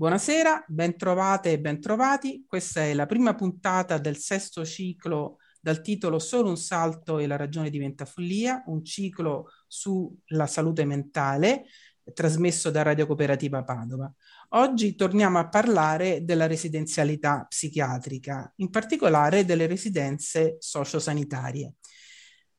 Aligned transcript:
Buonasera, 0.00 0.64
bentrovate 0.66 1.52
e 1.52 1.60
bentrovati. 1.60 2.46
Questa 2.48 2.80
è 2.80 2.94
la 2.94 3.04
prima 3.04 3.34
puntata 3.34 3.98
del 3.98 4.16
sesto 4.16 4.64
ciclo 4.64 5.36
dal 5.60 5.82
titolo 5.82 6.18
Solo 6.18 6.48
un 6.48 6.56
salto 6.56 7.18
e 7.18 7.26
la 7.26 7.36
ragione 7.36 7.68
diventa 7.68 8.06
follia, 8.06 8.62
un 8.68 8.82
ciclo 8.82 9.50
sulla 9.68 10.46
salute 10.46 10.86
mentale 10.86 11.66
trasmesso 12.14 12.70
da 12.70 12.80
Radio 12.80 13.04
Cooperativa 13.04 13.62
Padova. 13.62 14.10
Oggi 14.52 14.94
torniamo 14.94 15.38
a 15.38 15.50
parlare 15.50 16.24
della 16.24 16.46
residenzialità 16.46 17.44
psichiatrica, 17.46 18.54
in 18.56 18.70
particolare 18.70 19.44
delle 19.44 19.66
residenze 19.66 20.56
sociosanitarie. 20.60 21.74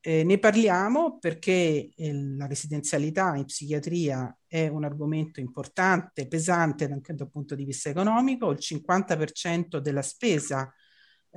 Eh, 0.04 0.24
ne 0.24 0.38
parliamo 0.38 1.18
perché 1.20 1.92
eh, 1.94 2.12
la 2.12 2.48
residenzialità 2.48 3.36
in 3.36 3.44
psichiatria 3.44 4.36
è 4.48 4.66
un 4.66 4.82
argomento 4.82 5.38
importante, 5.38 6.26
pesante 6.26 6.86
anche 6.86 7.14
dal 7.14 7.30
punto 7.30 7.54
di 7.54 7.64
vista 7.64 7.88
economico. 7.88 8.50
Il 8.50 8.58
50% 8.58 9.78
della 9.78 10.02
spesa 10.02 10.72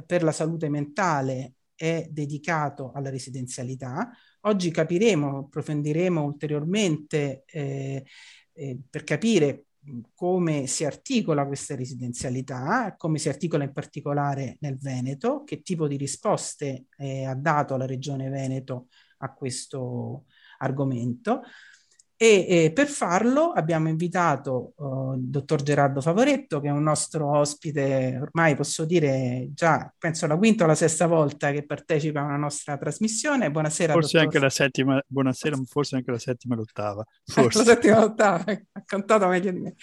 per 0.03 0.23
la 0.23 0.31
salute 0.31 0.67
mentale 0.69 1.53
è 1.75 2.07
dedicato 2.09 2.91
alla 2.93 3.11
residenzialità. 3.11 4.09
Oggi 4.41 4.71
capiremo, 4.71 5.39
approfondiremo 5.39 6.23
ulteriormente 6.23 7.43
eh, 7.45 8.03
eh, 8.53 8.79
per 8.89 9.03
capire 9.03 9.64
come 10.13 10.67
si 10.67 10.85
articola 10.85 11.45
questa 11.45 11.75
residenzialità, 11.75 12.95
come 12.97 13.17
si 13.17 13.29
articola 13.29 13.63
in 13.63 13.71
particolare 13.71 14.57
nel 14.61 14.77
Veneto, 14.77 15.43
che 15.43 15.61
tipo 15.61 15.87
di 15.87 15.97
risposte 15.97 16.85
eh, 16.97 17.25
ha 17.25 17.35
dato 17.35 17.77
la 17.77 17.85
Regione 17.85 18.29
Veneto 18.29 18.87
a 19.19 19.33
questo 19.33 20.25
argomento. 20.59 21.43
E 22.17 22.45
eh, 22.47 22.71
per 22.71 22.87
farlo 22.87 23.51
abbiamo 23.51 23.89
invitato 23.89 24.71
uh, 24.77 25.15
il 25.15 25.27
dottor 25.27 25.61
Gerardo 25.61 25.99
Favoretto, 25.99 26.61
che 26.61 26.69
è 26.69 26.71
un 26.71 26.83
nostro 26.83 27.37
ospite, 27.37 28.17
ormai 28.21 28.55
posso 28.55 28.85
dire 28.85 29.49
già, 29.51 29.93
penso 29.97 30.25
la 30.25 30.37
quinta 30.37 30.63
o 30.63 30.67
la 30.67 30.75
sesta 30.75 31.07
volta 31.07 31.51
che 31.51 31.65
partecipa 31.65 32.21
a 32.21 32.23
una 32.23 32.37
nostra 32.37 32.77
trasmissione. 32.77 33.51
Buonasera. 33.51 33.91
Forse 33.91 34.13
dottor... 34.13 34.27
anche 34.27 34.39
la 34.39 34.49
settima, 34.49 35.03
buonasera, 35.05 35.57
forse 35.65 35.95
anche 35.97 36.11
la 36.11 36.19
settima 36.19 36.53
e 36.53 36.57
l'ottava. 36.57 37.03
Forse. 37.25 37.57
la 37.57 37.63
settima 37.65 37.97
e 37.97 37.99
l'ottava, 37.99 38.43
ha 38.45 38.83
contato 38.85 39.27
meglio 39.27 39.51
di 39.51 39.59
me. 39.59 39.75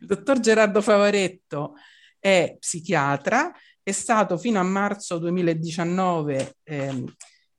Il 0.00 0.06
dottor 0.06 0.40
Gerardo 0.40 0.82
Favoretto 0.82 1.72
è 2.18 2.54
psichiatra, 2.58 3.50
è 3.82 3.92
stato 3.92 4.36
fino 4.36 4.60
a 4.60 4.62
marzo 4.62 5.16
2019 5.16 6.56
eh, 6.64 7.04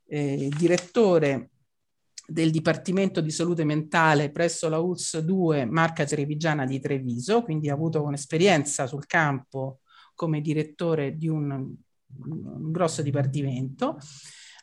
eh, 0.06 0.50
direttore 0.56 1.50
del 2.30 2.52
Dipartimento 2.52 3.22
di 3.22 3.32
Salute 3.32 3.64
Mentale 3.64 4.32
presso 4.32 4.70
la 4.70 4.80
ULS 4.80 5.20
2 5.20 5.66
Marca 5.66 6.06
Trevigiana 6.06 6.66
di 6.66 6.80
Treviso, 6.80 7.42
quindi 7.44 7.70
ha 7.70 7.74
avuto 7.74 8.04
un'esperienza 8.04 8.88
sul 8.88 9.06
campo 9.06 9.80
come 10.14 10.42
direttore 10.42 11.16
di 11.16 11.28
un, 11.28 11.52
un 11.52 12.72
grosso 12.72 13.02
dipartimento. 13.02 13.98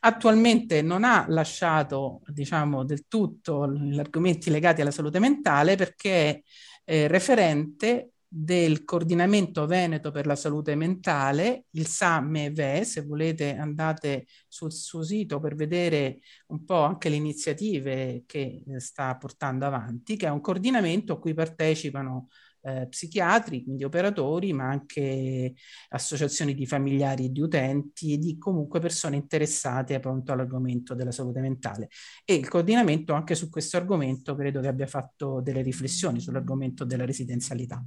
Attualmente 0.00 0.82
non 0.82 1.04
ha 1.04 1.24
lasciato, 1.28 2.22
diciamo, 2.26 2.84
del 2.84 3.06
tutto 3.08 3.70
gli 3.70 3.98
argomenti 3.98 4.50
legati 4.50 4.80
alla 4.80 4.90
salute 4.90 5.18
mentale 5.18 5.76
perché 5.76 6.10
è 6.10 6.42
eh, 6.84 7.08
referente 7.08 8.12
del 8.28 8.84
coordinamento 8.84 9.66
veneto 9.66 10.10
per 10.10 10.26
la 10.26 10.36
salute 10.36 10.74
mentale, 10.74 11.66
il 11.70 11.86
SAMEVE, 11.86 12.84
se 12.84 13.02
volete 13.02 13.56
andate 13.56 14.26
sul 14.48 14.72
suo 14.72 15.02
sito 15.02 15.40
per 15.40 15.54
vedere 15.54 16.18
un 16.48 16.64
po' 16.64 16.82
anche 16.82 17.08
le 17.08 17.16
iniziative 17.16 18.24
che 18.26 18.62
eh, 18.66 18.80
sta 18.80 19.16
portando 19.16 19.66
avanti, 19.66 20.16
che 20.16 20.26
è 20.26 20.30
un 20.30 20.40
coordinamento 20.40 21.14
a 21.14 21.18
cui 21.18 21.34
partecipano 21.34 22.28
eh, 22.66 22.86
psichiatri, 22.88 23.62
quindi 23.62 23.84
operatori, 23.84 24.52
ma 24.52 24.68
anche 24.68 25.54
associazioni 25.90 26.54
di 26.54 26.66
familiari 26.66 27.26
e 27.26 27.30
di 27.30 27.40
utenti 27.40 28.14
e 28.14 28.18
di 28.18 28.36
comunque 28.38 28.80
persone 28.80 29.16
interessate 29.16 29.94
appunto 29.94 30.32
all'argomento 30.32 30.94
della 30.94 31.12
salute 31.12 31.40
mentale. 31.40 31.88
E 32.24 32.34
il 32.34 32.48
coordinamento 32.48 33.12
anche 33.12 33.34
su 33.34 33.48
questo 33.48 33.76
argomento 33.76 34.34
credo 34.34 34.60
che 34.60 34.68
abbia 34.68 34.86
fatto 34.86 35.40
delle 35.40 35.62
riflessioni 35.62 36.20
sull'argomento 36.20 36.84
della 36.84 37.04
residenzialità. 37.04 37.82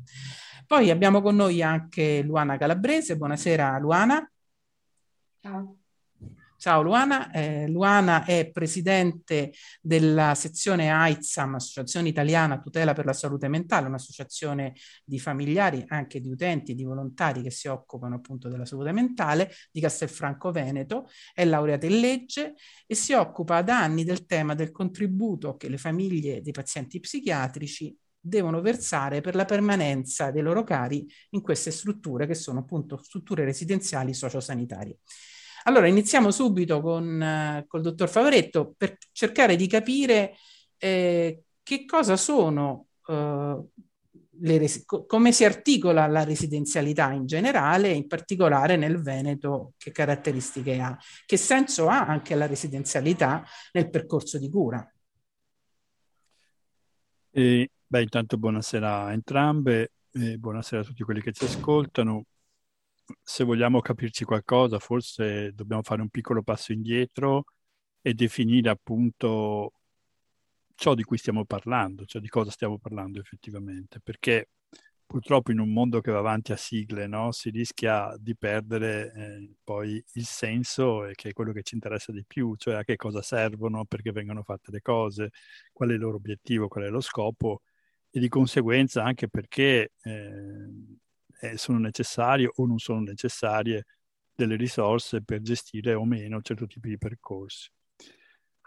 Poi 0.66 0.90
abbiamo 0.92 1.22
con 1.22 1.36
noi 1.36 1.62
anche 1.62 2.22
Luana 2.22 2.58
Calabrese. 2.58 3.18
Buonasera 3.18 3.78
Luana. 3.80 4.32
Ciao. 5.42 5.79
Ciao 6.60 6.82
Luana, 6.82 7.32
eh, 7.32 7.70
Luana 7.70 8.26
è 8.26 8.52
presidente 8.52 9.54
della 9.80 10.36
sezione 10.36 10.92
AITSAM, 10.92 11.56
Associazione 11.56 12.10
Italiana 12.10 12.60
Tutela 12.60 12.92
per 12.92 13.06
la 13.06 13.14
Salute 13.14 13.48
Mentale, 13.48 13.88
un'associazione 13.88 14.74
di 15.06 15.20
familiari, 15.20 15.86
anche 15.88 16.20
di 16.20 16.28
utenti 16.28 16.74
e 16.74 16.76
di 16.76 16.84
volontari 16.84 17.42
che 17.42 17.50
si 17.50 17.70
occupano 17.70 18.16
appunto 18.16 18.50
della 18.50 18.66
salute 18.66 18.92
mentale 18.92 19.54
di 19.72 19.80
Castelfranco 19.80 20.52
Veneto, 20.52 21.08
è 21.34 21.46
laureata 21.46 21.86
in 21.86 22.02
legge 22.02 22.56
e 22.86 22.94
si 22.94 23.14
occupa 23.14 23.62
da 23.62 23.82
anni 23.82 24.04
del 24.04 24.26
tema 24.26 24.54
del 24.54 24.72
contributo 24.72 25.56
che 25.56 25.70
le 25.70 25.78
famiglie 25.78 26.42
dei 26.42 26.52
pazienti 26.52 27.00
psichiatrici 27.00 27.98
devono 28.20 28.60
versare 28.60 29.22
per 29.22 29.34
la 29.34 29.46
permanenza 29.46 30.30
dei 30.30 30.42
loro 30.42 30.66
cari 30.66 31.08
in 31.30 31.42
queste 31.42 31.72
strutture 31.72 32.28
che 32.28 32.36
sono 32.36 32.60
appunto 32.60 33.02
strutture 33.02 33.46
residenziali 33.46 34.14
sociosanitarie. 34.14 34.98
Allora, 35.70 35.86
iniziamo 35.86 36.32
subito 36.32 36.82
con 36.82 37.22
eh, 37.22 37.66
col 37.68 37.82
dottor 37.82 38.10
Favoretto 38.10 38.74
per 38.76 38.98
cercare 39.12 39.56
di 39.56 39.68
capire 39.68 40.36
eh, 40.80 41.44
che 41.62 41.86
cosa 41.86 42.18
sono 42.18 42.88
eh, 43.06 43.64
le 44.42 44.58
res- 44.58 44.84
come 44.86 45.32
si 45.32 45.46
articola 45.46 46.08
la 46.08 46.24
residenzialità 46.24 47.12
in 47.12 47.28
generale, 47.28 47.92
in 47.92 48.08
particolare 48.08 48.78
nel 48.78 49.00
Veneto, 49.00 49.74
che 49.78 49.92
caratteristiche 49.92 50.80
ha, 50.80 50.98
che 51.28 51.38
senso 51.38 51.88
ha 51.88 52.04
anche 52.04 52.34
la 52.34 52.48
residenzialità 52.48 53.46
nel 53.74 53.92
percorso 53.92 54.40
di 54.40 54.50
cura. 54.50 54.92
E, 57.30 57.70
beh, 57.86 58.02
intanto 58.02 58.38
buonasera 58.38 59.04
a 59.04 59.12
entrambe, 59.12 59.92
buonasera 60.10 60.82
a 60.82 60.86
tutti 60.86 61.04
quelli 61.04 61.22
che 61.22 61.32
ci 61.32 61.46
ascoltano 61.46 62.24
se 63.22 63.44
vogliamo 63.44 63.82
capirci 63.82 64.24
qualcosa, 64.24 64.80
forse 64.80 65.54
dobbiamo 65.54 65.84
fare 65.84 66.02
un 66.02 66.10
piccolo 66.10 66.44
passo 66.44 66.72
indietro 66.72 67.46
e 68.02 68.14
definire 68.14 68.70
appunto 68.70 69.74
ciò 70.76 70.96
di 70.96 71.04
cui 71.04 71.18
stiamo 71.18 71.46
parlando, 71.46 72.06
cioè 72.06 72.22
di 72.22 72.30
cosa 72.30 72.52
stiamo 72.52 72.78
parlando 72.80 73.20
effettivamente, 73.20 74.00
perché 74.02 74.50
purtroppo 75.06 75.52
in 75.52 75.60
un 75.60 75.74
mondo 75.74 76.02
che 76.02 76.12
va 76.12 76.20
avanti 76.20 76.52
a 76.52 76.56
sigle 76.56 77.08
no, 77.08 77.32
si 77.32 77.50
rischia 77.50 78.16
di 78.20 78.36
perdere 78.38 79.12
eh, 79.16 79.56
poi 79.64 80.02
il 80.14 80.26
senso 80.26 81.06
e 81.06 81.16
che 81.16 81.30
è 81.30 81.34
quello 81.34 81.52
che 81.52 81.64
ci 81.64 81.74
interessa 81.76 82.12
di 82.12 82.24
più, 82.26 82.56
cioè 82.56 82.76
a 82.76 82.84
che 82.84 82.96
cosa 82.96 83.22
servono, 83.22 83.86
perché 83.86 84.12
vengono 84.12 84.44
fatte 84.44 84.72
le 84.72 84.82
cose, 84.82 85.32
qual 85.74 85.90
è 85.90 85.94
il 85.94 86.00
loro 86.00 86.18
obiettivo, 86.18 86.68
qual 86.68 86.86
è 86.86 86.90
lo 86.90 87.02
scopo 87.02 87.64
e 88.12 88.20
di 88.20 88.28
conseguenza 88.28 89.04
anche 89.04 89.28
perché 89.28 89.94
eh, 90.02 90.68
eh, 91.40 91.58
sono 91.58 91.80
necessarie 91.80 92.50
o 92.56 92.66
non 92.66 92.80
sono 92.80 93.02
necessarie 93.02 93.86
delle 94.34 94.56
risorse 94.56 95.22
per 95.24 95.42
gestire 95.42 95.94
o 95.94 96.06
meno 96.06 96.42
certo 96.42 96.66
tipo 96.68 96.88
di 96.88 96.98
percorsi. 96.98 97.70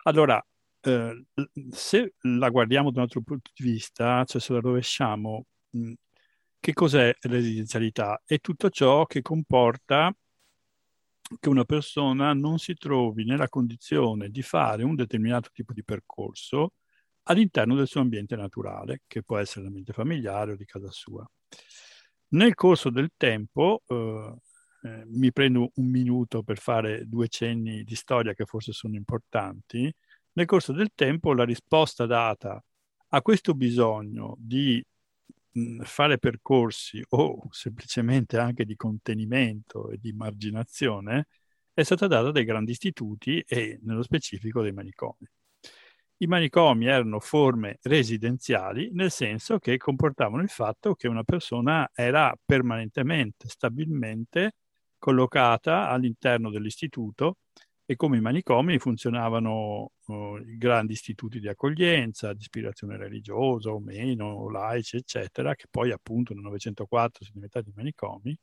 Allora, 0.04 0.44
eh, 0.80 1.24
se 1.70 2.14
la 2.22 2.48
guardiamo 2.50 2.90
da 2.90 2.98
un 2.98 3.04
altro 3.04 3.22
punto 3.22 3.50
di 3.54 3.64
vista, 3.64 4.24
cioè 4.24 4.40
se 4.40 4.52
la 4.52 4.60
rovesciamo, 4.60 5.44
mh, 5.70 5.92
che 6.60 6.72
cos'è 6.72 7.14
residenzialità? 7.22 8.20
È 8.24 8.38
tutto 8.40 8.70
ciò 8.70 9.06
che 9.06 9.22
comporta 9.22 10.12
che 11.40 11.48
una 11.48 11.64
persona 11.64 12.32
non 12.34 12.58
si 12.58 12.74
trovi 12.74 13.24
nella 13.24 13.48
condizione 13.48 14.28
di 14.28 14.42
fare 14.42 14.82
un 14.84 14.94
determinato 14.94 15.50
tipo 15.52 15.72
di 15.72 15.82
percorso 15.84 16.74
all'interno 17.24 17.74
del 17.76 17.86
suo 17.86 18.00
ambiente 18.00 18.36
naturale, 18.36 19.02
che 19.06 19.22
può 19.22 19.38
essere 19.38 19.64
l'ambiente 19.64 19.92
familiare 19.92 20.52
o 20.52 20.56
di 20.56 20.64
casa 20.64 20.90
sua. 20.90 21.26
Nel 22.32 22.54
corso 22.54 22.88
del 22.90 23.10
tempo, 23.16 23.82
eh, 23.86 24.34
eh, 24.84 25.04
mi 25.06 25.32
prendo 25.32 25.70
un 25.74 25.86
minuto 25.90 26.42
per 26.42 26.58
fare 26.58 27.06
due 27.06 27.28
cenni 27.28 27.84
di 27.84 27.94
storia 27.94 28.32
che 28.32 28.46
forse 28.46 28.72
sono 28.72 28.96
importanti, 28.96 29.92
nel 30.32 30.46
corso 30.46 30.72
del 30.72 30.92
tempo 30.94 31.34
la 31.34 31.44
risposta 31.44 32.06
data 32.06 32.62
a 33.08 33.22
questo 33.22 33.52
bisogno 33.54 34.34
di 34.38 34.82
mh, 35.52 35.82
fare 35.82 36.18
percorsi 36.18 37.02
o 37.10 37.48
semplicemente 37.50 38.38
anche 38.38 38.64
di 38.64 38.76
contenimento 38.76 39.90
e 39.90 39.98
di 40.00 40.12
marginazione 40.12 41.26
è 41.74 41.82
stata 41.82 42.06
data 42.06 42.30
dai 42.30 42.44
grandi 42.44 42.70
istituti 42.72 43.42
e 43.46 43.78
nello 43.82 44.02
specifico 44.02 44.62
dei 44.62 44.72
manicomi. 44.72 45.26
I 46.22 46.26
manicomi 46.28 46.86
erano 46.86 47.18
forme 47.18 47.78
residenziali 47.82 48.90
nel 48.92 49.10
senso 49.10 49.58
che 49.58 49.76
comportavano 49.76 50.40
il 50.40 50.50
fatto 50.50 50.94
che 50.94 51.08
una 51.08 51.24
persona 51.24 51.90
era 51.92 52.32
permanentemente, 52.44 53.48
stabilmente 53.48 54.52
collocata 54.98 55.88
all'interno 55.88 56.50
dell'istituto 56.50 57.38
e 57.84 57.96
come 57.96 58.18
i 58.18 58.20
manicomi 58.20 58.78
funzionavano 58.78 59.90
i 60.46 60.56
grandi 60.58 60.92
istituti 60.92 61.40
di 61.40 61.48
accoglienza, 61.48 62.32
di 62.32 62.38
ispirazione 62.40 62.96
religiosa 62.96 63.70
o 63.70 63.80
meno, 63.80 64.48
laici, 64.48 64.98
eccetera, 64.98 65.56
che 65.56 65.66
poi 65.68 65.90
appunto 65.90 66.34
nel 66.34 66.42
1904 66.42 67.24
sono 67.24 67.34
diventati 67.34 67.72
manicomi. 67.74 68.38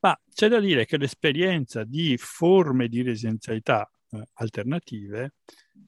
Ma 0.00 0.20
c'è 0.34 0.48
da 0.48 0.58
dire 0.58 0.86
che 0.86 0.96
l'esperienza 0.96 1.84
di 1.84 2.16
forme 2.16 2.88
di 2.88 3.02
residenzialità 3.02 3.88
eh, 4.10 4.24
alternative 4.34 5.34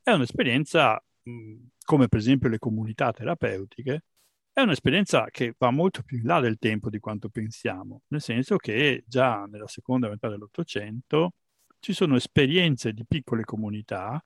è 0.02 0.10
un'esperienza, 0.12 1.02
mh, 1.22 1.56
come 1.84 2.08
per 2.08 2.18
esempio 2.18 2.48
le 2.48 2.58
comunità 2.58 3.12
terapeutiche, 3.12 4.04
è 4.52 4.60
un'esperienza 4.60 5.26
che 5.30 5.54
va 5.56 5.70
molto 5.70 6.02
più 6.02 6.18
in 6.18 6.26
là 6.26 6.40
del 6.40 6.58
tempo 6.58 6.90
di 6.90 6.98
quanto 6.98 7.28
pensiamo, 7.30 8.02
nel 8.08 8.20
senso 8.20 8.56
che 8.56 9.02
già 9.06 9.44
nella 9.46 9.66
seconda 9.66 10.08
metà 10.08 10.28
dell'Ottocento 10.28 11.34
ci 11.80 11.92
sono 11.94 12.16
esperienze 12.16 12.92
di 12.92 13.04
piccole 13.06 13.44
comunità 13.44 14.22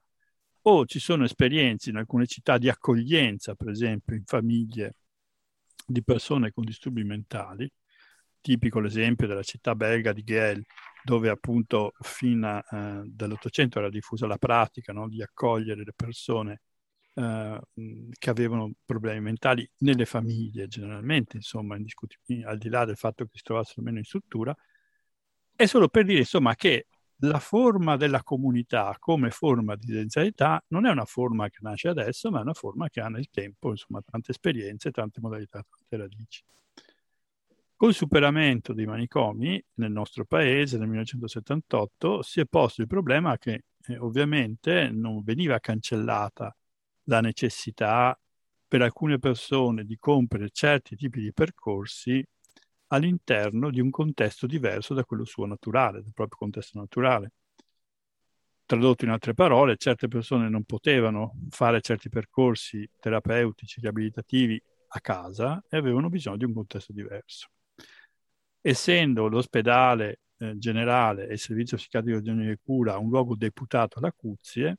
o 0.63 0.85
ci 0.85 0.99
sono 0.99 1.25
esperienze 1.25 1.91
in 1.91 1.97
alcune 1.97 2.27
città 2.27 2.59
di 2.59 2.69
accoglienza, 2.69 3.55
per 3.55 3.69
esempio 3.69 4.17
in 4.17 4.25
famiglie 4.25 4.95
di 5.87 6.03
persone 6.03 6.51
con 6.51 6.65
disturbi 6.65 7.05
mentali, 7.05 7.71
tipico 8.41 8.81
l'esempio 8.81 9.29
della 9.29 9.45
città 9.45 9.77
belga 9.77 10.13
di 10.13 10.25
Gel, 10.25 10.65
dove 11.07 11.29
appunto 11.29 11.93
fino 12.01 12.59
eh, 12.59 13.03
dall'Ottocento 13.05 13.79
era 13.79 13.89
diffusa 13.89 14.27
la 14.27 14.39
pratica 14.39 14.93
no, 14.93 15.09
di 15.09 15.23
accogliere 15.23 15.85
le 15.85 15.93
persone 15.95 16.63
eh, 17.15 17.61
che 18.19 18.31
avevano 18.31 18.73
problemi 18.85 19.21
mentali 19.21 19.71
nelle 19.79 20.05
famiglie 20.05 20.67
generalmente, 20.67 21.37
insomma, 21.37 21.77
al 21.77 22.59
di 22.59 22.69
là 22.69 22.85
del 22.85 22.97
fatto 22.97 23.25
che 23.25 23.31
si 23.35 23.43
trovassero 23.45 23.83
meno 23.83 23.99
in 23.99 24.05
struttura, 24.05 24.53
è 25.55 25.67
solo 25.67 25.89
per 25.89 26.05
dire 26.05 26.19
insomma 26.19 26.57
che 26.57 26.87
la 27.21 27.39
forma 27.39 27.97
della 27.97 28.25
comunità 28.25 28.97
come 28.99 29.31
forma 29.31 29.77
di 29.77 29.93
identità 29.93 30.63
non 30.71 30.87
è 30.87 30.91
una 30.91 31.05
forma 31.05 31.49
che 31.49 31.59
nasce 31.61 31.89
adesso, 31.89 32.33
ma 32.33 32.41
è 32.41 32.43
una 32.43 32.53
forma 32.53 32.89
che 32.89 33.01
ha 33.01 33.09
nel 33.09 33.29
tempo, 33.31 33.71
insomma, 33.71 34.03
tante 34.03 34.33
esperienze, 34.33 34.91
tante 34.91 35.21
modalità, 35.21 35.65
tante 35.71 35.97
radici. 35.97 36.43
Col 37.79 37.93
superamento 37.93 38.73
dei 38.73 38.87
manicomi 38.87 39.63
nel 39.75 39.93
nostro 39.93 40.25
paese 40.25 40.79
nel 40.79 40.89
1978 40.89 42.23
si 42.23 42.41
è 42.41 42.47
posto 42.47 42.81
il 42.81 42.87
problema 42.87 43.37
che 43.37 43.65
eh, 43.89 43.99
ovviamente 43.99 44.89
non 44.91 45.23
veniva 45.23 45.59
cancellata 45.59 46.57
la 47.05 47.21
necessità 47.21 48.19
per 48.67 48.81
alcune 48.81 49.19
persone 49.19 49.85
di 49.85 49.99
compiere 49.99 50.49
certi 50.51 50.97
tipi 50.97 51.21
di 51.21 51.35
percorsi 51.35 52.27
all'interno 52.89 53.71
di 53.71 53.81
un 53.81 53.91
contesto 53.91 54.47
diverso 54.47 54.95
da 54.95 55.05
quello 55.05 55.27
suo 55.27 55.45
naturale, 55.45 56.03
del 56.03 56.15
proprio 56.15 56.39
contesto 56.39 56.79
naturale. 56.79 57.33
Tradotto 58.65 59.05
in 59.05 59.11
altre 59.11 59.35
parole, 59.35 59.77
certe 59.77 60.09
persone 60.09 60.49
non 60.49 60.65
potevano 60.65 61.35
fare 61.51 61.83
certi 61.83 62.09
percorsi 62.09 62.89
terapeutici, 62.99 63.81
riabilitativi 63.81 64.61
a 64.89 65.01
casa 65.01 65.63
e 65.69 65.77
avevano 65.77 66.09
bisogno 66.09 66.39
di 66.39 66.45
un 66.45 66.55
contesto 66.55 66.95
diverso. 66.95 67.51
Essendo 68.69 69.29
l'ospedale 69.29 70.23
eh, 70.39 70.59
generale 70.59 71.29
e 71.29 71.35
il 71.35 71.39
servizio 71.39 71.77
psichiatrico 71.77 72.19
di 72.19 72.59
cura 72.65 72.99
un 72.99 73.11
luogo 73.11 73.37
deputato 73.37 74.01
alla 74.01 74.11
cuzie, 74.11 74.79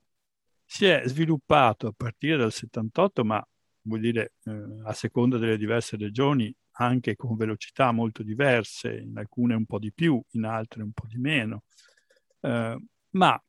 si 0.65 0.85
è 0.87 1.03
sviluppato 1.05 1.87
a 1.87 1.93
partire 1.95 2.35
dal 2.35 2.51
78, 2.51 3.23
ma 3.23 3.41
vuol 3.83 4.01
dire 4.01 4.33
eh, 4.43 4.81
a 4.83 4.91
seconda 4.91 5.37
delle 5.37 5.55
diverse 5.55 5.95
regioni, 5.95 6.53
anche 6.79 7.15
con 7.15 7.37
velocità 7.37 7.93
molto 7.93 8.23
diverse, 8.23 8.93
in 8.93 9.17
alcune 9.17 9.55
un 9.55 9.65
po' 9.65 9.79
di 9.79 9.93
più, 9.93 10.21
in 10.31 10.43
altre 10.43 10.83
un 10.83 10.91
po' 10.91 11.05
di 11.07 11.17
meno, 11.17 11.63
eh, 12.41 12.77
ma 13.11 13.43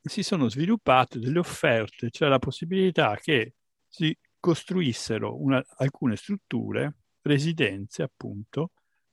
si 0.00 0.22
sono 0.22 0.48
sviluppate 0.48 1.18
delle 1.18 1.38
offerte, 1.38 2.08
cioè 2.08 2.30
la 2.30 2.38
possibilità 2.38 3.14
che 3.16 3.56
si 3.86 4.16
costruissero 4.40 5.38
una, 5.38 5.62
alcune 5.76 6.16
strutture, 6.16 6.96
residenze 7.20 8.02
appunto, 8.02 8.70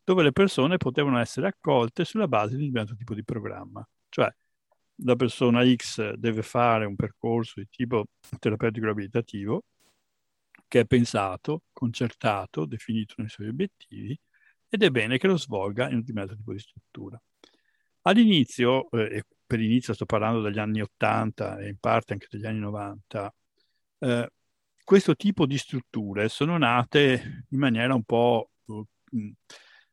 dove 0.09 0.23
le 0.23 0.31
persone 0.31 0.77
potevano 0.77 1.19
essere 1.19 1.45
accolte 1.45 2.03
sulla 2.03 2.27
base 2.27 2.57
di 2.57 2.65
un 2.65 2.73
certo 2.73 2.95
tipo 2.95 3.13
di 3.13 3.23
programma. 3.23 3.87
Cioè 4.09 4.27
la 5.03 5.15
persona 5.15 5.63
X 5.63 6.13
deve 6.13 6.41
fare 6.41 6.85
un 6.85 6.95
percorso 6.95 7.59
di 7.59 7.67
tipo 7.69 8.05
terapeutico 8.39 8.89
abilitativo 8.89 9.65
che 10.67 10.79
è 10.79 10.85
pensato, 10.85 11.61
concertato, 11.71 12.65
definito 12.65 13.13
nei 13.17 13.29
suoi 13.29 13.49
obiettivi 13.49 14.19
ed 14.67 14.81
è 14.81 14.89
bene 14.89 15.19
che 15.19 15.27
lo 15.27 15.37
svolga 15.37 15.87
in 15.87 15.93
un 15.93 15.99
determinato 15.99 16.35
tipo 16.35 16.53
di 16.53 16.59
struttura. 16.59 17.21
All'inizio, 18.01 18.89
eh, 18.89 19.17
e 19.17 19.23
per 19.45 19.59
inizio 19.59 19.93
sto 19.93 20.05
parlando 20.05 20.41
dagli 20.41 20.57
anni 20.57 20.81
80 20.81 21.59
e 21.59 21.67
in 21.69 21.77
parte 21.77 22.13
anche 22.13 22.25
degli 22.31 22.47
anni 22.47 22.61
90, 22.61 23.31
eh, 23.99 24.31
questo 24.83 25.15
tipo 25.15 25.45
di 25.45 25.57
strutture 25.59 26.29
sono 26.29 26.57
nate 26.57 27.45
in 27.49 27.59
maniera 27.59 27.93
un 27.93 28.03
po' 28.03 28.49
uh, 28.65 28.87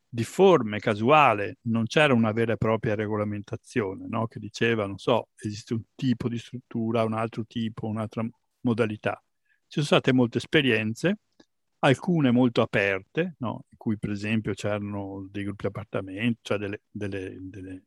difforme, 0.09 0.79
casuale, 0.79 1.59
non 1.63 1.85
c'era 1.87 2.15
una 2.15 2.33
vera 2.33 2.55
e 2.55 2.57
propria 2.57 2.95
regolamentazione 2.95 4.07
no? 4.09 4.27
che 4.27 4.39
diceva, 4.39 4.87
non 4.87 4.99
so, 4.99 5.29
esiste 5.37 5.75
un 5.75 5.83
tipo 5.95 6.29
di 6.29 6.39
struttura, 6.39 7.05
un 7.05 7.13
altro 7.15 7.45
tipo, 7.47 7.87
un'altra 7.87 8.27
modalità. 8.61 9.23
Ci 9.67 9.83
sono 9.83 9.87
state 9.87 10.13
molte 10.13 10.39
esperienze, 10.39 11.19
alcune 11.81 12.31
molto 12.31 12.63
aperte, 12.63 13.35
no? 13.39 13.65
in 13.69 13.77
cui 13.77 13.99
per 13.99 14.11
esempio 14.11 14.55
c'erano 14.55 15.27
dei 15.31 15.45
gruppi 15.45 15.67
appartamenti, 15.67 16.39
cioè 16.43 16.59
delle, 16.59 16.83
delle, 16.91 17.37
delle, 17.41 17.83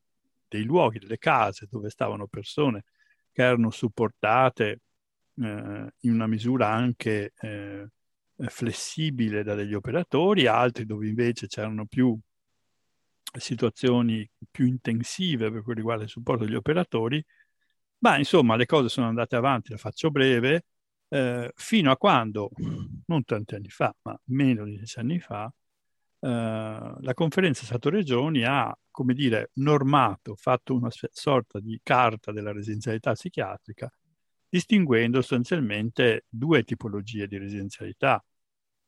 dei 0.48 0.64
luoghi, 0.64 1.00
delle 1.00 1.18
case 1.18 1.68
dove 1.70 1.90
stavano 1.90 2.28
persone 2.28 2.84
che 3.32 3.44
erano 3.44 3.70
supportate 3.70 4.82
eh, 5.42 5.94
in 6.00 6.14
una 6.14 6.28
misura 6.28 6.70
anche 6.70 7.34
eh, 7.40 7.88
flessibile 8.48 9.44
da 9.44 9.56
degli 9.56 9.74
operatori, 9.74 10.48
altri 10.48 10.86
dove 10.86 11.08
invece 11.08 11.48
c'erano 11.48 11.86
più 11.86 12.18
situazioni 13.38 14.28
più 14.50 14.66
intensive 14.66 15.52
per 15.52 15.62
quanto 15.62 15.74
riguarda 15.74 16.04
il 16.04 16.10
supporto 16.10 16.46
degli 16.46 16.56
operatori, 16.56 17.24
ma 18.00 18.18
insomma 18.18 18.56
le 18.56 18.66
cose 18.66 18.90
sono 18.90 19.08
andate 19.08 19.36
avanti, 19.36 19.72
la 19.72 19.78
faccio 19.78 20.10
breve, 20.10 20.66
eh, 21.10 21.52
fino 21.56 21.92
a 21.92 21.98
quando, 21.98 22.50
non 23.08 23.24
tanti 23.24 23.56
anni 23.56 23.70
fa, 23.70 23.94
ma 24.04 24.20
meno 24.26 24.64
di 24.66 24.78
dieci 24.78 25.00
anni 25.00 25.20
fa, 25.20 25.52
eh, 26.22 26.28
la 26.28 27.14
conferenza 27.14 27.66
Stato-Regioni 27.66 28.44
ha, 28.44 28.76
come 28.90 29.14
dire, 29.14 29.52
normato, 29.56 30.36
fatto 30.36 30.76
una 30.76 30.90
sorta 30.92 31.60
di 31.60 31.80
carta 31.84 32.32
della 32.32 32.52
residenzialità 32.52 33.14
psichiatrica, 33.14 33.92
distinguendo 34.48 35.20
sostanzialmente 35.22 36.26
due 36.30 36.64
tipologie 36.64 37.28
di 37.28 37.38
residenzialità. 37.38 38.24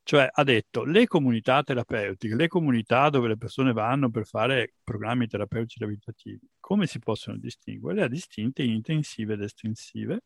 Cioè 0.04 0.30
ha 0.32 0.44
detto 0.44 0.84
le 0.84 1.06
comunità 1.08 1.62
terapeutiche, 1.64 2.36
le 2.36 2.48
comunità 2.48 3.10
dove 3.10 3.28
le 3.28 3.38
persone 3.38 3.72
vanno 3.72 4.10
per 4.10 4.26
fare 4.26 4.74
programmi 4.84 5.28
terapeutici 5.28 5.80
riabilitativi, 5.80 6.40
come 6.60 6.88
si 6.88 7.00
possono 7.00 7.38
distinguere? 7.38 8.00
Le 8.00 8.06
ha 8.06 8.08
distinte 8.08 8.64
in 8.64 8.72
intensive 8.72 9.34
ed 9.34 9.42
estensive, 9.44 10.24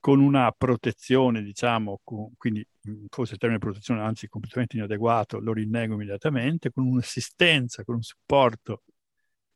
con 0.00 0.20
una 0.20 0.50
protezione, 0.52 1.42
diciamo, 1.42 2.00
con, 2.02 2.32
quindi 2.36 2.66
forse 3.08 3.34
il 3.34 3.38
termine 3.38 3.60
protezione 3.60 4.00
anzi 4.00 4.28
completamente 4.28 4.76
inadeguato, 4.76 5.38
lo 5.40 5.52
rinnego 5.52 5.94
immediatamente, 5.94 6.70
con 6.70 6.86
un'assistenza, 6.86 7.84
con 7.84 7.96
un 7.96 8.02
supporto 8.02 8.84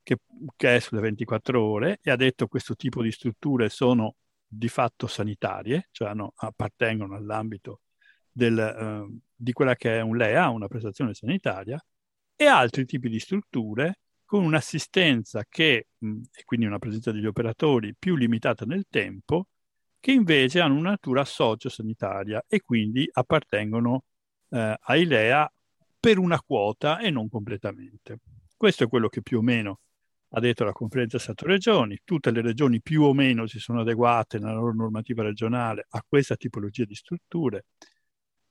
che, 0.03 0.19
che 0.57 0.77
è 0.77 0.81
sulle 0.81 1.01
24 1.01 1.63
ore 1.63 1.99
e 2.03 2.11
ha 2.11 2.17
detto 2.17 2.49
questo 2.49 2.75
tipo 2.75 3.03
di 3.03 3.13
strutture 3.13 3.69
sono 3.69 4.17
di 4.47 4.69
fatto 4.69 5.07
sanitarie, 5.07 5.89
cioè 5.93 6.13
no, 6.13 6.33
appartengono 6.37 7.15
all'ambito 7.15 7.81
del, 8.33 8.59
eh, 8.59 9.19
di 9.35 9.53
quella 9.53 9.77
che 9.77 9.99
è 9.99 10.01
un 10.01 10.17
LEA, 10.17 10.49
una 10.49 10.69
prestazione 10.69 11.15
sanitaria, 11.15 11.79
e 12.35 12.47
altri 12.47 12.85
tipi 12.87 13.09
di 13.09 13.21
strutture 13.21 14.01
con 14.25 14.45
un'assistenza 14.45 15.45
che, 15.49 15.89
mh, 15.99 16.21
e 16.35 16.45
quindi 16.45 16.67
una 16.67 16.79
presenza 16.79 17.13
degli 17.13 17.27
operatori 17.27 17.95
più 17.97 18.17
limitata 18.17 18.65
nel 18.65 18.87
tempo, 18.89 19.49
che 20.01 20.13
invece 20.13 20.61
hanno 20.61 20.75
una 20.75 20.91
natura 20.91 21.25
sociosanitaria 21.25 22.45
e 22.49 22.61
quindi 22.61 23.09
appartengono 23.13 24.05
eh, 24.49 24.77
ai 24.81 25.05
LEA 25.05 25.53
per 26.01 26.19
una 26.19 26.41
quota 26.41 26.99
e 26.99 27.11
non 27.11 27.29
completamente. 27.29 28.19
Questo 28.57 28.85
è 28.85 28.89
quello 28.89 29.09
che 29.09 29.23
più 29.23 29.39
o 29.39 29.43
meno 29.43 29.81
ha 30.35 30.41
detto 30.41 30.65
la 30.65 30.73
conferenza 30.73 31.19
Stato-Regioni. 31.19 32.01
Tutte 32.05 32.31
le 32.31 32.41
regioni 32.41 32.81
più 32.81 33.03
o 33.03 33.13
meno 33.13 33.47
si 33.47 33.59
sono 33.59 33.83
adeguate 33.83 34.39
nella 34.39 34.55
loro 34.55 34.75
normativa 34.75 35.23
regionale 35.23 35.87
a 35.91 36.03
questa 36.07 36.37
tipologia 36.37 36.85
di 36.85 36.95
strutture 36.95 37.67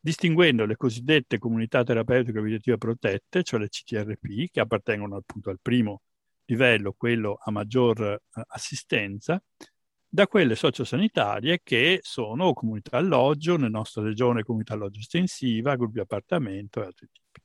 distinguendo 0.01 0.65
le 0.65 0.75
cosiddette 0.75 1.37
comunità 1.37 1.83
terapeutiche 1.83 2.39
abitative 2.39 2.77
protette, 2.77 3.43
cioè 3.43 3.59
le 3.59 3.69
CTRP, 3.69 4.49
che 4.51 4.59
appartengono 4.59 5.15
appunto 5.15 5.51
al 5.51 5.59
primo 5.61 6.01
livello, 6.45 6.93
quello 6.93 7.37
a 7.39 7.51
maggior 7.51 8.01
eh, 8.01 8.19
assistenza, 8.47 9.41
da 10.13 10.27
quelle 10.27 10.55
sociosanitarie 10.55 11.61
che 11.63 11.99
sono 12.01 12.51
comunità 12.53 12.97
alloggio, 12.97 13.55
nella 13.55 13.69
nostra 13.69 14.01
regione 14.03 14.43
comunità 14.43 14.73
alloggio 14.73 14.99
estensiva, 14.99 15.75
gruppi 15.75 15.99
appartamento 15.99 16.81
e 16.81 16.85
altri 16.85 17.07
tipi. 17.11 17.41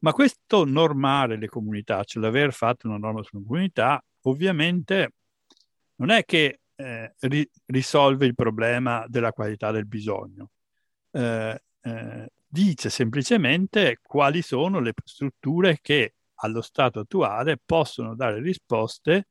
Ma 0.00 0.12
questo 0.12 0.64
normare 0.64 1.36
le 1.36 1.48
comunità, 1.48 2.04
cioè 2.04 2.22
l'aver 2.22 2.52
fatto 2.52 2.86
una 2.86 2.98
norma 2.98 3.22
sulle 3.24 3.42
comunità, 3.44 4.00
ovviamente 4.22 5.14
non 5.96 6.10
è 6.10 6.24
che 6.24 6.60
eh, 6.76 7.14
ri- 7.20 7.50
risolve 7.66 8.26
il 8.26 8.36
problema 8.36 9.04
della 9.08 9.32
qualità 9.32 9.72
del 9.72 9.86
bisogno, 9.86 10.50
eh, 11.10 11.62
eh, 11.80 12.32
dice 12.46 12.90
semplicemente 12.90 13.98
quali 14.02 14.42
sono 14.42 14.80
le 14.80 14.92
strutture 15.04 15.78
che 15.80 16.14
allo 16.40 16.62
stato 16.62 17.00
attuale 17.00 17.58
possono 17.64 18.14
dare 18.14 18.40
risposte 18.40 19.28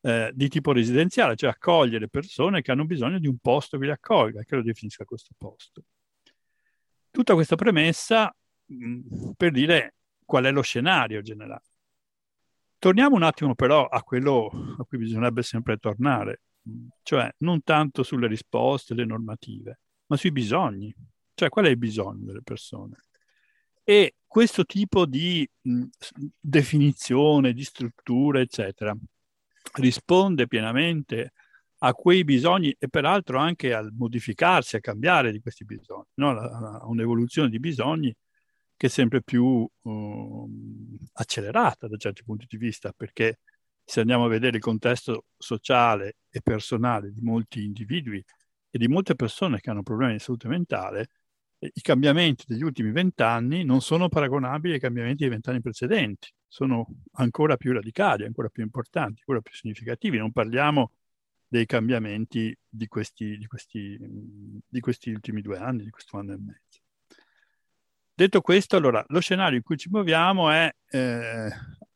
eh, 0.00 0.30
di 0.34 0.48
tipo 0.48 0.72
residenziale, 0.72 1.36
cioè 1.36 1.50
accogliere 1.50 2.08
persone 2.08 2.62
che 2.62 2.70
hanno 2.70 2.84
bisogno 2.84 3.18
di 3.18 3.26
un 3.26 3.38
posto 3.38 3.78
che 3.78 3.84
li 3.86 3.90
accolga, 3.90 4.42
che 4.42 4.56
lo 4.56 4.62
definisca 4.62 5.04
questo 5.04 5.34
posto. 5.36 5.82
Tutta 7.10 7.34
questa 7.34 7.56
premessa 7.56 8.34
mh, 8.66 9.30
per 9.36 9.50
dire 9.50 9.94
qual 10.24 10.44
è 10.44 10.50
lo 10.50 10.62
scenario 10.62 11.20
generale. 11.22 11.64
Torniamo 12.78 13.16
un 13.16 13.24
attimo 13.24 13.54
però 13.54 13.86
a 13.86 14.02
quello 14.02 14.50
a 14.78 14.84
cui 14.84 14.98
bisognerebbe 14.98 15.42
sempre 15.42 15.78
tornare, 15.78 16.42
cioè 17.02 17.28
non 17.38 17.62
tanto 17.62 18.02
sulle 18.02 18.28
risposte, 18.28 18.94
le 18.94 19.04
normative, 19.04 19.80
ma 20.08 20.16
sui 20.16 20.32
bisogni, 20.32 20.94
cioè 21.34 21.48
qual 21.48 21.66
è 21.66 21.68
il 21.68 21.78
bisogno 21.78 22.24
delle 22.24 22.42
persone. 22.42 22.96
E 23.84 24.16
questo 24.26 24.64
tipo 24.64 25.06
di 25.06 25.48
mh, 25.62 25.84
definizione, 26.38 27.52
di 27.52 27.64
struttura, 27.64 28.40
eccetera, 28.40 28.94
risponde 29.74 30.46
pienamente 30.46 31.32
a 31.78 31.92
quei 31.94 32.24
bisogni 32.24 32.74
e 32.78 32.88
peraltro 32.88 33.38
anche 33.38 33.72
al 33.72 33.92
modificarsi, 33.96 34.76
a 34.76 34.80
cambiare 34.80 35.30
di 35.32 35.40
questi 35.40 35.64
bisogni, 35.64 36.08
no? 36.14 36.30
a 36.30 36.86
un'evoluzione 36.86 37.48
di 37.48 37.60
bisogni 37.60 38.14
che 38.76 38.86
è 38.86 38.90
sempre 38.90 39.22
più 39.22 39.68
uh, 39.80 40.50
accelerata 41.14 41.88
da 41.88 41.96
certi 41.96 42.22
punti 42.24 42.46
di 42.48 42.56
vista, 42.56 42.92
perché 42.96 43.40
se 43.84 44.00
andiamo 44.00 44.26
a 44.26 44.28
vedere 44.28 44.56
il 44.58 44.62
contesto 44.62 45.24
sociale 45.36 46.18
e 46.30 46.40
personale 46.42 47.12
di 47.12 47.20
molti 47.20 47.64
individui 47.64 48.22
e 48.70 48.78
di 48.78 48.88
molte 48.88 49.14
persone 49.14 49.60
che 49.60 49.70
hanno 49.70 49.82
problemi 49.82 50.14
di 50.14 50.18
salute 50.18 50.48
mentale, 50.48 51.08
i 51.60 51.80
cambiamenti 51.80 52.44
degli 52.46 52.62
ultimi 52.62 52.92
vent'anni 52.92 53.64
non 53.64 53.80
sono 53.80 54.08
paragonabili 54.08 54.74
ai 54.74 54.80
cambiamenti 54.80 55.22
dei 55.22 55.30
vent'anni 55.30 55.60
precedenti, 55.60 56.32
sono 56.46 56.86
ancora 57.12 57.56
più 57.56 57.72
radicali, 57.72 58.24
ancora 58.24 58.48
più 58.48 58.62
importanti, 58.62 59.20
ancora 59.20 59.40
più 59.40 59.54
significativi. 59.54 60.18
Non 60.18 60.30
parliamo 60.30 60.92
dei 61.48 61.66
cambiamenti 61.66 62.56
di 62.68 62.86
questi, 62.86 63.36
di 63.36 63.46
questi, 63.46 63.98
di 64.68 64.80
questi 64.80 65.10
ultimi 65.10 65.40
due 65.40 65.58
anni, 65.58 65.84
di 65.84 65.90
questo 65.90 66.18
anno 66.18 66.34
e 66.34 66.38
mezzo. 66.38 66.80
Detto 68.14 68.40
questo, 68.40 68.76
allora, 68.76 69.04
lo 69.08 69.20
scenario 69.20 69.56
in 69.56 69.62
cui 69.62 69.76
ci 69.76 69.88
muoviamo 69.88 70.50
è, 70.50 70.70
eh, 70.90 71.48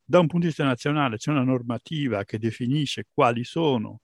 da 0.05 0.19
un 0.19 0.27
punto 0.27 0.39
di 0.39 0.47
vista 0.47 0.65
nazionale, 0.65 1.17
c'è 1.17 1.31
una 1.31 1.43
normativa 1.43 2.25
che 2.25 2.39
definisce 2.39 3.07
quali 3.13 3.45
sono, 3.45 4.01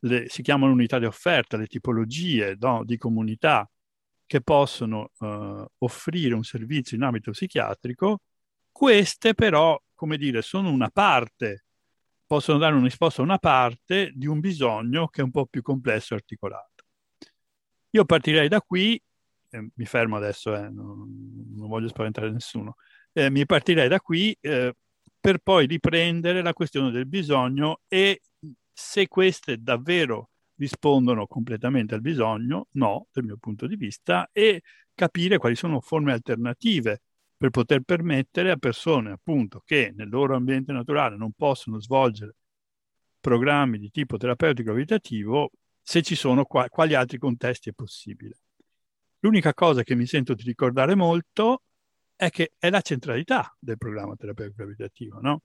le, 0.00 0.28
si 0.28 0.42
chiamano 0.42 0.72
unità 0.72 0.98
di 0.98 1.06
offerta, 1.06 1.56
le 1.56 1.66
tipologie 1.66 2.56
no, 2.58 2.84
di 2.84 2.96
comunità 2.96 3.68
che 4.26 4.40
possono 4.40 5.10
eh, 5.20 5.64
offrire 5.78 6.34
un 6.34 6.42
servizio 6.42 6.96
in 6.96 7.04
ambito 7.04 7.30
psichiatrico, 7.30 8.20
queste 8.72 9.34
però, 9.34 9.80
come 9.94 10.16
dire, 10.18 10.42
sono 10.42 10.70
una 10.70 10.90
parte, 10.90 11.64
possono 12.26 12.58
dare 12.58 12.74
una 12.74 12.84
risposta 12.84 13.22
a 13.22 13.24
una 13.24 13.38
parte 13.38 14.12
di 14.14 14.26
un 14.26 14.40
bisogno 14.40 15.08
che 15.08 15.20
è 15.20 15.24
un 15.24 15.30
po' 15.30 15.46
più 15.46 15.62
complesso 15.62 16.14
e 16.14 16.16
articolato. 16.16 16.84
Io 17.90 18.04
partirei 18.04 18.48
da 18.48 18.60
qui, 18.60 19.00
eh, 19.50 19.68
mi 19.74 19.84
fermo 19.86 20.16
adesso, 20.16 20.54
eh, 20.54 20.68
non, 20.68 21.52
non, 21.54 21.68
voglio 21.68 21.88
spaventare 21.88 22.30
nessuno, 22.30 22.76
eh, 23.12 23.30
mi 23.30 23.46
partirei 23.46 23.88
da 23.88 24.00
qui 24.00 24.36
eh, 24.40 24.74
per 25.18 25.38
poi 25.38 25.66
riprendere 25.66 26.42
la 26.42 26.52
questione 26.52 26.90
del 26.90 27.06
bisogno 27.06 27.80
e 27.88 28.20
se 28.78 29.08
queste 29.08 29.56
davvero 29.62 30.32
rispondono 30.56 31.26
completamente 31.26 31.94
al 31.94 32.02
bisogno, 32.02 32.68
no, 32.72 33.06
dal 33.10 33.24
mio 33.24 33.38
punto 33.38 33.66
di 33.66 33.74
vista, 33.74 34.28
e 34.32 34.60
capire 34.94 35.38
quali 35.38 35.56
sono 35.56 35.80
forme 35.80 36.12
alternative 36.12 37.00
per 37.38 37.48
poter 37.48 37.80
permettere 37.80 38.50
a 38.50 38.56
persone 38.58 39.12
appunto 39.12 39.62
che 39.64 39.94
nel 39.96 40.10
loro 40.10 40.36
ambiente 40.36 40.72
naturale 40.72 41.16
non 41.16 41.32
possono 41.32 41.80
svolgere 41.80 42.34
programmi 43.18 43.78
di 43.78 43.90
tipo 43.90 44.18
terapeutico 44.18 44.72
abitativo, 44.72 45.52
se 45.80 46.02
ci 46.02 46.14
sono 46.14 46.44
qua, 46.44 46.68
quali 46.68 46.94
altri 46.94 47.16
contesti 47.16 47.70
è 47.70 47.72
possibile. 47.72 48.40
L'unica 49.20 49.54
cosa 49.54 49.84
che 49.84 49.94
mi 49.94 50.04
sento 50.04 50.34
di 50.34 50.42
ricordare 50.42 50.94
molto 50.94 51.62
è 52.14 52.28
che 52.28 52.52
è 52.58 52.68
la 52.68 52.82
centralità 52.82 53.56
del 53.58 53.78
programma 53.78 54.14
terapeutico 54.16 54.62
abitativo, 54.62 55.18
no? 55.20 55.40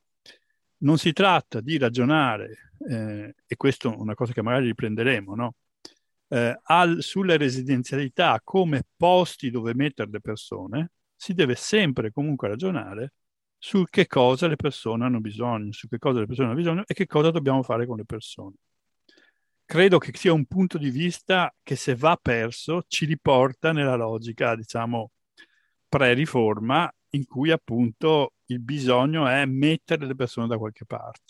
Non 0.81 0.97
si 0.97 1.13
tratta 1.13 1.61
di 1.61 1.77
ragionare, 1.77 2.73
eh, 2.89 3.35
e 3.45 3.55
questo 3.55 3.91
è 3.91 3.95
una 3.95 4.13
cosa 4.15 4.33
che 4.33 4.41
magari 4.41 4.65
riprenderemo, 4.67 5.35
no? 5.35 5.55
eh, 6.31 6.59
al, 6.63 7.01
sulle 7.01 7.37
residenzialità 7.37 8.39
come 8.43 8.83
posti 8.95 9.51
dove 9.51 9.73
mettere 9.73 10.09
le 10.09 10.21
persone, 10.21 10.91
si 11.15 11.33
deve 11.33 11.55
sempre 11.55 12.11
comunque 12.11 12.47
ragionare 12.47 13.13
su 13.57 13.83
che 13.89 14.07
cosa 14.07 14.47
le 14.47 14.55
persone 14.55 15.05
hanno 15.05 15.19
bisogno, 15.19 15.71
su 15.71 15.87
che 15.87 15.99
cosa 15.99 16.19
le 16.19 16.25
persone 16.25 16.47
hanno 16.47 16.57
bisogno 16.57 16.83
e 16.87 16.93
che 16.93 17.05
cosa 17.05 17.31
dobbiamo 17.31 17.61
fare 17.63 17.85
con 17.85 17.97
le 17.97 18.05
persone. 18.05 18.55
Credo 19.65 19.99
che 19.99 20.11
sia 20.15 20.33
un 20.33 20.45
punto 20.45 20.77
di 20.77 20.89
vista 20.89 21.53
che 21.61 21.75
se 21.75 21.95
va 21.95 22.17
perso 22.19 22.83
ci 22.87 23.05
riporta 23.05 23.71
nella 23.71 23.95
logica, 23.95 24.55
diciamo, 24.55 25.11
pre-riforma 25.87 26.91
in 27.09 27.25
cui 27.25 27.51
appunto 27.51 28.33
il 28.51 28.59
bisogno 28.59 29.27
è 29.27 29.45
mettere 29.45 30.05
le 30.05 30.15
persone 30.15 30.47
da 30.47 30.57
qualche 30.57 30.85
parte. 30.85 31.21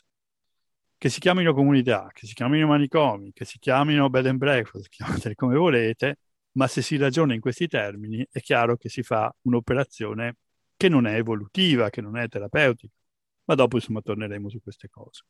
Che 0.98 1.10
si 1.10 1.20
chiamino 1.20 1.54
comunità, 1.54 2.10
che 2.14 2.28
si 2.28 2.34
chiamino 2.36 2.68
manicomi, 2.68 3.32
che 3.34 3.44
si 3.46 3.58
chiamino 3.60 4.10
bed 4.10 4.28
and 4.28 4.38
breakfast, 4.38 4.88
chiamateli 4.90 5.34
come 5.36 5.56
volete, 5.56 6.20
ma 6.54 6.68
se 6.68 6.82
si 6.84 6.98
ragiona 6.98 7.34
in 7.34 7.40
questi 7.42 7.68
termini 7.68 8.26
è 8.32 8.40
chiaro 8.42 8.78
che 8.78 8.88
si 8.90 9.02
fa 9.04 9.34
un'operazione 9.42 10.38
che 10.78 10.90
non 10.90 11.08
è 11.08 11.16
evolutiva, 11.16 11.90
che 11.90 12.02
non 12.02 12.18
è 12.18 12.28
terapeutica, 12.28 12.94
ma 13.46 13.56
dopo 13.56 13.78
insomma 13.78 14.02
torneremo 14.02 14.50
su 14.50 14.62
queste 14.62 14.90
cose. 14.90 15.24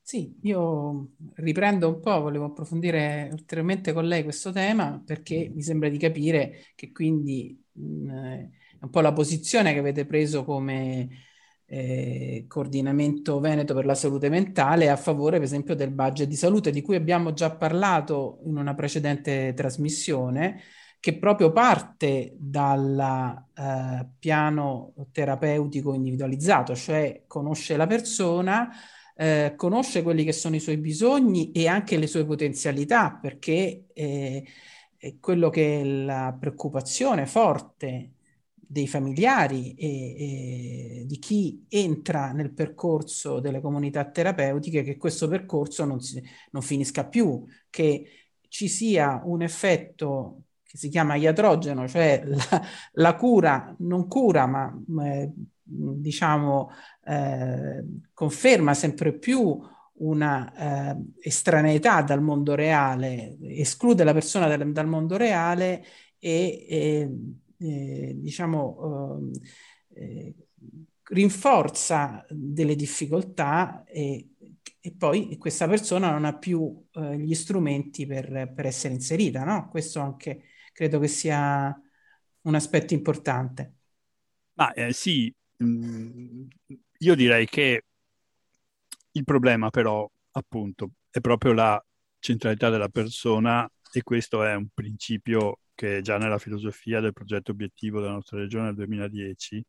Sì, 0.00 0.38
io 0.42 1.14
riprendo 1.34 1.88
un 1.88 2.00
po', 2.00 2.20
volevo 2.20 2.44
approfondire 2.44 3.28
ulteriormente 3.32 3.92
con 3.92 4.06
lei 4.06 4.22
questo 4.22 4.52
tema 4.52 5.02
perché 5.04 5.50
mi 5.52 5.62
sembra 5.62 5.88
di 5.88 5.98
capire 5.98 6.66
che 6.76 6.92
quindi 6.92 7.60
mh, 7.72 8.48
un 8.80 8.90
po' 8.90 9.00
la 9.00 9.12
posizione 9.12 9.72
che 9.72 9.78
avete 9.78 10.06
preso 10.06 10.44
come 10.44 11.08
eh, 11.66 12.44
coordinamento 12.48 13.40
Veneto 13.40 13.74
per 13.74 13.84
la 13.84 13.94
salute 13.94 14.28
mentale 14.28 14.88
a 14.88 14.96
favore, 14.96 15.36
per 15.38 15.46
esempio, 15.46 15.74
del 15.74 15.90
budget 15.90 16.28
di 16.28 16.36
salute, 16.36 16.70
di 16.70 16.82
cui 16.82 16.96
abbiamo 16.96 17.32
già 17.32 17.50
parlato 17.54 18.40
in 18.44 18.56
una 18.56 18.74
precedente 18.74 19.52
trasmissione, 19.54 20.60
che 21.00 21.18
proprio 21.18 21.52
parte 21.52 22.34
dal 22.38 23.44
eh, 23.54 24.08
piano 24.18 24.94
terapeutico 25.12 25.94
individualizzato, 25.94 26.74
cioè 26.74 27.24
conosce 27.26 27.76
la 27.76 27.86
persona, 27.86 28.70
eh, 29.14 29.54
conosce 29.56 30.02
quelli 30.02 30.24
che 30.24 30.32
sono 30.32 30.56
i 30.56 30.60
suoi 30.60 30.76
bisogni 30.78 31.52
e 31.52 31.68
anche 31.68 31.96
le 31.96 32.06
sue 32.06 32.24
potenzialità, 32.24 33.18
perché 33.20 33.86
eh, 33.92 34.44
quello 35.20 35.50
che 35.50 35.80
è 35.80 35.84
la 35.84 36.36
preoccupazione 36.38 37.26
forte 37.26 38.15
dei 38.66 38.88
familiari 38.88 39.74
e, 39.74 41.00
e, 41.00 41.04
di 41.06 41.18
chi 41.18 41.64
entra 41.68 42.32
nel 42.32 42.52
percorso 42.52 43.40
delle 43.40 43.60
comunità 43.60 44.04
terapeutiche 44.04 44.82
che 44.82 44.96
questo 44.96 45.28
percorso 45.28 45.84
non, 45.84 46.00
si, 46.00 46.22
non 46.50 46.62
finisca 46.62 47.06
più, 47.06 47.44
che 47.70 48.06
ci 48.48 48.68
sia 48.68 49.20
un 49.24 49.42
effetto 49.42 50.42
che 50.62 50.76
si 50.76 50.88
chiama 50.88 51.14
iatrogeno, 51.14 51.86
cioè 51.86 52.22
la, 52.24 52.62
la 52.92 53.14
cura, 53.14 53.74
non 53.78 54.08
cura, 54.08 54.46
ma 54.46 54.76
eh, 55.04 55.30
diciamo 55.62 56.70
eh, 57.04 57.84
conferma 58.12 58.74
sempre 58.74 59.16
più 59.16 59.58
una 59.98 60.92
eh, 60.92 60.96
estraneità 61.20 62.02
dal 62.02 62.20
mondo 62.20 62.54
reale, 62.54 63.36
esclude 63.40 64.04
la 64.04 64.12
persona 64.12 64.48
dal, 64.48 64.72
dal 64.72 64.86
mondo 64.86 65.16
reale 65.16 65.84
e, 66.18 66.66
e 66.68 67.10
diciamo, 67.58 69.18
ehm, 69.18 69.30
eh, 69.94 70.34
rinforza 71.08 72.24
delle 72.28 72.74
difficoltà 72.74 73.84
e, 73.84 74.30
e, 74.80 74.94
poi 74.96 75.36
questa 75.38 75.68
persona 75.68 76.10
non 76.10 76.24
ha 76.24 76.36
più 76.36 76.84
eh, 76.92 77.18
gli 77.18 77.34
strumenti 77.34 78.06
per, 78.06 78.52
per, 78.54 78.66
essere 78.66 78.94
inserita, 78.94 79.44
no? 79.44 79.68
Questo 79.68 80.00
anche 80.00 80.44
credo 80.72 80.98
che 80.98 81.08
sia 81.08 81.80
un 82.42 82.54
aspetto 82.54 82.94
importante. 82.94 83.74
Ma 84.54 84.72
eh, 84.72 84.92
sì, 84.92 85.32
mm, 85.62 86.46
io 86.98 87.14
direi 87.14 87.46
che 87.46 87.84
il 89.12 89.24
problema 89.24 89.70
però, 89.70 90.08
appunto, 90.32 90.90
è 91.10 91.20
proprio 91.20 91.52
la 91.52 91.82
centralità 92.18 92.68
della 92.70 92.88
persona 92.88 93.68
e 93.92 94.02
questo 94.02 94.44
è 94.44 94.54
un 94.54 94.68
principio 94.74 95.60
che 95.76 96.00
già 96.02 96.18
nella 96.18 96.38
filosofia 96.38 96.98
del 96.98 97.12
progetto 97.12 97.52
obiettivo 97.52 98.00
della 98.00 98.14
nostra 98.14 98.38
regione 98.38 98.64
nel 98.64 98.74
2010, 98.74 99.64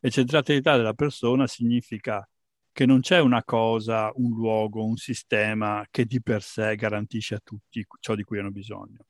e 0.00 0.10
centralità 0.10 0.76
della 0.76 0.94
persona 0.94 1.48
significa 1.48 2.28
che 2.72 2.86
non 2.86 3.00
c'è 3.00 3.18
una 3.18 3.42
cosa, 3.42 4.12
un 4.14 4.30
luogo, 4.30 4.84
un 4.84 4.96
sistema 4.96 5.84
che 5.90 6.04
di 6.04 6.22
per 6.22 6.42
sé 6.42 6.76
garantisce 6.76 7.34
a 7.34 7.40
tutti 7.42 7.84
ciò 7.98 8.14
di 8.14 8.22
cui 8.22 8.38
hanno 8.38 8.52
bisogno, 8.52 9.06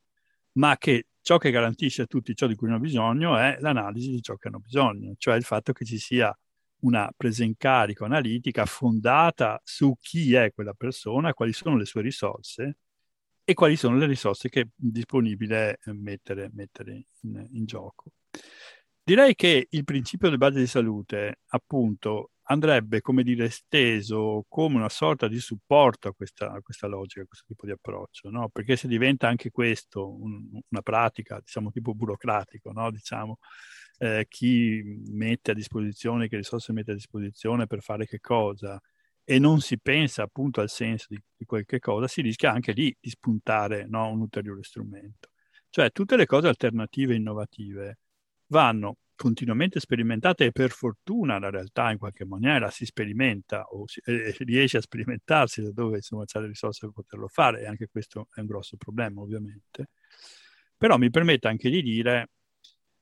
ma 0.52 0.78
che 0.78 1.08
ciò 1.20 1.36
che 1.36 1.50
garantisce 1.50 2.02
a 2.02 2.06
tutti 2.06 2.34
ciò 2.34 2.46
di 2.46 2.54
cui 2.54 2.68
hanno 2.68 2.78
bisogno 2.78 3.36
è 3.36 3.58
l'analisi 3.60 4.10
di 4.10 4.22
ciò 4.22 4.36
che 4.36 4.48
hanno 4.48 4.60
bisogno, 4.60 5.14
cioè 5.18 5.36
il 5.36 5.42
fatto 5.42 5.72
che 5.72 5.84
ci 5.84 5.98
sia 5.98 6.34
una 6.80 7.10
presa 7.14 7.44
in 7.44 7.56
carico 7.56 8.04
analitica 8.04 8.64
fondata 8.64 9.60
su 9.64 9.94
chi 10.00 10.32
è 10.34 10.52
quella 10.52 10.72
persona, 10.74 11.34
quali 11.34 11.52
sono 11.52 11.76
le 11.76 11.84
sue 11.84 12.02
risorse 12.02 12.78
e 13.50 13.54
quali 13.54 13.76
sono 13.76 13.96
le 13.96 14.04
risorse 14.04 14.50
che 14.50 14.60
è 14.60 14.66
disponibile 14.74 15.78
mettere, 15.86 16.50
mettere 16.52 17.06
in, 17.22 17.48
in 17.52 17.64
gioco. 17.64 18.10
Direi 19.02 19.34
che 19.34 19.68
il 19.70 19.84
principio 19.84 20.26
delle 20.26 20.36
basi 20.36 20.58
di 20.58 20.66
salute, 20.66 21.38
appunto, 21.46 22.32
andrebbe, 22.42 23.00
come 23.00 23.22
dire, 23.22 23.46
esteso 23.46 24.44
come 24.48 24.76
una 24.76 24.90
sorta 24.90 25.28
di 25.28 25.38
supporto 25.40 26.08
a 26.08 26.12
questa, 26.12 26.52
a 26.52 26.60
questa 26.60 26.88
logica, 26.88 27.22
a 27.22 27.24
questo 27.24 27.46
tipo 27.48 27.64
di 27.64 27.72
approccio, 27.72 28.28
no? 28.28 28.50
Perché 28.50 28.76
se 28.76 28.86
diventa 28.86 29.28
anche 29.28 29.48
questo 29.48 30.14
un, 30.14 30.60
una 30.68 30.82
pratica, 30.82 31.40
diciamo, 31.40 31.70
tipo 31.70 31.94
burocratico, 31.94 32.70
no? 32.72 32.90
Diciamo, 32.90 33.38
eh, 33.96 34.26
chi 34.28 34.82
mette 35.10 35.52
a 35.52 35.54
disposizione, 35.54 36.28
che 36.28 36.36
risorse 36.36 36.74
mette 36.74 36.90
a 36.90 36.94
disposizione 36.94 37.66
per 37.66 37.80
fare 37.80 38.04
che 38.04 38.20
cosa, 38.20 38.78
e 39.30 39.38
non 39.38 39.60
si 39.60 39.78
pensa 39.78 40.22
appunto 40.22 40.62
al 40.62 40.70
senso 40.70 41.08
di, 41.10 41.20
di 41.36 41.44
qualche 41.44 41.80
cosa, 41.80 42.08
si 42.08 42.22
rischia 42.22 42.50
anche 42.50 42.72
lì 42.72 42.96
di 42.98 43.10
spuntare 43.10 43.84
no? 43.86 44.10
un 44.10 44.20
ulteriore 44.20 44.62
strumento. 44.62 45.28
Cioè 45.68 45.92
tutte 45.92 46.16
le 46.16 46.24
cose 46.24 46.48
alternative 46.48 47.12
e 47.12 47.16
innovative 47.16 47.98
vanno 48.46 48.96
continuamente 49.14 49.80
sperimentate 49.80 50.46
e 50.46 50.52
per 50.52 50.70
fortuna 50.70 51.38
la 51.38 51.50
realtà 51.50 51.90
in 51.90 51.98
qualche 51.98 52.24
maniera 52.24 52.70
si 52.70 52.86
sperimenta 52.86 53.64
o 53.64 53.86
si, 53.86 54.00
eh, 54.06 54.34
riesce 54.38 54.78
a 54.78 54.80
sperimentarsi 54.80 55.60
da 55.60 55.72
dove 55.72 55.96
insomma 55.96 56.24
c'è 56.24 56.40
le 56.40 56.46
risorse 56.46 56.86
per 56.86 56.94
poterlo 56.94 57.28
fare 57.28 57.60
e 57.60 57.66
anche 57.66 57.88
questo 57.88 58.28
è 58.32 58.40
un 58.40 58.46
grosso 58.46 58.78
problema 58.78 59.20
ovviamente. 59.20 59.90
Però 60.74 60.96
mi 60.96 61.10
permette 61.10 61.48
anche 61.48 61.68
di 61.68 61.82
dire 61.82 62.30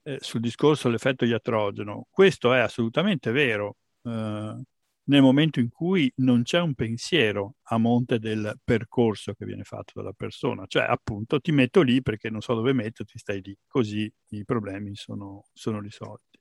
eh, 0.03 0.19
sul 0.21 0.41
discorso 0.41 0.89
dell'effetto 0.89 1.25
iatrogeno, 1.25 2.09
questo 2.11 2.53
è 2.53 2.59
assolutamente 2.59 3.31
vero 3.31 3.77
eh, 4.03 4.65
nel 5.09 5.23
momento 5.23 5.61
in 5.61 5.69
cui 5.69 6.13
non 6.17 6.43
c'è 6.43 6.61
un 6.61 6.75
pensiero 6.75 7.57
a 7.65 7.79
monte 7.79 8.19
del 8.19 8.59
percorso 8.65 9.35
che 9.35 9.45
viene 9.45 9.65
fatto 9.65 9.93
dalla 9.95 10.13
persona, 10.13 10.65
cioè 10.67 10.85
appunto 10.85 11.41
ti 11.41 11.53
metto 11.53 11.83
lì 11.83 12.03
perché 12.03 12.31
non 12.31 12.41
so 12.41 12.55
dove 12.55 12.73
metterti, 12.73 13.19
stai 13.19 13.41
lì, 13.43 13.57
così 13.67 14.13
i 14.31 14.45
problemi 14.45 14.95
sono, 14.97 15.45
sono 15.53 15.81
risolti. 15.81 16.39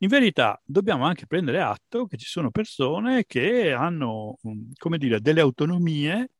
In 0.00 0.08
verità 0.08 0.60
dobbiamo 0.64 1.04
anche 1.04 1.26
prendere 1.26 1.60
atto 1.60 2.06
che 2.06 2.16
ci 2.16 2.26
sono 2.26 2.50
persone 2.50 3.24
che 3.26 3.72
hanno, 3.72 4.38
come 4.76 4.98
dire, 4.98 5.20
delle 5.20 5.40
autonomie 5.40 6.30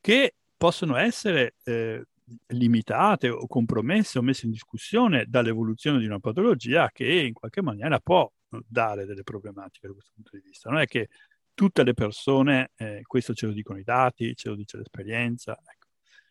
che 0.00 0.34
possono 0.56 0.96
essere 0.96 1.54
eh, 1.64 2.04
limitate 2.48 3.30
o 3.30 3.46
compromesse 3.46 4.18
o 4.18 4.22
messe 4.22 4.44
in 4.46 4.52
discussione 4.52 5.24
dall'evoluzione 5.26 5.98
di 5.98 6.06
una 6.06 6.18
patologia 6.18 6.90
che 6.92 7.06
in 7.06 7.32
qualche 7.32 7.62
maniera 7.62 7.98
può 7.98 8.30
dare 8.66 9.04
delle 9.04 9.22
problematiche 9.22 9.86
da 9.86 9.92
questo 9.92 10.12
punto 10.14 10.30
di 10.36 10.42
vista. 10.42 10.70
Non 10.70 10.80
è 10.80 10.86
che 10.86 11.08
tutte 11.54 11.82
le 11.82 11.94
persone, 11.94 12.70
eh, 12.76 13.02
questo 13.02 13.34
ce 13.34 13.46
lo 13.46 13.52
dicono 13.52 13.78
i 13.78 13.84
dati, 13.84 14.34
ce 14.36 14.48
lo 14.48 14.54
dice 14.54 14.76
l'esperienza, 14.76 15.58
ecco, 15.64 15.88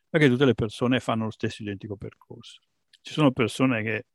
perché 0.09 0.29
tutte 0.29 0.45
le 0.45 0.53
persone 0.53 0.99
fanno 0.99 1.25
lo 1.25 1.31
stesso 1.31 1.61
identico 1.63 1.97
percorso. 1.97 2.61
Ci 3.01 3.13
sono 3.13 3.31
persone 3.31 3.83
che 3.83 4.05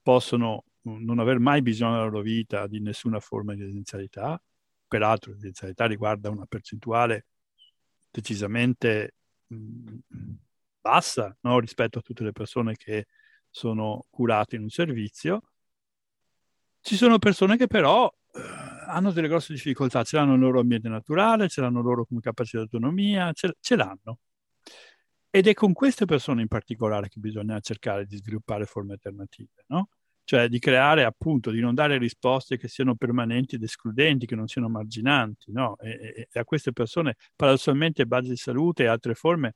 possono 0.00 0.64
non 0.82 1.18
aver 1.18 1.38
mai 1.38 1.62
bisogno 1.62 1.92
nella 1.92 2.04
loro 2.04 2.20
vita 2.20 2.66
di 2.66 2.80
nessuna 2.80 3.20
forma 3.20 3.54
di 3.54 3.62
residenzialità, 3.62 4.42
peraltro 4.86 5.30
la 5.30 5.36
residenzialità 5.36 5.86
riguarda 5.86 6.30
una 6.30 6.46
percentuale 6.46 7.26
decisamente 8.10 9.14
mh, 9.46 9.98
bassa 10.80 11.36
no? 11.40 11.58
rispetto 11.58 11.98
a 11.98 12.02
tutte 12.02 12.24
le 12.24 12.32
persone 12.32 12.76
che 12.76 13.06
sono 13.48 14.06
curate 14.10 14.56
in 14.56 14.62
un 14.62 14.70
servizio. 14.70 15.51
Ci 16.84 16.96
sono 16.96 17.18
persone 17.18 17.56
che 17.56 17.68
però 17.68 18.12
eh, 18.34 18.40
hanno 18.88 19.12
delle 19.12 19.28
grosse 19.28 19.54
difficoltà, 19.54 20.02
ce 20.02 20.16
l'hanno 20.16 20.32
nel 20.32 20.40
loro 20.40 20.58
ambiente 20.58 20.88
naturale, 20.88 21.48
ce 21.48 21.60
l'hanno 21.60 21.80
loro 21.80 22.04
come 22.04 22.20
capacità 22.20 22.58
di 22.58 22.64
autonomia, 22.64 23.32
ce, 23.32 23.54
ce 23.60 23.76
l'hanno. 23.76 24.18
Ed 25.30 25.46
è 25.46 25.54
con 25.54 25.72
queste 25.72 26.06
persone 26.06 26.42
in 26.42 26.48
particolare 26.48 27.08
che 27.08 27.20
bisogna 27.20 27.58
cercare 27.60 28.04
di 28.04 28.16
sviluppare 28.16 28.66
forme 28.66 28.94
alternative, 28.94 29.64
no? 29.68 29.90
Cioè 30.24 30.48
di 30.48 30.58
creare 30.58 31.04
appunto, 31.04 31.50
di 31.52 31.60
non 31.60 31.74
dare 31.74 31.98
risposte 31.98 32.56
che 32.56 32.66
siano 32.66 32.96
permanenti 32.96 33.54
ed 33.54 33.62
escludenti, 33.62 34.26
che 34.26 34.34
non 34.34 34.48
siano 34.48 34.68
marginanti, 34.68 35.52
no? 35.52 35.78
E, 35.78 36.28
e 36.30 36.38
a 36.38 36.44
queste 36.44 36.72
persone, 36.72 37.14
paradossalmente, 37.36 38.06
base 38.06 38.30
di 38.30 38.36
salute 38.36 38.82
e 38.82 38.86
altre 38.86 39.14
forme 39.14 39.54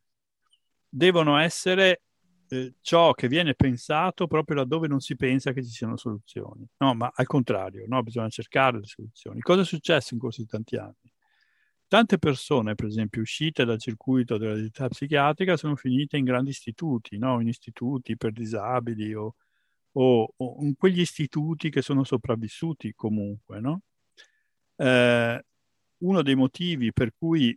devono 0.88 1.36
essere 1.38 2.02
eh, 2.48 2.74
ciò 2.80 3.12
che 3.12 3.28
viene 3.28 3.54
pensato 3.54 4.26
proprio 4.26 4.56
laddove 4.56 4.88
non 4.88 5.00
si 5.00 5.16
pensa 5.16 5.52
che 5.52 5.62
ci 5.62 5.70
siano 5.70 5.96
soluzioni. 5.96 6.66
No, 6.78 6.94
ma 6.94 7.10
al 7.14 7.26
contrario, 7.26 7.84
no? 7.88 8.02
bisogna 8.02 8.28
cercare 8.28 8.78
le 8.78 8.86
soluzioni. 8.86 9.40
Cosa 9.40 9.62
è 9.62 9.64
successo 9.64 10.14
in 10.14 10.20
corso 10.20 10.42
di 10.42 10.48
tanti 10.48 10.76
anni? 10.76 11.12
Tante 11.88 12.18
persone, 12.18 12.74
per 12.74 12.86
esempio, 12.86 13.22
uscite 13.22 13.64
dal 13.64 13.78
circuito 13.78 14.38
della 14.38 14.54
disabilità 14.54 14.88
psichiatrica 14.88 15.56
sono 15.56 15.76
finite 15.76 16.16
in 16.16 16.24
grandi 16.24 16.50
istituti, 16.50 17.16
no? 17.16 17.40
in 17.40 17.48
istituti 17.48 18.16
per 18.16 18.32
disabili 18.32 19.14
o, 19.14 19.36
o, 19.92 20.32
o, 20.36 20.56
in 20.62 20.74
quegli 20.76 21.00
istituti 21.00 21.70
che 21.70 21.82
sono 21.82 22.02
sopravvissuti 22.02 22.92
comunque. 22.94 23.60
No? 23.60 23.82
Eh, 24.76 25.44
uno 25.98 26.22
dei 26.22 26.34
motivi 26.34 26.92
per 26.92 27.12
cui 27.16 27.56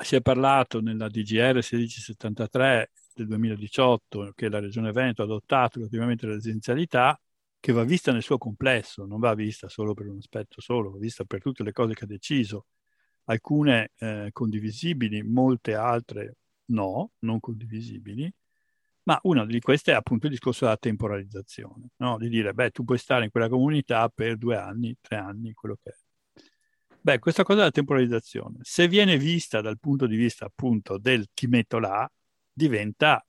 si 0.00 0.16
è 0.16 0.20
parlato 0.22 0.80
nella 0.80 1.08
DGR 1.08 1.54
1673 1.54 2.90
del 3.22 3.28
2018 3.28 4.32
che 4.34 4.48
la 4.48 4.60
Regione 4.60 4.92
Veneto 4.92 5.22
ha 5.22 5.24
adottato 5.24 5.78
relativamente 5.78 6.24
alla 6.24 6.34
residenzialità, 6.34 7.20
che 7.60 7.72
va 7.72 7.84
vista 7.84 8.12
nel 8.12 8.22
suo 8.22 8.38
complesso, 8.38 9.04
non 9.04 9.18
va 9.18 9.34
vista 9.34 9.68
solo 9.68 9.94
per 9.94 10.08
un 10.08 10.18
aspetto 10.18 10.60
solo, 10.60 10.90
va 10.92 10.98
vista 10.98 11.24
per 11.24 11.40
tutte 11.40 11.62
le 11.62 11.72
cose 11.72 11.94
che 11.94 12.04
ha 12.04 12.06
deciso, 12.06 12.66
alcune 13.24 13.90
eh, 13.98 14.30
condivisibili, 14.32 15.22
molte 15.22 15.74
altre 15.74 16.36
no, 16.66 17.12
non 17.20 17.40
condivisibili, 17.40 18.32
ma 19.04 19.18
una 19.22 19.44
di 19.46 19.60
queste 19.60 19.92
è 19.92 19.94
appunto 19.94 20.26
il 20.26 20.32
discorso 20.32 20.64
della 20.64 20.76
temporalizzazione, 20.76 21.88
no? 21.96 22.18
di 22.18 22.28
dire, 22.28 22.52
beh, 22.52 22.70
tu 22.70 22.84
puoi 22.84 22.98
stare 22.98 23.24
in 23.24 23.30
quella 23.30 23.48
comunità 23.48 24.08
per 24.08 24.36
due 24.36 24.56
anni, 24.56 24.96
tre 25.00 25.16
anni, 25.16 25.52
quello 25.54 25.78
che 25.82 25.90
è. 25.90 25.96
Beh, 27.00 27.18
questa 27.18 27.42
cosa 27.42 27.60
della 27.60 27.70
temporalizzazione, 27.70 28.58
se 28.60 28.86
viene 28.86 29.16
vista 29.16 29.62
dal 29.62 29.78
punto 29.78 30.06
di 30.06 30.16
vista 30.16 30.44
appunto 30.44 30.98
del 30.98 31.28
ti 31.32 31.46
metto 31.46 31.78
là, 31.78 32.10
diventa 32.58 33.24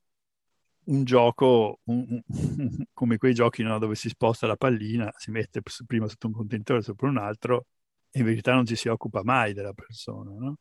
un 0.85 1.03
gioco 1.03 1.81
un, 1.83 2.19
un, 2.25 2.83
come 2.93 3.17
quei 3.17 3.33
giochi 3.33 3.61
no, 3.61 3.77
dove 3.77 3.93
si 3.93 4.09
sposta 4.09 4.47
la 4.47 4.55
pallina, 4.55 5.13
si 5.17 5.29
mette 5.29 5.61
prima 5.85 6.07
sotto 6.07 6.27
un 6.27 6.33
contenitore 6.33 6.81
sopra 6.81 7.07
un 7.07 7.17
altro 7.17 7.67
e 8.09 8.19
in 8.19 8.25
verità 8.25 8.53
non 8.53 8.65
ci 8.65 8.75
si 8.75 8.87
occupa 8.87 9.21
mai 9.23 9.53
della 9.53 9.73
persona. 9.73 10.31
No? 10.31 10.57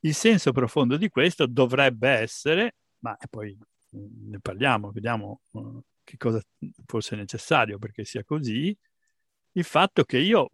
Il 0.00 0.14
senso 0.14 0.52
profondo 0.52 0.96
di 0.96 1.10
questo 1.10 1.46
dovrebbe 1.46 2.08
essere, 2.08 2.76
ma 3.00 3.16
poi 3.28 3.54
mm, 3.54 4.30
ne 4.30 4.40
parliamo, 4.40 4.90
vediamo 4.90 5.40
uh, 5.50 5.82
che 6.02 6.16
cosa 6.16 6.40
forse 6.86 7.14
è 7.14 7.18
necessario 7.18 7.78
perché 7.78 8.04
sia 8.04 8.24
così, 8.24 8.74
il 9.52 9.64
fatto 9.64 10.04
che 10.04 10.18
io 10.18 10.48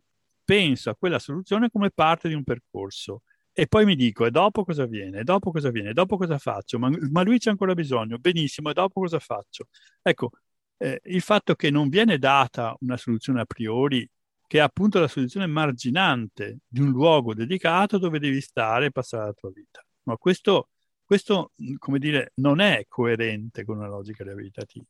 penso 0.45 0.91
a 0.91 0.97
quella 0.97 1.21
soluzione 1.21 1.71
come 1.71 1.91
parte 1.91 2.29
di 2.29 2.35
un 2.35 2.43
percorso 2.43 3.23
e 3.53 3.67
poi 3.67 3.85
mi 3.85 3.97
dico, 3.97 4.25
e 4.25 4.31
dopo 4.31 4.65
cosa 4.65 4.87
viene? 4.87 5.21
E 5.21 5.25
dopo 5.25 5.51
cosa 5.51 5.71
viene? 5.71 5.91
E 5.91 5.93
dopo 5.93 6.17
cosa 6.17 6.39
faccio? 6.39 6.79
Ma, 6.79 6.91
ma 7.11 7.23
lui 7.23 7.39
c'è 7.39 7.51
ancora 7.51 7.75
bisogno, 7.75 8.19
benissimo, 8.19 8.71
e 8.71 8.73
dopo 8.73 9.01
cosa 9.01 9.19
faccio? 9.19 9.69
Ecco, 10.01 10.31
eh, 10.79 11.01
il 11.05 11.21
fatto 11.21 11.55
che 11.55 11.71
non 11.71 11.89
viene 11.89 12.19
data 12.19 12.75
una 12.81 12.97
soluzione 12.97 13.41
a 13.43 13.45
priori, 13.45 14.09
che 14.47 14.59
è 14.59 14.61
appunto 14.61 14.99
la 15.01 15.09
soluzione 15.09 15.47
marginante 15.47 16.59
di 16.67 16.81
un 16.81 16.91
luogo 16.91 17.35
dedicato 17.35 17.99
dove 17.99 18.19
devi 18.19 18.41
stare 18.41 18.87
e 18.87 18.91
passare 18.91 19.27
la 19.27 19.33
tua 19.33 19.51
vita. 19.51 19.85
Ma 20.05 20.17
questo, 20.17 20.71
questo, 21.05 21.53
come 21.79 21.99
dire, 21.99 22.33
non 22.37 22.61
è 22.61 22.85
coerente 22.89 23.65
con 23.65 23.79
una 23.79 23.89
logica 23.89 24.25
riabilitativa. 24.25 24.85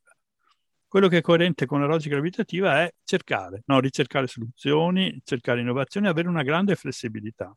Quello 0.87 1.09
che 1.09 1.19
è 1.19 1.21
coerente 1.21 1.67
con 1.67 1.81
la 1.81 1.87
logica 1.87 2.17
abitativa 2.17 2.81
è 2.83 2.93
cercare, 3.05 3.63
no? 3.67 3.81
ricercare 3.81 4.27
soluzioni, 4.27 5.21
cercare 5.25 5.61
innovazioni, 5.61 6.07
avere 6.07 6.29
una 6.29 6.43
grande 6.43 6.75
flessibilità. 6.77 7.55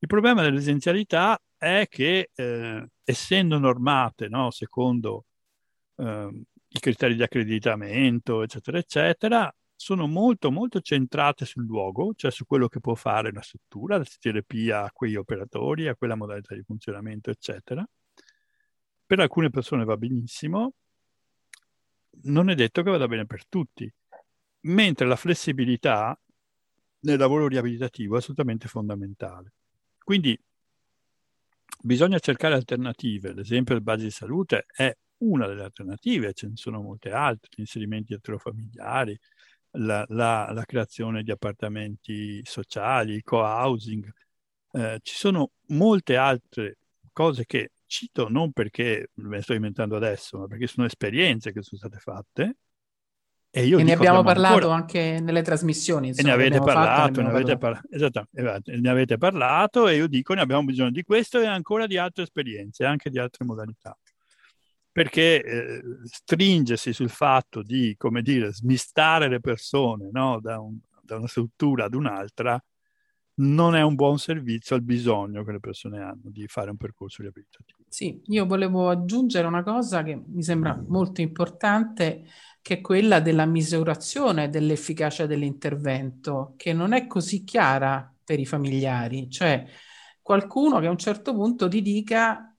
Il 0.00 0.06
problema 0.08 0.42
dell'esistenzialità 0.42 1.40
è 1.56 1.86
che, 1.88 2.30
eh, 2.34 2.88
essendo 3.02 3.58
normate 3.58 4.28
no? 4.28 4.50
secondo 4.50 5.26
eh, 5.96 6.42
i 6.68 6.78
criteri 6.78 7.16
di 7.16 7.22
accreditamento, 7.22 8.42
eccetera, 8.42 8.78
eccetera, 8.78 9.52
sono 9.74 10.06
molto, 10.06 10.50
molto 10.50 10.80
centrate 10.80 11.44
sul 11.44 11.64
luogo, 11.64 12.12
cioè 12.14 12.30
su 12.30 12.46
quello 12.46 12.68
che 12.68 12.80
può 12.80 12.94
fare 12.94 13.32
la 13.32 13.42
struttura, 13.42 13.96
la 13.96 14.04
terapia 14.20 14.84
a 14.84 14.90
quegli 14.92 15.16
operatori, 15.16 15.88
a 15.88 15.94
quella 15.94 16.16
modalità 16.16 16.54
di 16.54 16.62
funzionamento, 16.62 17.30
eccetera. 17.30 17.86
Per 19.06 19.20
alcune 19.20 19.50
persone 19.50 19.84
va 19.84 19.96
benissimo, 19.96 20.74
non 22.24 22.50
è 22.50 22.54
detto 22.54 22.82
che 22.82 22.90
vada 22.90 23.06
bene 23.06 23.26
per 23.26 23.46
tutti, 23.46 23.90
mentre 24.62 25.06
la 25.06 25.16
flessibilità 25.16 26.18
nel 27.00 27.18
lavoro 27.18 27.46
riabilitativo 27.46 28.14
è 28.16 28.18
assolutamente 28.18 28.68
fondamentale. 28.68 29.52
Quindi 30.08 30.40
bisogna 31.82 32.18
cercare 32.18 32.54
alternative. 32.54 33.34
L'esempio 33.34 33.74
del 33.74 33.82
base 33.82 34.04
di 34.04 34.10
salute 34.10 34.64
è 34.74 34.90
una 35.18 35.46
delle 35.46 35.64
alternative, 35.64 36.32
ce 36.32 36.46
ne 36.46 36.56
sono 36.56 36.80
molte 36.80 37.10
altre, 37.10 37.50
gli 37.54 37.60
inserimenti 37.60 38.14
eterofamiliari, 38.14 39.18
la, 39.72 40.06
la, 40.08 40.50
la 40.50 40.64
creazione 40.64 41.22
di 41.22 41.30
appartamenti 41.30 42.40
sociali, 42.42 43.20
co-housing. 43.20 44.10
Eh, 44.70 44.98
ci 45.02 45.14
sono 45.14 45.50
molte 45.66 46.16
altre 46.16 46.78
cose 47.12 47.44
che 47.44 47.72
cito 47.84 48.30
non 48.30 48.52
perché 48.52 49.10
me 49.16 49.36
ne 49.36 49.42
sto 49.42 49.52
inventando 49.52 49.96
adesso, 49.96 50.38
ma 50.38 50.46
perché 50.46 50.68
sono 50.68 50.86
esperienze 50.86 51.52
che 51.52 51.60
sono 51.60 51.80
state 51.80 51.98
fatte. 51.98 52.56
E, 53.50 53.64
io 53.64 53.78
e 53.78 53.82
ne 53.82 53.92
abbiamo 53.92 54.22
parlato 54.22 54.70
ancora... 54.70 54.74
anche 54.74 55.18
nelle 55.20 55.42
trasmissioni. 55.42 56.08
Insomma, 56.08 56.34
e 56.34 56.36
ne 56.36 56.42
avete 56.42 56.58
parlato, 56.58 57.22
ne, 57.22 57.28
avete 57.28 57.56
parlato. 57.56 57.86
Esatto, 57.90 58.26
esatto, 58.32 58.72
ne 58.74 58.88
avete 58.88 59.16
parlato 59.16 59.88
e 59.88 59.96
io 59.96 60.06
dico 60.06 60.34
ne 60.34 60.42
abbiamo 60.42 60.64
bisogno 60.64 60.90
di 60.90 61.02
questo 61.02 61.40
e 61.40 61.46
ancora 61.46 61.86
di 61.86 61.96
altre 61.96 62.24
esperienze, 62.24 62.84
anche 62.84 63.10
di 63.10 63.18
altre 63.18 63.44
modalità 63.44 63.96
perché 64.98 65.44
eh, 65.44 65.82
stringersi 66.06 66.92
sul 66.92 67.08
fatto 67.08 67.62
di, 67.62 67.94
come 67.96 68.20
dire, 68.20 68.52
smistare 68.52 69.28
le 69.28 69.38
persone 69.38 70.08
no? 70.10 70.40
da, 70.40 70.58
un, 70.58 70.76
da, 71.02 71.18
una 71.18 71.28
struttura 71.28 71.84
ad 71.84 71.94
un'altra 71.94 72.60
non 73.34 73.76
è 73.76 73.82
un 73.82 73.94
buon 73.94 74.18
servizio 74.18 74.74
al 74.74 74.82
bisogno 74.82 75.44
che 75.44 75.52
le 75.52 75.60
persone 75.60 76.00
hanno 76.00 76.22
di 76.24 76.46
fare 76.48 76.70
un 76.70 76.76
percorso 76.76 77.22
riabilitativo. 77.22 77.77
Sì, 77.90 78.20
io 78.26 78.46
volevo 78.46 78.90
aggiungere 78.90 79.46
una 79.46 79.62
cosa 79.62 80.02
che 80.02 80.14
mi 80.26 80.42
sembra 80.42 80.78
molto 80.88 81.20
importante, 81.22 82.24
che 82.60 82.74
è 82.74 82.80
quella 82.80 83.18
della 83.20 83.46
misurazione 83.46 84.50
dell'efficacia 84.50 85.26
dell'intervento, 85.26 86.54
che 86.56 86.72
non 86.74 86.92
è 86.92 87.06
così 87.06 87.44
chiara 87.44 88.12
per 88.22 88.38
i 88.38 88.46
familiari, 88.46 89.30
cioè 89.30 89.64
qualcuno 90.20 90.78
che 90.80 90.86
a 90.86 90.90
un 90.90 90.98
certo 90.98 91.32
punto 91.32 91.66
ti 91.68 91.80
dica 91.80 92.54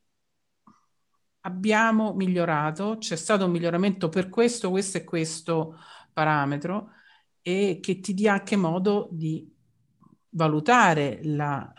abbiamo 1.42 2.14
migliorato, 2.14 2.98
c'è 3.00 3.16
stato 3.16 3.46
un 3.46 3.52
miglioramento 3.52 4.10
per 4.10 4.30
questo, 4.30 4.70
questo 4.70 4.98
e 4.98 5.04
questo 5.04 5.76
parametro 6.14 6.90
e 7.42 7.80
che 7.82 8.00
ti 8.00 8.14
dia 8.14 8.34
anche 8.34 8.56
modo 8.56 9.08
di 9.12 9.48
valutare 10.32 11.20
la, 11.24 11.74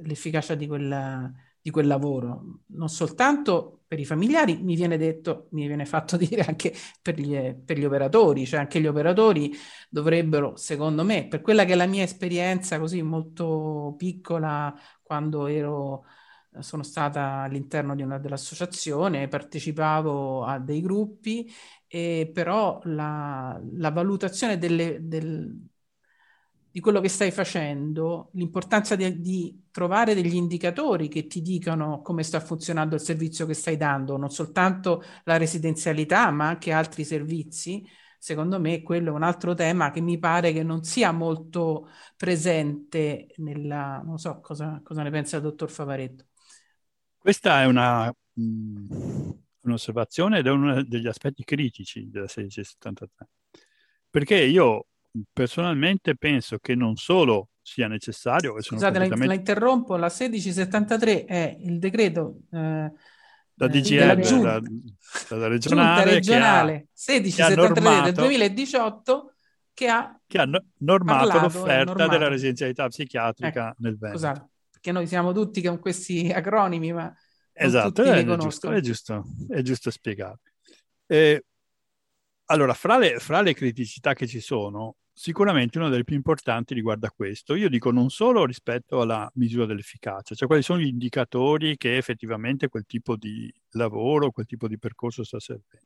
eh, 0.00 0.02
l'efficacia 0.06 0.54
di 0.54 0.66
quel, 0.66 1.32
di 1.66 1.72
quel 1.72 1.88
lavoro, 1.88 2.60
non 2.66 2.88
soltanto 2.88 3.80
per 3.88 3.98
i 3.98 4.04
familiari, 4.04 4.62
mi 4.62 4.76
viene 4.76 4.96
detto, 4.96 5.48
mi 5.50 5.66
viene 5.66 5.84
fatto 5.84 6.16
dire 6.16 6.42
anche 6.42 6.72
per 7.02 7.18
gli, 7.18 7.36
per 7.54 7.76
gli 7.76 7.84
operatori, 7.84 8.46
cioè 8.46 8.60
anche 8.60 8.80
gli 8.80 8.86
operatori 8.86 9.52
dovrebbero, 9.90 10.54
secondo 10.56 11.02
me, 11.02 11.26
per 11.26 11.40
quella 11.40 11.64
che 11.64 11.72
è 11.72 11.74
la 11.74 11.86
mia 11.86 12.04
esperienza 12.04 12.78
così 12.78 13.02
molto 13.02 13.94
piccola 13.98 14.72
quando 15.02 15.46
ero 15.48 16.04
sono 16.60 16.84
stata 16.84 17.40
all'interno 17.42 17.96
di 17.96 18.02
una 18.02 18.18
dell'associazione, 18.18 19.26
partecipavo 19.28 20.44
a 20.44 20.58
dei 20.60 20.80
gruppi, 20.80 21.52
e 21.88 22.30
però 22.32 22.80
la, 22.84 23.60
la 23.72 23.90
valutazione 23.90 24.56
delle, 24.56 24.98
del, 25.00 25.52
di 26.76 26.82
quello 26.82 27.00
che 27.00 27.08
stai 27.08 27.30
facendo, 27.30 28.28
l'importanza 28.34 28.96
di, 28.96 29.18
di, 29.22 29.64
trovare 29.70 30.14
degli 30.14 30.34
indicatori 30.34 31.08
che 31.08 31.26
ti 31.26 31.40
dicano 31.40 32.02
come 32.02 32.22
sta 32.22 32.38
funzionando 32.38 32.94
il 32.96 33.00
servizio 33.00 33.46
che 33.46 33.54
stai 33.54 33.78
dando, 33.78 34.18
non 34.18 34.28
soltanto 34.28 35.02
la 35.24 35.38
residenzialità, 35.38 36.30
ma 36.30 36.48
anche 36.48 36.72
altri 36.72 37.02
servizi. 37.02 37.82
Secondo 38.18 38.60
me 38.60 38.82
quello 38.82 39.08
è 39.08 39.14
un 39.14 39.22
altro 39.22 39.54
tema 39.54 39.90
che 39.90 40.02
mi 40.02 40.18
pare 40.18 40.52
che 40.52 40.62
non 40.62 40.84
sia 40.84 41.12
molto 41.12 41.88
presente 42.14 43.28
nella... 43.36 44.02
non 44.04 44.18
so 44.18 44.40
cosa, 44.40 44.78
cosa 44.84 45.02
ne 45.02 45.08
pensa 45.10 45.36
il 45.36 45.44
dottor 45.44 45.70
Favaretto. 45.70 46.26
Questa 47.16 47.62
è 47.62 47.64
una, 47.64 48.14
mh, 48.34 49.30
un'osservazione 49.62 50.40
ed 50.40 50.46
è 50.46 50.50
uno 50.50 50.82
degli 50.82 51.06
aspetti 51.06 51.42
critici 51.42 52.10
della 52.10 52.26
1673, 52.28 53.28
perché 54.10 54.44
io 54.44 54.88
personalmente 55.32 56.16
penso 56.16 56.58
che 56.58 56.74
non 56.74 56.96
solo 56.96 57.50
sia 57.60 57.88
necessario... 57.88 58.60
Scusate, 58.60 58.98
completamente... 58.98 59.26
la, 59.26 59.34
interrompo, 59.34 59.96
la 59.96 60.08
1673 60.10 61.24
è 61.24 61.56
il 61.60 61.78
decreto... 61.78 62.38
Eh, 62.52 62.92
la 63.58 63.68
DGR, 63.68 64.42
la, 64.42 64.60
la, 65.30 65.48
regionale, 65.48 66.12
regionale 66.12 66.72
ha, 66.74 66.84
1673 66.92 68.02
del 68.02 68.12
2018 68.12 69.32
che 69.72 69.88
ha, 69.88 70.20
che 70.26 70.38
ha 70.38 70.46
normato 70.80 71.40
l'offerta 71.40 71.84
normato. 71.84 72.10
della 72.10 72.28
residenzialità 72.28 72.86
psichiatrica 72.88 73.68
ecco, 73.68 73.76
nel 73.78 73.96
Veneto. 73.96 74.18
Scusate 74.18 74.48
perché 74.86 74.92
noi 74.92 75.06
siamo 75.06 75.32
tutti 75.32 75.62
con 75.62 75.78
questi 75.80 76.30
acronimi, 76.30 76.92
ma 76.92 77.12
esatto, 77.52 78.02
è, 78.02 78.24
è, 78.24 78.36
giusto, 78.36 78.70
è, 78.70 78.80
giusto, 78.80 79.24
è 79.48 79.62
giusto 79.62 79.90
spiegare. 79.90 80.38
Eh, 81.06 81.44
allora, 82.46 82.72
fra 82.74 82.96
le, 82.98 83.18
fra 83.18 83.40
le 83.40 83.54
criticità 83.54 84.14
che 84.14 84.26
ci 84.26 84.40
sono, 84.40 84.96
sicuramente 85.18 85.78
una 85.78 85.88
delle 85.88 86.04
più 86.04 86.14
importanti 86.14 86.74
riguarda 86.74 87.10
questo. 87.10 87.54
Io 87.54 87.70
dico 87.70 87.90
non 87.90 88.10
solo 88.10 88.44
rispetto 88.44 89.00
alla 89.00 89.28
misura 89.36 89.64
dell'efficacia, 89.64 90.34
cioè 90.34 90.46
quali 90.46 90.62
sono 90.62 90.78
gli 90.78 90.86
indicatori 90.88 91.78
che 91.78 91.96
effettivamente 91.96 92.68
quel 92.68 92.84
tipo 92.86 93.16
di 93.16 93.50
lavoro, 93.70 94.30
quel 94.30 94.44
tipo 94.44 94.68
di 94.68 94.78
percorso 94.78 95.24
sta 95.24 95.38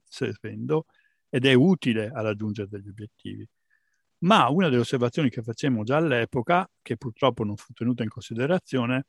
servendo 0.05 0.87
ed 1.29 1.47
è 1.47 1.55
utile 1.55 2.11
a 2.13 2.23
raggiungere 2.23 2.69
degli 2.69 2.89
obiettivi. 2.89 3.47
Ma 4.23 4.49
una 4.49 4.69
delle 4.69 4.81
osservazioni 4.81 5.31
che 5.31 5.43
facemmo 5.43 5.85
già 5.85 5.97
all'epoca, 5.99 6.69
che 6.83 6.97
purtroppo 6.97 7.45
non 7.45 7.57
fu 7.57 7.73
tenuta 7.73 8.03
in 8.03 8.09
considerazione, 8.09 9.05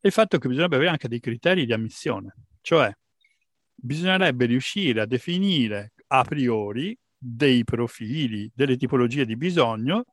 è 0.00 0.06
il 0.06 0.12
fatto 0.12 0.38
che 0.38 0.48
bisognerebbe 0.48 0.76
avere 0.76 0.90
anche 0.90 1.06
dei 1.06 1.20
criteri 1.20 1.66
di 1.66 1.74
ammissione, 1.74 2.34
cioè 2.62 2.90
bisognerebbe 3.74 4.46
riuscire 4.46 5.02
a 5.02 5.06
definire 5.06 5.92
a 6.08 6.24
priori 6.24 6.98
dei 7.22 7.64
profili, 7.64 8.50
delle 8.54 8.78
tipologie 8.78 9.26
di 9.26 9.36
bisogno, 9.36 10.04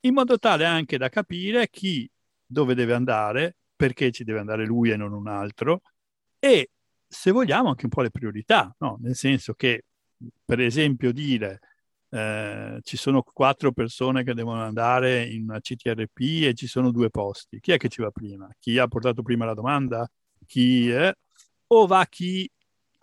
in 0.00 0.14
modo 0.14 0.38
tale 0.38 0.64
anche 0.64 0.96
da 0.96 1.10
capire 1.10 1.68
chi 1.68 2.10
dove 2.46 2.74
deve 2.74 2.94
andare, 2.94 3.56
perché 3.76 4.10
ci 4.10 4.24
deve 4.24 4.38
andare 4.38 4.64
lui 4.64 4.90
e 4.90 4.96
non 4.96 5.12
un 5.12 5.28
altro, 5.28 5.82
e 6.38 6.70
se 7.06 7.30
vogliamo 7.30 7.68
anche 7.68 7.84
un 7.84 7.90
po' 7.90 8.00
le 8.00 8.10
priorità, 8.10 8.74
no? 8.78 8.98
nel 9.02 9.14
senso 9.14 9.52
che 9.54 9.84
per 10.44 10.60
esempio 10.60 11.12
dire 11.12 11.60
eh, 12.08 12.78
ci 12.82 12.96
sono 12.96 13.22
quattro 13.22 13.72
persone 13.72 14.24
che 14.24 14.34
devono 14.34 14.62
andare 14.62 15.24
in 15.24 15.42
una 15.42 15.60
CTRP 15.60 16.44
e 16.44 16.54
ci 16.54 16.66
sono 16.66 16.90
due 16.90 17.10
posti. 17.10 17.60
Chi 17.60 17.72
è 17.72 17.76
che 17.76 17.88
ci 17.88 18.00
va 18.00 18.10
prima? 18.10 18.48
Chi 18.58 18.78
ha 18.78 18.88
portato 18.88 19.22
prima 19.22 19.44
la 19.44 19.54
domanda? 19.54 20.08
Chi 20.46 20.88
è? 20.90 21.12
O 21.68 21.86
va 21.86 22.06
chi 22.06 22.48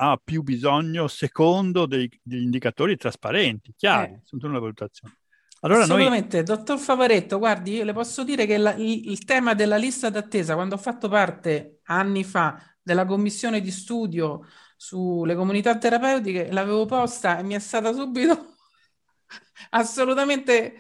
ha 0.04 0.20
più 0.22 0.42
bisogno 0.42 1.08
secondo 1.08 1.86
dei, 1.86 2.10
degli 2.24 2.42
indicatori 2.42 2.98
trasparenti, 2.98 3.74
chiari, 3.78 4.14
eh. 4.14 4.22
sono 4.24 4.48
una 4.48 4.60
valutazione. 4.60 5.18
Allora 5.60 5.84
Assolutamente, 5.84 6.38
noi... 6.38 6.46
dottor 6.46 6.80
Favaretto, 6.80 7.38
guardi, 7.38 7.74
io 7.76 7.84
le 7.84 7.94
posso 7.94 8.24
dire 8.24 8.48
che 8.48 8.58
la, 8.58 8.74
il, 8.74 9.12
il, 9.12 9.24
tema 9.26 9.54
della 9.54 9.78
lista 9.78 10.10
d'attesa, 10.10 10.56
quando 10.56 10.74
ho 10.74 10.80
fatto 10.80 11.08
parte 11.08 11.82
anni 11.84 12.24
fa 12.24 12.60
della 12.82 13.06
commissione 13.06 13.62
di 13.62 13.70
studio 13.70 14.48
sulle 14.76 15.36
comunità 15.36 15.78
terapeutiche, 15.78 16.52
l'avevo 16.52 16.88
posta 16.88 17.38
e 17.38 17.44
mi 17.44 17.54
è 17.54 17.60
stata 17.60 17.94
subito 17.94 18.56
assolutamente. 19.70 20.78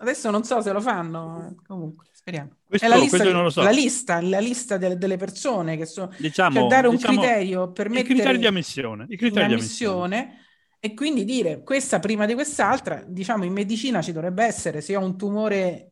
Adesso 0.00 0.30
non 0.30 0.44
so 0.44 0.60
se 0.60 0.70
lo 0.70 0.80
fanno, 0.80 1.56
comunque, 1.66 2.06
speriamo. 2.28 2.50
Questo, 2.66 2.86
è 2.86 2.88
la 2.90 2.96
lista, 2.96 3.50
so. 3.50 3.62
la 3.62 3.70
lista, 3.70 4.20
la 4.20 4.38
lista 4.40 4.76
delle, 4.76 4.98
delle 4.98 5.16
persone 5.16 5.76
che 5.76 5.86
sono 5.86 6.12
diciamo, 6.18 6.60
cioè 6.60 6.68
dare 6.68 6.88
un 6.88 6.96
diciamo, 6.96 7.18
criterio 7.18 7.72
per 7.72 7.88
mettere 7.88 8.12
i 8.12 8.16
criteri 8.16 8.38
di 8.38 8.46
ammissione, 8.46 9.06
i 9.08 9.16
criteri 9.16 9.46
di 9.46 9.52
ammissione 9.54 10.42
e 10.78 10.94
quindi 10.94 11.24
dire 11.24 11.62
questa 11.62 11.98
prima 11.98 12.26
di 12.26 12.34
quest'altra, 12.34 13.02
diciamo 13.06 13.44
in 13.44 13.52
medicina 13.52 14.02
ci 14.02 14.12
dovrebbe 14.12 14.44
essere 14.44 14.80
se 14.80 14.94
ho 14.94 15.02
un 15.02 15.16
tumore 15.16 15.90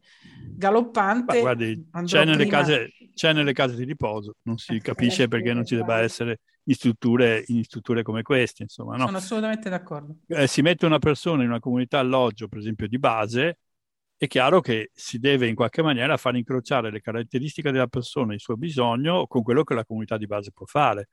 galoppante. 0.49 1.41
guardi, 1.41 1.89
c'è 2.05 2.25
nelle, 2.25 2.45
prima... 2.45 2.59
case, 2.59 2.93
c'è 3.15 3.33
nelle, 3.33 3.53
case, 3.53 3.75
di 3.75 3.85
riposo, 3.85 4.35
non 4.43 4.59
si 4.59 4.77
eh, 4.77 4.81
capisce 4.81 5.25
eh, 5.25 5.29
perché 5.29 5.55
non 5.55 5.65
ci 5.65 5.77
debba 5.77 6.01
essere 6.01 6.41
in 6.65 6.75
strutture, 6.75 7.43
in 7.49 7.65
strutture 7.65 8.03
come 8.03 8.23
queste. 8.23 8.63
Insomma, 8.63 8.97
no? 8.97 9.07
Sono 9.07 9.17
assolutamente 9.17 9.71
d'accordo. 9.71 10.17
Eh, 10.27 10.47
si 10.47 10.61
mette 10.61 10.85
una 10.85 10.99
persona 10.99 11.43
in 11.43 11.49
una 11.49 11.61
comunità 11.61 11.99
alloggio, 11.99 12.49
per 12.49 12.59
esempio 12.59 12.87
di 12.87 12.99
base, 12.99 13.59
è 14.19 14.27
chiaro 14.29 14.61
che 14.61 14.91
si 14.95 15.19
deve 15.19 15.47
in 15.47 15.55
qualche 15.55 15.83
maniera 15.83 16.17
far 16.17 16.37
incrociare 16.37 16.91
le 16.91 17.01
caratteristiche 17.01 17.71
della 17.71 17.87
persona, 17.87 18.33
il 18.33 18.41
suo 18.41 18.57
bisogno, 18.57 19.27
con 19.27 19.43
quello 19.43 19.63
che 19.63 19.75
la 19.75 19.85
comunità 19.85 20.17
di 20.17 20.27
base 20.27 20.53
può 20.53 20.65
fare. 20.67 21.09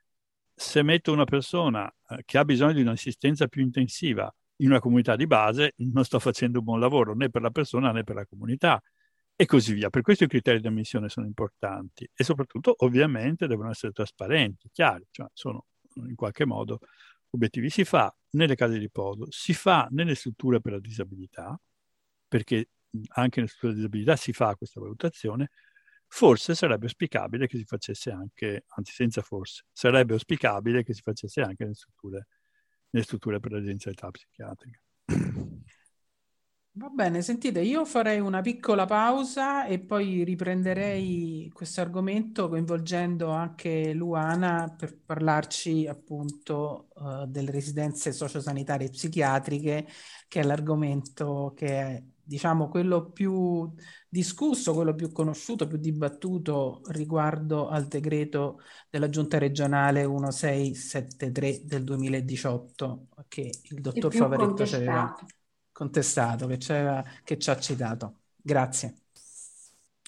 Se 0.56 0.84
metto 0.84 1.12
una 1.12 1.26
persona 1.26 1.92
eh, 2.10 2.22
che 2.26 2.38
ha 2.38 2.46
bisogno 2.46 2.74
di 2.74 2.82
un'assistenza 2.82 3.48
più 3.48 3.62
intensiva 3.62 4.34
in 4.58 4.70
una 4.70 4.80
comunità 4.80 5.16
di 5.16 5.28
base, 5.28 5.74
non 5.78 6.06
sto 6.06 6.20
facendo 6.20 6.60
un 6.60 6.66
buon 6.66 6.80
lavoro 6.80 7.14
né 7.16 7.30
per 7.30 7.42
la 7.42 7.50
persona 7.52 7.92
né 7.92 8.04
per 8.04 8.16
la 8.16 8.26
comunità 8.26 8.82
e 9.36 9.46
così 9.46 9.74
via. 9.74 9.90
Per 9.90 10.02
questo 10.02 10.24
i 10.26 10.28
criteri 10.28 10.62
di 10.62 10.68
ammissione 10.68 11.10
sono 11.10 11.26
importanti 11.26 12.10
e 12.14 12.24
soprattutto 12.24 12.74
ovviamente 12.80 13.48
devono 13.48 13.70
essere 13.72 13.92
trasparenti, 13.92 14.70
chiari, 14.72 15.06
cioè 15.12 15.28
sono 15.34 15.66
in 15.96 16.16
qualche 16.16 16.46
modo 16.46 16.80
obiettivi. 17.32 17.70
Si 17.70 17.84
fa 17.84 18.16
nelle 18.32 18.56
case 18.56 18.74
di 18.74 18.80
riposo, 18.80 19.26
si 19.30 19.54
fa 19.54 19.88
nelle 19.92 20.16
strutture 20.16 20.62
per 20.62 20.74
la 20.74 20.80
disabilità, 20.80 21.60
perché 22.28 22.68
anche 23.16 23.40
nel 23.40 23.50
studio 23.50 23.76
della 23.76 23.88
disabilità 23.88 24.16
si 24.16 24.34
fa 24.34 24.56
questa 24.56 24.80
valutazione, 24.80 25.50
forse 26.08 26.56
sarebbe 26.56 26.86
auspicabile 26.86 27.48
che 27.48 27.58
si 27.58 27.66
facesse 27.66 28.12
anche, 28.12 28.66
anzi 28.76 28.94
senza 28.94 29.22
forse, 29.22 29.66
sarebbe 29.72 30.14
auspicabile 30.14 30.84
che 30.84 30.94
si 30.94 31.02
facesse 31.02 31.42
anche 31.42 31.64
nelle 31.64 31.76
strutture, 31.76 32.28
nelle 32.92 33.06
strutture 33.06 33.40
per 33.40 33.52
la 33.52 33.58
residenzialità 33.58 34.10
psichiatrica. 34.12 34.80
Va 36.76 36.90
bene, 36.90 37.22
sentite, 37.22 37.62
io 37.62 37.86
farei 37.86 38.20
una 38.20 38.42
piccola 38.42 38.86
pausa 38.86 39.68
e 39.68 39.80
poi 39.80 40.24
riprenderei 40.24 41.48
questo 41.54 41.82
argomento 41.82 42.50
coinvolgendo 42.50 43.30
anche 43.30 43.94
Luana 43.94 44.74
per 44.76 44.98
parlarci 45.06 45.86
appunto 45.86 46.88
uh, 46.96 47.28
delle 47.28 47.52
residenze 47.52 48.12
sociosanitarie 48.12 48.88
e 48.88 48.90
psichiatriche, 48.90 49.88
che 50.28 50.40
è 50.40 50.44
l'argomento 50.44 51.54
che 51.56 52.13
diciamo, 52.24 52.70
quello 52.70 53.12
più 53.12 53.72
discusso, 54.08 54.74
quello 54.74 54.96
più 54.96 55.12
conosciuto, 55.12 55.68
più 55.68 55.78
dibattuto 55.78 56.82
riguardo 56.88 57.68
al 57.68 57.88
decreto 57.88 58.62
della 58.90 59.10
Giunta 59.10 59.38
regionale 59.38 60.08
1673 60.08 61.62
del 61.66 61.84
2018, 61.84 63.08
che 63.28 63.52
il 63.62 63.82
dottor 63.82 64.14
Favaretto 64.14 64.66
ci 64.66 64.76
aveva 64.76 65.16
contestato, 65.72 66.48
che, 66.48 66.58
che 67.24 67.38
ci 67.38 67.50
ha 67.50 67.60
citato. 67.60 68.20
Grazie. 68.36 68.96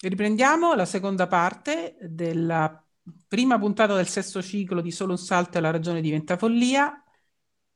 Riprendiamo 0.01 0.73
la 0.75 0.85
seconda 0.85 1.27
parte 1.27 1.97
della 2.01 2.83
prima 3.27 3.57
puntata 3.59 3.95
del 3.95 4.07
sesto 4.07 4.41
ciclo 4.41 4.81
di 4.81 4.91
Solo 4.91 5.11
un 5.11 5.17
salto 5.17 5.57
e 5.57 5.61
la 5.61 5.71
ragione 5.71 6.01
diventa 6.01 6.37
follia. 6.37 7.04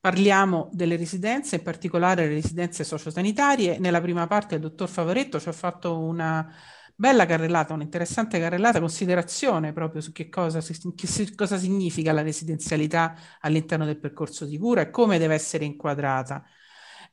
Parliamo 0.00 0.70
delle 0.72 0.96
residenze, 0.96 1.56
in 1.56 1.62
particolare 1.62 2.26
le 2.26 2.34
residenze 2.34 2.84
sociosanitarie. 2.84 3.78
Nella 3.78 4.00
prima 4.00 4.26
parte 4.26 4.54
il 4.54 4.60
dottor 4.62 4.88
Favoretto 4.88 5.38
ci 5.38 5.48
ha 5.48 5.52
fatto 5.52 5.98
una 5.98 6.50
bella 6.94 7.26
carrellata, 7.26 7.74
un'interessante 7.74 8.38
carrellata, 8.38 8.80
considerazione 8.80 9.72
proprio 9.72 10.00
su 10.00 10.12
che 10.12 10.28
cosa, 10.28 10.60
che 10.60 11.34
cosa 11.34 11.58
significa 11.58 12.12
la 12.12 12.22
residenzialità 12.22 13.14
all'interno 13.40 13.84
del 13.84 13.98
percorso 13.98 14.46
di 14.46 14.58
cura 14.58 14.80
e 14.82 14.90
come 14.90 15.18
deve 15.18 15.34
essere 15.34 15.64
inquadrata 15.66 16.44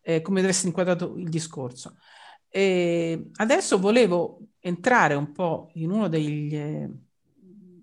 eh, 0.08 0.22
come 0.22 0.40
deve 0.40 0.54
essere 0.54 0.70
inquadrato 0.70 1.18
il 1.18 1.28
discorso. 1.30 1.98
E 2.48 3.30
adesso 3.36 3.78
volevo 3.78 4.40
entrare 4.60 5.16
un 5.16 5.34
po' 5.34 5.70
in 5.74 5.92
uno 5.92 6.08
degli, 6.08 6.56
eh, 6.56 6.90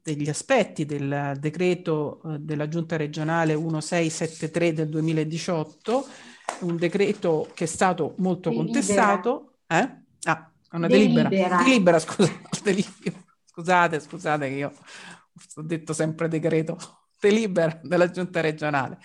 degli 0.05 0.29
aspetti 0.29 0.85
del 0.85 1.33
decreto 1.41 2.21
eh, 2.27 2.39
della 2.39 2.69
Giunta 2.69 2.97
regionale 2.97 3.57
1673 3.57 4.75
del 4.75 4.89
2018, 4.91 6.07
un 6.61 6.77
decreto 6.77 7.51
che 7.55 7.65
è 7.65 7.67
stato 7.67 8.15
molto 8.19 8.51
delibera. 8.51 8.73
contestato. 8.73 9.53
Eh? 9.67 10.03
Ah, 10.25 10.53
una 10.73 10.89
delibera. 10.89 11.31
Delibera, 11.31 11.57
delibera 11.57 11.99
scusa, 11.99 12.31
delibera. 12.63 13.25
scusate, 13.47 13.99
scusate 13.99 14.49
che 14.51 14.55
io 14.55 14.73
ho 15.55 15.63
detto 15.63 15.95
sempre 15.95 16.29
decreto, 16.29 16.77
delibera 17.19 17.81
della 17.83 18.11
Giunta 18.11 18.43
regionale. 18.43 18.99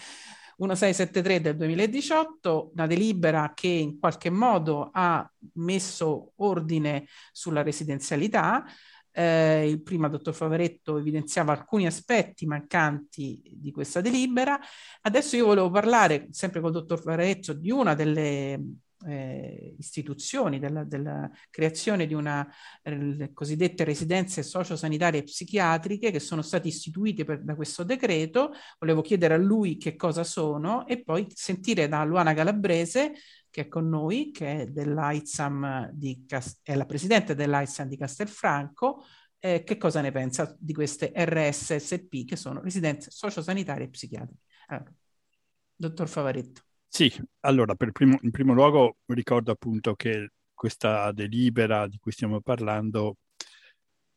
1673 0.58 1.40
del 1.40 1.56
2018, 1.56 2.72
una 2.74 2.88
delibera 2.88 3.54
che 3.56 3.70
in 3.70 3.98
qualche 3.98 4.30
modo 4.30 4.90
ha 4.92 5.32
messo 5.54 6.34
ordine 6.36 7.08
sulla 7.32 7.62
residenzialità. 7.62 8.66
Eh, 9.20 9.68
il 9.68 9.82
prima 9.82 10.08
dottor 10.08 10.34
Favaretto 10.34 10.98
evidenziava 10.98 11.52
alcuni 11.52 11.86
aspetti 11.86 12.46
mancanti 12.46 13.42
di 13.54 13.70
questa 13.70 14.00
delibera. 14.00 14.58
Adesso 15.02 15.36
io 15.36 15.46
volevo 15.48 15.70
parlare, 15.70 16.28
sempre 16.32 16.62
col 16.62 16.72
dottor 16.72 17.02
Favaretto, 17.02 17.52
di 17.52 17.70
una 17.70 17.96
delle 17.96 18.58
eh, 19.06 19.76
istituzioni, 19.78 20.58
della, 20.58 20.86
della, 20.86 21.30
creazione 21.50 22.08
di 22.08 22.14
una 22.14 22.48
eh, 22.82 23.32
cosiddette 23.34 23.84
residenze 23.84 24.42
sociosanitarie 24.42 25.24
psichiatriche 25.24 26.12
che 26.12 26.20
sono 26.22 26.42
state 26.42 26.70
istituite 26.70 27.26
per, 27.26 27.44
da 27.44 27.56
questo 27.56 27.84
decreto. 27.84 28.52
Volevo 28.80 29.02
chiedere 29.02 29.34
a 29.34 29.38
lui 29.38 29.76
che 29.76 29.98
cosa 29.98 30.24
sono 30.24 30.88
e 30.88 31.04
poi 31.04 31.28
sentire 31.34 31.90
da 31.90 32.06
Luana 32.06 32.34
Calabrese 32.34 33.16
che 33.50 33.62
è 33.62 33.68
con 33.68 33.90
noi, 33.90 34.32
che 34.32 34.62
è 34.62 34.68
dell'AITSAM 34.68 35.92
di 35.92 36.26
Cast- 36.26 36.60
è 36.64 36.76
la 36.76 36.86
presidente 36.86 37.36
dell'AITSAM 37.36 37.88
di 37.88 37.98
Castelfranco, 37.98 39.04
eh, 39.40 39.64
che 39.64 39.78
cosa 39.78 40.02
ne 40.02 40.12
pensa 40.12 40.56
di 40.60 40.74
queste 40.74 41.12
RSSP 41.16 42.26
che 42.26 42.36
sono 42.36 42.62
residenze 42.62 43.10
sociosanitarie 43.12 43.90
psichiatriche. 43.90 44.42
Allora, 44.68 44.94
dottor 45.76 46.08
Favaretto. 46.08 46.62
Sì, 46.88 47.12
allora, 47.42 47.76
primo, 47.76 48.18
in 48.22 48.32
primo 48.32 48.54
luogo 48.54 48.98
ricordo 49.08 49.52
appunto 49.52 49.96
che 49.96 50.32
questa 50.54 51.12
delibera 51.12 51.88
di 51.88 51.98
cui 52.00 52.12
stiamo 52.12 52.42
parlando, 52.42 53.18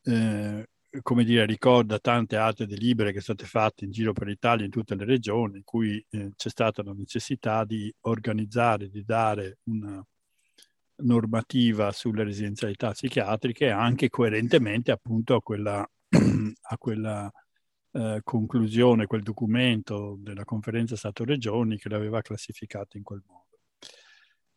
eh, 0.03 0.67
come 1.01 1.23
dire, 1.23 1.45
ricorda 1.45 1.99
tante 1.99 2.35
altre 2.35 2.67
delibere 2.67 3.11
che 3.11 3.21
sono 3.21 3.37
state 3.37 3.49
fatte 3.49 3.85
in 3.85 3.91
giro 3.91 4.13
per 4.13 4.27
l'Italia, 4.27 4.65
in 4.65 4.71
tutte 4.71 4.95
le 4.95 5.05
regioni, 5.05 5.57
in 5.57 5.63
cui 5.63 6.03
eh, 6.09 6.31
c'è 6.35 6.49
stata 6.49 6.83
la 6.83 6.93
necessità 6.93 7.65
di 7.65 7.93
organizzare, 8.01 8.89
di 8.89 9.03
dare 9.03 9.59
una 9.63 10.05
normativa 10.97 11.91
sulle 11.91 12.23
residenzialità 12.23 12.91
psichiatriche 12.91 13.69
anche 13.71 14.09
coerentemente 14.09 14.91
appunto 14.91 15.35
a 15.35 15.41
quella, 15.41 15.85
a 16.61 16.77
quella 16.77 17.31
eh, 17.91 18.21
conclusione, 18.23 19.07
quel 19.07 19.23
documento 19.23 20.17
della 20.19 20.45
conferenza 20.45 20.95
Stato-Regioni 20.95 21.77
che 21.77 21.89
l'aveva 21.89 22.21
classificato 22.21 22.97
in 22.97 23.03
quel 23.03 23.23
modo. 23.25 23.59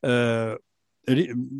Eh, 0.00 0.60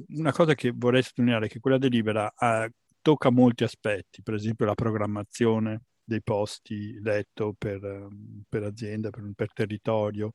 una 0.09 0.33
cosa 0.33 0.55
che 0.55 0.73
vorrei 0.75 1.03
sottolineare 1.03 1.47
è 1.47 1.49
che 1.49 1.61
quella 1.61 1.79
delibera 1.79 2.33
eh, 2.39 2.73
tocca 3.07 3.31
molti 3.31 3.63
aspetti, 3.63 4.21
per 4.21 4.35
esempio 4.35 4.67
la 4.67 4.75
programmazione 4.75 5.83
dei 6.03 6.21
posti 6.25 6.99
letto 7.01 7.55
per, 7.57 8.09
per 8.49 8.65
azienda, 8.65 9.11
per, 9.11 9.31
per 9.33 9.53
territorio, 9.53 10.33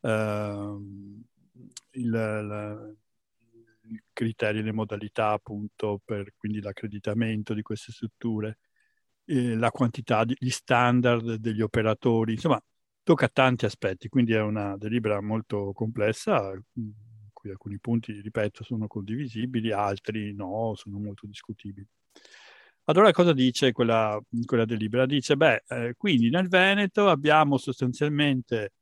ehm, 0.00 1.22
il, 1.90 2.10
la, 2.10 2.90
i 3.82 4.02
criteri 4.14 4.60
e 4.60 4.62
le 4.62 4.72
modalità 4.72 5.32
appunto 5.32 6.00
per 6.02 6.32
quindi 6.38 6.62
l'accreditamento 6.62 7.52
di 7.52 7.60
queste 7.60 7.92
strutture, 7.92 8.60
eh, 9.26 9.54
la 9.56 9.70
quantità, 9.70 10.24
gli 10.26 10.48
standard 10.48 11.34
degli 11.34 11.60
operatori, 11.60 12.32
insomma, 12.32 12.58
tocca 13.02 13.28
tanti 13.28 13.66
aspetti, 13.66 14.08
quindi 14.08 14.32
è 14.32 14.40
una 14.40 14.74
delibera 14.78 15.20
molto 15.20 15.72
complessa, 15.74 16.50
cui 17.40 17.50
alcuni 17.50 17.78
punti, 17.78 18.20
ripeto, 18.20 18.62
sono 18.64 18.86
condivisibili, 18.86 19.72
altri 19.72 20.34
no, 20.34 20.74
sono 20.76 20.98
molto 20.98 21.26
discutibili. 21.26 21.86
Allora 22.84 23.12
cosa 23.12 23.32
dice 23.32 23.72
quella, 23.72 24.20
quella 24.44 24.64
delibera? 24.64 25.06
Dice, 25.06 25.36
beh, 25.36 25.64
eh, 25.68 25.94
quindi 25.96 26.28
nel 26.28 26.48
Veneto 26.48 27.08
abbiamo 27.08 27.56
sostanzialmente 27.56 28.72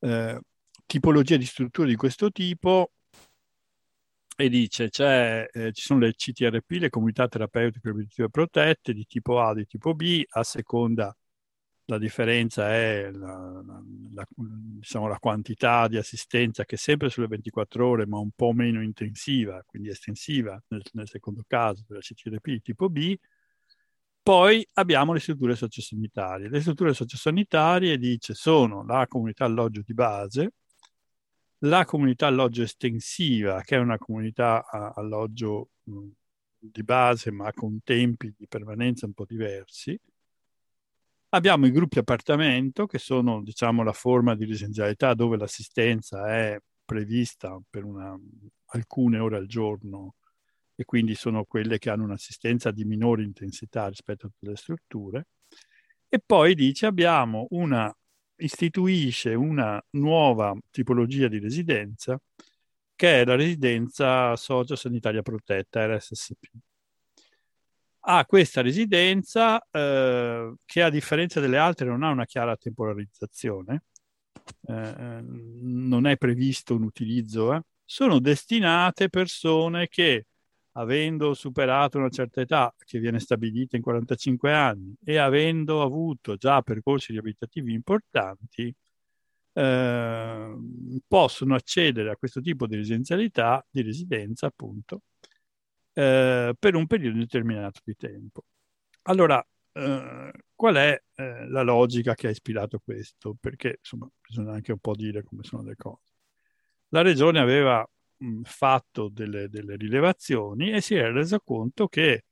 eh, 0.00 0.40
tipologie 0.84 1.38
di 1.38 1.44
strutture 1.46 1.88
di 1.88 1.96
questo 1.96 2.30
tipo 2.30 2.90
e 4.38 4.48
dice 4.50 4.90
cioè, 4.90 5.48
eh, 5.50 5.72
ci 5.72 5.82
sono 5.82 6.00
le 6.00 6.12
CTRP, 6.14 6.72
le 6.72 6.90
comunità 6.90 7.26
terapeutiche 7.26 8.28
protette 8.30 8.92
di 8.92 9.06
tipo 9.06 9.40
A, 9.40 9.54
di 9.54 9.66
tipo 9.66 9.94
B, 9.94 10.22
a 10.28 10.42
seconda 10.42 11.16
la 11.86 11.98
differenza 11.98 12.72
è 12.72 13.10
la, 13.12 13.62
la, 14.12 14.26
diciamo, 14.34 15.06
la, 15.08 15.18
quantità 15.18 15.86
di 15.88 15.96
assistenza 15.96 16.64
che 16.64 16.74
è 16.74 16.78
sempre 16.78 17.08
sulle 17.10 17.28
24 17.28 17.86
ore 17.86 18.06
ma 18.06 18.18
un 18.18 18.30
po' 18.34 18.52
meno 18.52 18.82
intensiva, 18.82 19.62
quindi 19.64 19.88
estensiva 19.90 20.60
nel, 20.68 20.82
nel 20.92 21.08
secondo 21.08 21.44
caso 21.46 21.84
della 21.86 22.00
CTRP 22.00 22.48
di 22.48 22.60
tipo 22.60 22.88
B. 22.88 23.16
Poi 24.22 24.66
abbiamo 24.72 25.12
le 25.12 25.20
strutture 25.20 25.54
sociosanitarie. 25.54 26.48
Le 26.48 26.60
strutture 26.60 26.92
sociosanitarie 26.92 27.96
dice 27.96 28.34
sono 28.34 28.84
la 28.84 29.06
comunità 29.06 29.44
alloggio 29.44 29.82
di 29.86 29.94
base, 29.94 30.52
la 31.60 31.84
comunità 31.84 32.26
alloggio 32.26 32.62
estensiva, 32.62 33.62
che 33.62 33.76
è 33.76 33.78
una 33.78 33.98
comunità 33.98 34.66
alloggio 34.94 35.70
di 36.58 36.82
base 36.82 37.30
ma 37.30 37.52
con 37.52 37.80
tempi 37.84 38.34
di 38.36 38.46
permanenza 38.48 39.06
un 39.06 39.12
po' 39.12 39.24
diversi. 39.24 39.98
Abbiamo 41.30 41.66
i 41.66 41.70
gruppi 41.72 41.98
appartamento, 41.98 42.86
che 42.86 42.98
sono 42.98 43.42
diciamo, 43.42 43.82
la 43.82 43.92
forma 43.92 44.34
di 44.34 44.44
residenzialità 44.44 45.12
dove 45.14 45.36
l'assistenza 45.36 46.26
è 46.28 46.58
prevista 46.84 47.58
per 47.68 47.84
una, 47.84 48.16
alcune 48.66 49.18
ore 49.18 49.36
al 49.36 49.46
giorno 49.46 50.14
e 50.74 50.84
quindi 50.84 51.14
sono 51.14 51.44
quelle 51.44 51.78
che 51.78 51.90
hanno 51.90 52.04
un'assistenza 52.04 52.70
di 52.70 52.84
minore 52.84 53.22
intensità 53.22 53.88
rispetto 53.88 54.26
a 54.26 54.30
tutte 54.30 54.50
le 54.50 54.56
strutture. 54.56 55.26
E 56.08 56.20
poi 56.24 56.54
dice 56.54 56.86
abbiamo 56.86 57.46
una 57.50 57.92
istituisce 58.38 59.34
una 59.34 59.82
nuova 59.92 60.54
tipologia 60.70 61.26
di 61.28 61.38
residenza 61.38 62.18
che 62.94 63.22
è 63.22 63.24
la 63.24 63.34
residenza 63.34 64.36
sociosanitaria 64.36 65.22
protetta, 65.22 65.86
RSSP. 65.86 66.46
Ha 68.08 68.24
questa 68.24 68.62
residenza 68.62 69.60
eh, 69.68 70.54
che 70.64 70.82
a 70.82 70.90
differenza 70.90 71.40
delle 71.40 71.58
altre 71.58 71.88
non 71.88 72.04
ha 72.04 72.10
una 72.10 72.24
chiara 72.24 72.56
temporalizzazione, 72.56 73.82
eh, 74.68 75.22
non 75.24 76.06
è 76.06 76.16
previsto 76.16 76.76
un 76.76 76.84
utilizzo, 76.84 77.52
eh, 77.54 77.62
sono 77.84 78.20
destinate 78.20 79.08
persone 79.08 79.88
che, 79.88 80.26
avendo 80.72 81.34
superato 81.34 81.98
una 81.98 82.08
certa 82.10 82.40
età 82.42 82.72
che 82.78 83.00
viene 83.00 83.18
stabilita 83.18 83.76
in 83.76 83.82
45 83.82 84.52
anni 84.52 84.94
e 85.04 85.16
avendo 85.16 85.82
avuto 85.82 86.36
già 86.36 86.62
percorsi 86.62 87.12
riabilitativi 87.12 87.72
importanti, 87.72 88.72
eh, 89.52 90.56
possono 91.08 91.54
accedere 91.54 92.10
a 92.10 92.16
questo 92.16 92.40
tipo 92.40 92.66
di 92.66 92.76
residenzialità, 92.76 93.64
di 93.70 93.82
residenza 93.82 94.46
appunto, 94.46 95.02
eh, 95.98 96.54
per 96.58 96.74
un 96.74 96.86
periodo 96.86 97.18
determinato 97.18 97.80
di 97.82 97.96
tempo. 97.96 98.44
Allora, 99.04 99.44
eh, 99.72 100.30
qual 100.54 100.74
è 100.74 101.02
eh, 101.14 101.48
la 101.48 101.62
logica 101.62 102.14
che 102.14 102.26
ha 102.26 102.30
ispirato 102.30 102.80
questo? 102.84 103.34
Perché 103.40 103.76
insomma 103.78 104.06
bisogna 104.20 104.52
anche 104.52 104.72
un 104.72 104.78
po' 104.78 104.94
dire 104.94 105.22
come 105.22 105.42
sono 105.42 105.62
le 105.62 105.74
cose. 105.74 106.12
La 106.88 107.00
regione 107.00 107.40
aveva 107.40 107.88
mh, 108.18 108.42
fatto 108.42 109.08
delle, 109.08 109.48
delle, 109.48 109.76
rilevazioni 109.76 110.70
e 110.70 110.82
si 110.82 110.94
era 110.94 111.10
resa 111.12 111.40
conto 111.40 111.88
che 111.88 112.24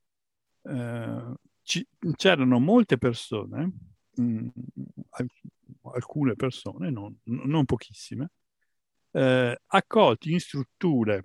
eh, 0.61 1.33
ci, 1.63 1.87
c'erano 2.15 2.59
molte 2.59 2.99
persone, 2.99 3.71
mh, 4.15 4.47
alcune 5.91 6.35
persone, 6.35 6.91
non, 6.91 7.17
non 7.23 7.65
pochissime, 7.65 8.29
eh, 9.11 9.59
accolti 9.65 10.33
in 10.33 10.39
strutture 10.39 11.23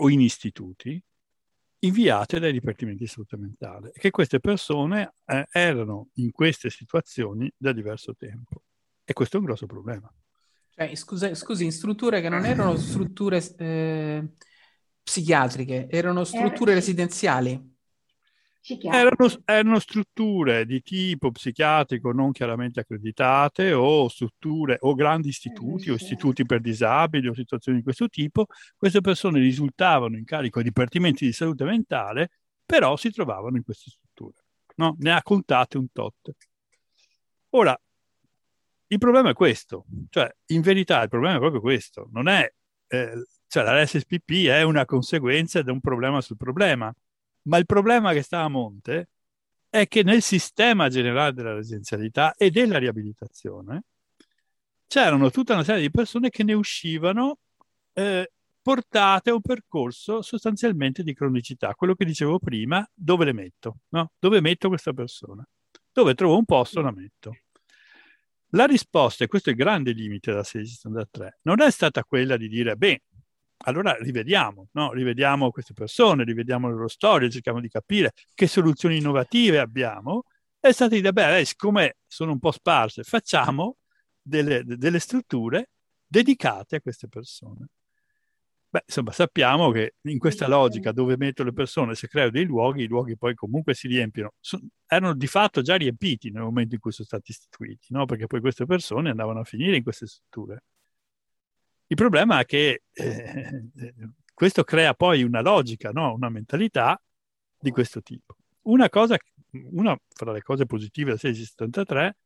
o 0.00 0.10
in 0.10 0.20
istituti 0.20 1.02
inviate 1.80 2.38
dai 2.38 2.52
dipartimenti 2.52 3.02
di 3.02 3.08
salute 3.08 3.36
mentale 3.36 3.90
e 3.92 3.98
che 3.98 4.10
queste 4.10 4.38
persone 4.40 5.14
eh, 5.26 5.46
erano 5.50 6.08
in 6.14 6.30
queste 6.30 6.70
situazioni 6.70 7.52
da 7.56 7.72
diverso 7.72 8.14
tempo. 8.14 8.62
E 9.04 9.12
questo 9.12 9.36
è 9.36 9.40
un 9.40 9.46
grosso 9.46 9.66
problema. 9.66 10.12
Cioè, 10.74 10.94
scusa, 10.94 11.34
scusi, 11.34 11.64
in 11.64 11.72
strutture 11.72 12.20
che 12.20 12.28
non 12.28 12.46
erano 12.46 12.76
strutture 12.76 13.42
eh, 13.58 14.28
psichiatriche, 15.02 15.88
erano 15.90 16.24
strutture 16.24 16.72
eh, 16.72 16.76
residenziali. 16.76 17.71
Erano, 18.64 19.26
erano, 19.44 19.78
strutture 19.80 20.64
di 20.64 20.82
tipo 20.82 21.32
psichiatrico 21.32 22.12
non 22.12 22.30
chiaramente 22.30 22.80
accreditate 22.80 23.72
o 23.72 24.08
strutture 24.08 24.76
o 24.80 24.94
grandi 24.94 25.28
istituti 25.28 25.90
o 25.90 25.94
istituti 25.94 26.46
per 26.46 26.60
disabili 26.60 27.26
o 27.26 27.34
situazioni 27.34 27.78
di 27.78 27.84
questo 27.84 28.08
tipo. 28.08 28.46
Queste 28.76 29.00
persone 29.00 29.40
risultavano 29.40 30.16
in 30.16 30.24
carico 30.24 30.58
ai 30.58 30.64
dipartimenti 30.64 31.24
di 31.24 31.32
salute 31.32 31.64
mentale, 31.64 32.30
però 32.64 32.96
si 32.96 33.10
trovavano 33.10 33.56
in 33.56 33.64
queste 33.64 33.90
strutture. 33.90 34.44
No? 34.76 34.96
Ne 35.00 35.12
ha 35.12 35.22
contate 35.22 35.76
un 35.76 35.90
tot. 35.90 36.30
Ora, 37.50 37.78
il 38.86 38.98
problema 38.98 39.30
è 39.30 39.34
questo, 39.34 39.86
cioè 40.10 40.32
in 40.46 40.60
verità 40.60 41.02
il 41.02 41.08
problema 41.08 41.36
è 41.36 41.40
proprio 41.40 41.60
questo, 41.60 42.08
non 42.12 42.28
è, 42.28 42.50
eh, 42.86 43.24
cioè 43.48 43.64
la 43.64 43.84
SSPP 43.84 44.46
è 44.46 44.62
una 44.62 44.84
conseguenza 44.84 45.62
di 45.62 45.70
un 45.70 45.80
problema 45.80 46.20
sul 46.20 46.36
problema 46.36 46.94
ma 47.42 47.58
il 47.58 47.66
problema 47.66 48.12
che 48.12 48.22
sta 48.22 48.42
a 48.42 48.48
monte 48.48 49.08
è 49.68 49.86
che 49.88 50.02
nel 50.02 50.22
sistema 50.22 50.88
generale 50.88 51.32
della 51.32 51.54
residenzialità 51.54 52.34
e 52.34 52.50
della 52.50 52.78
riabilitazione 52.78 53.84
c'erano 54.86 55.30
tutta 55.30 55.54
una 55.54 55.64
serie 55.64 55.80
di 55.80 55.90
persone 55.90 56.28
che 56.28 56.44
ne 56.44 56.52
uscivano 56.52 57.38
eh, 57.94 58.30
portate 58.60 59.30
a 59.30 59.34
un 59.34 59.40
percorso 59.40 60.22
sostanzialmente 60.22 61.02
di 61.02 61.14
cronicità. 61.14 61.74
Quello 61.74 61.94
che 61.94 62.04
dicevo 62.04 62.38
prima, 62.38 62.86
dove 62.92 63.24
le 63.24 63.32
metto? 63.32 63.78
No? 63.88 64.12
Dove 64.18 64.40
metto 64.40 64.68
questa 64.68 64.92
persona? 64.92 65.46
Dove 65.92 66.14
trovo 66.14 66.36
un 66.36 66.44
posto 66.44 66.80
la 66.80 66.92
metto. 66.92 67.36
La 68.50 68.66
risposta, 68.66 69.24
e 69.24 69.28
questo 69.28 69.48
è 69.48 69.52
il 69.52 69.58
grande 69.58 69.92
limite 69.92 70.30
della 70.30 70.44
1663, 70.44 71.38
non 71.42 71.62
è 71.62 71.70
stata 71.70 72.04
quella 72.04 72.36
di 72.36 72.48
dire, 72.48 72.76
beh, 72.76 73.02
allora 73.64 73.96
rivediamo, 73.98 74.68
no? 74.72 74.92
rivediamo 74.92 75.50
queste 75.50 75.72
persone, 75.74 76.24
rivediamo 76.24 76.68
le 76.68 76.74
loro 76.74 76.88
storie, 76.88 77.30
cerchiamo 77.30 77.60
di 77.60 77.68
capire 77.68 78.12
che 78.34 78.46
soluzioni 78.46 78.98
innovative 78.98 79.58
abbiamo. 79.58 80.24
È 80.58 80.70
stata 80.72 80.94
l'idea, 80.94 81.12
beh, 81.12 81.44
siccome 81.44 81.96
sono 82.06 82.32
un 82.32 82.38
po' 82.38 82.52
sparse, 82.52 83.02
facciamo 83.02 83.76
delle, 84.20 84.62
delle 84.64 84.98
strutture 84.98 85.70
dedicate 86.06 86.76
a 86.76 86.80
queste 86.80 87.08
persone. 87.08 87.68
Beh, 88.72 88.84
insomma, 88.86 89.12
sappiamo 89.12 89.70
che 89.70 89.96
in 90.02 90.18
questa 90.18 90.48
logica 90.48 90.92
dove 90.92 91.16
metto 91.18 91.44
le 91.44 91.52
persone, 91.52 91.94
se 91.94 92.08
creo 92.08 92.30
dei 92.30 92.44
luoghi, 92.44 92.84
i 92.84 92.86
luoghi 92.86 93.18
poi 93.18 93.34
comunque 93.34 93.74
si 93.74 93.86
riempiono. 93.86 94.32
So, 94.40 94.58
erano 94.86 95.14
di 95.14 95.26
fatto 95.26 95.60
già 95.60 95.74
riempiti 95.76 96.30
nel 96.30 96.42
momento 96.42 96.74
in 96.74 96.80
cui 96.80 96.90
sono 96.90 97.06
stati 97.06 97.32
istituiti, 97.32 97.88
no? 97.90 98.06
perché 98.06 98.26
poi 98.26 98.40
queste 98.40 98.64
persone 98.64 99.10
andavano 99.10 99.40
a 99.40 99.44
finire 99.44 99.76
in 99.76 99.82
queste 99.82 100.06
strutture. 100.06 100.62
Il 101.92 101.98
problema 101.98 102.38
è 102.40 102.46
che 102.46 102.84
eh, 102.90 103.68
questo 104.32 104.64
crea 104.64 104.94
poi 104.94 105.24
una 105.24 105.42
logica, 105.42 105.90
no? 105.90 106.14
una 106.14 106.30
mentalità 106.30 106.98
di 107.60 107.70
questo 107.70 108.00
tipo. 108.00 108.34
Una 108.62 108.88
cosa, 108.88 109.18
una 109.50 109.94
fra 110.08 110.32
le 110.32 110.40
cose 110.40 110.64
positive 110.64 111.10
del 111.10 111.20
1673 111.22 112.16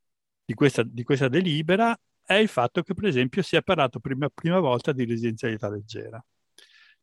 di 0.45 0.55
questa, 0.55 0.85
di 0.85 1.03
questa 1.03 1.27
delibera 1.27 1.99
è 2.23 2.35
il 2.35 2.47
fatto 2.47 2.83
che, 2.85 2.95
per 2.95 3.07
esempio, 3.07 3.43
si 3.43 3.57
è 3.57 3.63
parlato 3.63 3.99
prima, 3.99 4.29
prima 4.33 4.61
volta 4.61 4.93
di 4.93 5.05
residenzialità 5.05 5.69
leggera, 5.69 6.25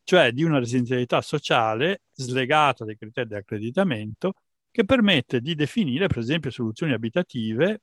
cioè 0.02 0.32
di 0.32 0.42
una 0.42 0.58
residenzialità 0.58 1.20
sociale 1.20 2.04
slegata 2.14 2.86
dai 2.86 2.96
criteri 2.96 3.28
di 3.28 3.34
accreditamento 3.34 4.36
che 4.70 4.86
permette 4.86 5.42
di 5.42 5.54
definire, 5.54 6.06
per 6.06 6.16
esempio, 6.16 6.50
soluzioni 6.50 6.94
abitative 6.94 7.82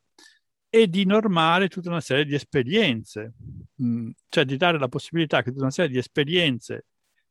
e 0.73 0.87
di 0.87 1.03
normare 1.05 1.67
tutta 1.67 1.89
una 1.89 1.99
serie 1.99 2.23
di 2.23 2.33
esperienze, 2.33 3.33
mm, 3.83 4.11
cioè 4.29 4.45
di 4.45 4.55
dare 4.55 4.79
la 4.79 4.87
possibilità 4.87 5.43
che 5.43 5.49
tutta 5.51 5.63
una 5.63 5.71
serie 5.71 5.91
di 5.91 5.97
esperienze 5.97 6.85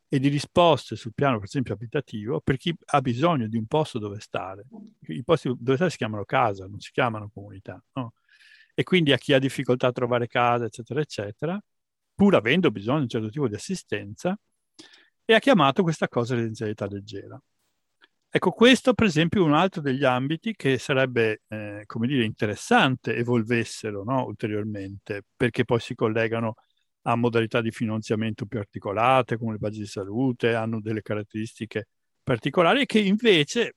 e 0.08 0.18
di 0.18 0.28
risposte 0.28 0.94
sul 0.94 1.14
piano, 1.14 1.36
per 1.38 1.46
esempio, 1.46 1.72
abitativo, 1.72 2.40
per 2.42 2.58
chi 2.58 2.74
ha 2.86 3.00
bisogno 3.00 3.48
di 3.48 3.56
un 3.56 3.64
posto 3.66 3.98
dove 3.98 4.20
stare. 4.20 4.66
I 5.06 5.24
posti 5.24 5.48
dove 5.58 5.76
stare 5.76 5.90
si 5.90 5.96
chiamano 5.96 6.24
casa, 6.26 6.66
non 6.66 6.80
si 6.80 6.90
chiamano 6.92 7.30
comunità, 7.32 7.82
no? 7.94 8.12
E 8.74 8.82
quindi 8.82 9.12
a 9.12 9.16
chi 9.16 9.32
ha 9.32 9.38
difficoltà 9.38 9.86
a 9.86 9.92
trovare 9.92 10.26
casa, 10.26 10.66
eccetera, 10.66 11.00
eccetera, 11.00 11.58
pur 12.14 12.34
avendo 12.34 12.70
bisogno 12.70 12.98
di 12.98 13.02
un 13.04 13.08
certo 13.08 13.30
tipo 13.30 13.48
di 13.48 13.54
assistenza, 13.54 14.38
e 15.24 15.34
ha 15.34 15.38
chiamato 15.38 15.82
questa 15.82 16.08
cosa 16.08 16.34
residenzialità 16.34 16.86
leggera. 16.86 17.40
Ecco, 18.32 18.52
questo 18.52 18.94
per 18.94 19.06
esempio 19.06 19.42
è 19.42 19.46
un 19.46 19.54
altro 19.54 19.80
degli 19.80 20.04
ambiti 20.04 20.54
che 20.54 20.78
sarebbe, 20.78 21.42
eh, 21.48 21.82
come 21.86 22.06
dire, 22.06 22.24
interessante 22.24 23.16
evolvessero 23.16 24.04
no, 24.04 24.24
ulteriormente, 24.24 25.22
perché 25.36 25.64
poi 25.64 25.80
si 25.80 25.96
collegano 25.96 26.54
a 27.02 27.16
modalità 27.16 27.60
di 27.60 27.72
finanziamento 27.72 28.46
più 28.46 28.60
articolate, 28.60 29.36
come 29.36 29.52
le 29.54 29.58
pagine 29.58 29.82
di 29.84 29.90
salute, 29.90 30.54
hanno 30.54 30.80
delle 30.80 31.02
caratteristiche 31.02 31.88
particolari 32.22 32.86
che 32.86 33.00
invece, 33.00 33.74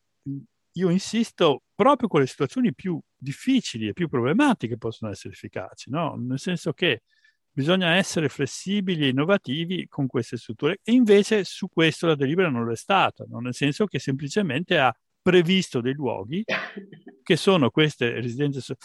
io 0.74 0.90
insisto, 0.92 1.64
proprio 1.74 2.08
con 2.08 2.20
le 2.22 2.28
situazioni 2.28 2.76
più 2.76 3.00
difficili 3.18 3.88
e 3.88 3.94
più 3.94 4.08
problematiche 4.08 4.78
possono 4.78 5.10
essere 5.12 5.34
efficaci, 5.34 5.90
no? 5.90 6.16
Nel 6.16 6.38
senso 6.40 6.74
che 6.74 7.02
bisogna 7.54 7.96
essere 7.96 8.30
flessibili 8.30 9.06
e 9.06 9.10
innovativi 9.10 9.88
con 9.88 10.08
queste 10.08 10.38
strutture. 10.38 10.80
E 10.84 10.92
invece 10.92 11.44
su 11.44 11.70
questo 11.70 12.08
la 12.08 12.16
delibera 12.16 12.50
non 12.50 12.66
lo 12.66 12.72
è 12.72 12.76
stata, 12.76 13.24
no? 13.28 13.40
nel 13.40 13.54
senso 13.54 13.86
che 13.86 14.00
semplicemente 14.00 14.78
ha 14.80 14.94
previsto 15.22 15.80
dei 15.80 15.94
luoghi 15.94 16.44
che 17.24 17.36
sono 17.36 17.70
queste 17.70 18.10
residenze. 18.20 18.60
So- 18.60 18.76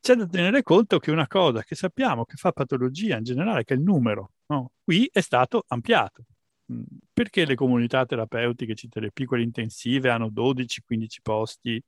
C'è 0.00 0.14
da 0.14 0.26
tenere 0.26 0.62
conto 0.62 0.98
che 0.98 1.10
una 1.10 1.26
cosa 1.26 1.62
che 1.62 1.74
sappiamo 1.74 2.24
che 2.24 2.36
fa 2.36 2.52
patologia 2.52 3.18
in 3.18 3.24
generale, 3.24 3.64
che 3.64 3.74
è 3.74 3.76
il 3.76 3.82
numero, 3.82 4.32
no? 4.46 4.72
qui 4.82 5.08
è 5.12 5.20
stato 5.20 5.64
ampliato. 5.68 6.24
Mm, 6.72 6.82
perché 7.12 7.44
le 7.44 7.54
comunità 7.54 8.06
terapeutiche, 8.06 8.74
le 8.92 9.12
piccole 9.12 9.42
intensive, 9.42 10.08
hanno 10.08 10.28
12-15 10.28 11.06
posti? 11.22 11.82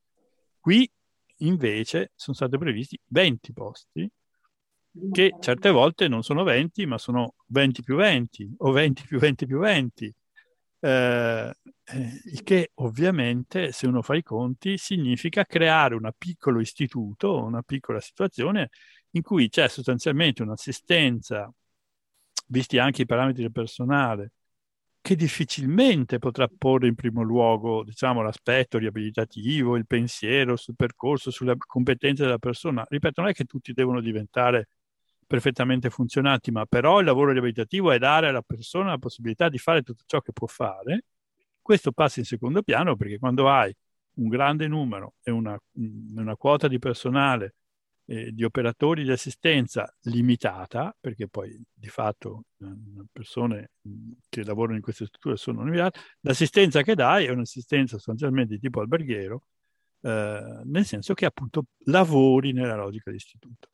Qui 0.59 0.89
invece 1.37 2.11
sono 2.15 2.35
stati 2.35 2.57
previsti 2.57 2.99
20 3.07 3.53
posti 3.53 4.09
che 5.11 5.35
certe 5.39 5.69
volte 5.71 6.07
non 6.07 6.23
sono 6.23 6.43
20, 6.43 6.85
ma 6.85 6.97
sono 6.97 7.35
20 7.47 7.81
più 7.83 7.95
20 7.95 8.55
o 8.59 8.71
20 8.71 9.03
più 9.05 9.19
20 9.19 9.45
più 9.45 9.59
20. 9.59 10.13
Eh, 10.79 11.53
eh, 11.85 12.21
il 12.25 12.43
che 12.43 12.71
ovviamente, 12.75 13.71
se 13.71 13.87
uno 13.87 14.01
fa 14.01 14.15
i 14.15 14.23
conti, 14.23 14.77
significa 14.77 15.45
creare 15.45 15.95
un 15.95 16.09
piccolo 16.17 16.59
istituto, 16.59 17.41
una 17.43 17.61
piccola 17.61 17.99
situazione 17.99 18.69
in 19.11 19.21
cui 19.21 19.49
c'è 19.49 19.67
sostanzialmente 19.67 20.41
un'assistenza, 20.43 21.51
visti 22.47 22.77
anche 22.77 23.03
i 23.03 23.05
parametri 23.05 23.41
del 23.43 23.51
personale, 23.51 24.31
che 25.01 25.15
difficilmente 25.15 26.19
potrà 26.19 26.47
porre 26.47 26.87
in 26.87 26.95
primo 26.95 27.23
luogo, 27.23 27.83
diciamo, 27.83 28.21
l'aspetto 28.21 28.77
riabilitativo, 28.77 29.75
il 29.75 29.85
pensiero 29.87 30.55
sul 30.55 30.75
percorso, 30.75 31.31
sulle 31.31 31.55
competenze 31.57 32.23
della 32.23 32.37
persona. 32.37 32.85
Ripeto, 32.87 33.21
non 33.21 33.29
è 33.29 33.33
che 33.33 33.43
tutti 33.45 33.73
devono 33.73 33.99
diventare 34.01 34.69
perfettamente 35.25 35.89
funzionanti, 35.89 36.51
ma 36.51 36.65
però 36.65 36.99
il 36.99 37.05
lavoro 37.05 37.31
riabilitativo 37.31 37.91
è 37.91 37.97
dare 37.97 38.27
alla 38.27 38.41
persona 38.41 38.91
la 38.91 38.97
possibilità 38.97 39.49
di 39.49 39.57
fare 39.57 39.81
tutto 39.81 40.03
ciò 40.05 40.21
che 40.21 40.31
può 40.33 40.47
fare. 40.47 41.05
Questo 41.61 41.91
passa 41.91 42.19
in 42.19 42.25
secondo 42.25 42.61
piano 42.61 42.95
perché 42.95 43.17
quando 43.19 43.49
hai 43.49 43.73
un 44.15 44.27
grande 44.27 44.67
numero 44.67 45.15
e 45.23 45.31
una, 45.31 45.57
una 46.15 46.35
quota 46.35 46.67
di 46.67 46.79
personale 46.79 47.55
eh, 48.05 48.31
di 48.33 48.43
operatori 48.43 49.03
di 49.03 49.11
assistenza 49.11 49.93
limitata, 50.03 50.95
perché 50.99 51.27
poi 51.27 51.59
di 51.73 51.87
fatto 51.87 52.45
eh, 52.59 52.65
persone 53.11 53.71
che 54.29 54.43
lavorano 54.43 54.75
in 54.75 54.81
queste 54.81 55.05
strutture 55.05 55.37
sono 55.37 55.63
limitate, 55.63 55.99
l'assistenza 56.21 56.81
che 56.81 56.95
dai 56.95 57.25
è 57.25 57.29
un'assistenza 57.29 57.95
sostanzialmente 57.95 58.55
di 58.55 58.59
tipo 58.59 58.81
alberghiero, 58.81 59.43
eh, 60.01 60.61
nel 60.65 60.85
senso 60.85 61.13
che 61.13 61.25
appunto 61.25 61.65
lavori 61.85 62.51
nella 62.51 62.75
logica 62.75 63.09
di 63.09 63.17
istituto. 63.17 63.69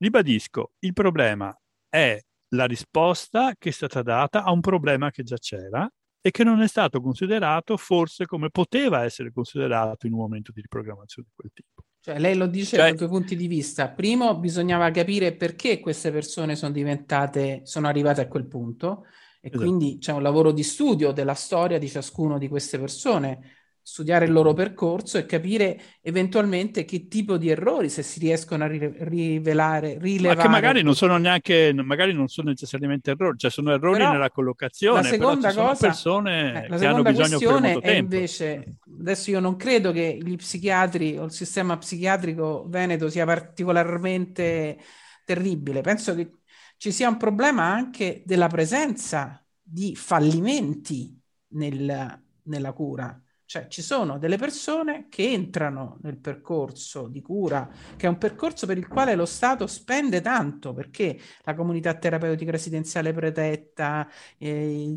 Ribadisco, 0.00 0.72
il 0.78 0.94
problema 0.94 1.54
è 1.86 2.18
la 2.54 2.64
risposta 2.64 3.54
che 3.58 3.68
è 3.68 3.72
stata 3.72 4.00
data 4.00 4.44
a 4.44 4.50
un 4.50 4.62
problema 4.62 5.10
che 5.10 5.22
già 5.22 5.36
c'era 5.36 5.86
e 6.22 6.30
che 6.30 6.42
non 6.42 6.62
è 6.62 6.68
stato 6.68 7.02
considerato 7.02 7.76
forse 7.76 8.24
come 8.24 8.48
poteva 8.48 9.04
essere 9.04 9.30
considerato 9.30 10.06
in 10.06 10.14
un 10.14 10.20
momento 10.20 10.52
di 10.52 10.62
riprogrammazione 10.62 11.28
di 11.28 11.34
quel 11.36 11.50
tipo. 11.52 11.84
Cioè, 12.00 12.18
lei 12.18 12.34
lo 12.34 12.46
dice 12.46 12.76
cioè, 12.76 12.92
da 12.92 12.96
due 12.96 13.08
punti 13.08 13.36
di 13.36 13.46
vista. 13.46 13.90
Primo, 13.90 14.38
bisognava 14.38 14.90
capire 14.90 15.36
perché 15.36 15.80
queste 15.80 16.10
persone 16.10 16.56
sono 16.56 16.72
diventate, 16.72 17.60
sono 17.64 17.86
arrivate 17.86 18.22
a 18.22 18.26
quel 18.26 18.46
punto 18.46 19.04
e 19.42 19.48
esatto. 19.48 19.62
quindi 19.62 19.98
c'è 19.98 20.12
un 20.12 20.22
lavoro 20.22 20.50
di 20.50 20.62
studio 20.62 21.12
della 21.12 21.34
storia 21.34 21.78
di 21.78 21.88
ciascuno 21.90 22.38
di 22.38 22.48
queste 22.48 22.78
persone 22.78 23.59
studiare 23.90 24.24
il 24.24 24.30
loro 24.30 24.52
percorso 24.52 25.18
e 25.18 25.26
capire 25.26 25.80
eventualmente 26.00 26.84
che 26.84 27.08
tipo 27.08 27.36
di 27.36 27.48
errori, 27.50 27.88
se 27.88 28.04
si 28.04 28.20
riescono 28.20 28.62
a 28.62 28.68
rivelare, 28.68 29.98
rilevare. 29.98 30.36
Ma 30.36 30.42
che 30.42 30.48
magari 30.48 30.82
non 30.84 30.94
sono 30.94 31.16
neanche, 31.16 31.72
magari 31.72 32.12
non 32.12 32.28
sono 32.28 32.50
necessariamente 32.50 33.10
errori, 33.10 33.36
cioè 33.36 33.50
sono 33.50 33.72
errori 33.72 33.98
però 33.98 34.12
nella 34.12 34.30
collocazione, 34.30 35.02
la 35.02 35.08
seconda 35.08 35.52
cosa, 35.52 35.88
persone 35.88 36.66
eh, 36.66 36.68
la 36.68 36.78
che 36.78 36.86
hanno 36.86 37.02
bisogno 37.02 37.38
per 37.38 37.60
molto 37.60 37.80
è 37.80 37.90
invece, 37.90 38.76
adesso 39.00 39.30
io 39.30 39.40
non 39.40 39.56
credo 39.56 39.90
che 39.90 40.20
gli 40.22 40.36
psichiatri 40.36 41.18
o 41.18 41.24
il 41.24 41.32
sistema 41.32 41.76
psichiatrico 41.76 42.66
veneto 42.68 43.10
sia 43.10 43.24
particolarmente 43.24 44.78
terribile, 45.24 45.80
penso 45.80 46.14
che 46.14 46.30
ci 46.76 46.92
sia 46.92 47.08
un 47.08 47.16
problema 47.16 47.64
anche 47.64 48.22
della 48.24 48.46
presenza 48.46 49.44
di 49.60 49.96
fallimenti 49.96 51.20
nel, 51.48 52.22
nella 52.44 52.72
cura 52.72 53.20
cioè 53.50 53.66
ci 53.66 53.82
sono 53.82 54.16
delle 54.16 54.36
persone 54.36 55.06
che 55.08 55.32
entrano 55.32 55.98
nel 56.02 56.18
percorso 56.18 57.08
di 57.08 57.20
cura, 57.20 57.68
che 57.96 58.06
è 58.06 58.08
un 58.08 58.16
percorso 58.16 58.64
per 58.64 58.78
il 58.78 58.86
quale 58.86 59.16
lo 59.16 59.26
Stato 59.26 59.66
spende 59.66 60.20
tanto, 60.20 60.72
perché 60.72 61.18
la 61.42 61.56
comunità 61.56 61.94
terapeutica 61.94 62.52
residenziale 62.52 63.12
protetta, 63.12 64.08
eh, 64.38 64.96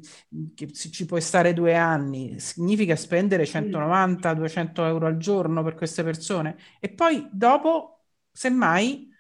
che 0.53 0.71
ci 0.71 1.05
puoi 1.07 1.21
stare 1.21 1.53
due 1.53 1.73
anni, 1.73 2.39
significa 2.39 2.95
spendere 2.95 3.47
190-200 3.47 4.85
euro 4.85 5.07
al 5.07 5.17
giorno 5.17 5.63
per 5.63 5.73
queste 5.73 6.03
persone. 6.03 6.55
E 6.79 6.89
poi 6.89 7.27
dopo, 7.31 8.03
semmai, 8.31 9.12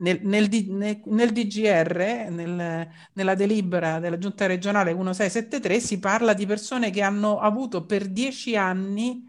nel, 0.00 0.20
nel, 0.22 0.48
nel, 0.68 1.02
nel 1.04 1.32
DGR, 1.32 2.30
nella 2.30 3.34
delibera 3.34 3.98
della 3.98 4.18
giunta 4.18 4.46
regionale 4.46 4.92
1673, 4.94 5.80
si 5.80 5.98
parla 5.98 6.34
di 6.34 6.46
persone 6.46 6.90
che 6.90 7.02
hanno 7.02 7.38
avuto 7.38 7.84
per 7.86 8.08
dieci 8.08 8.56
anni 8.56 9.24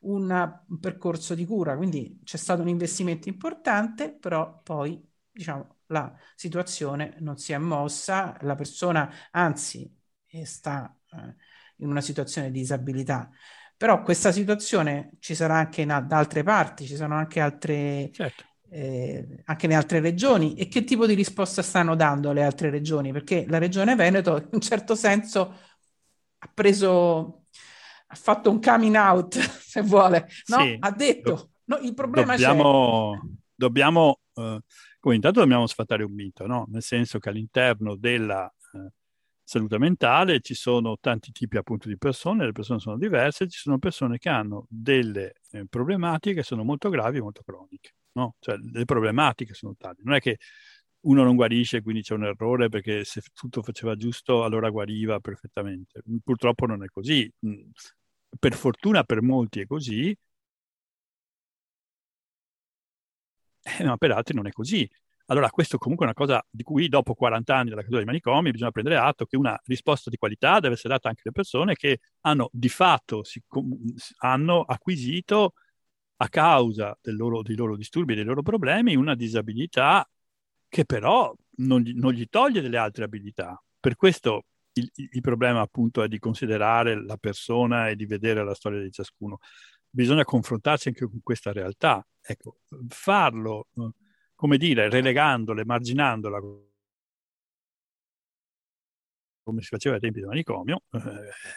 un 0.00 0.60
percorso 0.80 1.34
di 1.34 1.46
cura, 1.46 1.76
quindi 1.76 2.20
c'è 2.24 2.36
stato 2.36 2.60
un 2.62 2.68
investimento 2.68 3.28
importante, 3.28 4.12
però 4.12 4.60
poi 4.62 5.02
diciamo, 5.30 5.78
la 5.86 6.14
situazione 6.34 7.16
non 7.20 7.38
si 7.38 7.52
è 7.52 7.58
mossa, 7.58 8.36
la 8.42 8.54
persona 8.54 9.10
anzi 9.30 9.90
eh, 10.26 10.44
sta 10.44 10.94
eh, 11.12 11.34
in 11.76 11.88
una 11.88 12.00
situazione 12.02 12.50
di 12.50 12.60
disabilità. 12.60 13.30
Però 13.76 14.02
questa 14.02 14.30
situazione 14.30 15.12
ci 15.18 15.34
sarà 15.34 15.56
anche 15.56 15.84
da 15.84 16.06
altre 16.10 16.42
parti, 16.42 16.86
ci 16.86 16.96
sono 16.96 17.14
anche 17.14 17.40
altre... 17.40 18.10
Certo 18.12 18.52
eh, 18.74 19.42
anche 19.44 19.68
nelle 19.68 19.78
altre 19.78 20.00
regioni 20.00 20.54
e 20.54 20.66
che 20.66 20.82
tipo 20.82 21.06
di 21.06 21.14
risposta 21.14 21.62
stanno 21.62 21.94
dando 21.94 22.32
le 22.32 22.42
altre 22.42 22.70
regioni? 22.70 23.12
Perché 23.12 23.46
la 23.46 23.58
regione 23.58 23.94
Veneto 23.94 24.36
in 24.42 24.48
un 24.50 24.60
certo 24.60 24.96
senso 24.96 25.54
ha 26.38 26.50
preso, 26.52 27.44
ha 28.08 28.14
fatto 28.16 28.50
un 28.50 28.60
coming 28.60 28.96
out, 28.96 29.38
se 29.38 29.80
vuole, 29.82 30.28
no? 30.46 30.58
Sì. 30.58 30.76
ha 30.80 30.90
detto, 30.90 31.50
no, 31.66 31.76
il 31.78 31.94
problema 31.94 32.32
dobbiamo, 32.32 33.12
c'è. 33.12 33.28
Dobbiamo, 33.54 34.18
eh, 34.34 34.60
come 34.98 35.14
intanto 35.14 35.38
dobbiamo 35.38 35.68
sfatare 35.68 36.02
un 36.02 36.12
mito, 36.12 36.44
no? 36.46 36.66
nel 36.68 36.82
senso 36.82 37.20
che 37.20 37.28
all'interno 37.28 37.94
della 37.94 38.52
eh, 38.72 38.90
salute 39.44 39.78
mentale 39.78 40.40
ci 40.40 40.54
sono 40.54 40.96
tanti 41.00 41.30
tipi 41.30 41.58
appunto 41.58 41.86
di 41.86 41.96
persone, 41.96 42.44
le 42.44 42.52
persone 42.52 42.80
sono 42.80 42.98
diverse, 42.98 43.48
ci 43.48 43.60
sono 43.60 43.78
persone 43.78 44.18
che 44.18 44.30
hanno 44.30 44.66
delle 44.68 45.34
eh, 45.52 45.64
problematiche 45.70 46.34
che 46.34 46.42
sono 46.42 46.64
molto 46.64 46.88
gravi 46.88 47.18
e 47.18 47.22
molto 47.22 47.42
croniche 47.44 47.92
no? 48.14 48.36
Cioè, 48.40 48.56
le 48.56 48.84
problematiche 48.84 49.54
sono 49.54 49.74
tali. 49.78 49.98
Non 50.02 50.14
è 50.14 50.20
che 50.20 50.38
uno 51.02 51.22
non 51.24 51.36
guarisce, 51.36 51.82
quindi 51.82 52.02
c'è 52.02 52.14
un 52.14 52.24
errore 52.24 52.68
perché 52.68 53.04
se 53.04 53.22
tutto 53.34 53.62
faceva 53.62 53.96
giusto 53.96 54.44
allora 54.44 54.70
guariva 54.70 55.20
perfettamente. 55.20 56.02
Purtroppo 56.22 56.66
non 56.66 56.82
è 56.84 56.86
così. 56.88 57.30
Mm, 57.46 57.70
per 58.38 58.54
fortuna 58.54 59.04
per 59.04 59.22
molti 59.22 59.60
è 59.60 59.66
così, 59.66 60.16
eh, 63.62 63.84
ma 63.84 63.96
per 63.96 64.10
altri 64.12 64.34
non 64.34 64.46
è 64.46 64.50
così. 64.52 64.88
Allora, 65.26 65.48
questo 65.50 65.78
comunque 65.78 66.04
è 66.06 66.08
una 66.10 66.18
cosa 66.26 66.44
di 66.50 66.62
cui 66.62 66.88
dopo 66.88 67.14
40 67.14 67.56
anni 67.56 67.70
della 67.70 67.80
caduta 67.80 67.96
dei 67.98 68.06
manicomi 68.06 68.50
bisogna 68.50 68.70
prendere 68.70 68.96
atto 68.98 69.24
che 69.24 69.36
una 69.36 69.58
risposta 69.64 70.10
di 70.10 70.16
qualità 70.18 70.60
deve 70.60 70.74
essere 70.74 70.92
data 70.94 71.08
anche 71.08 71.22
alle 71.24 71.32
persone 71.32 71.74
che 71.74 72.00
hanno 72.22 72.50
di 72.52 72.68
fatto 72.68 73.24
si, 73.24 73.42
hanno 74.18 74.60
acquisito 74.62 75.54
a 76.24 76.28
causa 76.28 76.98
loro, 77.02 77.42
dei 77.42 77.54
loro 77.54 77.76
disturbi 77.76 78.12
e 78.12 78.16
dei 78.16 78.24
loro 78.24 78.42
problemi 78.42 78.96
una 78.96 79.14
disabilità 79.14 80.08
che 80.68 80.84
però 80.84 81.34
non 81.56 81.80
gli, 81.82 81.92
non 81.92 82.12
gli 82.12 82.26
toglie 82.28 82.60
delle 82.60 82.78
altre 82.78 83.04
abilità. 83.04 83.62
Per 83.78 83.96
questo 83.96 84.46
il, 84.72 84.90
il, 84.94 85.20
problema 85.20 85.60
appunto 85.60 86.02
è 86.02 86.08
di 86.08 86.18
considerare 86.18 87.00
la 87.04 87.16
persona 87.16 87.88
e 87.88 87.96
di 87.96 88.06
vedere 88.06 88.42
la 88.44 88.54
storia 88.54 88.80
di 88.80 88.90
ciascuno. 88.90 89.38
Bisogna 89.88 90.24
confrontarsi 90.24 90.88
anche 90.88 91.06
con 91.06 91.20
questa 91.22 91.52
realtà. 91.52 92.04
Ecco, 92.20 92.60
farlo, 92.88 93.68
come 94.34 94.56
dire, 94.56 94.88
relegandola, 94.88 95.60
emarginandola 95.60 96.40
come 99.44 99.60
si 99.60 99.68
faceva 99.68 99.96
ai 99.96 100.00
tempi 100.00 100.20
del 100.20 100.28
manicomio, 100.28 100.84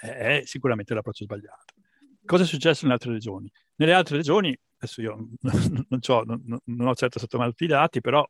eh, 0.03 0.41
è 0.41 0.41
sicuramente 0.43 0.93
l'approccio 0.93 1.23
sbagliato. 1.23 1.73
Cosa 2.25 2.43
è 2.43 2.45
successo 2.45 2.81
nelle 2.81 2.95
altre 2.95 3.13
regioni? 3.13 3.49
Nelle 3.77 3.93
altre 3.93 4.17
regioni, 4.17 4.57
adesso 4.77 5.01
io 5.01 5.29
non, 5.41 5.99
ho, 6.07 6.23
non, 6.23 6.59
non 6.63 6.87
ho 6.87 6.95
certo 6.95 7.19
sotto 7.19 7.37
mano 7.37 7.51
tutti 7.51 7.65
i 7.65 7.67
dati, 7.67 8.01
però 8.01 8.27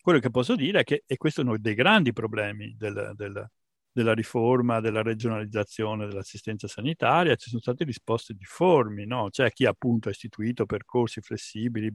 quello 0.00 0.18
che 0.20 0.30
posso 0.30 0.54
dire 0.54 0.80
è 0.80 0.84
che 0.84 1.02
e 1.06 1.16
questo 1.16 1.40
è 1.40 1.44
uno 1.44 1.58
dei 1.58 1.74
grandi 1.74 2.12
problemi 2.12 2.74
del, 2.76 3.12
del, 3.16 3.50
della 3.90 4.14
riforma, 4.14 4.80
della 4.80 5.02
regionalizzazione 5.02 6.06
dell'assistenza 6.06 6.68
sanitaria, 6.68 7.34
ci 7.36 7.48
sono 7.50 7.60
state 7.60 7.84
risposte 7.84 8.34
difformi, 8.34 9.06
no? 9.06 9.28
C'è 9.30 9.50
chi 9.52 9.66
appunto 9.66 10.08
ha 10.08 10.12
istituito 10.12 10.66
percorsi 10.66 11.20
flessibili, 11.20 11.90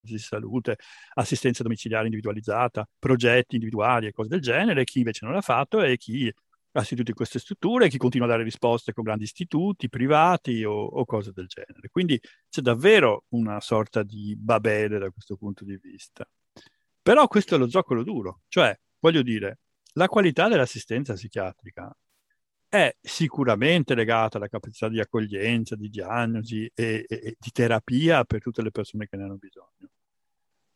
di 0.00 0.18
salute, 0.18 0.76
assistenza 1.14 1.62
domiciliare 1.62 2.04
individualizzata, 2.04 2.88
progetti 2.98 3.56
individuali 3.56 4.06
e 4.06 4.12
cose 4.12 4.28
del 4.28 4.40
genere, 4.40 4.84
chi 4.84 4.98
invece 4.98 5.24
non 5.24 5.34
l'ha 5.34 5.40
fatto 5.40 5.82
e 5.82 5.96
chi 5.96 6.32
ha 6.78 6.82
istituito 6.82 7.12
queste 7.12 7.38
strutture, 7.38 7.88
chi 7.88 7.96
continua 7.96 8.26
a 8.26 8.30
dare 8.30 8.42
risposte 8.42 8.92
con 8.92 9.04
grandi 9.04 9.24
istituti 9.24 9.88
privati 9.88 10.64
o, 10.64 10.72
o, 10.72 11.04
cose 11.04 11.32
del 11.32 11.46
genere. 11.46 11.88
Quindi 11.90 12.20
c'è 12.48 12.60
davvero 12.60 13.24
una 13.30 13.60
sorta 13.60 14.02
di 14.02 14.34
babele 14.36 14.98
da 14.98 15.10
questo 15.10 15.36
punto 15.36 15.64
di 15.64 15.78
vista. 15.80 16.28
Però 17.02 17.26
questo 17.28 17.54
è 17.54 17.58
lo 17.58 17.68
zoccolo 17.68 18.02
duro, 18.02 18.40
cioè, 18.48 18.76
voglio 18.98 19.22
dire, 19.22 19.60
la 19.92 20.08
qualità 20.08 20.48
dell'assistenza 20.48 21.14
psichiatrica 21.14 21.96
è 22.68 22.94
sicuramente 23.00 23.94
legata 23.94 24.38
alla 24.38 24.48
capacità 24.48 24.88
di 24.88 25.00
accoglienza, 25.00 25.76
di 25.76 25.88
diagnosi 25.88 26.70
e, 26.74 27.04
e, 27.06 27.20
e 27.22 27.36
di 27.38 27.50
terapia 27.52 28.24
per 28.24 28.40
tutte 28.40 28.62
le 28.62 28.70
persone 28.70 29.06
che 29.06 29.16
ne 29.16 29.22
hanno 29.22 29.36
bisogno, 29.36 29.90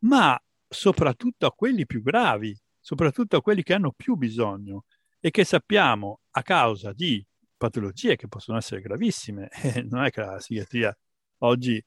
ma 0.01 0.41
soprattutto 0.69 1.47
a 1.47 1.53
quelli 1.53 1.85
più 1.85 2.01
gravi, 2.01 2.57
soprattutto 2.79 3.37
a 3.37 3.43
quelli 3.43 3.63
che 3.63 3.75
hanno 3.75 3.93
più 3.93 4.15
bisogno 4.15 4.85
e 5.21 5.31
che 5.31 5.45
sappiamo 5.45 6.21
a 6.31 6.43
causa 6.43 6.93
di 6.93 7.25
patologie 7.57 8.17
che 8.17 8.27
possono 8.27 8.57
essere 8.57 8.81
gravissime, 8.81 9.49
eh, 9.63 9.83
non 9.83 10.05
è 10.05 10.11
che 10.11 10.23
la 10.23 10.37
psichiatria 10.37 10.97
oggi 11.39 11.83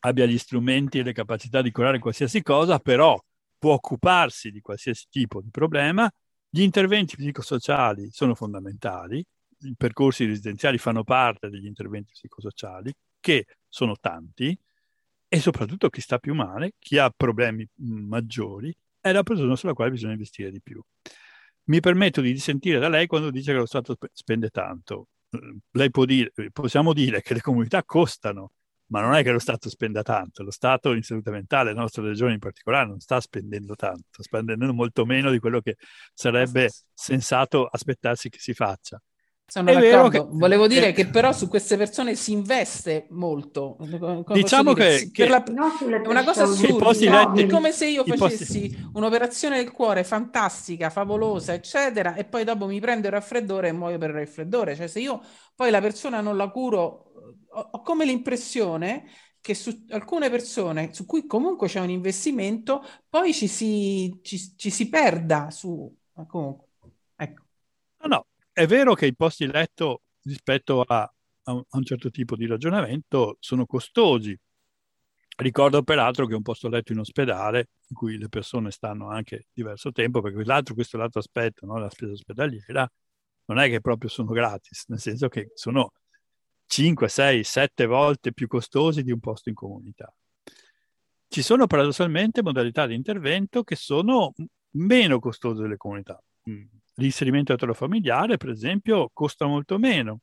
abbia 0.00 0.26
gli 0.26 0.38
strumenti 0.38 0.98
e 0.98 1.02
le 1.02 1.12
capacità 1.12 1.60
di 1.60 1.70
curare 1.70 1.98
qualsiasi 1.98 2.42
cosa, 2.42 2.78
però 2.78 3.18
può 3.58 3.74
occuparsi 3.74 4.50
di 4.50 4.60
qualsiasi 4.60 5.06
tipo 5.10 5.40
di 5.42 5.50
problema. 5.50 6.10
Gli 6.48 6.62
interventi 6.62 7.16
psicosociali 7.16 8.10
sono 8.10 8.34
fondamentali, 8.34 9.22
i 9.60 9.74
percorsi 9.76 10.24
residenziali 10.24 10.78
fanno 10.78 11.04
parte 11.04 11.50
degli 11.50 11.66
interventi 11.66 12.12
psicosociali, 12.12 12.92
che 13.20 13.46
sono 13.68 13.96
tanti, 14.00 14.58
e 15.28 15.40
soprattutto 15.40 15.88
chi 15.90 16.00
sta 16.00 16.18
più 16.18 16.34
male, 16.34 16.72
chi 16.78 16.98
ha 16.98 17.10
problemi 17.14 17.66
maggiori, 17.76 18.74
è 19.00 19.12
la 19.12 19.22
persona 19.22 19.56
sulla 19.56 19.74
quale 19.74 19.90
bisogna 19.90 20.12
investire 20.12 20.50
di 20.50 20.60
più 20.62 20.80
mi 21.66 21.80
permetto 21.80 22.20
di 22.20 22.32
dissentire 22.32 22.78
da 22.78 22.88
lei 22.88 23.06
quando 23.06 23.30
dice 23.30 23.52
che 23.52 23.58
lo 23.58 23.66
Stato 23.66 23.96
spende 24.12 24.50
tanto. 24.50 25.08
Lei 25.72 25.90
può 25.90 26.04
dire, 26.04 26.32
possiamo 26.52 26.92
dire 26.92 27.22
che 27.22 27.34
le 27.34 27.40
comunità 27.40 27.84
costano, 27.84 28.52
ma 28.86 29.00
non 29.00 29.14
è 29.14 29.22
che 29.22 29.32
lo 29.32 29.38
Stato 29.38 29.68
spenda 29.68 30.02
tanto, 30.02 30.42
lo 30.42 30.50
Stato 30.50 30.92
in 30.92 31.02
salute 31.02 31.30
mentale, 31.30 31.72
la 31.72 31.80
nostra 31.80 32.02
regione 32.02 32.34
in 32.34 32.38
particolare, 32.38 32.86
non 32.86 33.00
sta 33.00 33.20
spendendo 33.20 33.74
tanto, 33.74 34.04
sta 34.10 34.22
spendendo 34.22 34.72
molto 34.72 35.04
meno 35.04 35.30
di 35.30 35.38
quello 35.38 35.60
che 35.60 35.76
sarebbe 36.14 36.70
sensato 36.94 37.66
aspettarsi 37.66 38.28
che 38.28 38.38
si 38.38 38.54
faccia. 38.54 39.00
Sono 39.48 39.70
è 39.70 39.74
d'accordo. 39.74 40.26
Che, 40.26 40.36
Volevo 40.36 40.66
dire 40.66 40.88
eh, 40.88 40.92
che 40.92 41.06
però 41.06 41.32
su 41.32 41.48
queste 41.48 41.76
persone 41.76 42.16
si 42.16 42.32
investe 42.32 43.06
molto. 43.10 43.76
Come 43.78 44.24
diciamo 44.32 44.72
che, 44.72 45.10
che 45.12 45.28
la, 45.28 45.42
è 45.44 46.08
una 46.08 46.24
cosa 46.24 46.42
assurda. 46.42 47.32
È 47.32 47.46
come 47.46 47.70
se 47.70 47.86
io 47.86 48.04
facessi 48.04 48.68
posti... 48.68 48.90
un'operazione 48.94 49.62
del 49.62 49.70
cuore 49.70 50.02
fantastica, 50.02 50.90
favolosa, 50.90 51.52
eccetera, 51.52 52.14
e 52.16 52.24
poi 52.24 52.42
dopo 52.42 52.66
mi 52.66 52.80
prendo 52.80 53.06
il 53.06 53.12
raffreddore 53.12 53.68
e 53.68 53.72
muoio 53.72 53.98
per 53.98 54.10
il 54.10 54.16
raffreddore. 54.16 54.74
Cioè, 54.74 54.88
se 54.88 54.98
io 54.98 55.22
poi 55.54 55.70
la 55.70 55.80
persona 55.80 56.20
non 56.20 56.36
la 56.36 56.48
curo, 56.48 57.12
ho, 57.48 57.68
ho 57.70 57.82
come 57.82 58.04
l'impressione 58.04 59.08
che 59.40 59.54
su 59.54 59.84
alcune 59.90 60.28
persone 60.28 60.92
su 60.92 61.06
cui 61.06 61.24
comunque 61.24 61.68
c'è 61.68 61.78
un 61.78 61.90
investimento, 61.90 62.84
poi 63.08 63.32
ci 63.32 63.46
si, 63.46 64.18
ci, 64.22 64.56
ci 64.56 64.70
si 64.70 64.88
perda 64.88 65.52
su... 65.52 65.88
Comunque, 66.26 66.66
ecco. 67.14 67.42
No, 68.00 68.08
no, 68.08 68.26
è 68.56 68.66
vero 68.66 68.94
che 68.94 69.04
i 69.04 69.14
posti 69.14 69.46
letto 69.46 70.00
rispetto 70.22 70.80
a, 70.80 71.02
a, 71.42 71.52
un, 71.52 71.84
certo 71.84 72.10
tipo 72.10 72.36
di 72.36 72.46
ragionamento 72.46 73.36
sono 73.38 73.66
costosi. 73.66 74.34
Ricordo 75.36 75.82
peraltro 75.82 76.26
che 76.26 76.34
un 76.34 76.40
posto 76.40 76.70
letto 76.70 76.92
in 76.92 77.00
ospedale, 77.00 77.68
in 77.88 77.94
cui 77.94 78.16
le 78.16 78.30
persone 78.30 78.70
stanno 78.70 79.10
anche 79.10 79.48
diverso 79.52 79.92
tempo, 79.92 80.22
perché 80.22 80.42
l'altro, 80.42 80.72
questo 80.72 80.96
è 80.96 81.00
l'altro 81.00 81.20
aspetto, 81.20 81.66
no? 81.66 81.76
la 81.76 81.90
spesa 81.90 82.12
ospedaliera, 82.12 82.90
non 83.44 83.58
è 83.58 83.68
che 83.68 83.82
proprio 83.82 84.08
sono 84.08 84.32
gratis, 84.32 84.86
nel 84.86 85.00
senso 85.00 85.28
che 85.28 85.50
sono 85.52 85.92
5, 86.64 87.08
6, 87.08 87.44
7 87.44 87.84
volte 87.84 88.32
più 88.32 88.46
costosi 88.46 89.02
di 89.02 89.12
un 89.12 89.20
posto 89.20 89.50
in 89.50 89.54
comunità. 89.54 90.10
Ci 91.28 91.42
sono 91.42 91.66
paradossalmente 91.66 92.42
modalità 92.42 92.86
di 92.86 92.94
intervento 92.94 93.62
che 93.64 93.76
sono 93.76 94.32
meno 94.70 95.18
costose 95.18 95.60
delle 95.60 95.76
comunità. 95.76 96.18
L'inserimento 96.98 97.52
eterofamiliare, 97.52 98.36
per 98.36 98.50
esempio, 98.50 99.10
costa 99.12 99.46
molto 99.46 99.78
meno, 99.78 100.20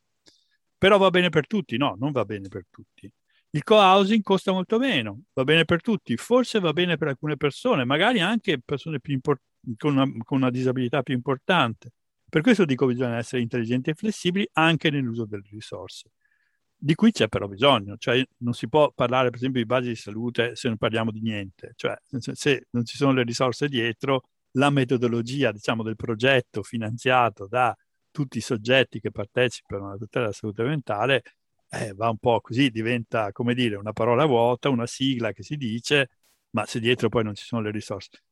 però 0.76 0.98
va 0.98 1.10
bene 1.10 1.28
per 1.28 1.46
tutti? 1.46 1.76
No, 1.76 1.96
non 1.98 2.12
va 2.12 2.24
bene 2.24 2.48
per 2.48 2.66
tutti. 2.68 3.10
Il 3.50 3.62
co-housing 3.62 4.22
costa 4.22 4.50
molto 4.52 4.78
meno, 4.78 5.22
va 5.32 5.44
bene 5.44 5.64
per 5.64 5.80
tutti, 5.80 6.16
forse 6.16 6.58
va 6.58 6.72
bene 6.72 6.96
per 6.96 7.08
alcune 7.08 7.36
persone, 7.36 7.84
magari 7.84 8.20
anche 8.20 8.60
persone 8.60 8.98
import- 9.02 9.42
con, 9.76 9.96
una, 9.96 10.04
con 10.24 10.38
una 10.38 10.50
disabilità 10.50 11.02
più 11.02 11.14
importante. 11.14 11.92
Per 12.28 12.42
questo 12.42 12.64
dico 12.64 12.86
che 12.86 12.94
bisogna 12.94 13.16
essere 13.16 13.42
intelligenti 13.42 13.90
e 13.90 13.94
flessibili 13.94 14.48
anche 14.54 14.90
nell'uso 14.90 15.24
delle 15.24 15.46
risorse, 15.50 16.10
di 16.76 16.94
cui 16.96 17.12
c'è 17.12 17.28
però 17.28 17.46
bisogno. 17.46 17.96
Cioè 17.96 18.26
non 18.38 18.54
si 18.54 18.68
può 18.68 18.90
parlare 18.92 19.28
per 19.28 19.38
esempio 19.38 19.60
di 19.60 19.66
base 19.66 19.88
di 19.88 19.94
salute 19.94 20.56
se 20.56 20.66
non 20.66 20.76
parliamo 20.76 21.12
di 21.12 21.20
niente. 21.20 21.74
Cioè 21.76 21.96
se 22.18 22.66
non 22.70 22.84
ci 22.84 22.96
sono 22.96 23.12
le 23.12 23.22
risorse 23.22 23.68
dietro, 23.68 24.24
la 24.56 24.70
metodologia 24.70 25.52
diciamo, 25.52 25.82
del 25.82 25.96
progetto 25.96 26.62
finanziato 26.62 27.46
da 27.46 27.76
tutti 28.10 28.38
i 28.38 28.40
soggetti 28.40 29.00
che 29.00 29.10
partecipano 29.10 29.86
alla 29.88 29.96
tutela 29.96 30.26
della 30.26 30.36
salute 30.36 30.62
mentale 30.62 31.22
eh, 31.70 31.92
va 31.94 32.08
un 32.08 32.18
po' 32.18 32.40
così, 32.40 32.70
diventa 32.70 33.32
come 33.32 33.54
dire 33.54 33.76
una 33.76 33.92
parola 33.92 34.26
vuota, 34.26 34.68
una 34.68 34.86
sigla 34.86 35.32
che 35.32 35.42
si 35.42 35.56
dice, 35.56 36.08
ma 36.50 36.64
se 36.66 36.78
dietro 36.78 37.08
poi 37.08 37.24
non 37.24 37.34
ci 37.34 37.44
sono 37.44 37.62
le 37.62 37.70
risorse. 37.70 38.22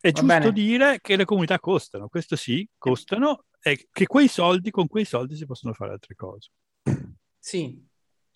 È 0.00 0.10
va 0.12 0.20
giusto 0.20 0.50
bene. 0.50 0.52
dire 0.52 0.98
che 1.00 1.16
le 1.16 1.24
comunità 1.24 1.58
costano, 1.60 2.08
questo 2.08 2.34
sì, 2.34 2.66
costano 2.78 3.44
e 3.60 3.88
che 3.92 4.06
quei 4.06 4.28
soldi, 4.28 4.70
con 4.70 4.88
quei 4.88 5.04
soldi 5.04 5.36
si 5.36 5.46
possono 5.46 5.72
fare 5.74 5.92
altre 5.92 6.14
cose. 6.14 6.50
Sì, 7.38 7.86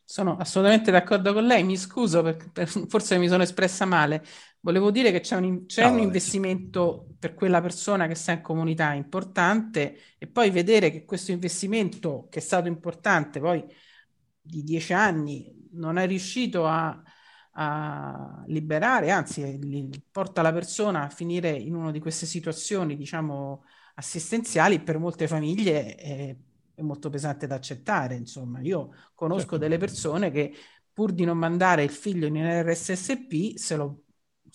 sono 0.05 0.37
assolutamente 0.37 0.91
d'accordo 0.91 1.33
con 1.33 1.45
lei, 1.45 1.63
mi 1.65 1.77
scuso 1.77 2.23
perché 2.23 2.67
forse 2.89 3.19
mi 3.19 3.29
sono 3.29 3.43
espressa 3.43 3.85
male. 3.85 4.25
Volevo 4.65 4.91
dire 4.91 5.13
che 5.13 5.21
c'è 5.21 5.37
un, 5.37 5.67
c'è 5.67 5.85
un 5.85 5.99
investimento 5.99 7.17
per 7.19 7.35
quella 7.35 7.61
persona 7.61 8.07
che 8.07 8.15
sta 8.15 8.33
in 8.33 8.41
comunità 8.41 8.95
importante 8.95 9.99
e 10.17 10.27
poi 10.27 10.51
vedere 10.51 10.91
che 10.91 11.05
questo 11.05 11.33
investimento 11.33 12.29
che 12.31 12.39
è 12.39 12.43
stato 12.43 12.67
importante 12.67 13.41
poi 13.41 13.63
di 14.41 14.63
dieci 14.63 14.95
anni 14.95 15.69
non 15.73 15.99
è 15.99 16.07
riuscito 16.07 16.67
a, 16.67 16.99
a 17.53 18.43
liberare, 18.47 19.11
anzi 19.11 19.91
porta 20.11 20.41
la 20.41 20.53
persona 20.53 21.03
a 21.03 21.11
finire 21.11 21.51
in 21.51 21.75
una 21.75 21.91
di 21.91 22.01
queste 22.01 22.25
situazioni, 22.25 22.97
diciamo, 22.97 23.65
assistenziali 23.97 24.81
per 24.81 24.99
molte 24.99 25.29
famiglie. 25.29 25.95
È, 25.95 26.37
è 26.75 26.83
molto 26.83 27.11
pesante 27.11 27.47
da 27.47 27.55
accettare. 27.57 28.15
Insomma, 28.15 28.61
io 28.61 28.95
conosco 29.15 29.43
certo. 29.43 29.59
delle 29.59 29.77
persone 29.77 30.31
che 30.31 30.55
pur 30.93 31.13
di 31.13 31.25
non 31.25 31.37
mandare 31.37 31.83
il 31.83 31.91
figlio 31.91 32.27
in 32.27 32.37
RSSP 32.37 33.57
se 33.57 33.77
lo, 33.77 34.04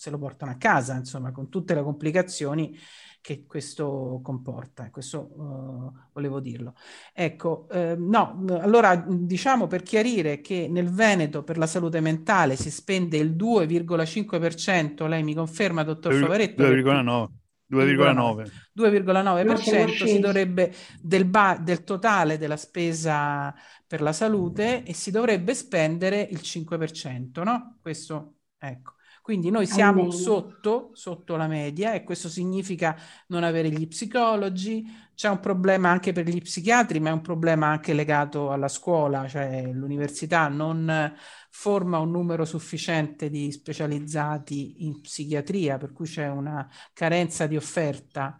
se 0.00 0.08
lo 0.08 0.16
portano 0.16 0.50
a 0.50 0.56
casa, 0.56 0.96
insomma, 0.96 1.30
con 1.30 1.50
tutte 1.50 1.74
le 1.74 1.82
complicazioni 1.82 2.74
che 3.20 3.44
questo 3.46 4.20
comporta. 4.22 4.88
Questo 4.88 5.18
uh, 5.38 5.92
volevo 6.14 6.40
dirlo. 6.40 6.72
Ecco, 7.12 7.68
eh, 7.68 7.96
no, 7.98 8.42
allora 8.48 8.96
diciamo 8.96 9.66
per 9.66 9.82
chiarire 9.82 10.40
che 10.40 10.68
nel 10.70 10.88
Veneto 10.88 11.42
per 11.42 11.58
la 11.58 11.66
salute 11.66 12.00
mentale 12.00 12.56
si 12.56 12.70
spende 12.70 13.18
il 13.18 13.32
2,5%, 13.32 15.06
lei 15.06 15.22
mi 15.22 15.34
conferma, 15.34 15.82
dottor 15.82 16.14
Favaretto? 16.14 16.62
2,9%. 16.62 17.28
2,9. 17.70 18.50
2,9% 18.78 20.06
si 20.06 20.18
dovrebbe 20.18 20.74
del, 20.98 21.26
ba- 21.26 21.60
del, 21.62 21.84
totale 21.84 22.38
della 22.38 22.56
spesa 22.56 23.54
per 23.86 24.00
la 24.00 24.14
salute 24.14 24.82
e 24.82 24.94
si 24.94 25.10
dovrebbe 25.10 25.54
spendere 25.54 26.22
il 26.22 26.40
5%, 26.42 27.42
no? 27.42 27.76
Questo, 27.82 28.36
ecco. 28.56 28.94
Quindi 29.30 29.50
noi 29.50 29.66
siamo 29.68 30.10
sotto, 30.10 30.90
sotto 30.92 31.36
la 31.36 31.46
media 31.46 31.92
e 31.92 32.02
questo 32.02 32.28
significa 32.28 32.96
non 33.28 33.44
avere 33.44 33.70
gli 33.70 33.86
psicologi, 33.86 34.84
c'è 35.14 35.28
un 35.28 35.38
problema 35.38 35.88
anche 35.88 36.10
per 36.10 36.26
gli 36.26 36.42
psichiatri, 36.42 36.98
ma 36.98 37.10
è 37.10 37.12
un 37.12 37.20
problema 37.20 37.68
anche 37.68 37.92
legato 37.92 38.50
alla 38.50 38.66
scuola, 38.66 39.28
cioè 39.28 39.70
l'università 39.72 40.48
non 40.48 41.14
forma 41.48 42.00
un 42.00 42.10
numero 42.10 42.44
sufficiente 42.44 43.30
di 43.30 43.52
specializzati 43.52 44.84
in 44.84 45.00
psichiatria, 45.00 45.78
per 45.78 45.92
cui 45.92 46.06
c'è 46.06 46.28
una 46.28 46.68
carenza 46.92 47.46
di 47.46 47.54
offerta 47.54 48.36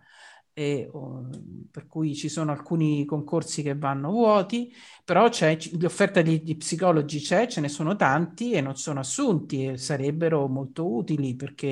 e, 0.61 0.91
oh, 0.93 1.27
per 1.71 1.87
cui 1.87 2.15
ci 2.15 2.29
sono 2.29 2.53
alcuni 2.53 3.07
concorsi 3.07 3.63
che 3.63 3.75
vanno 3.75 4.11
vuoti, 4.11 4.71
però 5.03 5.31
c'è 5.31 5.57
l'offerta 5.79 6.21
di, 6.21 6.43
di, 6.43 6.55
psicologi 6.55 7.19
c'è, 7.19 7.47
ce 7.47 7.63
ne 7.63 7.69
sono 7.71 7.97
tanti 7.97 8.53
e 8.53 8.61
non 8.61 8.77
sono 8.77 9.01
assunti 9.01 9.65
e 9.65 9.79
sarebbero 9.79 10.47
molto 10.49 10.87
utili 10.87 11.35
perché 11.35 11.67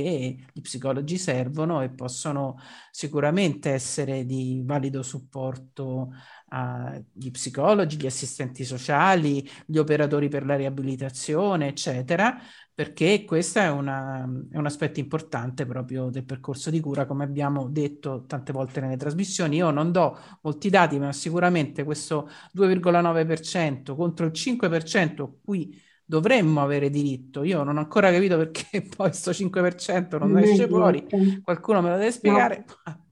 gli 0.51 0.61
psicologi 0.62 1.18
servono 1.18 1.82
e 1.82 1.91
possono 1.91 2.59
sicuramente 2.91 3.70
essere 3.72 4.24
di 4.24 4.62
valido 4.64 5.03
supporto 5.03 6.12
agli 6.49 7.30
psicologi, 7.30 7.96
gli 7.96 8.07
assistenti 8.07 8.64
sociali, 8.64 9.49
gli 9.66 9.78
operatori 9.78 10.28
per 10.28 10.44
la 10.46 10.57
riabilitazione, 10.57 11.68
eccetera, 11.68 12.40
perché 12.74 13.24
questo 13.24 13.59
è, 13.59 13.68
una, 13.68 14.22
è, 14.51 14.57
un 14.57 14.66
aspetto 14.66 15.01
importante 15.01 15.66
proprio 15.66 16.11
del 16.11 16.24
percorso 16.24 16.70
di 16.70 16.80
cura, 16.80 17.07
come 17.07 17.24
abbiamo 17.24 17.68
detto 17.68 18.24
tante 18.26 18.53
volte 18.53 18.80
nelle 18.80 18.96
trasmissioni. 18.96 19.57
Io 19.57 19.70
non 19.70 19.90
do 19.90 20.16
molti 20.42 20.70
dati, 20.70 20.99
ma 20.99 21.12
sicuramente 21.12 21.82
questo 21.82 22.30
2,9% 22.57 23.96
contro 23.96 24.26
il 24.26 24.32
5% 24.32 25.22
a 25.22 25.30
cui 25.42 25.76
dovremmo 26.05 26.62
avere 26.62 26.88
diritto. 26.88 27.42
Io 27.42 27.62
non 27.64 27.76
ho 27.76 27.80
ancora 27.80 28.11
capito 28.11 28.36
perché 28.36 28.82
poi 28.96 29.09
questo 29.09 29.32
5% 29.32 30.18
non 30.18 30.38
esce 30.38 30.66
fuori, 30.68 31.07
qualcuno 31.42 31.82
me 31.82 31.90
lo 31.90 31.96
deve 31.96 32.12
spiegare. 32.12 32.64
No. 32.84 33.07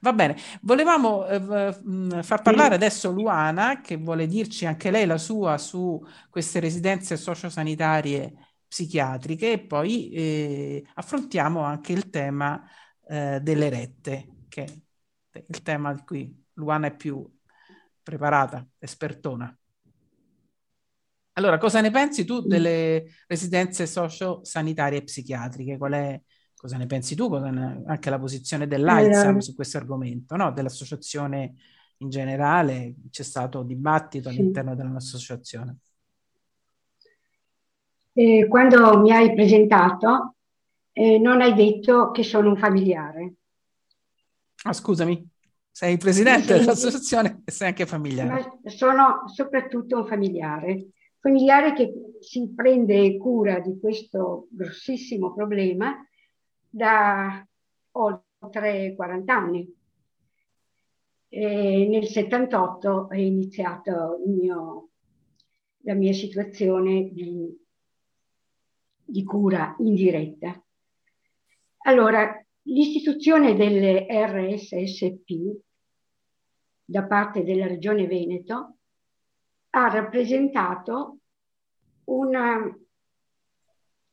Va 0.00 0.12
bene, 0.14 0.36
volevamo 0.62 1.26
eh, 1.26 2.22
far 2.22 2.40
parlare 2.40 2.74
adesso 2.76 3.10
Luana 3.10 3.82
che 3.82 3.96
vuole 3.96 4.26
dirci 4.26 4.64
anche 4.64 4.90
lei 4.90 5.04
la 5.04 5.18
sua 5.18 5.58
su 5.58 6.02
queste 6.30 6.60
residenze 6.60 7.18
sociosanitarie 7.18 8.32
psichiatriche 8.66 9.52
e 9.52 9.60
poi 9.60 10.10
eh, 10.10 10.86
affrontiamo 10.94 11.60
anche 11.60 11.92
il 11.92 12.08
tema 12.08 12.66
eh, 13.06 13.38
delle 13.42 13.68
rette, 13.68 14.46
che 14.48 14.64
è 15.30 15.44
il 15.46 15.62
tema 15.62 15.92
di 15.92 16.02
cui 16.04 16.44
Luana 16.54 16.86
è 16.86 16.96
più 16.96 17.24
preparata, 18.02 18.66
espertona. 18.78 19.54
Allora, 21.36 21.58
cosa 21.58 21.80
ne 21.80 21.90
pensi 21.90 22.24
tu 22.24 22.40
delle 22.40 23.06
residenze 23.26 23.86
socio-sanitarie 23.86 25.02
psichiatriche? 25.02 25.76
Qual 25.76 25.92
è, 25.92 26.20
cosa 26.64 26.78
ne 26.78 26.86
pensi 26.86 27.14
tu? 27.14 27.28
Ne, 27.28 27.82
anche 27.84 28.08
la 28.08 28.18
posizione 28.18 28.66
dell'AISAM 28.66 29.38
su 29.38 29.54
questo 29.54 29.76
argomento, 29.76 30.34
no? 30.34 30.50
dell'associazione 30.50 31.56
in 31.98 32.08
generale? 32.08 32.94
C'è 33.10 33.22
stato 33.22 33.62
dibattito 33.62 34.30
sì. 34.30 34.38
all'interno 34.38 34.74
della 34.74 34.88
nostra 34.88 35.18
associazione 35.18 35.80
eh, 38.14 38.46
quando 38.48 38.98
mi 38.98 39.12
hai 39.12 39.34
presentato 39.34 40.36
eh, 40.92 41.18
non 41.18 41.42
hai 41.42 41.52
detto 41.52 42.12
che 42.12 42.22
sono 42.22 42.48
un 42.50 42.56
familiare. 42.56 43.34
Ah, 44.62 44.72
scusami, 44.72 45.28
sei 45.70 45.98
presidente 45.98 46.54
sì, 46.54 46.60
dell'associazione 46.60 47.42
e 47.44 47.50
sei 47.50 47.68
anche 47.68 47.84
familiare. 47.84 48.60
sono 48.64 49.24
soprattutto 49.26 49.98
un 49.98 50.06
familiare. 50.06 50.86
familiare 51.18 51.74
che 51.74 51.92
si 52.20 52.52
prende 52.54 53.18
cura 53.18 53.58
di 53.58 53.78
questo 53.78 54.46
grossissimo 54.50 55.34
problema 55.34 55.94
da 56.74 57.46
oltre 57.92 58.94
40 58.96 59.32
anni. 59.32 59.76
E 61.28 61.86
nel 61.88 62.06
78 62.06 63.10
è 63.10 63.16
iniziata 63.16 64.16
la 65.82 65.94
mia 65.94 66.12
situazione 66.12 67.12
di, 67.12 67.56
di 69.04 69.24
cura 69.24 69.76
indiretta. 69.78 70.60
Allora, 71.86 72.44
l'istituzione 72.62 73.54
delle 73.54 74.06
RSSP 74.08 75.56
da 76.84 77.04
parte 77.04 77.44
della 77.44 77.68
Regione 77.68 78.06
Veneto 78.08 78.78
ha 79.70 79.88
rappresentato 79.88 81.18
una, 82.04 82.78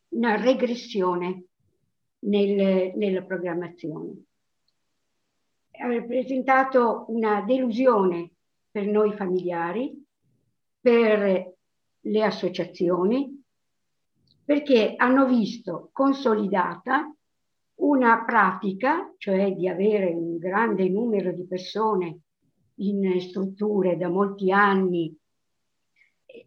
una 0.09 0.35
regressione 0.35 1.45
nel, 2.21 2.93
nella 2.95 3.21
programmazione. 3.23 4.23
Ha 5.71 5.87
rappresentato 5.87 7.05
una 7.07 7.41
delusione 7.41 8.31
per 8.69 8.85
noi 8.85 9.13
familiari, 9.13 10.03
per 10.79 11.55
le 11.99 12.23
associazioni, 12.23 13.43
perché 14.43 14.93
hanno 14.95 15.25
visto 15.27 15.89
consolidata 15.91 17.13
una 17.75 18.23
pratica, 18.25 19.13
cioè 19.17 19.53
di 19.53 19.67
avere 19.67 20.11
un 20.13 20.37
grande 20.37 20.87
numero 20.89 21.31
di 21.31 21.45
persone 21.45 22.19
in 22.75 23.19
strutture 23.21 23.97
da 23.97 24.09
molti 24.09 24.51
anni, 24.51 25.15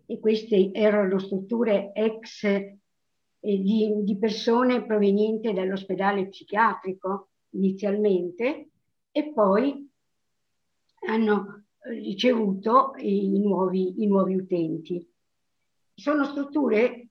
e 0.07 0.19
queste 0.19 0.71
erano 0.73 1.19
strutture 1.19 1.93
ex 1.93 2.47
eh, 3.45 3.59
di, 3.59 4.03
di 4.03 4.17
persone 4.17 4.87
provenienti 4.87 5.53
dall'ospedale 5.53 6.29
psichiatrico 6.29 7.29
inizialmente, 7.51 8.71
e 9.11 9.33
poi 9.33 9.87
hanno 11.07 11.65
ricevuto 11.83 12.95
i 12.97 13.39
nuovi, 13.39 14.03
i 14.03 14.07
nuovi 14.07 14.35
utenti. 14.35 15.07
Sono 15.95 16.25
strutture 16.25 17.09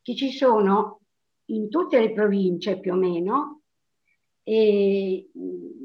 che 0.00 0.14
ci 0.14 0.30
sono 0.30 1.00
in 1.46 1.68
tutte 1.68 1.98
le 1.98 2.12
province 2.12 2.78
più 2.78 2.92
o 2.92 2.96
meno 2.96 3.62
e 4.44 5.30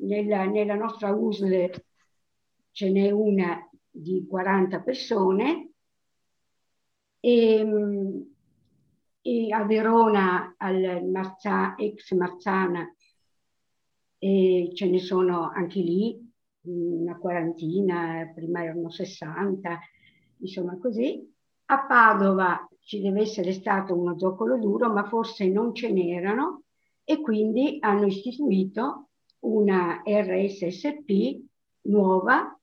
nella, 0.03 0.45
nella 0.45 0.75
nostra 0.75 1.11
USL 1.11 1.71
ce 2.71 2.91
n'è 2.91 3.09
una 3.09 3.67
di 3.89 4.25
40 4.29 4.81
persone 4.81 5.71
e, 7.19 7.65
e 9.27 9.51
a 9.51 9.65
Verona 9.65 10.55
al 10.57 11.05
Marzà, 11.11 11.75
ex 11.75 12.13
Marzana 12.13 12.89
e 14.17 14.71
ce 14.73 14.89
ne 14.89 14.99
sono 14.99 15.51
anche 15.53 15.81
lì 15.81 16.17
una 16.61 17.17
quarantina, 17.17 18.31
prima 18.33 18.63
erano 18.63 18.89
60, 18.89 19.79
insomma 20.37 20.77
così. 20.77 21.29
A 21.65 21.85
Padova 21.85 22.69
ci 22.79 23.01
deve 23.01 23.21
essere 23.21 23.51
stato 23.51 23.93
uno 23.93 24.17
zoccolo 24.17 24.57
duro, 24.57 24.93
ma 24.93 25.03
forse 25.03 25.49
non 25.49 25.75
ce 25.75 25.91
n'erano 25.91 26.63
e 27.03 27.19
quindi 27.19 27.79
hanno 27.81 28.05
istituito 28.05 29.09
una 29.39 30.03
RSSP 30.05 31.41
nuova 31.81 32.57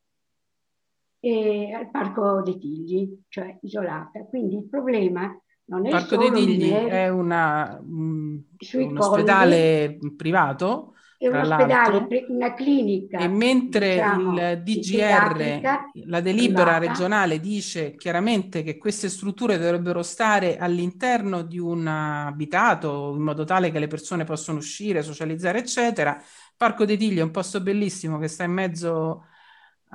eh, 1.20 1.72
al 1.72 1.90
Parco 1.90 2.40
dei 2.40 2.56
Tigli, 2.58 3.18
cioè 3.28 3.58
isolata. 3.60 4.24
Quindi 4.24 4.56
il 4.56 4.64
problema 4.66 5.30
non 5.66 5.86
è 5.86 5.90
Parco 5.90 6.16
dei 6.16 6.30
Tigli 6.32 6.70
è 6.70 7.08
una, 7.08 7.80
un, 7.82 8.40
un 8.72 8.98
ospedale 8.98 9.98
privato 10.16 10.94
è 11.24 11.28
un 11.28 11.36
ospedale, 11.36 12.06
una 12.28 12.54
clinica. 12.54 13.18
E 13.18 13.28
mentre 13.28 13.92
diciamo, 13.94 14.32
il 14.32 14.62
DGR, 14.62 15.60
la 16.06 16.20
delibera 16.20 16.76
privata. 16.76 16.78
regionale, 16.78 17.40
dice 17.40 17.94
chiaramente 17.94 18.62
che 18.62 18.76
queste 18.76 19.08
strutture 19.08 19.58
dovrebbero 19.58 20.02
stare 20.02 20.58
all'interno 20.58 21.42
di 21.42 21.58
un 21.58 21.86
abitato 21.86 23.14
in 23.14 23.22
modo 23.22 23.44
tale 23.44 23.70
che 23.70 23.78
le 23.78 23.86
persone 23.86 24.24
possano 24.24 24.58
uscire, 24.58 25.02
socializzare, 25.02 25.58
eccetera. 25.58 26.20
Parco 26.56 26.84
dei 26.84 26.96
Tigli 26.98 27.18
è 27.18 27.22
un 27.22 27.30
posto 27.30 27.60
bellissimo 27.60 28.18
che 28.18 28.28
sta 28.28 28.44
in 28.44 28.52
mezzo 28.52 29.24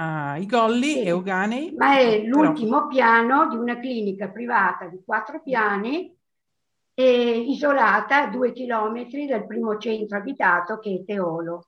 ai 0.01 0.45
colli 0.45 0.93
sì, 0.93 1.05
euganei. 1.05 1.73
Ma 1.75 1.99
è 1.99 2.23
l'ultimo 2.23 2.77
però... 2.77 2.87
piano 2.87 3.49
di 3.49 3.57
una 3.57 3.79
clinica 3.79 4.29
privata 4.29 4.87
di 4.87 5.01
quattro 5.03 5.41
piani 5.41 6.15
e 6.93 7.39
isolata 7.47 8.23
a 8.23 8.29
due 8.29 8.53
chilometri 8.53 9.25
dal 9.25 9.45
primo 9.45 9.77
centro 9.77 10.17
abitato 10.17 10.79
che 10.79 10.95
è 10.95 11.03
Teolo. 11.03 11.67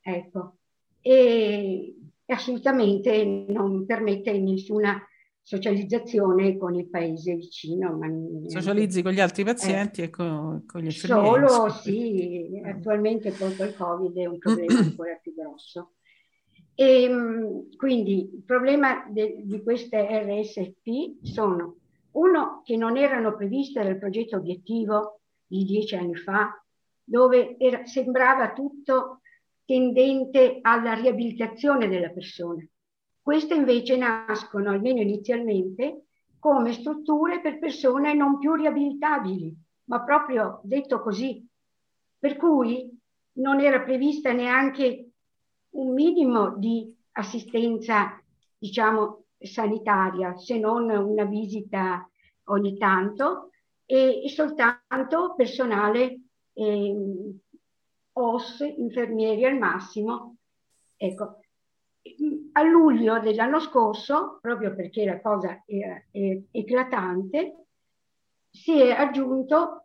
Ecco. 0.00 0.56
E 1.00 1.96
assolutamente 2.26 3.24
non 3.48 3.86
permette 3.86 4.38
nessuna 4.38 5.02
socializzazione 5.40 6.58
con 6.58 6.74
il 6.74 6.88
paese 6.88 7.36
vicino. 7.36 7.98
Socializzi 8.48 9.00
con 9.00 9.12
gli 9.12 9.20
altri 9.20 9.44
pazienti 9.44 10.02
eh, 10.02 10.04
e 10.04 10.10
con, 10.10 10.64
con 10.66 10.82
gli 10.82 10.86
infermieri. 10.86 11.48
Solo, 11.48 11.70
sì, 11.70 12.60
attualmente 12.64 13.34
con 13.34 13.50
il 13.50 13.74
Covid 13.78 14.16
è 14.16 14.26
un 14.26 14.38
problema 14.38 14.78
ancora 14.78 15.18
più 15.22 15.34
grosso. 15.34 15.92
E, 16.78 17.02
ehm, 17.04 17.74
quindi 17.76 18.34
il 18.34 18.42
problema 18.44 19.06
de, 19.08 19.40
di 19.44 19.62
queste 19.62 19.98
RSP 19.98 21.24
sono 21.24 21.76
uno, 22.12 22.62
che 22.64 22.76
non 22.76 22.96
erano 22.96 23.34
previste 23.34 23.82
dal 23.82 23.98
progetto 23.98 24.36
obiettivo 24.36 25.20
di 25.46 25.64
dieci 25.64 25.96
anni 25.96 26.14
fa, 26.16 26.62
dove 27.02 27.56
era, 27.58 27.84
sembrava 27.86 28.52
tutto 28.52 29.20
tendente 29.64 30.58
alla 30.60 30.92
riabilitazione 30.92 31.88
della 31.88 32.10
persona. 32.10 32.64
Queste 33.20 33.54
invece 33.54 33.96
nascono, 33.96 34.70
almeno 34.70 35.00
inizialmente, 35.00 36.04
come 36.38 36.72
strutture 36.72 37.40
per 37.40 37.58
persone 37.58 38.14
non 38.14 38.38
più 38.38 38.54
riabilitabili, 38.54 39.54
ma 39.84 40.02
proprio 40.04 40.60
detto 40.62 41.00
così. 41.00 41.44
Per 42.18 42.36
cui 42.36 42.88
non 43.38 43.60
era 43.60 43.80
prevista 43.80 44.32
neanche 44.32 45.05
un 45.76 45.92
minimo 45.92 46.56
di 46.56 46.94
assistenza, 47.12 48.20
diciamo, 48.58 49.24
sanitaria, 49.38 50.36
se 50.36 50.58
non 50.58 50.88
una 50.90 51.24
visita 51.24 52.08
ogni 52.44 52.76
tanto, 52.76 53.50
e, 53.84 54.22
soltanto 54.28 55.34
personale 55.36 56.20
eh, 56.52 56.94
OS, 58.12 58.60
infermieri 58.60 59.44
al 59.44 59.58
massimo. 59.58 60.36
Ecco, 60.96 61.40
a 62.52 62.62
luglio 62.62 63.20
dell'anno 63.20 63.60
scorso, 63.60 64.38
proprio 64.40 64.74
perché 64.74 65.04
la 65.04 65.20
cosa 65.20 65.62
era 65.66 66.02
è, 66.10 66.40
eclatante, 66.50 67.66
si 68.50 68.80
è 68.80 68.90
aggiunto 68.90 69.84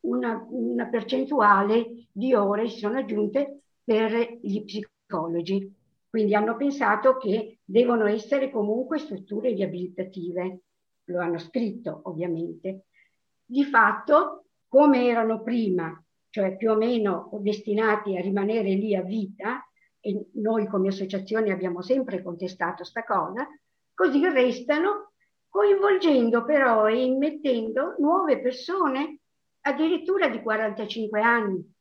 una, 0.00 0.46
una 0.48 0.86
percentuale 0.86 2.06
di 2.10 2.32
ore, 2.34 2.68
si 2.68 2.78
sono 2.78 2.98
aggiunte 2.98 3.60
per 3.90 4.38
gli 4.40 4.62
psicologi. 4.62 5.74
Quindi 6.08 6.36
hanno 6.36 6.54
pensato 6.54 7.16
che 7.16 7.58
devono 7.64 8.06
essere 8.06 8.48
comunque 8.48 8.98
strutture 8.98 9.50
riabilitative, 9.50 10.60
lo 11.06 11.20
hanno 11.20 11.38
scritto 11.38 12.02
ovviamente. 12.04 12.84
Di 13.44 13.64
fatto, 13.64 14.44
come 14.68 15.08
erano 15.08 15.42
prima, 15.42 16.00
cioè 16.28 16.56
più 16.56 16.70
o 16.70 16.76
meno 16.76 17.30
destinati 17.40 18.16
a 18.16 18.20
rimanere 18.20 18.74
lì 18.74 18.94
a 18.94 19.02
vita, 19.02 19.68
e 19.98 20.28
noi 20.34 20.68
come 20.68 20.86
associazione 20.86 21.50
abbiamo 21.50 21.82
sempre 21.82 22.22
contestato 22.22 22.76
questa 22.76 23.02
cosa, 23.02 23.48
così 23.92 24.22
restano 24.28 25.14
coinvolgendo 25.48 26.44
però 26.44 26.86
e 26.86 27.02
immettendo 27.02 27.96
nuove 27.98 28.40
persone 28.40 29.18
addirittura 29.62 30.28
di 30.28 30.40
45 30.40 31.20
anni. 31.20 31.78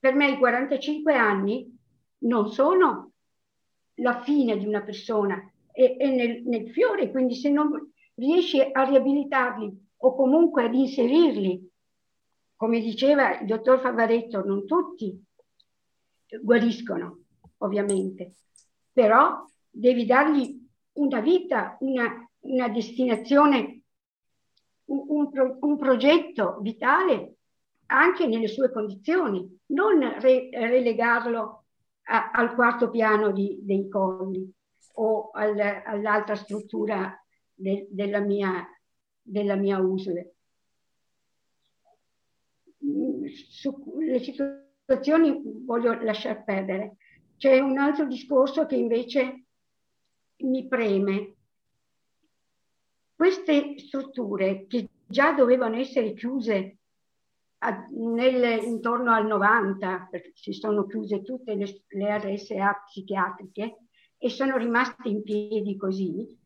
Per 0.00 0.14
me 0.14 0.30
i 0.30 0.38
45 0.38 1.14
anni 1.14 1.78
non 2.20 2.50
sono 2.50 3.12
la 3.96 4.22
fine 4.22 4.56
di 4.56 4.66
una 4.66 4.82
persona, 4.82 5.38
è, 5.70 5.96
è 5.96 6.10
nel, 6.10 6.42
nel 6.46 6.70
fiore, 6.70 7.10
quindi 7.10 7.34
se 7.34 7.50
non 7.50 7.70
riesci 8.14 8.60
a 8.60 8.82
riabilitarli 8.82 9.88
o 9.98 10.14
comunque 10.14 10.64
ad 10.64 10.74
inserirli, 10.74 11.68
come 12.56 12.80
diceva 12.80 13.38
il 13.38 13.46
dottor 13.46 13.80
Favaretto, 13.80 14.44
non 14.44 14.66
tutti 14.66 15.22
guariscono, 16.42 17.24
ovviamente, 17.58 18.34
però 18.92 19.44
devi 19.68 20.04
dargli 20.06 20.58
una 20.92 21.20
vita, 21.20 21.76
una, 21.80 22.28
una 22.40 22.68
destinazione, 22.68 23.82
un, 24.86 25.04
un, 25.08 25.30
pro, 25.30 25.56
un, 25.60 25.76
progetto 25.76 26.58
vitale 26.60 27.36
anche 27.90 28.26
nelle 28.26 28.46
sue 28.46 28.70
condizioni, 28.70 29.58
non 29.66 29.98
re, 30.20 30.48
relegarlo 30.52 31.64
a, 32.04 32.30
al 32.30 32.54
quarto 32.54 32.88
piano 32.88 33.32
di, 33.32 33.58
dei 33.62 33.88
colli 33.88 34.50
o 34.94 35.30
al, 35.30 35.58
all'altra 35.58 36.36
struttura 36.36 37.20
de, 37.52 37.88
della, 37.90 38.20
mia, 38.20 38.64
della 39.20 39.56
mia 39.56 39.78
USL. 39.78 40.32
Sulle 43.48 44.18
situazioni 44.20 45.40
voglio 45.64 46.00
lasciar 46.02 46.44
perdere. 46.44 46.96
C'è 47.36 47.58
un 47.58 47.78
altro 47.78 48.06
discorso 48.06 48.66
che 48.66 48.76
invece 48.76 49.44
mi 50.38 50.66
preme. 50.68 51.34
Queste 53.14 53.78
strutture 53.78 54.66
che 54.66 54.88
già 55.06 55.32
dovevano 55.32 55.76
essere 55.76 56.14
chiuse 56.14 56.79
a, 57.62 57.86
nel, 57.90 58.62
intorno 58.64 59.12
al 59.12 59.26
90, 59.26 60.08
perché 60.10 60.32
si 60.34 60.52
sono 60.52 60.86
chiuse 60.86 61.22
tutte 61.22 61.54
le, 61.54 61.82
le 61.88 62.18
RSA 62.18 62.82
psichiatriche 62.86 63.78
e 64.16 64.28
sono 64.28 64.56
rimaste 64.56 65.08
in 65.08 65.22
piedi 65.22 65.76
così, 65.76 66.38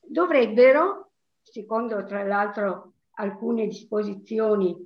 dovrebbero, 0.00 1.12
secondo 1.42 2.04
tra 2.04 2.24
l'altro 2.24 2.94
alcune 3.16 3.66
disposizioni 3.66 4.76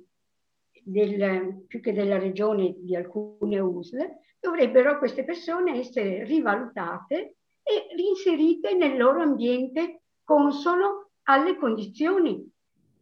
del, 0.83 1.65
più 1.67 1.81
che 1.81 1.93
della 1.93 2.17
regione 2.17 2.75
di 2.77 2.95
alcune 2.95 3.59
USL, 3.59 4.17
dovrebbero 4.39 4.97
queste 4.97 5.23
persone 5.23 5.79
essere 5.79 6.23
rivalutate 6.23 7.35
e 7.63 7.87
reinserite 7.95 8.73
nel 8.75 8.97
loro 8.97 9.21
ambiente 9.21 10.03
consono 10.23 11.09
alle 11.23 11.57
condizioni 11.57 12.49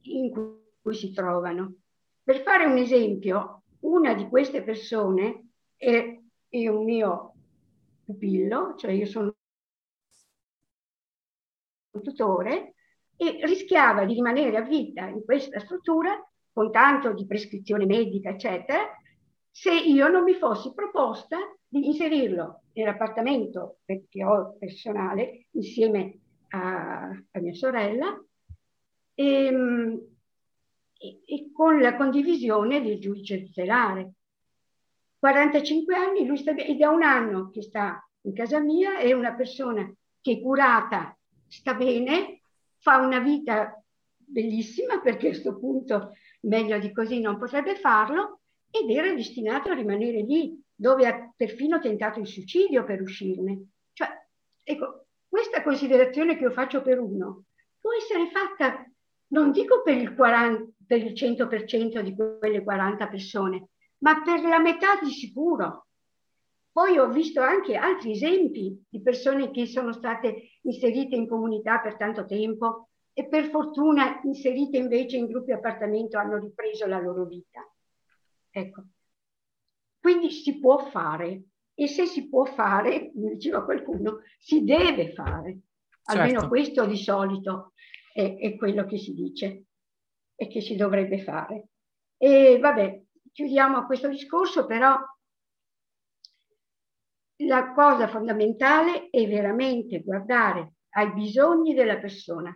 in 0.02 0.32
cui 0.82 0.94
si 0.94 1.14
trovano. 1.14 1.76
Per 2.28 2.42
fare 2.42 2.66
un 2.66 2.76
esempio, 2.76 3.64
una 3.84 4.14
di 4.14 4.28
queste 4.28 4.62
persone 4.62 5.52
è, 5.78 6.20
è 6.50 6.68
un 6.68 6.84
mio 6.84 7.36
pupillo, 8.04 8.76
cioè 8.76 8.92
io 8.92 9.06
sono 9.06 9.34
un 11.92 12.02
tutore, 12.04 12.74
e 13.16 13.40
rischiava 13.46 14.04
di 14.04 14.14
rimanere 14.14 14.58
a 14.58 14.62
vita 14.62 15.08
in 15.08 15.24
questa 15.24 15.62
struttura 15.62 16.22
con 16.52 16.70
tanto 16.70 17.14
di 17.14 17.26
prescrizione 17.26 17.86
medica, 17.86 18.32
eccetera, 18.32 18.94
se 19.50 19.74
io 19.74 20.10
non 20.10 20.24
mi 20.24 20.34
fossi 20.34 20.74
proposta 20.74 21.38
di 21.66 21.86
inserirlo 21.86 22.64
nell'appartamento 22.74 23.78
che 23.86 24.26
ho 24.26 24.58
personale 24.60 25.46
insieme 25.52 26.20
a, 26.50 27.08
a 27.08 27.40
mia 27.40 27.54
sorella. 27.54 28.22
E, 29.14 29.46
ehm, 29.46 30.17
e, 31.00 31.22
e, 31.26 31.52
con 31.52 31.80
la 31.80 31.96
condivisione 31.96 32.82
del 32.82 33.00
giudice 33.00 33.46
tutelare. 33.46 34.14
45 35.20 35.96
anni, 35.96 36.26
lui 36.26 36.38
sta 36.38 36.52
ed 36.56 36.80
è 36.80 36.86
un 36.86 37.04
anno 37.04 37.50
che 37.50 37.62
sta 37.62 38.08
in 38.22 38.34
casa 38.34 38.60
mia, 38.60 38.98
è 38.98 39.14
una 39.14 39.34
persona 39.34 39.92
che 40.22 40.34
è 40.34 40.42
curata, 40.42 41.18
sta 41.48 41.74
bene, 41.74 42.42
fa 42.78 42.98
una 42.98 43.20
vita 43.20 43.82
bellissima 44.16 45.00
perché 45.00 45.28
a 45.28 45.32
questo 45.32 45.58
punto 45.58 46.12
meglio 46.42 46.78
di 46.78 46.92
così 46.92 47.20
non 47.20 47.38
potrebbe 47.38 47.76
farlo, 47.76 48.42
ed 48.70 48.90
era 48.90 49.14
destinato 49.14 49.72
a 49.72 49.74
rimanere 49.74 50.22
lì, 50.22 50.62
dove 50.76 51.08
ha 51.08 51.34
perfino 51.36 51.80
tentato 51.80 52.20
il 52.20 52.28
suicidio 52.28 52.84
per 52.84 53.02
uscirne. 53.02 53.70
Cioè, 53.94 54.08
ecco, 54.64 55.06
questa 55.28 55.64
considerazione 55.64 56.38
che 56.38 56.44
io 56.44 56.52
faccio 56.52 56.82
per 56.82 57.00
uno 57.00 57.46
può 57.80 57.92
essere 57.94 58.30
fatta, 58.30 58.86
non 59.28 59.52
dico 59.52 59.82
per 59.82 59.98
il, 59.98 60.14
40, 60.14 60.72
per 60.88 61.04
il 61.04 61.12
100% 61.12 62.00
di 62.00 62.16
quelle 62.16 62.64
40 62.64 63.08
persone, 63.08 63.68
ma 64.00 64.22
per 64.24 64.42
la 64.42 64.60
metà 64.60 64.98
di 65.02 65.12
sicuro. 65.12 65.88
Poi 66.72 66.98
ho 66.98 67.10
visto 67.10 67.42
anche 67.42 67.76
altri 67.76 68.12
esempi 68.12 68.84
di 68.88 69.02
persone 69.02 69.52
che 69.52 69.66
sono 69.66 69.92
state 69.92 70.60
inserite 70.62 71.16
in 71.16 71.28
comunità 71.28 71.80
per 71.80 71.98
tanto 71.98 72.26
tempo 72.26 72.90
e 73.14 73.28
per 73.28 73.50
fortuna 73.50 74.22
inserite 74.24 74.78
invece 74.78 75.18
in 75.18 75.26
gruppi 75.26 75.52
appartamento 75.52 76.18
hanno 76.18 76.38
ripreso 76.38 76.86
la 76.86 77.00
loro 77.00 77.26
vita. 77.26 77.68
Ecco. 78.52 78.84
Quindi 80.00 80.30
si 80.30 80.60
può 80.60 80.78
fare 80.90 81.42
e 81.74 81.88
se 81.88 82.06
si 82.06 82.30
può 82.30 82.46
fare, 82.46 83.12
come 83.12 83.34
diceva 83.34 83.66
qualcuno, 83.66 84.22
si 84.38 84.64
deve 84.64 85.14
fare. 85.14 85.60
Almeno 86.10 86.42
certo. 86.42 86.48
questo 86.48 86.86
di 86.86 86.96
solito 86.96 87.74
è, 88.14 88.38
è, 88.38 88.56
quello 88.56 88.86
che 88.86 88.98
si 88.98 89.14
dice 89.14 89.66
e 90.38 90.48
che 90.48 90.62
si 90.62 90.76
dovrebbe 90.78 91.22
fare. 91.22 91.70
E 92.16 92.58
vabbè, 92.60 93.02
chiudiamo 93.34 93.86
questo 93.86 94.08
discorso, 94.08 94.66
però 94.66 94.98
la 97.42 97.74
cosa 97.74 98.08
fondamentale 98.08 99.10
è 99.10 99.28
veramente 99.28 100.02
guardare 100.02 100.76
ai 100.92 101.12
bisogni 101.12 101.74
della 101.74 101.98
persona 101.98 102.56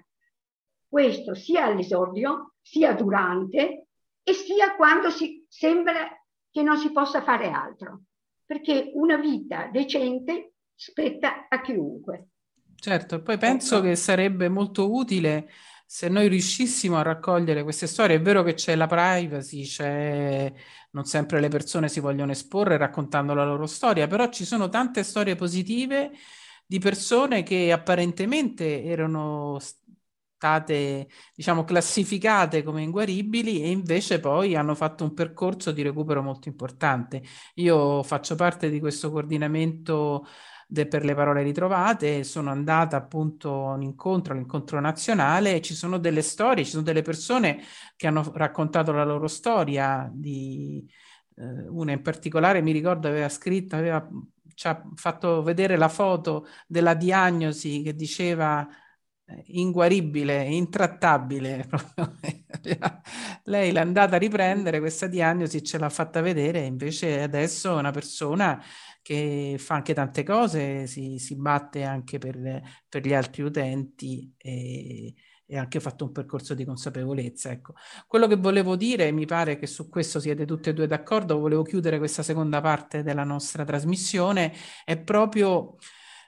questo 0.91 1.35
sia 1.35 1.63
all'esordio, 1.63 2.55
sia 2.59 2.93
durante 2.93 3.87
e 4.23 4.33
sia 4.33 4.75
quando 4.75 5.09
si 5.09 5.45
sembra 5.47 6.09
che 6.51 6.61
non 6.61 6.77
si 6.77 6.91
possa 6.91 7.21
fare 7.21 7.49
altro, 7.49 8.01
perché 8.45 8.91
una 8.95 9.15
vita 9.15 9.69
decente 9.71 10.55
spetta 10.75 11.47
a 11.47 11.61
chiunque. 11.61 12.27
Certo, 12.75 13.21
poi 13.21 13.37
penso 13.37 13.77
ecco. 13.77 13.85
che 13.85 13.95
sarebbe 13.95 14.49
molto 14.49 14.91
utile 14.93 15.47
se 15.93 16.07
noi 16.07 16.29
riuscissimo 16.29 16.97
a 16.97 17.01
raccogliere 17.01 17.63
queste 17.63 17.85
storie. 17.85 18.15
È 18.15 18.21
vero 18.21 18.43
che 18.43 18.53
c'è 18.53 18.75
la 18.75 18.87
privacy, 18.87 19.65
c'è... 19.65 20.51
non 20.91 21.03
sempre 21.03 21.41
le 21.41 21.49
persone 21.49 21.89
si 21.89 21.99
vogliono 21.99 22.31
esporre 22.31 22.77
raccontando 22.77 23.33
la 23.33 23.43
loro 23.43 23.65
storia, 23.65 24.07
però 24.07 24.29
ci 24.29 24.45
sono 24.45 24.69
tante 24.69 25.03
storie 25.03 25.35
positive 25.35 26.11
di 26.65 26.79
persone 26.79 27.43
che 27.43 27.73
apparentemente 27.73 28.85
erano 28.85 29.59
state 29.59 31.09
diciamo 31.35 31.65
classificate 31.65 32.63
come 32.63 32.83
inguaribili 32.83 33.61
e 33.61 33.69
invece 33.69 34.21
poi 34.21 34.55
hanno 34.55 34.75
fatto 34.75 35.03
un 35.03 35.13
percorso 35.13 35.73
di 35.73 35.81
recupero 35.81 36.21
molto 36.21 36.47
importante. 36.47 37.21
Io 37.55 38.01
faccio 38.03 38.35
parte 38.35 38.69
di 38.69 38.79
questo 38.79 39.11
coordinamento 39.11 40.25
de, 40.71 40.87
per 40.87 41.03
le 41.03 41.13
parole 41.13 41.43
ritrovate, 41.43 42.23
sono 42.23 42.49
andata 42.49 42.95
appunto 42.95 43.67
a 43.67 43.73
un 43.73 43.81
incontro, 43.81 44.33
all'incontro 44.33 44.79
nazionale, 44.79 45.55
e 45.55 45.61
ci 45.61 45.73
sono 45.73 45.97
delle 45.97 46.21
storie, 46.21 46.63
ci 46.63 46.71
sono 46.71 46.83
delle 46.83 47.01
persone 47.01 47.61
che 47.97 48.07
hanno 48.07 48.31
raccontato 48.33 48.93
la 48.93 49.03
loro 49.03 49.27
storia 49.27 50.09
di 50.13 50.89
eh, 51.35 51.67
una 51.67 51.91
in 51.91 52.01
particolare 52.01 52.61
mi 52.61 52.71
ricordo 52.71 53.07
aveva 53.09 53.29
scritto, 53.29 53.75
aveva 53.75 54.07
ci 54.53 54.67
ha 54.67 54.81
fatto 54.95 55.41
vedere 55.43 55.75
la 55.75 55.89
foto 55.89 56.45
della 56.67 56.93
diagnosi 56.93 57.81
che 57.81 57.95
diceva 57.95 58.67
inguaribile, 59.47 60.43
intrattabile. 60.43 61.67
Lei 63.45 63.71
l'è 63.71 63.79
andata 63.79 64.15
a 64.15 64.19
riprendere 64.19 64.79
questa 64.79 65.07
diagnosi, 65.07 65.63
ce 65.63 65.77
l'ha 65.77 65.89
fatta 65.89 66.21
vedere, 66.21 66.61
invece 66.61 67.21
adesso 67.21 67.75
è 67.75 67.79
una 67.79 67.91
persona 67.91 68.61
che 69.01 69.55
fa 69.57 69.75
anche 69.75 69.93
tante 69.93 70.23
cose, 70.23 70.87
si, 70.87 71.17
si 71.17 71.35
batte 71.35 71.83
anche 71.83 72.17
per, 72.17 72.61
per, 72.87 73.05
gli 73.05 73.13
altri 73.13 73.41
utenti 73.43 74.33
e, 74.37 75.13
e 75.45 75.57
anche 75.57 75.79
fatto 75.79 76.05
un 76.05 76.11
percorso 76.11 76.53
di 76.53 76.63
consapevolezza. 76.63 77.51
Ecco. 77.51 77.73
Quello 78.07 78.27
che 78.27 78.37
volevo 78.37 78.75
dire, 78.75 79.11
mi 79.11 79.25
pare 79.25 79.57
che 79.57 79.67
su 79.67 79.89
questo 79.89 80.19
siete 80.19 80.45
tutte 80.45 80.69
e 80.69 80.73
due 80.73 80.87
d'accordo, 80.87 81.39
volevo 81.39 81.63
chiudere 81.63 81.97
questa 81.97 82.23
seconda 82.23 82.61
parte 82.61 83.03
della 83.03 83.25
nostra 83.25 83.65
trasmissione, 83.65 84.53
è 84.85 84.97
proprio 84.97 85.75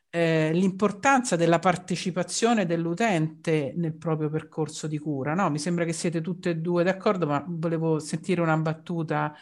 eh, 0.10 0.52
l'importanza 0.54 1.36
della 1.36 1.58
partecipazione 1.58 2.66
dell'utente 2.66 3.74
nel 3.78 3.96
proprio 3.96 4.30
percorso 4.30 4.88
di 4.88 5.00
cura. 5.00 5.34
No? 5.34 5.50
Mi 5.50 5.58
sembra 5.58 5.86
che 5.86 5.94
siete 5.94 6.22
tutte 6.22 6.52
e 6.52 6.58
due 6.58 6.84
d'accordo, 6.84 7.26
ma 7.26 7.44
volevo 7.48 8.00
sentire 8.00 8.42
una 8.42 8.58
battuta 8.58 9.34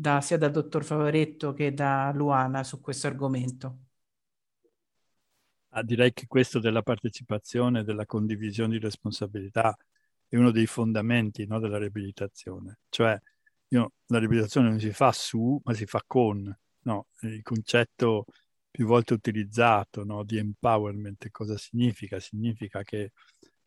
da, 0.00 0.22
sia 0.22 0.38
dal 0.38 0.50
dottor 0.50 0.82
Favaretto 0.82 1.52
che 1.52 1.74
da 1.74 2.10
Luana 2.14 2.64
su 2.64 2.80
questo 2.80 3.06
argomento. 3.06 3.78
Ah, 5.72 5.82
direi 5.82 6.12
che 6.12 6.26
questo 6.26 6.58
della 6.58 6.82
partecipazione, 6.82 7.84
della 7.84 8.06
condivisione 8.06 8.72
di 8.72 8.78
responsabilità 8.78 9.76
è 10.26 10.36
uno 10.36 10.50
dei 10.50 10.66
fondamenti 10.66 11.46
no, 11.46 11.60
della 11.60 11.78
riabilitazione. 11.78 12.78
Cioè, 12.88 13.20
io, 13.68 13.92
la 14.06 14.18
riabilitazione 14.18 14.70
non 14.70 14.80
si 14.80 14.90
fa 14.90 15.12
su, 15.12 15.60
ma 15.62 15.74
si 15.74 15.84
fa 15.84 16.02
con. 16.06 16.52
No? 16.82 17.06
Il 17.20 17.42
concetto 17.42 18.24
più 18.70 18.86
volte 18.86 19.12
utilizzato 19.12 20.04
no? 20.04 20.24
di 20.24 20.38
empowerment. 20.38 21.30
Cosa 21.30 21.58
significa? 21.58 22.18
Significa 22.18 22.82
che 22.82 23.12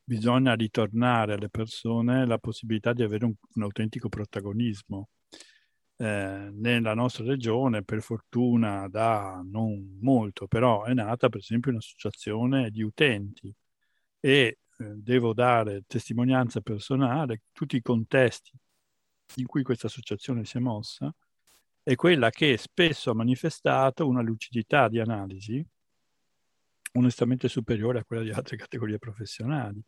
bisogna 0.03 0.55
ritornare 0.55 1.34
alle 1.34 1.49
persone 1.49 2.25
la 2.25 2.39
possibilità 2.39 2.91
di 2.91 3.03
avere 3.03 3.25
un, 3.25 3.34
un 3.53 3.63
autentico 3.63 4.09
protagonismo. 4.09 5.09
Eh, 6.03 6.49
nella 6.51 6.93
nostra 6.93 7.23
regione, 7.23 7.81
per 7.81 8.01
fortuna, 8.01 8.89
da 8.89 9.41
non 9.41 9.99
molto, 10.01 10.47
però 10.47 10.83
è 10.83 10.93
nata 10.93 11.29
per 11.29 11.39
esempio 11.39 11.71
un'associazione 11.71 12.71
di 12.71 12.81
utenti 12.83 13.53
e 14.19 14.57
eh, 14.79 14.93
devo 14.97 15.33
dare 15.33 15.83
testimonianza 15.87 16.59
personale, 16.59 17.43
tutti 17.53 17.77
i 17.77 17.81
contesti 17.81 18.51
in 19.35 19.45
cui 19.45 19.63
questa 19.63 19.87
associazione 19.87 20.43
si 20.43 20.57
è 20.57 20.59
mossa, 20.59 21.13
è 21.81 21.95
quella 21.95 22.29
che 22.31 22.57
spesso 22.57 23.11
ha 23.11 23.15
manifestato 23.15 24.05
una 24.05 24.21
lucidità 24.21 24.89
di 24.89 24.99
analisi 24.99 25.65
onestamente 26.95 27.47
superiore 27.47 27.99
a 27.99 28.03
quella 28.03 28.23
di 28.23 28.31
altre 28.31 28.57
categorie 28.67 28.99
professionali 28.99 29.81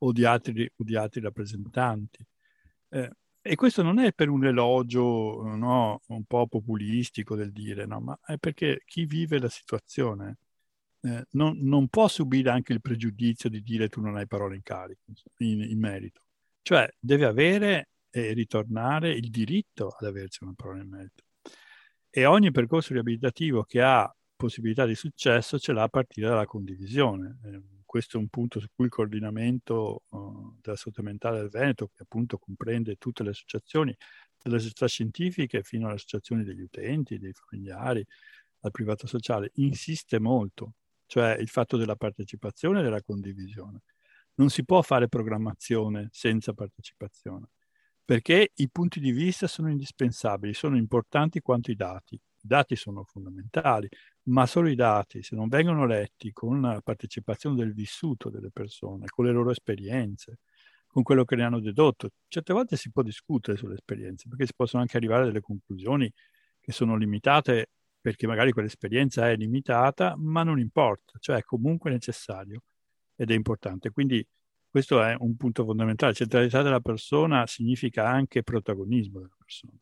o 0.00 0.12
di 0.12 0.26
altri, 0.26 0.70
o 0.76 0.84
di 0.84 0.96
altri 0.96 1.22
rappresentanti. 1.22 2.22
Eh, 2.90 3.10
e 3.42 3.56
questo 3.56 3.82
non 3.82 3.98
è 3.98 4.12
per 4.12 4.28
un 4.28 4.46
elogio 4.46 5.42
no, 5.42 6.00
un 6.06 6.24
po' 6.24 6.46
populistico 6.46 7.34
del 7.34 7.52
dire, 7.52 7.86
no, 7.86 8.00
ma 8.00 8.18
è 8.24 8.38
perché 8.38 8.82
chi 8.86 9.04
vive 9.04 9.40
la 9.40 9.48
situazione 9.48 10.38
eh, 11.00 11.26
non, 11.32 11.58
non, 11.60 11.88
può 11.88 12.06
subire 12.06 12.50
anche 12.50 12.72
il 12.72 12.80
pregiudizio 12.80 13.50
di 13.50 13.60
dire 13.62 13.88
tu 13.88 14.00
non 14.00 14.16
hai 14.16 14.28
parole 14.28 14.54
in 14.54 14.62
carico, 14.62 15.02
in, 15.38 15.60
in 15.62 15.78
merito. 15.78 16.22
Cioè 16.62 16.88
deve 16.98 17.24
avere 17.26 17.88
e 18.14 18.32
ritornare 18.34 19.10
il 19.10 19.30
diritto 19.30 19.88
ad 19.88 20.06
aversi 20.06 20.44
una 20.44 20.52
parola 20.54 20.82
in 20.82 20.88
merito. 20.88 21.24
E 22.10 22.26
ogni 22.26 22.50
percorso 22.50 22.92
riabilitativo 22.92 23.64
che 23.64 23.82
ha 23.82 24.14
possibilità 24.42 24.86
di 24.86 24.96
successo 24.96 25.56
ce 25.58 25.72
l'ha 25.72 25.84
a 25.84 25.88
partire 25.88 26.26
dalla 26.26 26.46
condivisione. 26.46 27.38
Eh, 27.44 27.62
questo 27.84 28.16
è 28.16 28.20
un 28.20 28.28
punto 28.28 28.58
su 28.58 28.66
cui 28.74 28.86
il 28.86 28.90
coordinamento 28.90 30.02
uh, 30.08 30.56
della 30.60 30.76
salute 30.76 31.02
mentale 31.02 31.38
del 31.38 31.48
Veneto, 31.48 31.88
che 31.88 32.02
appunto 32.02 32.38
comprende 32.38 32.96
tutte 32.96 33.22
le 33.22 33.30
associazioni, 33.30 33.94
dalle 34.42 34.58
società 34.58 34.88
scientifiche 34.88 35.62
fino 35.62 35.86
alle 35.86 35.94
associazioni 35.94 36.42
degli 36.42 36.62
utenti, 36.62 37.18
dei 37.18 37.32
familiari, 37.32 38.04
al 38.60 38.70
privato 38.70 39.06
sociale, 39.06 39.50
insiste 39.56 40.18
molto, 40.18 40.74
cioè 41.06 41.36
il 41.38 41.48
fatto 41.48 41.76
della 41.76 41.96
partecipazione 41.96 42.80
e 42.80 42.82
della 42.82 43.02
condivisione. 43.02 43.82
Non 44.34 44.48
si 44.48 44.64
può 44.64 44.82
fare 44.82 45.08
programmazione 45.08 46.08
senza 46.10 46.54
partecipazione, 46.54 47.50
perché 48.04 48.52
i 48.54 48.70
punti 48.70 48.98
di 48.98 49.12
vista 49.12 49.46
sono 49.46 49.68
indispensabili, 49.70 50.54
sono 50.54 50.76
importanti 50.76 51.40
quanto 51.40 51.70
i 51.70 51.76
dati. 51.76 52.18
I 52.44 52.48
dati 52.48 52.76
sono 52.76 53.04
fondamentali, 53.04 53.88
ma 54.24 54.46
solo 54.46 54.68
i 54.68 54.74
dati, 54.74 55.22
se 55.22 55.36
non 55.36 55.48
vengono 55.48 55.86
letti 55.86 56.32
con 56.32 56.60
la 56.60 56.80
partecipazione 56.82 57.56
del 57.56 57.72
vissuto 57.72 58.30
delle 58.30 58.50
persone, 58.50 59.06
con 59.08 59.24
le 59.26 59.32
loro 59.32 59.50
esperienze, 59.50 60.40
con 60.86 61.02
quello 61.04 61.24
che 61.24 61.36
ne 61.36 61.44
hanno 61.44 61.60
dedotto, 61.60 62.10
certe 62.28 62.52
volte 62.52 62.76
si 62.76 62.90
può 62.90 63.02
discutere 63.02 63.56
sulle 63.56 63.74
esperienze, 63.74 64.28
perché 64.28 64.46
si 64.46 64.54
possono 64.54 64.82
anche 64.82 64.96
arrivare 64.96 65.22
a 65.22 65.26
delle 65.26 65.40
conclusioni 65.40 66.12
che 66.60 66.72
sono 66.72 66.96
limitate 66.96 67.68
perché 68.00 68.26
magari 68.26 68.50
quell'esperienza 68.50 69.30
è 69.30 69.36
limitata, 69.36 70.14
ma 70.18 70.42
non 70.42 70.58
importa, 70.58 71.18
cioè 71.20 71.36
è 71.36 71.42
comunque 71.42 71.90
necessario 71.90 72.62
ed 73.14 73.30
è 73.30 73.34
importante. 73.34 73.90
Quindi 73.90 74.26
questo 74.68 75.00
è 75.02 75.14
un 75.18 75.36
punto 75.36 75.64
fondamentale. 75.64 76.12
Centralità 76.12 76.62
della 76.62 76.80
persona 76.80 77.46
significa 77.46 78.08
anche 78.08 78.42
protagonismo 78.42 79.20
della 79.20 79.36
persona. 79.38 79.78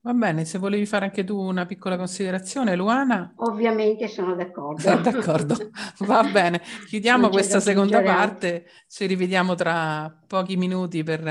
Va 0.00 0.12
bene, 0.12 0.44
se 0.44 0.58
volevi 0.58 0.86
fare 0.86 1.06
anche 1.06 1.24
tu 1.24 1.36
una 1.36 1.66
piccola 1.66 1.96
considerazione, 1.96 2.76
Luana. 2.76 3.32
Ovviamente 3.36 4.06
sono 4.06 4.34
d'accordo. 4.34 4.96
d'accordo, 4.96 5.70
va 6.06 6.22
bene. 6.22 6.62
Chiudiamo 6.86 7.28
questa 7.28 7.58
seconda 7.58 8.00
parte, 8.02 8.66
ci 8.86 9.06
rivediamo 9.06 9.54
tra 9.54 10.16
pochi 10.26 10.56
minuti 10.56 11.02
per, 11.02 11.22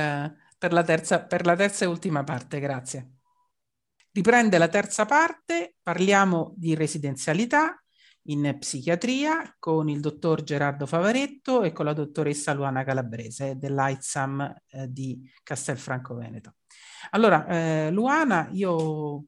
per, 0.57 0.73
la 0.73 0.83
terza, 0.83 1.23
per 1.23 1.45
la 1.45 1.55
terza 1.55 1.85
e 1.85 1.87
ultima 1.87 2.23
parte, 2.23 2.59
grazie. 2.59 3.11
Riprende 4.11 4.57
la 4.57 4.67
terza 4.67 5.05
parte, 5.05 5.75
parliamo 5.81 6.53
di 6.57 6.75
residenzialità 6.75 7.81
in 8.29 8.57
psichiatria 8.59 9.55
con 9.59 9.89
il 9.89 9.99
dottor 9.99 10.43
Gerardo 10.43 10.85
Favaretto 10.85 11.63
e 11.63 11.71
con 11.71 11.85
la 11.85 11.93
dottoressa 11.93 12.53
Luana 12.53 12.83
Calabrese 12.83 13.57
dell'AITSAM 13.57 14.61
eh, 14.67 14.91
di 14.91 15.21
Castelfranco 15.43 16.15
Veneto. 16.15 16.55
Allora, 17.11 17.45
eh, 17.47 17.91
Luana, 17.91 18.49
io 18.51 19.25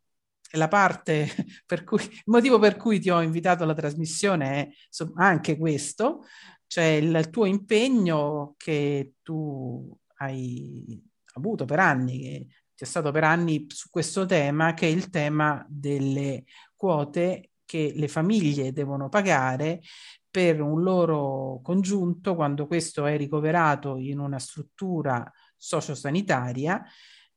la 0.54 0.68
parte 0.68 1.28
per 1.66 1.84
cui, 1.84 2.02
il 2.02 2.24
motivo 2.26 2.60
per 2.60 2.76
cui 2.76 3.00
ti 3.00 3.10
ho 3.10 3.22
invitato 3.22 3.64
alla 3.64 3.74
trasmissione 3.74 4.52
è 4.52 4.70
insomma, 4.88 5.28
anche 5.28 5.58
questo, 5.58 6.26
cioè 6.68 6.86
il, 6.86 7.30
tuo 7.30 7.46
impegno 7.46 8.56
che 8.58 9.14
tu 9.22 9.96
hai 10.18 11.02
avuto 11.34 11.66
per 11.66 11.80
anni, 11.80 12.46
che 12.76 12.86
è 12.86 12.88
stato 12.88 13.12
per 13.12 13.24
anni 13.24 13.66
su 13.70 13.90
questo 13.90 14.26
tema, 14.26 14.74
che 14.74 14.88
è 14.88 14.90
il 14.90 15.10
tema 15.10 15.66
delle 15.70 16.44
quote 16.76 17.49
che 17.70 17.94
le 17.96 18.08
famiglie 18.08 18.74
devono 18.74 19.10
pagare 19.10 19.80
per 20.28 20.60
un 20.60 20.82
loro 20.82 21.60
congiunto 21.62 22.34
quando 22.34 22.66
questo 22.66 23.06
è 23.06 23.16
ricoverato 23.16 23.98
in 23.98 24.18
una 24.18 24.40
struttura 24.40 25.32
sociosanitaria 25.56 26.84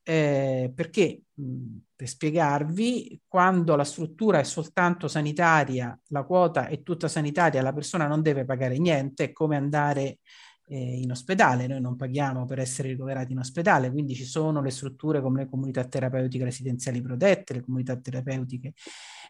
eh, 0.03 0.73
perché 0.75 1.25
mh, 1.35 1.77
per 1.95 2.09
spiegarvi, 2.09 3.21
quando 3.29 3.77
la 3.77 3.85
struttura 3.85 4.39
è 4.39 4.43
soltanto 4.43 5.07
sanitaria, 5.07 5.99
la 6.09 6.23
quota 6.23 6.67
è 6.67 6.83
tutta 6.83 7.09
sanitaria, 7.09 7.61
la 7.61 7.75
persona 7.75 8.07
non 8.07 8.23
deve 8.23 8.47
pagare 8.47 8.79
niente, 8.79 9.25
è 9.25 9.33
come 9.33 9.57
andare 9.57 10.21
eh, 10.67 11.01
in 11.01 11.11
ospedale, 11.11 11.67
noi 11.67 11.81
non 11.81 11.97
paghiamo 11.97 12.45
per 12.45 12.59
essere 12.59 12.89
ricoverati 12.89 13.33
in 13.33 13.39
ospedale, 13.39 13.91
quindi 13.91 14.15
ci 14.15 14.25
sono 14.25 14.63
le 14.63 14.71
strutture 14.71 15.21
come 15.21 15.43
le 15.43 15.49
comunità 15.49 15.85
terapeutiche 15.85 16.45
residenziali 16.45 17.01
protette, 17.03 17.55
le 17.55 17.63
comunità 17.63 17.97
terapeutiche 17.97 18.73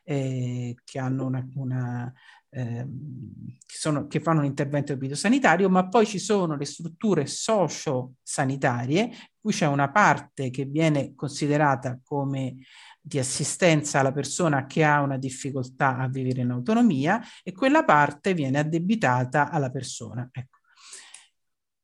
eh, 0.05 0.75
che 0.85 1.01
una, 1.01 1.47
una 1.55 2.13
Ehm, 2.55 3.57
che, 3.65 3.77
sono, 3.79 4.07
che, 4.07 4.21
fanno 4.21 4.41
un 4.41 4.45
intervento 4.45 4.95
sanitario, 5.15 5.71
ma 5.71 5.89
poi 5.89 6.05
ci 6.05 6.19
sono 6.19 6.55
le 6.55 6.67
strutture 6.67 7.25
socio-sanitarie, 7.27 9.11
cui 9.41 9.53
c'è 9.53 9.67
una 9.67 9.91
parte 9.91 10.51
che 10.51 10.67
viene 10.67 11.15
considerata 11.15 11.99
come 12.05 12.57
di 13.01 13.19
assistenza 13.19 14.01
alla 14.01 14.13
persona 14.13 14.67
che 14.67 14.85
ha 14.85 15.01
una 15.01 15.17
difficoltà 15.17 15.97
a 15.97 16.09
vivere 16.09 16.43
in 16.43 16.51
autonomia 16.51 17.23
e 17.43 17.53
quella 17.53 17.85
parte 17.85 18.35
viene 18.35 18.59
addebitata 18.59 19.51
alla 19.51 19.71
persona. 19.71 20.29
Ecco. 20.31 20.59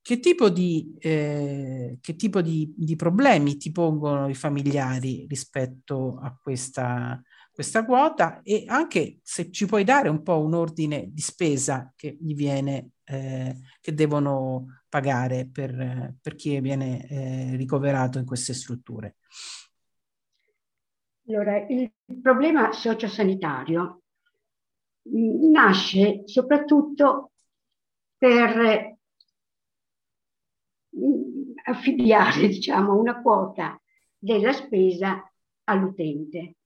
Che 0.08 0.20
tipo, 0.20 0.48
di, 0.48 0.96
eh, 1.00 1.98
che 2.00 2.16
tipo 2.16 2.40
di, 2.40 2.72
di 2.74 2.96
problemi 2.96 3.58
ti 3.58 3.70
pongono 3.70 4.26
i 4.26 4.34
familiari 4.34 5.26
rispetto 5.28 6.18
a 6.22 6.34
questa 6.34 7.22
questa 7.52 7.84
quota 7.84 8.40
e 8.42 8.64
anche 8.68 9.18
se 9.22 9.50
ci 9.50 9.66
puoi 9.66 9.84
dare 9.84 10.08
un 10.08 10.22
po' 10.22 10.40
un 10.42 10.54
ordine 10.54 11.10
di 11.12 11.20
spesa 11.20 11.92
che 11.94 12.16
gli 12.18 12.34
viene, 12.34 12.92
eh, 13.04 13.54
che 13.82 13.92
devono 13.92 14.80
pagare 14.88 15.46
per, 15.46 16.14
per 16.22 16.34
chi 16.36 16.58
viene 16.60 17.06
eh, 17.06 17.56
ricoverato 17.56 18.18
in 18.18 18.24
queste 18.24 18.54
strutture. 18.54 19.16
Allora, 21.26 21.66
il 21.66 21.92
problema 22.22 22.72
sociosanitario 22.72 24.04
mm, 25.06 25.50
nasce 25.50 26.22
soprattutto 26.24 27.32
per 28.16 28.97
affibbiare 31.64 32.46
diciamo, 32.48 32.96
una 32.96 33.20
quota 33.20 33.80
della 34.16 34.52
spesa 34.52 35.22
all'utente 35.64 36.56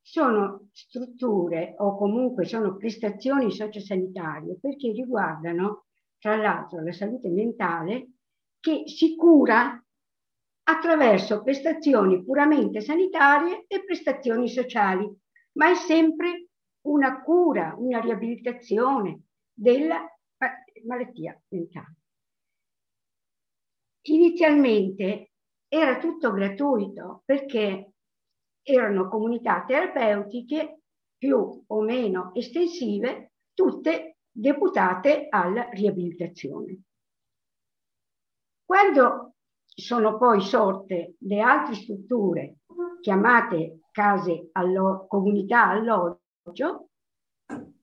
sono 0.00 0.68
strutture 0.72 1.74
o 1.78 1.96
comunque 1.96 2.46
sono 2.46 2.76
prestazioni 2.76 3.50
sociosanitarie 3.50 4.58
perché 4.58 4.90
riguardano 4.92 5.84
tra 6.18 6.36
l'altro 6.36 6.82
la 6.82 6.92
salute 6.92 7.28
mentale 7.28 8.12
che 8.58 8.84
si 8.86 9.14
cura 9.16 9.82
attraverso 10.64 11.42
prestazioni 11.42 12.22
puramente 12.24 12.80
sanitarie 12.80 13.64
e 13.66 13.84
prestazioni 13.84 14.48
sociali, 14.48 15.10
ma 15.52 15.70
è 15.70 15.74
sempre 15.74 16.48
una 16.82 17.22
cura, 17.22 17.74
una 17.78 18.00
riabilitazione 18.00 19.22
della 19.52 20.04
malattia 20.86 21.40
mentale. 21.48 21.97
Inizialmente 24.10 25.32
era 25.68 25.98
tutto 25.98 26.32
gratuito 26.32 27.22
perché 27.24 27.92
erano 28.62 29.08
comunità 29.08 29.64
terapeutiche 29.66 30.80
più 31.16 31.64
o 31.66 31.80
meno 31.82 32.34
estensive, 32.34 33.32
tutte 33.52 34.18
deputate 34.30 35.26
alla 35.28 35.68
riabilitazione. 35.70 36.82
Quando 38.64 39.34
sono 39.64 40.16
poi 40.16 40.40
sorte 40.40 41.16
le 41.20 41.40
altre 41.40 41.74
strutture 41.74 42.56
chiamate 43.00 43.80
case 43.90 44.48
allo, 44.52 45.06
comunità 45.08 45.68
alloggio, 45.68 46.88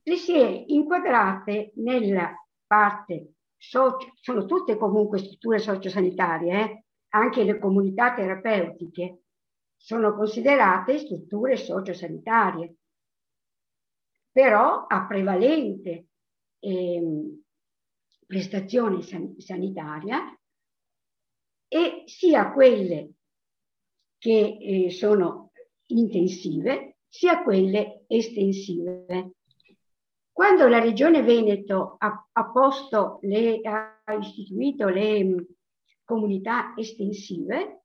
le 0.01 0.15
si 0.15 0.33
è 0.33 0.63
inquadrate 0.67 1.71
nella 1.75 2.33
parte 2.65 3.34
socio, 3.69 4.11
sono 4.21 4.45
tutte 4.45 4.77
comunque 4.77 5.17
strutture 5.17 5.59
sociosanitarie, 5.59 6.61
eh? 6.61 6.83
anche 7.09 7.43
le 7.43 7.57
comunità 7.59 8.13
terapeutiche, 8.13 9.23
sono 9.75 10.15
considerate 10.15 10.97
strutture 10.99 11.57
sociosanitarie, 11.57 12.75
però 14.31 14.85
a 14.85 15.05
prevalente 15.05 16.07
eh, 16.59 17.41
prestazione 18.25 19.01
san- 19.01 19.39
sanitaria 19.39 20.37
e 21.67 22.03
sia 22.05 22.51
quelle 22.51 23.11
che 24.17 24.57
eh, 24.59 24.89
sono 24.89 25.51
intensive 25.87 26.97
sia 27.07 27.43
quelle 27.43 28.03
estensive. 28.07 29.31
Quando 30.35 30.67
la 30.67 30.81
Regione 30.81 31.23
Veneto 31.23 31.95
ha, 31.97 32.27
ha, 32.29 32.51
posto 32.51 33.19
le, 33.21 33.61
ha 33.61 34.03
istituito 34.19 34.89
le 34.89 35.23
mm, 35.23 35.37
comunità 36.03 36.73
estensive, 36.75 37.83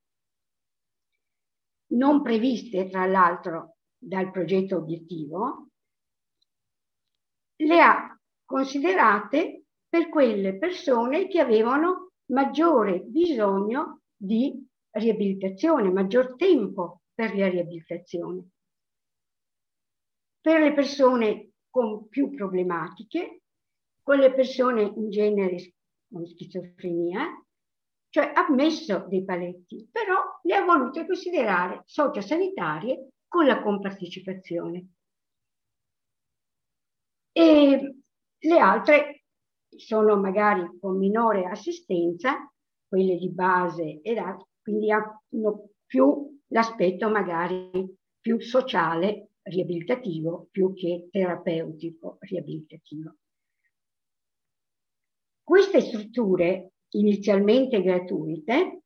non 1.93 2.23
previste 2.23 2.89
tra 2.89 3.07
l'altro 3.07 3.77
dal 3.97 4.33
progetto 4.33 4.79
obiettivo, 4.79 5.69
le 7.55 7.81
ha 7.81 8.21
considerate 8.45 9.67
per 9.89 10.09
quelle 10.09 10.59
persone 10.59 11.29
che 11.29 11.39
avevano 11.39 12.15
maggiore 12.33 12.99
bisogno 13.03 14.01
di 14.17 14.69
riabilitazione, 14.91 15.89
maggior 15.93 16.35
tempo 16.35 17.03
per 17.15 17.37
la 17.37 17.49
riabilitazione. 17.49 18.49
Per 20.41 20.61
le 20.61 20.75
persone 20.75 21.50
con 21.71 22.09
più 22.09 22.31
problematiche, 22.31 23.43
con 24.03 24.19
le 24.19 24.35
persone 24.35 24.83
in 24.83 25.11
genere 25.11 25.75
con 26.11 26.27
schizofrenia, 26.27 27.27
cioè 28.09 28.33
ha 28.35 28.51
messo 28.51 29.07
dei 29.09 29.25
paletti, 29.25 29.89
però 29.91 30.21
le 30.43 30.57
ha 30.57 30.65
volute 30.65 31.07
considerare 31.07 31.83
sociosanitarie 31.85 33.11
con 33.29 33.47
la 33.47 33.63
compartecipazione. 33.63 34.89
E 37.33 37.95
le 38.37 38.59
altre 38.59 39.23
sono 39.69 40.17
magari 40.17 40.79
con 40.81 40.99
minore 40.99 41.45
assistenza, 41.45 42.53
quelle 42.89 43.17
di 43.17 43.31
base 43.31 44.01
ed 44.03 44.19
altro, 44.19 44.49
quindi 44.61 44.91
hanno 44.91 45.71
più 45.87 46.37
l'aspetto 46.49 47.09
magari 47.09 47.97
più 48.19 48.41
sociale 48.41 49.30
riabilitativo 49.43 50.49
più 50.51 50.73
che 50.75 51.09
terapeutico 51.11 52.19
riabilitativo. 52.21 53.17
Queste 55.43 55.81
strutture 55.81 56.73
inizialmente 56.91 57.83
gratuite 57.83 58.83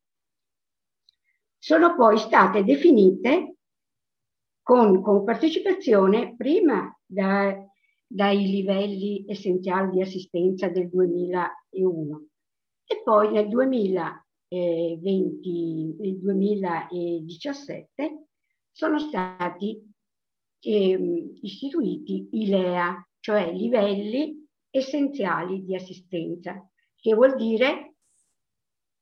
sono 1.59 1.95
poi 1.95 2.17
state 2.19 2.65
definite 2.65 3.57
con, 4.63 5.03
con 5.03 5.25
partecipazione 5.25 6.35
prima 6.37 6.91
da, 7.05 7.55
dai 8.07 8.47
livelli 8.47 9.25
essenziali 9.27 9.91
di 9.91 10.01
assistenza 10.01 10.69
del 10.69 10.89
2001 10.89 12.27
e 12.87 13.03
poi 13.03 13.33
nel 13.33 13.49
2020, 13.49 15.97
nel 15.99 16.19
2017 16.19 18.27
sono 18.71 18.99
stati 18.99 19.94
eh, 20.65 21.39
istituiti 21.43 22.29
i 22.33 22.49
LEA, 22.49 23.07
cioè 23.21 23.53
livelli 23.53 24.47
essenziali 24.71 25.65
di 25.65 25.75
assistenza, 25.75 26.69
che 26.97 27.15
vuol 27.15 27.37
dire 27.37 27.95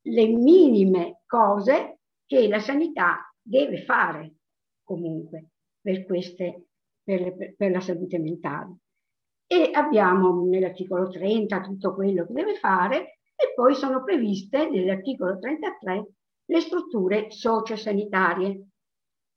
le 0.03 0.27
minime 0.27 1.23
cose 1.27 2.01
che 2.27 2.49
la 2.49 2.59
sanità 2.59 3.33
deve 3.41 3.85
fare 3.85 4.35
comunque 4.83 5.51
per, 5.81 6.05
queste, 6.05 6.67
per, 7.03 7.55
per 7.57 7.71
la 7.71 7.81
salute 7.81 8.19
mentale. 8.19 8.77
E 9.47 9.71
abbiamo 9.73 10.45
nell'articolo 10.45 11.09
30 11.09 11.61
tutto 11.61 11.95
quello 11.95 12.27
che 12.27 12.33
deve 12.33 12.57
fare 12.57 13.19
e 13.37 13.53
poi 13.55 13.75
sono 13.75 14.03
previste 14.03 14.69
nell'articolo 14.69 15.39
33 15.39 16.07
le 16.47 16.61
strutture 16.61 17.31
sociosanitarie 17.31 18.67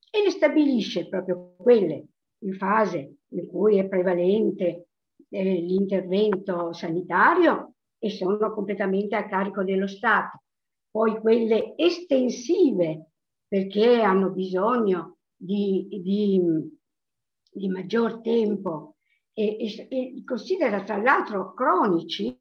e 0.09 0.23
ne 0.23 0.29
stabilisce 0.29 1.07
proprio 1.07 1.55
quelle 1.57 2.07
in 2.45 2.53
fase 2.53 3.17
in 3.29 3.47
cui 3.47 3.77
è 3.77 3.87
prevalente 3.87 4.87
eh, 5.29 5.43
l'intervento 5.43 6.71
sanitario 6.73 7.73
e 7.97 8.09
sono 8.09 8.53
completamente 8.53 9.15
a 9.15 9.27
carico 9.27 9.63
dello 9.63 9.87
Stato. 9.87 10.43
Poi 10.89 11.19
quelle 11.19 11.73
estensive 11.75 13.09
perché 13.47 14.01
hanno 14.01 14.29
bisogno 14.31 15.17
di, 15.35 15.87
di, 15.89 16.41
di 17.51 17.67
maggior 17.67 18.21
tempo 18.21 18.95
e, 19.33 19.57
e, 19.59 19.87
e 19.89 20.23
considera 20.23 20.83
tra 20.83 20.97
l'altro 20.97 21.53
cronici, 21.53 22.35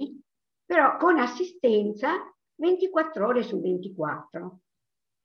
però 0.65 0.97
con 0.99 1.19
assistenza 1.19 2.11
24 2.57 3.27
ore 3.27 3.43
su 3.43 3.61
24. 3.61 4.61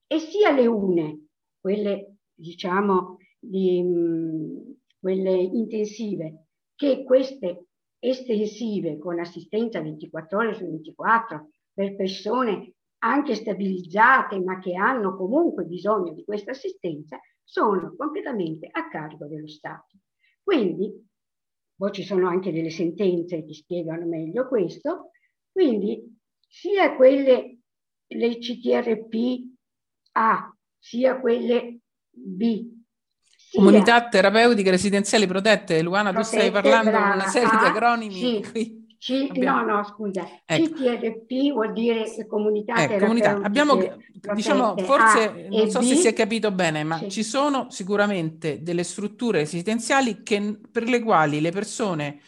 E 0.08 0.20
sia 0.20 0.52
le 0.52 0.66
une, 0.66 1.28
quelle 1.60 2.16
diciamo 2.34 3.18
di 3.38 4.69
quelle 5.00 5.32
intensive, 5.32 6.46
che 6.76 7.04
queste 7.04 7.68
estensive 8.00 8.98
con 8.98 9.20
assistenza 9.20 9.82
24 9.82 10.38
ore 10.38 10.54
su 10.54 10.66
24 10.66 11.50
per 11.74 11.96
persone 11.96 12.74
anche 13.00 13.36
stabilizzate 13.36 14.40
ma 14.40 14.60
che 14.60 14.76
hanno 14.76 15.16
comunque 15.16 15.66
bisogno 15.66 16.14
di 16.14 16.24
questa 16.24 16.52
assistenza, 16.52 17.20
sono 17.44 17.96
completamente 17.96 18.68
a 18.70 18.88
carico 18.90 19.26
dello 19.26 19.48
Stato. 19.48 19.98
Quindi, 20.44 21.08
poi 21.76 21.92
ci 21.92 22.04
sono 22.04 22.28
anche 22.28 22.52
delle 22.52 22.70
sentenze 22.70 23.46
che 23.46 23.54
spiegano 23.54 24.06
meglio 24.06 24.48
questo, 24.48 25.12
quindi 25.52 26.18
sia 26.48 26.96
quelle, 26.96 27.60
le 28.08 28.38
CTRP 28.38 29.16
A, 30.14 30.54
sia 30.78 31.20
quelle 31.20 31.80
B, 32.10 32.79
Comunità 33.52 34.08
terapeutiche 34.08 34.70
residenziali 34.70 35.26
protette, 35.26 35.82
Luana, 35.82 36.12
protette, 36.12 36.36
tu 36.36 36.38
stai 36.38 36.52
parlando 36.52 36.90
brava. 36.92 37.14
una 37.16 37.28
serie 37.28 37.50
ah, 37.52 37.58
di 37.58 37.66
acronimi. 37.66 38.44
Sì. 38.44 38.88
C- 39.00 39.32
no, 39.38 39.64
no, 39.64 39.84
scusa, 39.86 40.28
ecco. 40.46 40.74
CTRP 40.74 41.54
vuol 41.54 41.72
dire 41.72 42.04
comunità 42.28 42.84
ecco, 42.84 42.98
comunità. 42.98 43.40
Abbiamo, 43.42 43.78
diciamo, 44.34 44.76
forse, 44.80 45.24
A 45.24 45.34
non 45.48 45.70
so 45.70 45.80
B. 45.80 45.84
se 45.84 45.96
si 45.96 46.08
è 46.08 46.14
capito 46.14 46.52
bene, 46.52 46.84
ma 46.84 46.98
sì. 46.98 47.10
ci 47.10 47.24
sono 47.24 47.68
sicuramente 47.70 48.62
delle 48.62 48.84
strutture 48.84 49.40
residenziali 49.40 50.22
che, 50.22 50.60
per 50.70 50.84
le 50.84 51.00
quali 51.00 51.40
le 51.40 51.52
persone 51.52 52.20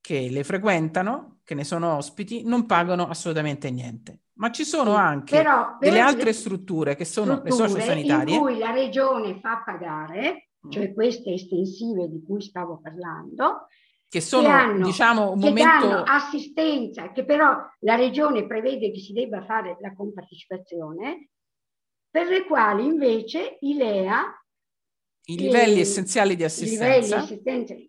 che 0.00 0.28
le 0.28 0.42
frequentano, 0.42 1.38
che 1.44 1.54
ne 1.54 1.62
sono 1.62 1.94
ospiti, 1.96 2.42
non 2.44 2.66
pagano 2.66 3.08
assolutamente 3.08 3.70
niente. 3.70 4.22
Ma 4.36 4.50
ci 4.50 4.64
sono 4.64 4.94
sì, 4.94 5.00
anche 5.00 5.36
però, 5.36 5.76
delle 5.78 6.00
altre 6.00 6.32
strutture 6.32 6.94
che 6.94 7.04
sono 7.04 7.36
strutture 7.36 7.62
le 7.62 7.68
sociosanitarie. 7.68 8.34
In 8.34 8.40
cui 8.40 8.58
la 8.58 8.70
regione 8.70 9.38
fa 9.40 9.62
pagare, 9.64 10.50
mm. 10.66 10.70
cioè 10.70 10.92
queste 10.92 11.32
estensive 11.32 12.08
di 12.08 12.22
cui 12.22 12.42
stavo 12.42 12.78
parlando, 12.82 13.66
che 14.08 14.20
sono, 14.20 14.48
che 14.48 14.52
hanno, 14.52 14.86
diciamo, 14.86 15.30
un 15.32 15.38
momento... 15.38 16.02
assistenza, 16.02 17.12
che 17.12 17.24
però 17.24 17.56
la 17.80 17.94
regione 17.94 18.46
prevede 18.46 18.92
che 18.92 19.00
si 19.00 19.12
debba 19.12 19.42
fare 19.44 19.76
la 19.80 19.94
compartecipazione, 19.94 21.30
per 22.10 22.28
le 22.28 22.44
quali 22.44 22.84
invece 22.84 23.56
i 23.60 23.74
LEA 23.74 24.22
i 25.28 25.36
livelli 25.36 25.80
essenziali 25.80 26.36
di 26.36 26.44
assistenza, 26.44 27.26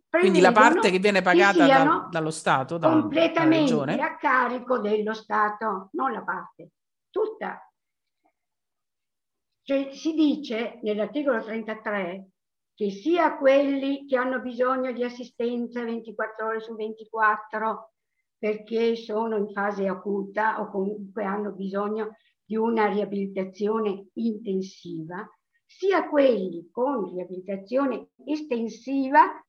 quindi 0.10 0.40
la 0.40 0.52
parte 0.52 0.90
che 0.90 1.00
viene 1.00 1.22
pagata 1.22 1.68
da, 1.68 2.08
dallo 2.10 2.32
Stato, 2.32 2.78
da, 2.78 2.90
completamente 2.90 3.74
dalla 3.74 4.06
a 4.06 4.18
carico 4.18 4.80
dello 4.80 5.14
Stato, 5.14 5.90
non 5.92 6.12
la 6.12 6.24
parte, 6.24 6.72
tutta. 7.10 7.62
Cioè, 9.62 9.92
si 9.92 10.14
dice 10.14 10.80
nell'articolo 10.82 11.44
33 11.44 12.30
che 12.74 12.90
sia 12.90 13.38
quelli 13.38 14.06
che 14.06 14.16
hanno 14.18 14.40
bisogno 14.40 14.92
di 14.92 15.04
assistenza 15.04 15.84
24 15.84 16.48
ore 16.48 16.60
su 16.62 16.74
24 16.76 17.92
perché 18.38 18.96
sono 18.96 19.36
in 19.36 19.52
fase 19.52 19.88
acuta 19.88 20.62
o 20.62 20.70
comunque 20.70 21.24
hanno 21.24 21.52
bisogno 21.52 22.16
di 22.44 22.56
una 22.56 22.88
riabilitazione 22.88 24.08
intensiva, 24.14 25.28
sia 25.78 26.10
quelli 26.10 26.70
con 26.72 27.14
riabilitazione 27.14 28.10
estensiva 28.26 29.46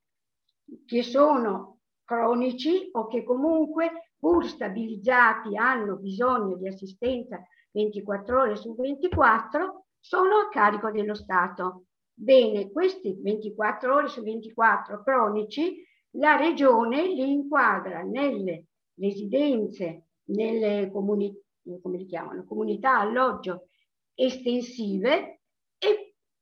che 0.84 1.02
sono 1.02 1.78
cronici 2.04 2.90
o 2.92 3.06
che 3.06 3.24
comunque 3.24 4.10
pur 4.18 4.46
stabilizzati 4.46 5.56
hanno 5.56 5.96
bisogno 5.96 6.56
di 6.56 6.68
assistenza 6.68 7.42
24 7.70 8.40
ore 8.42 8.56
su 8.56 8.74
24 8.74 9.86
sono 9.98 10.36
a 10.36 10.48
carico 10.50 10.90
dello 10.90 11.14
Stato. 11.14 11.84
Bene, 12.12 12.70
questi 12.70 13.18
24 13.18 13.94
ore 13.94 14.08
su 14.08 14.22
24 14.22 15.02
cronici 15.02 15.82
la 16.18 16.36
regione 16.36 17.06
li 17.06 17.30
inquadra 17.30 18.02
nelle 18.02 18.66
residenze, 18.96 20.08
nelle 20.24 20.90
comuni, 20.92 21.34
come 21.80 21.96
li 21.96 22.04
chiamano, 22.04 22.44
comunità 22.44 22.98
alloggio 22.98 23.68
estensive 24.14 25.37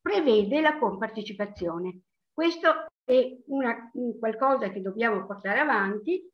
prevede 0.07 0.61
la 0.61 0.78
compartecipazione. 0.78 2.02
Questo 2.32 2.86
è 3.02 3.36
una, 3.46 3.90
qualcosa 4.20 4.70
che 4.70 4.80
dobbiamo 4.80 5.26
portare 5.26 5.59
avanti 5.59 6.30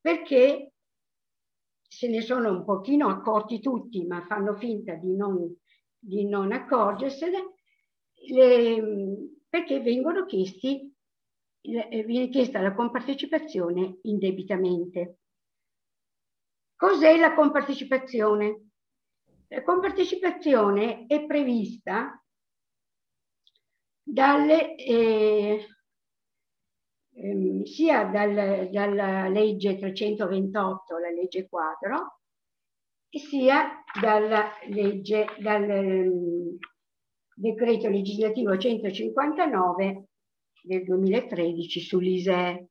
perché 0.00 0.74
se 1.82 2.06
ne 2.06 2.20
sono 2.20 2.50
un 2.50 2.64
pochino 2.64 3.08
accorti 3.08 3.58
tutti, 3.58 4.06
ma 4.06 4.24
fanno 4.26 4.54
finta 4.54 4.94
di 4.94 5.16
non, 5.16 5.52
di 5.98 6.28
non 6.28 6.52
accorgersene, 6.52 7.54
le, 8.30 8.82
perché 9.48 9.80
vengono 9.80 10.24
chiesti 10.24 10.94
eh, 11.60 12.04
viene 12.04 12.28
chiesta 12.28 12.60
la 12.60 12.72
compartecipazione 12.72 13.98
indebitamente. 14.02 15.18
Cos'è 16.76 17.18
la 17.18 17.34
compartecipazione? 17.34 18.66
La 19.48 19.64
compartecipazione 19.64 21.06
è 21.06 21.26
prevista 21.26 22.22
dalle, 24.10 24.74
eh, 24.76 25.66
ehm, 27.14 27.62
sia 27.64 28.04
dal, 28.04 28.68
dalla 28.70 29.28
legge 29.28 29.76
328, 29.76 30.98
la 30.98 31.10
legge 31.10 31.46
quadro, 31.48 32.20
sia 33.10 33.82
dalla 34.00 34.50
legge, 34.68 35.26
dal 35.40 35.68
um, 35.68 36.56
decreto 37.34 37.88
legislativo 37.88 38.56
159 38.56 40.04
del 40.62 40.84
2013 40.84 41.80
sull'ISEE. 41.80 42.68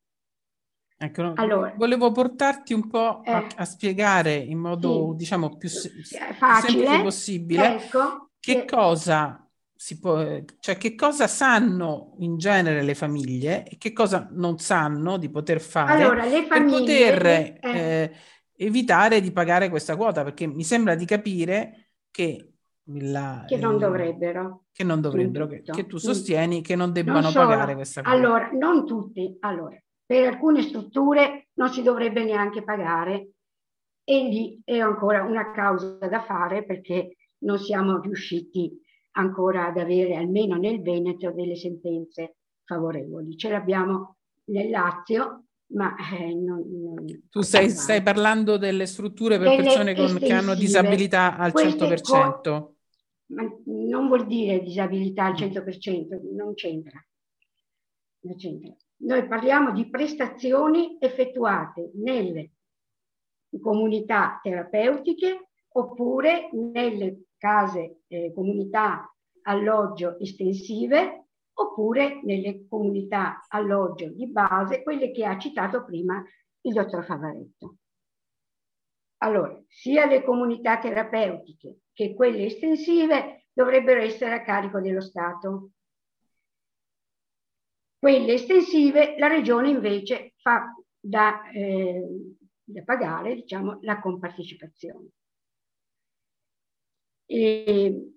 Ecco, 0.99 1.33
allora, 1.35 1.75
volevo 1.77 2.11
portarti 2.11 2.73
un 2.73 2.87
po' 2.87 3.21
a, 3.21 3.43
eh, 3.43 3.47
a 3.55 3.65
spiegare 3.65 4.33
in 4.33 4.57
modo, 4.57 5.11
sì, 5.11 5.17
diciamo, 5.17 5.55
più 5.55 5.69
se- 5.69 5.91
facile 6.33 7.01
possibile 7.03 7.75
ecco, 7.75 8.31
che, 8.39 8.53
che 8.53 8.65
cosa 8.65 9.46
può, 9.99 10.23
cioè 10.59 10.77
che 10.77 10.95
cosa 10.95 11.27
sanno 11.27 12.15
in 12.19 12.37
genere 12.37 12.81
le 12.81 12.95
famiglie 12.95 13.63
e 13.67 13.77
che 13.77 13.93
cosa 13.93 14.27
non 14.31 14.57
sanno 14.57 15.17
di 15.17 15.29
poter 15.29 15.61
fare 15.61 16.03
allora, 16.03 16.23
famiglie, 16.23 16.47
per 16.47 16.65
poter 16.65 17.25
eh, 17.25 17.59
eh, 17.61 18.11
evitare 18.57 19.21
di 19.21 19.31
pagare 19.31 19.69
questa 19.69 19.95
quota, 19.95 20.23
perché 20.23 20.47
mi 20.47 20.63
sembra 20.63 20.95
di 20.95 21.05
capire 21.05 21.91
che 22.09 22.53
la, 22.89 23.43
che 23.45 23.57
non 23.57 23.77
dovrebbero. 23.77 24.65
Che 24.71 24.83
non 24.83 25.01
dovrebbero, 25.01 25.47
che, 25.47 25.61
che, 25.61 25.85
tu 25.85 25.97
sostieni 25.97 26.61
che 26.61 26.75
non 26.75 26.91
debbano 26.91 27.21
non 27.21 27.33
pagare 27.33 27.75
questa 27.75 28.01
cosa. 28.01 28.15
Allora, 28.15 28.49
non 28.53 28.85
tutti. 28.85 29.37
Allora, 29.41 29.75
per 30.05 30.27
alcune 30.27 30.61
strutture 30.61 31.49
non 31.53 31.69
si 31.69 31.83
dovrebbe 31.83 32.23
neanche 32.23 32.63
pagare 32.63 33.31
e 34.03 34.23
lì 34.23 34.61
è 34.63 34.79
ancora 34.79 35.23
una 35.23 35.51
causa 35.51 35.97
da 35.97 36.23
fare 36.23 36.63
perché 36.63 37.17
non 37.39 37.59
siamo 37.59 37.99
riusciti 37.99 38.81
ancora 39.17 39.65
ad 39.65 39.77
avere, 39.77 40.15
almeno 40.15 40.55
nel 40.55 40.81
Veneto, 40.81 41.31
delle 41.31 41.55
sentenze 41.55 42.37
favorevoli. 42.63 43.35
Ce 43.35 43.49
l'abbiamo 43.49 44.17
nel 44.45 44.69
Lazio, 44.69 45.45
ma 45.73 45.95
eh, 45.95 46.33
non, 46.33 46.63
non, 46.69 47.05
Tu 47.29 47.41
stai, 47.41 47.69
stai, 47.69 48.01
parlando 48.01 48.57
delle 48.57 48.85
strutture 48.85 49.37
per 49.37 49.49
delle 49.49 49.63
persone 49.63 49.95
con, 49.95 50.17
che 50.17 50.31
hanno 50.31 50.55
disabilità 50.55 51.35
al 51.37 51.51
100%? 51.53 52.41
Co- 52.41 52.75
ma 53.29 53.43
non 53.65 54.07
vuol 54.07 54.25
dire 54.25 54.61
disabilità 54.61 55.25
al 55.25 55.33
100%, 55.33 56.33
non 56.33 56.53
c'entra. 56.53 57.05
non 58.21 58.35
c'entra. 58.37 58.73
Noi 58.99 59.27
parliamo 59.27 59.73
di 59.73 59.89
prestazioni 59.89 60.97
effettuate 60.99 61.91
nelle 61.95 62.51
comunità 63.59 64.39
terapeutiche 64.41 65.49
oppure 65.73 66.49
nelle 66.53 67.26
case 67.37 68.01
eh, 68.07 68.31
comunità 68.33 69.13
alloggio 69.43 70.19
estensive 70.19 71.27
oppure 71.53 72.21
nelle 72.23 72.67
comunità 72.67 73.45
alloggio 73.47 74.09
di 74.09 74.27
base, 74.27 74.83
quelle 74.83 75.11
che 75.11 75.25
ha 75.25 75.37
citato 75.37 75.83
prima 75.83 76.23
il 76.61 76.73
dottor 76.73 77.03
Favaretto. 77.03 77.77
Allora, 79.19 79.59
sia 79.67 80.05
le 80.05 80.23
comunità 80.23 80.77
terapeutiche 80.77 81.79
che 81.93 82.13
quelle 82.13 82.45
estensive 82.45 83.47
dovrebbero 83.51 84.01
essere 84.01 84.35
a 84.35 84.43
carico 84.43 84.79
dello 84.79 85.01
Stato. 85.01 85.71
Quelle 87.97 88.33
estensive 88.33 89.17
la 89.17 89.27
Regione 89.27 89.69
invece 89.69 90.33
fa 90.37 90.71
da, 90.99 91.49
eh, 91.49 92.05
da 92.63 92.83
pagare 92.83 93.33
diciamo, 93.33 93.79
la 93.81 93.99
compartecipazione. 93.99 95.09
E 97.29 98.13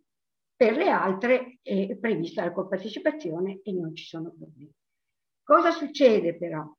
per 0.55 0.77
le 0.77 0.89
altre 0.89 1.59
è 1.63 1.97
prevista 1.97 2.45
la 2.45 2.53
compartecipazione 2.53 3.61
e 3.63 3.73
non 3.73 3.95
ci 3.95 4.05
sono 4.05 4.33
problemi. 4.37 4.73
Cosa 5.43 5.73
succede 5.73 6.37
però? 6.37 6.73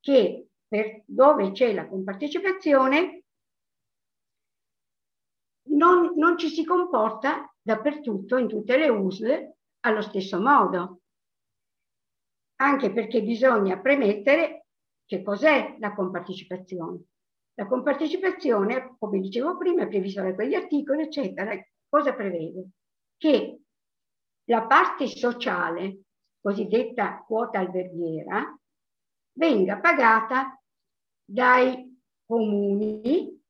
Che 0.00 0.48
per 0.68 1.02
dove 1.06 1.50
c'è 1.52 1.72
la 1.72 1.88
compartecipazione 1.88 3.24
non, 5.70 6.12
non 6.16 6.38
ci 6.38 6.48
si 6.48 6.64
comporta 6.64 7.52
dappertutto, 7.60 8.36
in 8.36 8.48
tutte 8.48 8.76
le 8.76 8.88
USL, 8.88 9.52
allo 9.80 10.02
stesso 10.02 10.40
modo. 10.40 11.00
Anche 12.56 12.92
perché 12.92 13.22
bisogna 13.22 13.78
premettere 13.80 14.66
che 15.04 15.22
cos'è 15.22 15.76
la 15.78 15.94
compartecipazione. 15.94 17.02
La 17.58 17.66
compartecipazione, 17.66 18.96
come 18.98 19.18
dicevo 19.18 19.56
prima, 19.56 19.84
è 19.84 19.88
prevista 19.88 20.22
da 20.22 20.34
quegli 20.34 20.54
articoli, 20.54 21.02
eccetera. 21.02 21.58
Cosa 21.88 22.14
prevede? 22.14 22.68
Che 23.16 23.60
la 24.44 24.66
parte 24.66 25.06
sociale, 25.06 26.02
cosiddetta 26.38 27.24
quota 27.26 27.58
alberghiera, 27.58 28.54
venga 29.38 29.78
pagata 29.78 30.62
dai 31.24 31.98
comuni 32.26 33.42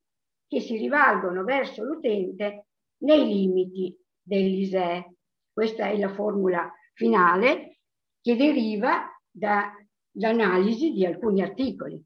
che 0.47 0.61
si 0.61 0.77
rivalgono 0.77 1.43
verso 1.43 1.83
l'utente 1.83 2.67
nei 2.99 3.25
limiti 3.25 3.93
dell'ISEE. 4.21 5.15
Questa 5.51 5.87
è 5.87 5.97
la 5.97 6.13
formula 6.13 6.71
finale 6.93 7.79
che 8.21 8.37
deriva 8.37 9.05
dall'analisi 9.29 10.93
di 10.93 11.05
alcuni 11.05 11.41
articoli 11.41 12.01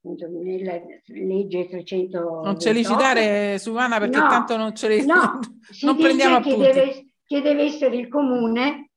nella 0.00 0.80
legge 1.06 1.68
300. 1.68 2.40
Non 2.44 2.58
ce 2.58 2.72
li 2.72 2.84
citare 2.84 3.58
Suana 3.58 3.98
perché 3.98 4.18
no, 4.18 4.28
tanto 4.28 4.56
non 4.56 4.74
ce 4.74 4.88
li 4.88 5.06
no, 5.06 5.40
non 5.82 5.96
prendiamo 5.96 6.40
che 6.40 6.56
deve, 6.56 7.06
che 7.24 7.40
deve, 7.40 7.62
essere 7.64 7.96
il 7.96 8.08
comune 8.08 8.90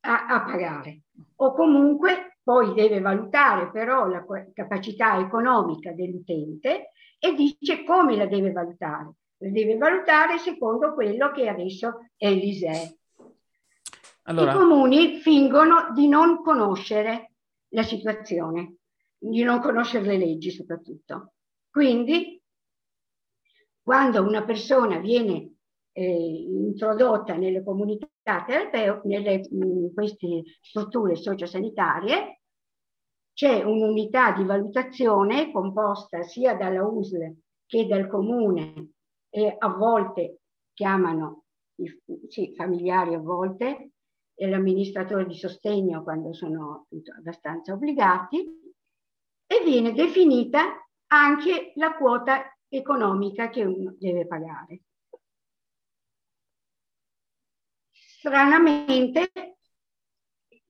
a, 0.00 0.26
a, 0.26 0.44
pagare 0.44 1.02
o 1.36 1.52
comunque 1.52 2.38
poi 2.42 2.74
deve 2.74 3.00
valutare 3.00 3.70
però 3.70 4.06
la 4.06 4.24
capacità 4.54 5.18
economica 5.18 5.92
dell'utente 5.92 6.90
e 7.18 7.34
dice 7.34 7.82
come 7.84 8.16
la 8.16 8.26
deve 8.26 8.52
valutare. 8.52 9.14
La 9.38 9.50
deve 9.50 9.76
valutare 9.76 10.38
secondo 10.38 10.94
quello 10.94 11.30
che 11.32 11.48
adesso 11.48 12.08
è 12.16 12.30
l'ISEE. 12.30 12.98
Allora. 14.28 14.52
I 14.52 14.54
comuni 14.54 15.18
fingono 15.18 15.92
di 15.92 16.08
non 16.08 16.42
conoscere 16.42 17.32
la 17.70 17.82
situazione 17.82 18.76
di 19.30 19.42
non 19.42 19.60
conoscere 19.60 20.04
le 20.06 20.18
leggi 20.18 20.50
soprattutto. 20.50 21.34
Quindi, 21.70 22.40
quando 23.82 24.22
una 24.22 24.44
persona 24.44 24.98
viene 24.98 25.56
eh, 25.92 26.46
introdotta 26.48 27.34
nelle 27.36 27.62
comunità 27.62 28.08
terapeutiche, 28.22 29.08
nelle 29.08 29.46
in 29.50 29.92
queste 29.94 30.42
strutture 30.60 31.16
sociosanitarie, 31.16 32.40
c'è 33.32 33.62
un'unità 33.62 34.32
di 34.32 34.44
valutazione 34.44 35.52
composta 35.52 36.22
sia 36.22 36.54
dalla 36.54 36.82
USL 36.82 37.36
che 37.66 37.86
dal 37.86 38.08
comune 38.08 38.92
e 39.28 39.54
a 39.58 39.68
volte 39.68 40.40
chiamano 40.72 41.44
i 41.76 42.00
sì, 42.28 42.54
familiari 42.54 43.14
a 43.14 43.18
volte 43.18 43.90
l'amministratore 44.38 45.26
di 45.26 45.34
sostegno 45.34 46.02
quando 46.02 46.32
sono 46.32 46.86
abbastanza 47.18 47.74
obbligati 47.74 48.65
e 49.46 49.62
viene 49.64 49.92
definita 49.92 50.86
anche 51.06 51.72
la 51.76 51.94
quota 51.96 52.56
economica 52.68 53.48
che 53.48 53.64
uno 53.64 53.94
deve 53.98 54.26
pagare. 54.26 54.82
Stranamente 57.90 59.30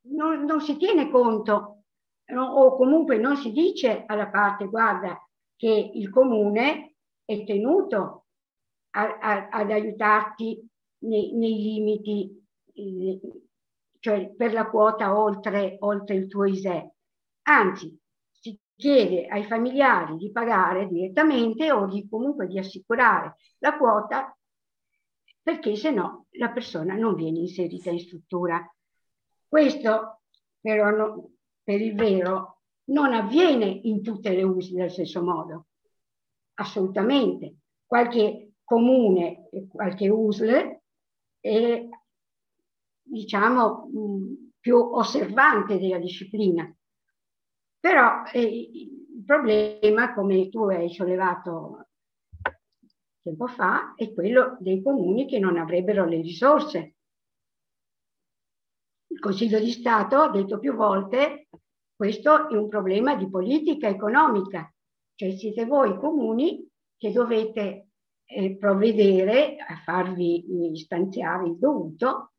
non, 0.09 0.45
non 0.45 0.61
si 0.61 0.77
tiene 0.77 1.11
conto 1.11 1.85
no, 2.27 2.45
o 2.45 2.77
comunque 2.77 3.17
non 3.19 3.37
si 3.37 3.51
dice 3.53 4.05
alla 4.07 4.29
parte 4.29 4.67
guarda 4.67 5.19
che 5.57 5.91
il 5.95 6.11
comune 6.11 6.97
è 7.25 7.45
tenuto 7.45 8.27
a, 8.91 9.19
a, 9.19 9.49
ad 9.49 9.71
aiutarti 9.71 10.69
nei, 10.99 11.33
nei 11.33 11.55
limiti, 11.55 12.47
eh, 12.75 13.21
cioè 13.99 14.31
per 14.31 14.53
la 14.53 14.69
quota 14.69 15.19
oltre, 15.19 15.77
oltre 15.81 16.15
il 16.15 16.27
tuo 16.29 16.45
ISE. 16.45 16.95
Anzi, 17.43 17.99
chiede 18.77 19.27
ai 19.27 19.45
familiari 19.45 20.17
di 20.17 20.31
pagare 20.31 20.87
direttamente 20.87 21.73
o 21.73 21.87
di, 21.87 22.07
comunque 22.09 22.47
di 22.47 22.59
assicurare 22.59 23.37
la 23.59 23.77
quota 23.77 24.37
perché 25.43 25.77
se 25.77 25.91
no 25.91 26.27
la 26.33 26.51
persona 26.51 26.95
non 26.95 27.15
viene 27.15 27.39
inserita 27.39 27.91
in 27.91 28.01
struttura. 28.01 28.63
Questo 29.47 30.21
però 30.61 30.91
no, 30.91 31.31
per 31.63 31.81
il 31.81 31.95
vero 31.95 32.63
non 32.87 33.13
avviene 33.13 33.65
in 33.65 34.03
tutte 34.03 34.31
le 34.31 34.43
USI 34.43 34.75
nello 34.75 34.91
stesso 34.91 35.23
modo, 35.23 35.67
assolutamente. 36.55 37.57
Qualche 37.87 38.55
comune 38.65 39.49
qualche 39.69 40.09
USL 40.09 40.81
è 41.39 41.89
diciamo 43.03 43.89
più 44.59 44.77
osservante 44.77 45.79
della 45.79 45.99
disciplina 45.99 46.76
Però 47.87 48.25
eh, 48.33 48.41
il 48.43 49.23
problema, 49.25 50.13
come 50.13 50.49
tu 50.49 50.65
hai 50.65 50.93
sollevato 50.93 51.87
tempo 53.23 53.47
fa, 53.47 53.95
è 53.95 54.13
quello 54.13 54.57
dei 54.59 54.83
comuni 54.83 55.25
che 55.29 55.39
non 55.39 55.57
avrebbero 55.57 56.05
le 56.05 56.21
risorse. 56.21 56.95
Il 59.07 59.21
Consiglio 59.21 59.61
di 59.61 59.71
Stato 59.71 60.17
ha 60.17 60.31
detto 60.31 60.59
più 60.59 60.75
volte 60.75 61.47
questo 61.95 62.49
è 62.49 62.57
un 62.57 62.67
problema 62.67 63.15
di 63.15 63.31
politica 63.31 63.87
economica, 63.87 64.69
cioè 65.15 65.37
siete 65.37 65.65
voi 65.65 65.97
comuni 65.97 66.69
che 66.97 67.13
dovete 67.13 67.91
eh, 68.25 68.57
provvedere 68.57 69.59
a 69.59 69.77
farvi 69.85 70.73
eh, 70.73 70.77
stanziare 70.77 71.47
il 71.47 71.57
dovuto 71.57 72.33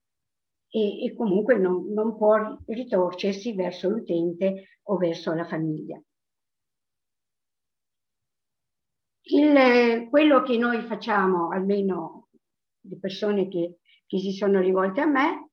e, 0.69 1.05
e 1.05 1.15
comunque 1.15 1.57
non, 1.57 1.91
non 1.93 2.17
può 2.17 2.57
ritorcersi 2.65 3.53
verso 3.53 3.89
l'utente 3.89 4.79
o 4.83 4.97
verso 4.97 5.33
la 5.33 5.45
famiglia. 5.45 6.01
Il, 9.29 10.07
quello 10.09 10.41
che 10.41 10.57
noi 10.57 10.81
facciamo, 10.83 11.49
almeno 11.49 12.29
le 12.81 12.97
persone 12.97 13.49
che, 13.49 13.79
che 14.05 14.19
si 14.19 14.31
sono 14.31 14.61
rivolte 14.61 15.01
a 15.01 15.05
me, 15.05 15.49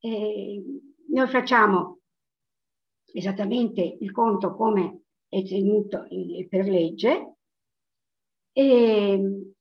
eh, 0.00 0.62
noi 1.08 1.28
facciamo 1.28 2.00
esattamente 3.12 3.96
il 4.00 4.10
conto 4.10 4.54
come 4.54 5.02
è 5.28 5.42
tenuto 5.44 6.06
per 6.48 6.66
legge 6.66 7.36
e, 8.52 9.54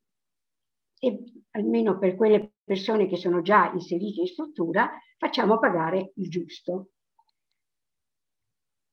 e 1.00 1.24
almeno 1.52 1.98
per 2.00 2.16
quelle 2.16 2.54
persone 2.72 3.06
che 3.06 3.18
sono 3.18 3.42
già 3.42 3.70
inserite 3.74 4.22
in 4.22 4.28
struttura 4.28 4.90
facciamo 5.18 5.60
pagare 5.60 6.14
il 6.16 6.30
giusto. 6.30 6.92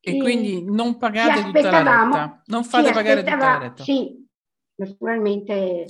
E, 0.00 0.16
e 0.16 0.18
quindi 0.20 0.64
non 0.64 0.96
pagate 0.96 1.44
tutta 1.44 1.70
la 1.70 1.78
retta, 1.78 2.42
non 2.46 2.64
fate 2.64 2.90
pagare 2.90 3.22
tutta 3.22 3.36
la 3.36 3.59
retta. 3.59 3.84
Sì, 3.84 4.26
naturalmente 4.74 5.86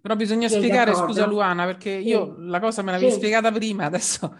però 0.00 0.14
bisogna 0.16 0.48
spiegare, 0.48 0.90
d'accordo. 0.90 1.12
scusa 1.12 1.26
Luana, 1.26 1.64
perché 1.64 1.90
io 1.90 2.34
la 2.38 2.60
cosa 2.60 2.82
me 2.82 2.92
l'avevi 2.92 3.10
sì. 3.10 3.16
spiegata 3.16 3.50
prima, 3.50 3.86
adesso 3.86 4.36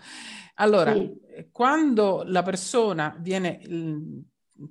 allora, 0.54 0.92
sì. 0.92 1.12
quando 1.50 2.22
la 2.26 2.42
persona 2.42 3.16
viene, 3.18 3.60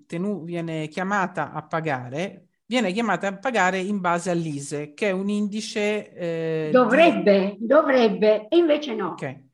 tenu, 0.05 0.43
viene 0.43 0.87
chiamata 0.87 1.51
a 1.51 1.65
pagare, 1.65 2.47
viene 2.71 2.93
chiamata 2.93 3.27
a 3.27 3.37
pagare 3.37 3.79
in 3.79 3.99
base 3.99 4.29
all'ISE, 4.29 4.93
che 4.93 5.09
è 5.09 5.11
un 5.11 5.27
indice... 5.27 6.13
Eh, 6.13 6.69
dovrebbe, 6.71 7.57
di... 7.59 7.65
dovrebbe, 7.67 8.47
e 8.47 8.55
invece 8.55 8.95
no. 8.95 9.09
Okay. 9.09 9.49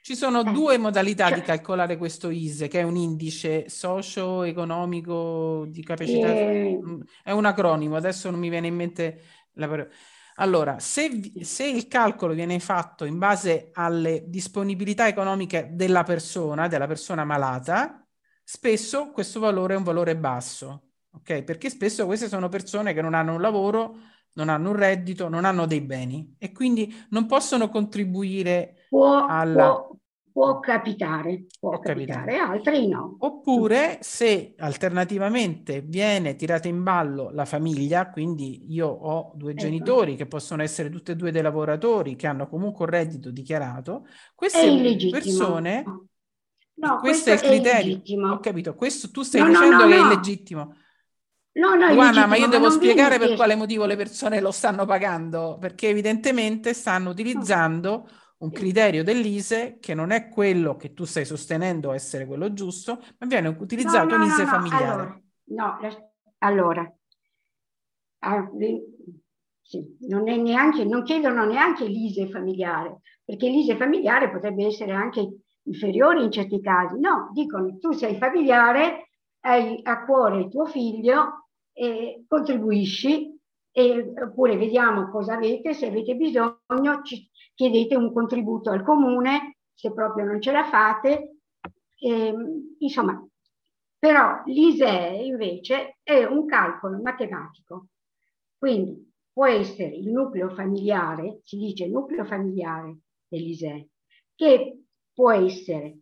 Ci 0.00 0.14
sono 0.14 0.42
eh. 0.42 0.52
due 0.52 0.78
modalità 0.78 1.26
cioè... 1.26 1.38
di 1.38 1.40
calcolare 1.40 1.96
questo 1.96 2.30
ISE, 2.30 2.68
che 2.68 2.78
è 2.78 2.82
un 2.84 2.94
indice 2.94 3.68
socio-economico 3.68 5.64
di 5.66 5.82
capacità... 5.82 6.28
Eh... 6.28 6.78
È 7.24 7.32
un 7.32 7.46
acronimo, 7.46 7.96
adesso 7.96 8.30
non 8.30 8.38
mi 8.38 8.48
viene 8.48 8.68
in 8.68 8.76
mente 8.76 9.20
la 9.54 9.66
parola 9.66 9.88
allora, 10.36 10.80
se, 10.80 11.30
se, 11.42 11.64
il 11.64 11.86
calcolo 11.86 12.34
viene 12.34 12.58
fatto 12.58 13.04
in 13.04 13.18
base 13.18 13.70
alle 13.72 14.24
disponibilità 14.26 15.06
economiche 15.06 15.68
della 15.74 16.02
persona, 16.02 16.66
della 16.66 16.88
persona 16.88 17.24
malata, 17.24 18.04
spesso 18.42 19.12
questo 19.12 19.38
valore 19.38 19.74
è 19.74 19.76
un 19.76 19.84
valore 19.84 20.16
basso, 20.16 20.83
ok? 21.14 21.42
Perché 21.42 21.70
spesso 21.70 22.06
queste 22.06 22.28
sono 22.28 22.48
persone 22.48 22.92
che 22.92 23.02
non 23.02 23.14
hanno 23.14 23.34
un 23.34 23.40
lavoro, 23.40 23.96
non 24.34 24.48
hanno 24.48 24.70
un 24.70 24.76
reddito, 24.76 25.28
non 25.28 25.44
hanno 25.44 25.66
dei 25.66 25.80
beni 25.80 26.34
e 26.38 26.52
quindi 26.52 26.92
non 27.10 27.26
possono 27.26 27.68
contribuire 27.68 28.86
può, 28.88 29.26
alla... 29.26 29.74
Può, 29.74 29.94
Può 30.34 30.58
capitare, 30.58 31.44
può, 31.60 31.70
può 31.70 31.78
capitare, 31.78 32.32
capitare, 32.32 32.38
altri 32.38 32.88
no. 32.88 33.14
Oppure 33.20 33.98
se 34.00 34.56
alternativamente 34.58 35.80
viene 35.80 36.34
tirata 36.34 36.66
in 36.66 36.82
ballo 36.82 37.30
la 37.30 37.44
famiglia, 37.44 38.10
quindi 38.10 38.64
io 38.72 38.88
ho 38.88 39.30
due 39.36 39.52
ecco. 39.52 39.60
genitori 39.60 40.16
che 40.16 40.26
possono 40.26 40.62
essere 40.64 40.90
tutti 40.90 41.12
e 41.12 41.14
due 41.14 41.30
dei 41.30 41.40
lavoratori 41.40 42.16
che 42.16 42.26
hanno 42.26 42.48
comunque 42.48 42.84
un 42.84 42.90
reddito 42.90 43.30
dichiarato, 43.30 44.08
queste 44.34 45.08
persone... 45.08 45.84
No, 46.76 46.98
questo, 46.98 47.30
questo, 47.30 47.30
è 47.30 47.32
il 47.34 47.40
criterio. 47.40 48.02
È 48.02 48.32
ho 48.32 48.40
capito, 48.40 48.74
questo 48.74 49.12
tu 49.12 49.22
stai 49.22 49.40
no, 49.40 49.46
dicendo 49.50 49.76
no, 49.76 49.82
no, 49.84 49.88
che 49.88 49.94
è 49.94 50.00
illegittimo. 50.00 50.74
No, 51.54 51.74
no, 51.74 51.92
Luana, 51.92 52.26
ma 52.26 52.36
io 52.36 52.48
devo 52.48 52.68
spiegare 52.68 53.18
per 53.18 53.36
quale 53.36 53.54
motivo 53.54 53.86
le 53.86 53.94
persone 53.94 54.40
lo 54.40 54.50
stanno 54.50 54.84
pagando, 54.86 55.56
perché 55.60 55.88
evidentemente 55.88 56.74
stanno 56.74 57.10
utilizzando 57.10 58.08
un 58.38 58.50
criterio 58.50 59.04
dell'ISE 59.04 59.78
che 59.78 59.94
non 59.94 60.10
è 60.10 60.28
quello 60.28 60.76
che 60.76 60.92
tu 60.92 61.04
stai 61.04 61.24
sostenendo 61.24 61.92
essere 61.92 62.26
quello 62.26 62.52
giusto, 62.52 63.00
ma 63.18 63.26
viene 63.26 63.48
utilizzato 63.48 64.16
no, 64.16 64.16
no, 64.16 64.24
un 64.24 64.30
ISE 64.30 64.42
no, 64.42 64.48
familiare. 64.48 64.84
Allora, 64.84 65.22
no, 65.44 65.78
allora, 66.38 66.94
ah, 68.18 68.50
sì, 69.62 69.96
non, 70.08 70.28
è 70.28 70.36
neanche, 70.36 70.84
non 70.84 71.04
chiedono 71.04 71.46
neanche 71.46 71.86
l'ISE 71.86 72.28
familiare, 72.30 73.00
perché 73.24 73.48
l'ISE 73.48 73.76
familiare 73.76 74.28
potrebbe 74.28 74.66
essere 74.66 74.90
anche 74.90 75.24
inferiore 75.62 76.24
in 76.24 76.32
certi 76.32 76.60
casi. 76.60 76.98
No, 76.98 77.30
dicono 77.32 77.78
tu 77.78 77.92
sei 77.92 78.16
familiare, 78.18 79.10
hai 79.40 79.78
a 79.84 80.04
cuore 80.04 80.40
il 80.40 80.48
tuo 80.48 80.66
figlio 80.66 81.43
e 81.74 82.24
contribuisci 82.26 83.36
e, 83.72 84.12
oppure 84.22 84.56
vediamo 84.56 85.10
cosa 85.10 85.34
avete, 85.34 85.74
se 85.74 85.86
avete 85.86 86.14
bisogno 86.14 87.02
ci, 87.02 87.28
chiedete 87.54 87.96
un 87.96 88.12
contributo 88.12 88.70
al 88.70 88.84
comune, 88.84 89.56
se 89.74 89.92
proprio 89.92 90.24
non 90.24 90.40
ce 90.40 90.52
la 90.52 90.64
fate. 90.64 91.38
E, 91.98 92.34
insomma, 92.78 93.26
però 93.98 94.42
l'ISEE 94.46 95.24
invece 95.24 95.98
è 96.02 96.24
un 96.24 96.46
calcolo 96.46 97.00
matematico, 97.02 97.88
quindi 98.56 99.12
può 99.32 99.46
essere 99.46 99.96
il 99.96 100.10
nucleo 100.10 100.50
familiare, 100.50 101.40
si 101.42 101.56
dice 101.56 101.88
nucleo 101.88 102.24
familiare 102.24 102.98
dell'ISEE, 103.26 103.88
che 104.36 104.84
può 105.12 105.32
essere 105.32 105.98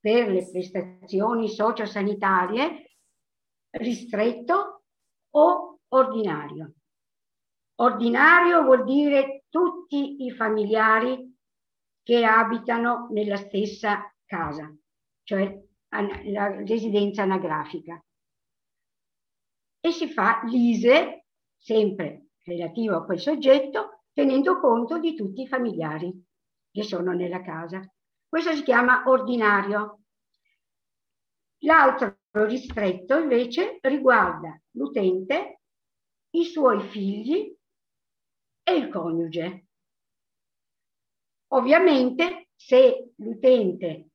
per 0.00 0.30
le 0.30 0.48
prestazioni 0.50 1.48
sociosanitarie 1.48 2.90
ristretto 3.72 4.69
o 5.30 5.80
ordinario. 5.88 6.74
Ordinario 7.76 8.62
vuol 8.62 8.84
dire 8.84 9.44
tutti 9.48 10.24
i 10.24 10.30
familiari 10.32 11.36
che 12.02 12.24
abitano 12.24 13.08
nella 13.10 13.36
stessa 13.36 14.14
casa, 14.24 14.74
cioè 15.22 15.62
la 15.88 16.62
residenza 16.64 17.22
anagrafica. 17.22 18.02
E 19.80 19.90
si 19.90 20.08
fa 20.08 20.42
l'ISE, 20.44 21.24
sempre 21.58 22.28
relativo 22.44 22.96
a 22.96 23.04
quel 23.04 23.18
soggetto, 23.18 24.04
tenendo 24.12 24.60
conto 24.60 24.98
di 24.98 25.14
tutti 25.14 25.42
i 25.42 25.48
familiari 25.48 26.24
che 26.70 26.82
sono 26.82 27.12
nella 27.12 27.42
casa. 27.42 27.80
Questo 28.28 28.52
si 28.52 28.62
chiama 28.62 29.04
ordinario. 29.06 30.02
L'altro 31.62 32.19
ristretto 32.32 33.18
invece 33.18 33.78
riguarda 33.82 34.60
l'utente, 34.72 35.60
i 36.30 36.44
suoi 36.44 36.80
figli 36.80 37.54
e 38.62 38.74
il 38.74 38.88
coniuge. 38.88 39.66
Ovviamente 41.48 42.48
se 42.54 43.12
l'utente 43.16 44.10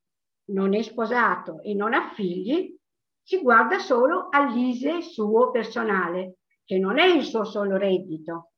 non 0.52 0.74
è 0.74 0.82
sposato 0.82 1.62
e 1.62 1.74
non 1.74 1.94
ha 1.94 2.14
figli, 2.14 2.74
si 3.22 3.42
guarda 3.42 3.80
solo 3.80 4.28
all'ISE 4.30 5.02
suo 5.02 5.52
personale, 5.52 6.38
che 6.64 6.78
non 6.78 7.00
è 7.00 7.06
il 7.06 7.24
suo 7.24 7.44
solo 7.44 7.76
reddito. 7.76 8.52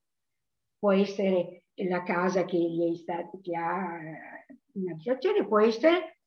Può 0.77 0.91
essere 0.91 1.63
la 1.75 2.03
casa 2.03 2.43
che, 2.45 2.57
gli 2.57 2.91
è 2.91 2.95
stato, 2.95 3.39
che 3.41 3.55
ha 3.55 3.97
in 4.73 4.89
abitazione, 4.89 5.47
può 5.47 5.59
essere 5.59 6.19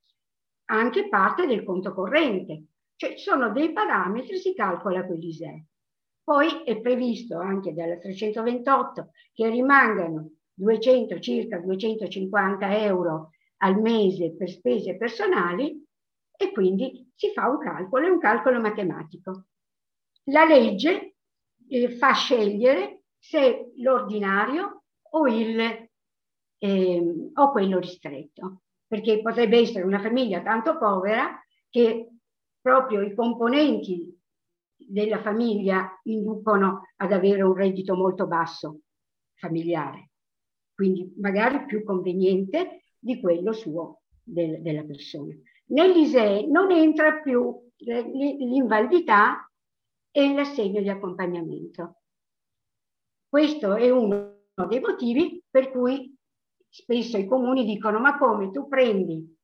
anche 0.70 1.08
parte 1.08 1.46
del 1.46 1.64
conto 1.64 1.92
corrente. 1.92 2.64
Cioè 3.00 3.16
sono 3.16 3.50
dei 3.50 3.72
parametri, 3.72 4.36
si 4.36 4.52
calcola 4.52 5.06
quell'ISE. 5.06 5.68
Poi 6.22 6.64
è 6.64 6.78
previsto 6.82 7.38
anche 7.38 7.72
dalla 7.72 7.96
328 7.96 9.12
che 9.32 9.48
rimangano 9.48 10.32
200, 10.52 11.18
circa 11.18 11.56
250 11.60 12.76
euro 12.82 13.30
al 13.62 13.80
mese 13.80 14.36
per 14.36 14.50
spese 14.50 14.98
personali 14.98 15.82
e 16.36 16.52
quindi 16.52 17.10
si 17.14 17.30
fa 17.32 17.48
un 17.48 17.58
calcolo, 17.60 18.06
è 18.06 18.10
un 18.10 18.18
calcolo 18.18 18.60
matematico. 18.60 19.46
La 20.24 20.44
legge 20.44 21.14
eh, 21.68 21.90
fa 21.92 22.12
scegliere 22.12 23.04
se 23.18 23.72
l'ordinario 23.76 24.82
o, 25.12 25.26
il, 25.26 25.88
eh, 26.58 27.30
o 27.32 27.50
quello 27.50 27.78
ristretto, 27.78 28.60
perché 28.86 29.22
potrebbe 29.22 29.56
essere 29.56 29.86
una 29.86 30.00
famiglia 30.00 30.42
tanto 30.42 30.76
povera 30.76 31.42
che 31.70 32.09
proprio 32.60 33.02
i 33.02 33.14
componenti 33.14 34.16
della 34.76 35.20
famiglia 35.20 36.00
inducono 36.04 36.88
ad 36.96 37.12
avere 37.12 37.42
un 37.42 37.54
reddito 37.54 37.94
molto 37.94 38.26
basso 38.26 38.80
familiare, 39.34 40.10
quindi 40.74 41.12
magari 41.18 41.64
più 41.66 41.84
conveniente 41.84 42.84
di 42.98 43.20
quello 43.20 43.52
suo 43.52 44.02
del, 44.22 44.60
della 44.62 44.84
persona. 44.84 45.34
Nell'ISEE 45.66 46.46
non 46.46 46.70
entra 46.70 47.20
più 47.20 47.68
l'invalidità 47.76 49.48
e 50.10 50.34
l'assegno 50.34 50.80
di 50.80 50.88
accompagnamento. 50.88 52.02
Questo 53.28 53.74
è 53.76 53.88
uno 53.90 54.38
dei 54.68 54.80
motivi 54.80 55.42
per 55.48 55.70
cui 55.70 56.14
spesso 56.68 57.16
i 57.16 57.26
comuni 57.26 57.64
dicono 57.64 58.00
ma 58.00 58.18
come 58.18 58.50
tu 58.50 58.68
prendi 58.68 59.36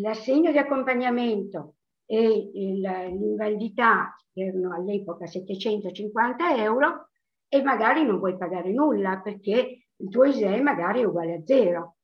l'assegno 0.00 0.50
di 0.50 0.58
accompagnamento 0.58 1.74
e 2.06 2.50
l'invalidità, 2.52 4.14
erano 4.32 4.74
all'epoca 4.74 5.26
750 5.26 6.56
euro, 6.56 7.08
e 7.48 7.62
magari 7.62 8.04
non 8.04 8.18
vuoi 8.18 8.36
pagare 8.36 8.72
nulla 8.72 9.20
perché 9.20 9.86
il 9.96 10.08
tuo 10.08 10.24
ISEE 10.24 10.60
magari 10.60 11.00
è 11.00 11.04
uguale 11.04 11.34
a 11.34 11.42
zero. 11.44 11.96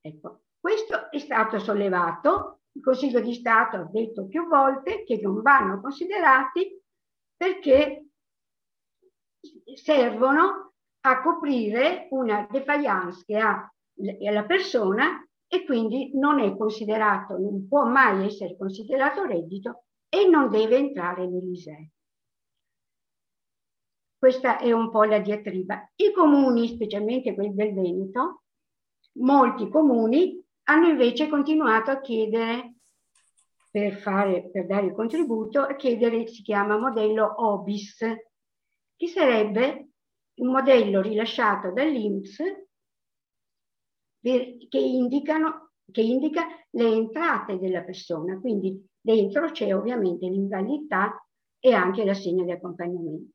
Ecco, 0.00 0.42
questo 0.58 1.10
è 1.10 1.18
stato 1.18 1.58
sollevato, 1.58 2.60
il 2.72 2.82
Consiglio 2.82 3.20
di 3.20 3.34
Stato 3.34 3.76
ha 3.76 3.88
detto 3.90 4.26
più 4.26 4.46
volte 4.46 5.04
che 5.04 5.18
non 5.20 5.42
vanno 5.42 5.80
considerati 5.80 6.80
perché 7.36 8.06
servono 9.74 10.72
a 11.00 11.22
coprire 11.22 12.08
una 12.10 12.46
defiance 12.50 13.24
che 13.24 13.36
ha 13.36 13.72
la 13.94 14.44
persona 14.44 15.27
e 15.48 15.64
quindi 15.64 16.10
non 16.14 16.40
è 16.40 16.56
considerato, 16.56 17.38
non 17.38 17.66
può 17.66 17.84
mai 17.86 18.26
essere 18.26 18.56
considerato 18.56 19.24
reddito 19.24 19.84
e 20.08 20.28
non 20.28 20.50
deve 20.50 20.76
entrare 20.76 21.26
nell'ISEE. 21.26 21.90
Questa 24.18 24.58
è 24.58 24.72
un 24.72 24.90
po' 24.90 25.04
la 25.04 25.20
diatriba. 25.20 25.92
I 25.96 26.12
comuni, 26.12 26.68
specialmente 26.68 27.34
quelli 27.34 27.54
del 27.54 27.72
Veneto, 27.72 28.42
molti 29.20 29.68
comuni 29.68 30.44
hanno 30.64 30.88
invece 30.88 31.28
continuato 31.28 31.90
a 31.90 32.00
chiedere, 32.00 32.74
per, 33.70 33.94
fare, 33.94 34.50
per 34.50 34.66
dare 34.66 34.86
il 34.86 34.92
contributo, 34.92 35.60
a 35.60 35.76
chiedere, 35.76 36.26
si 36.26 36.42
chiama 36.42 36.78
modello 36.78 37.32
OBIS, 37.36 37.98
che 38.96 39.06
sarebbe 39.06 39.90
un 40.40 40.50
modello 40.50 41.00
rilasciato 41.00 41.72
dall'INPS 41.72 42.67
che, 44.68 44.78
indicano, 44.78 45.70
che 45.90 46.02
indica 46.02 46.46
le 46.70 46.86
entrate 46.86 47.58
della 47.58 47.82
persona, 47.82 48.38
quindi 48.38 48.86
dentro 49.00 49.50
c'è 49.50 49.74
ovviamente 49.74 50.26
l'invalidità 50.26 51.24
e 51.58 51.72
anche 51.72 52.04
l'assegno 52.04 52.44
di 52.44 52.52
accompagnamento. 52.52 53.32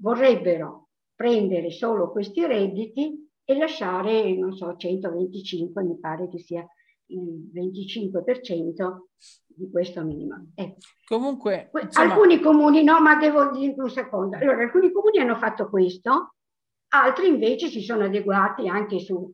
Vorrebbero 0.00 0.88
prendere 1.14 1.70
solo 1.70 2.10
questi 2.12 2.46
redditi 2.46 3.28
e 3.44 3.56
lasciare, 3.56 4.36
non 4.36 4.54
so, 4.54 4.76
125, 4.76 5.82
mi 5.82 5.98
pare 5.98 6.28
che 6.28 6.38
sia 6.38 6.64
il 7.06 7.50
25% 7.52 8.98
di 9.46 9.70
questo 9.70 10.04
minimo. 10.04 10.50
Ecco. 10.54 10.78
Comunque, 11.06 11.70
insomma... 11.82 12.12
alcuni 12.12 12.40
comuni, 12.40 12.84
no, 12.84 13.00
ma 13.00 13.16
devo 13.16 13.50
dire 13.50 13.74
un 13.76 13.90
secondo. 13.90 14.36
Allora, 14.36 14.62
alcuni 14.62 14.92
comuni 14.92 15.18
hanno 15.18 15.36
fatto 15.36 15.68
questo, 15.68 16.34
altri 16.88 17.28
invece 17.28 17.68
si 17.68 17.80
sono 17.80 18.04
adeguati 18.04 18.68
anche 18.68 19.00
su 19.00 19.30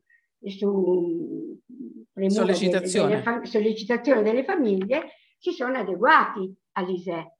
su 0.49 1.59
sollecitazione. 2.27 3.09
Delle, 3.09 3.23
delle, 3.23 3.45
sollecitazione 3.45 4.21
delle 4.21 4.43
famiglie 4.43 5.11
si 5.37 5.51
sono 5.51 5.77
adeguati 5.77 6.53
all'ISE. 6.73 7.37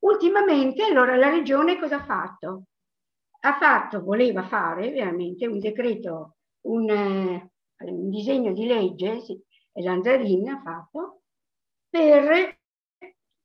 Ultimamente 0.00 0.84
allora 0.84 1.16
la 1.16 1.30
regione 1.30 1.78
cosa 1.78 1.96
ha 1.96 2.04
fatto? 2.04 2.64
Ha 3.40 3.56
fatto, 3.58 4.02
voleva 4.02 4.42
fare 4.44 4.90
veramente 4.90 5.46
un 5.46 5.58
decreto, 5.58 6.36
un, 6.66 6.88
eh, 6.88 7.50
un 7.84 8.10
disegno 8.10 8.52
di 8.52 8.66
legge, 8.66 9.20
sì, 9.20 9.40
e 9.72 9.82
Lanzarin 9.82 10.48
ha 10.48 10.60
fatto, 10.62 11.22
per 11.88 12.58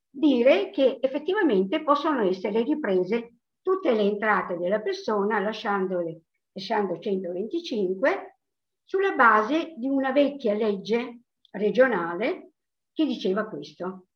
dire 0.10 0.70
che 0.72 1.00
effettivamente 1.02 1.82
possono 1.84 2.22
essere 2.22 2.64
riprese 2.64 3.38
tutte 3.62 3.92
le 3.94 4.02
entrate 4.02 4.58
della 4.58 4.82
persona 4.82 5.40
lasciandole 5.40 6.24
lasciando 6.54 7.00
125, 7.00 8.38
sulla 8.84 9.14
base 9.16 9.74
di 9.78 9.88
una 9.88 10.12
vecchia 10.12 10.54
legge 10.54 11.22
regionale 11.52 12.54
che 12.94 13.06
diceva 13.06 13.48
questo. 13.48 14.08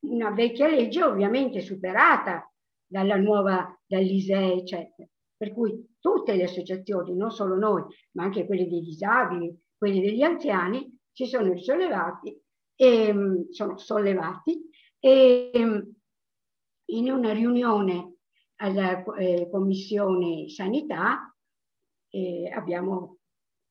Una 0.00 0.30
vecchia 0.30 0.68
legge 0.68 1.02
ovviamente 1.02 1.60
superata 1.60 2.50
dalla 2.86 3.16
nuova, 3.16 3.78
dall'ISEE, 3.86 4.54
eccetera. 4.54 5.08
Per 5.36 5.52
cui 5.52 5.96
tutte 6.00 6.34
le 6.34 6.44
associazioni, 6.44 7.14
non 7.14 7.30
solo 7.30 7.56
noi, 7.56 7.82
ma 8.12 8.24
anche 8.24 8.46
quelle 8.46 8.68
dei 8.68 8.82
disabili, 8.82 9.56
quelle 9.76 10.00
degli 10.00 10.22
anziani, 10.22 10.98
si 11.12 11.26
sono 11.26 11.52
risollevati 11.52 12.40
e 12.76 13.12
mm, 13.12 13.50
sono 13.50 13.78
sollevati 13.78 14.68
e 14.98 15.50
mm, 15.56 15.78
in 16.86 17.10
una 17.10 17.32
riunione 17.32 18.16
alla 18.56 19.02
eh, 19.16 19.48
Commissione 19.50 20.48
Sanità 20.48 21.33
eh, 22.14 22.48
abbiamo 22.48 23.18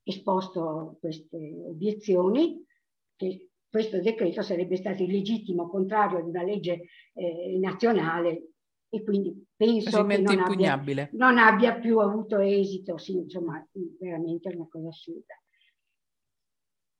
esposto 0.04 0.98
queste 1.00 1.38
obiezioni 1.66 2.62
che 3.16 3.50
questo 3.70 4.02
decreto 4.02 4.42
sarebbe 4.42 4.76
stato 4.76 5.02
illegittimo, 5.02 5.70
contrario 5.70 6.18
ad 6.18 6.28
una 6.28 6.44
legge 6.44 6.84
eh, 7.14 7.58
nazionale 7.60 8.50
e 8.90 9.04
quindi 9.04 9.46
penso 9.56 10.06
che 10.06 10.18
non 10.20 10.40
abbia, 10.40 11.10
non 11.14 11.38
abbia, 11.40 11.80
più 11.80 11.98
avuto 11.98 12.38
esito, 12.38 12.98
sì, 12.98 13.14
insomma, 13.16 13.66
veramente 14.00 14.52
è 14.52 14.56
una 14.56 14.68
cosa 14.70 14.90
assurda. 14.90 15.34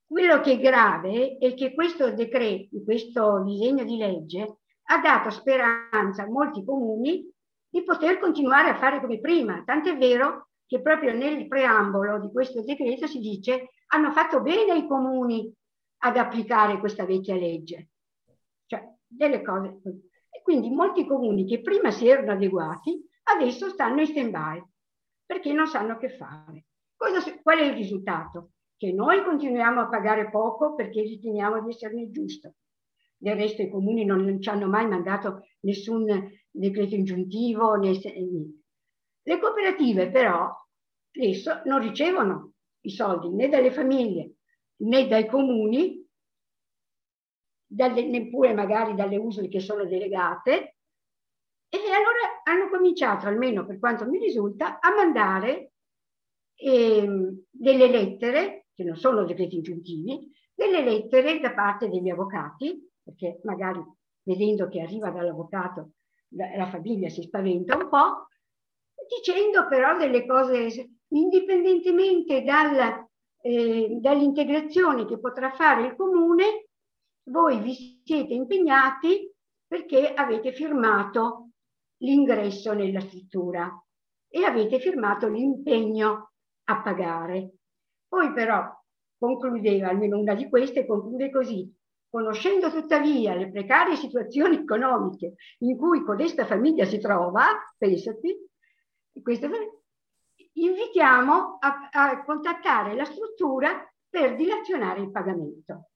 Quello 0.04 0.40
che 0.40 0.52
è 0.52 0.58
grave 0.58 1.38
è 1.38 1.54
che 1.54 1.72
questo 1.74 2.12
decreto, 2.12 2.82
questo 2.82 3.44
disegno 3.44 3.84
di 3.84 3.96
legge 3.96 4.58
ha 4.86 5.00
dato 5.00 5.30
speranza 5.30 6.24
a 6.24 6.28
molti 6.28 6.64
comuni 6.64 7.30
di 7.68 7.82
poter 7.84 8.18
continuare 8.18 8.70
a 8.70 8.76
fare 8.76 9.00
come 9.00 9.20
prima, 9.20 9.62
tant'è 9.64 9.96
vero 9.96 10.48
che 10.66 10.80
proprio 10.80 11.12
nel 11.14 11.46
preambolo 11.46 12.18
di 12.20 12.30
questo 12.30 12.62
decreto 12.62 13.06
si 13.06 13.18
dice 13.18 13.70
hanno 13.88 14.12
fatto 14.12 14.40
bene 14.40 14.76
i 14.76 14.86
comuni 14.86 15.52
ad 15.98 16.16
applicare 16.16 16.78
questa 16.78 17.04
vecchia 17.04 17.36
legge. 17.36 17.88
Cioè, 18.66 18.82
delle 19.06 19.42
cose. 19.42 19.80
E 20.30 20.42
quindi 20.42 20.70
molti 20.70 21.06
comuni 21.06 21.46
che 21.46 21.60
prima 21.60 21.90
si 21.90 22.08
erano 22.08 22.32
adeguati 22.32 23.02
adesso 23.24 23.68
stanno 23.68 24.00
in 24.00 24.06
stand-by 24.06 24.62
perché 25.24 25.52
non 25.52 25.66
sanno 25.66 25.96
che 25.96 26.10
fare. 26.10 26.66
Cosa, 26.96 27.20
qual 27.42 27.58
è 27.58 27.64
il 27.64 27.74
risultato? 27.74 28.50
Che 28.76 28.92
noi 28.92 29.22
continuiamo 29.22 29.80
a 29.80 29.88
pagare 29.88 30.30
poco 30.30 30.74
perché 30.74 31.02
riteniamo 31.02 31.62
di 31.62 31.70
esserne 31.70 32.10
giusto. 32.10 32.54
Del 33.16 33.36
resto 33.36 33.62
i 33.62 33.70
comuni 33.70 34.04
non 34.04 34.40
ci 34.40 34.48
hanno 34.48 34.66
mai 34.66 34.86
mandato 34.86 35.46
nessun 35.60 36.04
decreto 36.50 36.94
ingiuntivo, 36.94 37.74
né, 37.76 37.94
le 39.26 39.38
cooperative 39.38 40.10
però 40.10 40.50
adesso 41.16 41.62
non 41.64 41.80
ricevono 41.80 42.52
i 42.82 42.90
soldi 42.90 43.30
né 43.30 43.48
dalle 43.48 43.72
famiglie 43.72 44.34
né 44.76 45.06
dai 45.06 45.26
comuni, 45.26 46.04
dalle, 47.66 48.06
neppure 48.06 48.52
magari 48.54 48.94
dalle 48.94 49.16
USL 49.16 49.48
che 49.48 49.60
sono 49.60 49.84
delegate, 49.84 50.76
e 51.68 51.78
allora 51.78 52.42
hanno 52.44 52.68
cominciato, 52.68 53.26
almeno 53.26 53.66
per 53.66 53.78
quanto 53.78 54.08
mi 54.08 54.18
risulta, 54.18 54.78
a 54.80 54.94
mandare 54.94 55.72
eh, 56.54 57.34
delle 57.50 57.88
lettere, 57.88 58.66
che 58.74 58.84
non 58.84 58.96
sono 58.96 59.24
decreti 59.24 59.56
ingiuntivi, 59.56 60.30
delle 60.54 60.82
lettere 60.82 61.40
da 61.40 61.52
parte 61.52 61.88
degli 61.88 62.10
avvocati, 62.10 62.90
perché 63.02 63.40
magari 63.42 63.82
vedendo 64.22 64.68
che 64.68 64.80
arriva 64.80 65.10
dall'avvocato 65.10 65.94
la, 66.28 66.56
la 66.56 66.66
famiglia 66.66 67.08
si 67.08 67.22
spaventa 67.22 67.76
un 67.76 67.88
po', 67.88 68.28
dicendo 69.08 69.66
però 69.68 69.96
delle 69.96 70.26
cose 70.26 70.90
indipendentemente 71.08 72.42
dalla, 72.42 73.06
eh, 73.40 73.98
dall'integrazione 74.00 75.06
che 75.06 75.18
potrà 75.18 75.52
fare 75.52 75.86
il 75.86 75.96
comune, 75.96 76.68
voi 77.28 77.60
vi 77.60 78.02
siete 78.04 78.34
impegnati 78.34 79.32
perché 79.66 80.12
avete 80.12 80.52
firmato 80.52 81.50
l'ingresso 81.98 82.72
nella 82.72 83.00
struttura 83.00 83.70
e 84.28 84.44
avete 84.44 84.78
firmato 84.78 85.28
l'impegno 85.28 86.32
a 86.64 86.82
pagare. 86.82 87.52
Poi 88.08 88.32
però 88.32 88.62
concludeva, 89.18 89.88
almeno 89.88 90.18
una 90.18 90.34
di 90.34 90.48
queste 90.48 90.86
conclude 90.86 91.30
così, 91.30 91.72
conoscendo 92.08 92.70
tuttavia 92.70 93.34
le 93.34 93.50
precarie 93.50 93.96
situazioni 93.96 94.56
economiche 94.58 95.34
in 95.58 95.76
cui 95.76 96.04
codesta 96.04 96.44
famiglia 96.46 96.84
si 96.84 96.98
trova, 96.98 97.44
pensati, 97.76 98.36
questa, 99.22 99.48
invitiamo 100.52 101.58
a, 101.60 101.88
a 101.90 102.24
contattare 102.24 102.94
la 102.94 103.04
struttura 103.04 103.88
per 104.08 104.36
dilazionare 104.36 105.00
il 105.00 105.10
pagamento. 105.10 105.90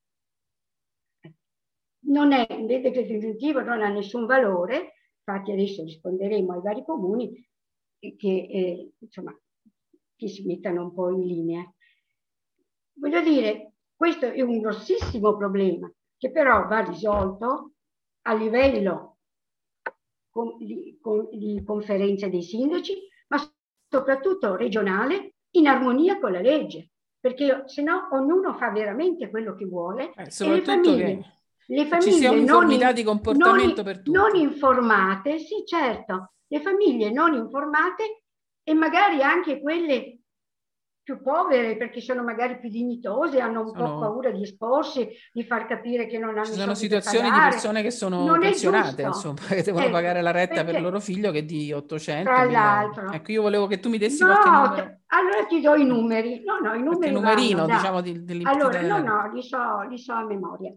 Non 2.00 2.32
è, 2.32 2.46
il 2.52 2.66
decreto 2.66 3.12
ingiuntivo 3.12 3.60
non 3.60 3.82
ha 3.82 3.88
nessun 3.88 4.26
valore, 4.26 4.94
infatti 5.18 5.52
adesso 5.52 5.82
risponderemo 5.82 6.52
ai 6.52 6.60
vari 6.62 6.84
comuni 6.84 7.46
che, 7.98 8.08
eh, 8.18 8.92
insomma, 8.98 9.36
che 10.16 10.28
si 10.28 10.44
mettano 10.46 10.82
un 10.82 10.94
po' 10.94 11.10
in 11.10 11.26
linea. 11.26 11.74
Voglio 12.94 13.20
dire, 13.20 13.74
questo 13.94 14.26
è 14.26 14.40
un 14.40 14.60
grossissimo 14.60 15.36
problema 15.36 15.92
che 16.16 16.30
però 16.30 16.66
va 16.66 16.80
risolto 16.80 17.72
a 18.22 18.34
livello 18.34 19.17
di, 20.58 20.98
di 21.32 21.62
conferenza 21.64 22.28
dei 22.28 22.42
sindaci, 22.42 22.96
ma 23.28 23.38
soprattutto 23.88 24.56
regionale, 24.56 25.34
in 25.52 25.66
armonia 25.66 26.18
con 26.18 26.32
la 26.32 26.40
legge, 26.40 26.90
perché 27.18 27.64
se 27.66 27.82
no 27.82 28.08
ognuno 28.12 28.54
fa 28.54 28.70
veramente 28.70 29.30
quello 29.30 29.54
che 29.54 29.64
vuole. 29.64 30.12
Eh, 30.14 30.44
e 30.44 30.48
le 30.48 30.60
famiglie, 30.62 31.40
le 31.66 31.86
famiglie 31.86 32.30
non, 32.30 33.82
per 33.82 33.98
tutti. 33.98 34.10
Non 34.10 34.34
informate, 34.36 35.38
sì 35.38 35.64
certo, 35.64 36.32
le 36.46 36.60
famiglie 36.60 37.10
non 37.10 37.34
informate 37.34 38.22
e 38.62 38.74
magari 38.74 39.22
anche 39.22 39.60
quelle 39.60 40.17
più 41.08 41.22
povere 41.22 41.78
perché 41.78 42.02
sono 42.02 42.22
magari 42.22 42.58
più 42.58 42.68
dignitose, 42.68 43.40
hanno 43.40 43.62
un 43.62 43.68
sono... 43.68 43.94
po' 43.94 43.98
paura 43.98 44.30
di 44.30 44.42
esporsi, 44.42 45.08
di 45.32 45.42
far 45.42 45.64
capire 45.64 46.06
che 46.06 46.18
non 46.18 46.36
hanno 46.36 46.44
Ci 46.44 46.52
sono 46.52 46.74
situazioni 46.74 47.30
di 47.30 47.38
persone 47.38 47.80
che 47.80 47.90
sono 47.90 48.26
non 48.26 48.38
pensionate, 48.38 49.00
insomma, 49.00 49.40
che 49.48 49.62
devono 49.62 49.86
eh, 49.86 49.90
pagare 49.90 50.20
la 50.20 50.32
retta 50.32 50.64
per 50.64 50.74
il 50.74 50.82
loro 50.82 51.00
figlio 51.00 51.30
che 51.30 51.38
è 51.38 51.44
di 51.44 51.72
800. 51.72 52.30
Tra 52.30 52.44
l'altro. 52.44 53.10
Ecco, 53.10 53.32
io 53.32 53.40
volevo 53.40 53.66
che 53.66 53.80
tu 53.80 53.88
mi 53.88 53.96
dessi 53.96 54.22
no, 54.22 54.34
qualche 54.34 54.50
numero. 54.50 55.00
allora 55.06 55.46
ti 55.46 55.60
do 55.62 55.74
i 55.76 55.84
numeri. 55.86 56.42
No, 56.44 56.58
no, 56.58 56.74
i 56.74 56.82
numeri 56.82 56.98
qualche 56.98 57.10
numerino, 57.10 57.64
vanno, 57.64 57.74
diciamo, 57.74 58.00
di, 58.02 58.42
Allora, 58.44 58.80
no, 58.82 58.98
no, 58.98 59.32
li 59.32 59.42
so, 59.42 59.80
li 59.88 59.96
so 59.96 60.12
a 60.12 60.26
memoria. 60.26 60.74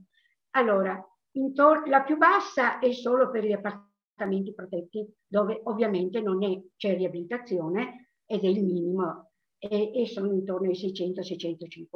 Allora, 0.51 0.97
intor- 1.31 1.89
la 1.89 2.03
più 2.03 2.15
bassa 2.15 2.79
è 2.79 2.89
solo 2.93 3.29
per 3.29 3.43
gli 3.43 3.51
appartamenti 3.51 4.53
protetti, 4.53 5.05
dove 5.27 5.59
ovviamente 5.65 6.21
non 6.21 6.41
è, 6.41 6.57
c'è 6.77 6.95
riabilitazione 6.95 8.13
ed 8.25 8.45
è 8.45 8.47
il 8.47 8.63
minimo 8.63 9.30
e, 9.63 10.01
e 10.01 10.07
sono 10.07 10.33
intorno 10.33 10.69
ai 10.69 10.75
600-650. 10.75 11.88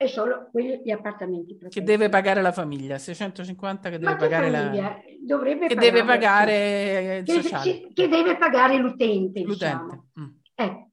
E 0.00 0.06
solo 0.06 0.48
quelli 0.52 0.80
gli 0.84 0.90
appartamenti 0.90 1.56
protetti. 1.56 1.80
Che 1.80 1.84
deve 1.84 2.08
pagare 2.08 2.40
la 2.40 2.52
famiglia, 2.52 2.98
650 2.98 3.90
che 3.90 3.98
deve 3.98 4.12
che 4.12 4.18
pagare 4.18 4.50
la... 4.50 5.00
Dovrebbe 5.20 5.66
che 5.66 5.74
pagare, 5.74 5.90
deve 5.90 6.06
pagare 6.06 7.22
che, 7.24 7.42
sociale. 7.42 7.88
Che 7.92 8.08
deve 8.08 8.36
pagare 8.36 8.76
l'utente, 8.76 9.40
l'utente. 9.40 9.52
Diciamo. 9.52 10.10
Mm. 10.20 10.28
Eh, 10.54 10.88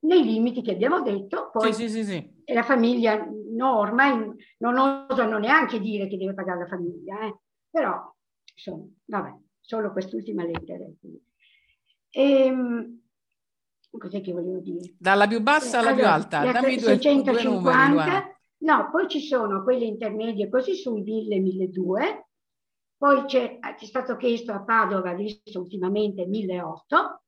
nei 0.00 0.22
limiti 0.22 0.62
che 0.62 0.72
abbiamo 0.72 1.02
detto, 1.02 1.50
poi 1.50 1.72
sì, 1.72 1.88
sì, 1.88 2.04
sì, 2.04 2.42
la 2.52 2.62
famiglia 2.62 3.26
no, 3.50 3.78
ormai 3.78 4.12
non 4.58 5.06
osano 5.08 5.38
neanche 5.38 5.80
dire 5.80 6.06
che 6.06 6.16
deve 6.16 6.34
pagare 6.34 6.60
la 6.60 6.66
famiglia, 6.66 7.26
eh. 7.26 7.38
però 7.70 8.14
insomma, 8.54 8.86
vabbè, 9.04 9.36
solo 9.58 9.90
quest'ultima 9.90 10.44
lettera. 10.44 10.84
E, 10.84 12.46
ehm, 12.46 13.01
cos'è 13.98 14.20
che 14.20 14.32
volevo 14.32 14.58
dire? 14.58 14.94
Dalla 14.98 15.26
più 15.26 15.40
bassa 15.40 15.78
alla 15.78 15.90
allora, 15.90 16.02
più 16.02 16.12
alta, 16.12 16.52
dammi 16.52 16.76
due, 16.76 16.98
650, 16.98 17.30
due 17.32 17.42
numeri, 17.42 18.30
No, 18.62 18.90
poi 18.92 19.08
ci 19.08 19.20
sono 19.20 19.64
quelle 19.64 19.84
intermedie 19.84 20.48
così 20.48 20.74
sui 20.74 21.02
1000 21.02 21.40
1200, 21.40 22.28
poi 22.96 23.24
c'è, 23.24 23.58
è 23.58 23.84
stato 23.84 24.16
chiesto 24.16 24.52
a 24.52 24.62
Padova, 24.62 25.14
visto 25.14 25.58
ultimamente 25.58 26.24
1800, 26.26 27.22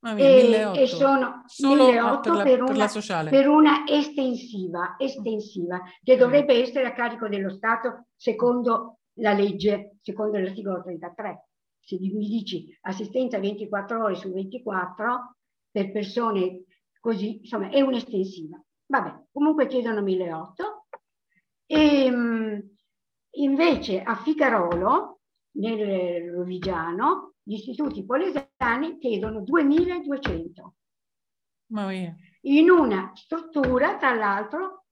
Ah, 0.00 0.16
e, 0.16 0.82
e, 0.82 0.86
sono 0.86 1.42
Solo 1.46 1.86
1800 1.86 2.32
per, 2.36 2.42
per, 2.44 2.62
una, 2.62 2.86
per, 2.86 3.28
per, 3.30 3.48
una, 3.48 3.84
estensiva, 3.88 4.94
estensiva 4.96 5.82
che 6.04 6.14
mm. 6.14 6.18
dovrebbe 6.18 6.54
essere 6.54 6.86
a 6.86 6.92
carico 6.92 7.26
dello 7.26 7.50
Stato 7.50 8.06
secondo 8.14 9.00
la 9.14 9.32
legge, 9.32 9.96
secondo 10.00 10.38
l'articolo 10.38 10.82
33. 10.82 11.48
Se 11.80 11.98
mi 11.98 12.28
dici 12.28 12.78
assistenza 12.82 13.40
24 13.40 14.04
ore 14.04 14.14
su 14.14 14.30
24, 14.32 15.37
per 15.84 15.92
persone 15.92 16.64
così, 17.00 17.38
insomma, 17.38 17.70
è 17.70 17.80
un'estensiva. 17.80 18.60
Vabbè, 18.86 19.26
comunque 19.32 19.66
chiedono 19.66 20.00
1.800. 20.00 20.86
E, 21.66 22.04
ehm, 22.04 22.62
invece 23.36 24.02
a 24.02 24.16
Ficarolo, 24.16 25.20
nel 25.58 26.30
Rovigiano, 26.32 27.34
gli 27.42 27.54
istituti 27.54 28.04
polesani 28.04 28.98
chiedono 28.98 29.42
2.200. 29.42 30.74
In 32.42 32.70
una 32.70 33.12
struttura, 33.14 33.96
tra 33.96 34.14
l'altro, 34.14 34.84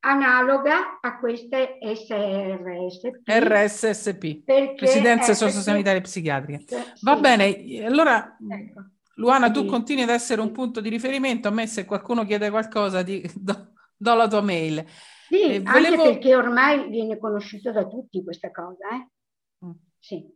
analoga 0.00 1.00
a 1.00 1.18
queste 1.18 1.78
SRSP. 1.80 3.22
RSSP, 3.24 4.42
Residenze 4.78 5.34
Sociosanitarie 5.34 6.00
Psichiatriche. 6.00 6.76
Sì. 6.94 7.04
Va 7.04 7.16
bene, 7.16 7.84
allora 7.84 8.36
ecco. 8.48 8.84
Luana, 9.14 9.50
tu 9.50 9.64
continui 9.66 10.02
ad 10.02 10.08
essere 10.08 10.40
un 10.40 10.52
punto 10.52 10.80
di 10.80 10.88
riferimento. 10.88 11.48
A 11.48 11.50
me 11.50 11.66
se 11.66 11.84
qualcuno 11.84 12.24
chiede 12.24 12.50
qualcosa 12.50 13.02
ti 13.02 13.22
do, 13.34 13.72
do 13.96 14.14
la 14.14 14.28
tua 14.28 14.40
mail. 14.40 14.84
Sì, 15.28 15.42
eh, 15.42 15.60
volevo... 15.60 16.02
anche 16.02 16.12
perché 16.12 16.34
ormai 16.34 16.88
viene 16.88 17.18
conosciuta 17.18 17.70
da 17.70 17.86
tutti 17.86 18.22
questa 18.24 18.50
cosa. 18.50 18.88
Eh? 18.92 19.66
Mm. 19.66 19.70
Sì. 19.98 20.26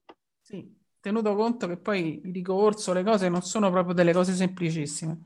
sì, 0.42 0.76
tenuto 1.00 1.34
conto 1.34 1.66
che 1.66 1.78
poi 1.78 2.20
il 2.22 2.32
ricorso, 2.32 2.92
le 2.92 3.02
cose 3.02 3.28
non 3.28 3.42
sono 3.42 3.70
proprio 3.70 3.94
delle 3.94 4.12
cose 4.12 4.34
semplicissime. 4.34 5.22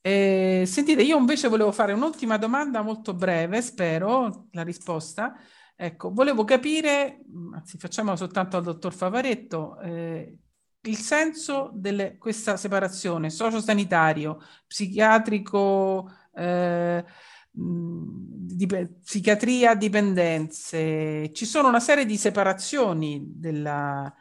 Eh, 0.00 0.64
sentite, 0.64 1.02
io 1.02 1.18
invece 1.18 1.48
volevo 1.48 1.70
fare 1.70 1.92
un'ultima 1.92 2.38
domanda 2.38 2.80
molto 2.80 3.12
breve, 3.12 3.60
spero 3.60 4.46
la 4.52 4.62
risposta. 4.62 5.34
Ecco, 5.76 6.10
volevo 6.12 6.44
capire, 6.44 7.20
anzi 7.54 7.78
facciamo 7.78 8.16
soltanto 8.16 8.56
al 8.56 8.64
dottor 8.64 8.92
Favaretto, 8.92 9.78
eh, 9.80 10.36
il 10.82 10.96
senso 10.96 11.70
di 11.74 12.16
questa 12.18 12.56
separazione 12.56 13.30
sociosanitario, 13.30 14.40
psichiatrico, 14.66 16.10
eh, 16.34 17.04
dip- 17.50 19.00
psichiatria, 19.02 19.74
dipendenze, 19.74 21.32
ci 21.32 21.44
sono 21.44 21.68
una 21.68 21.80
serie 21.80 22.06
di 22.06 22.16
separazioni 22.16 23.22
della, 23.34 24.12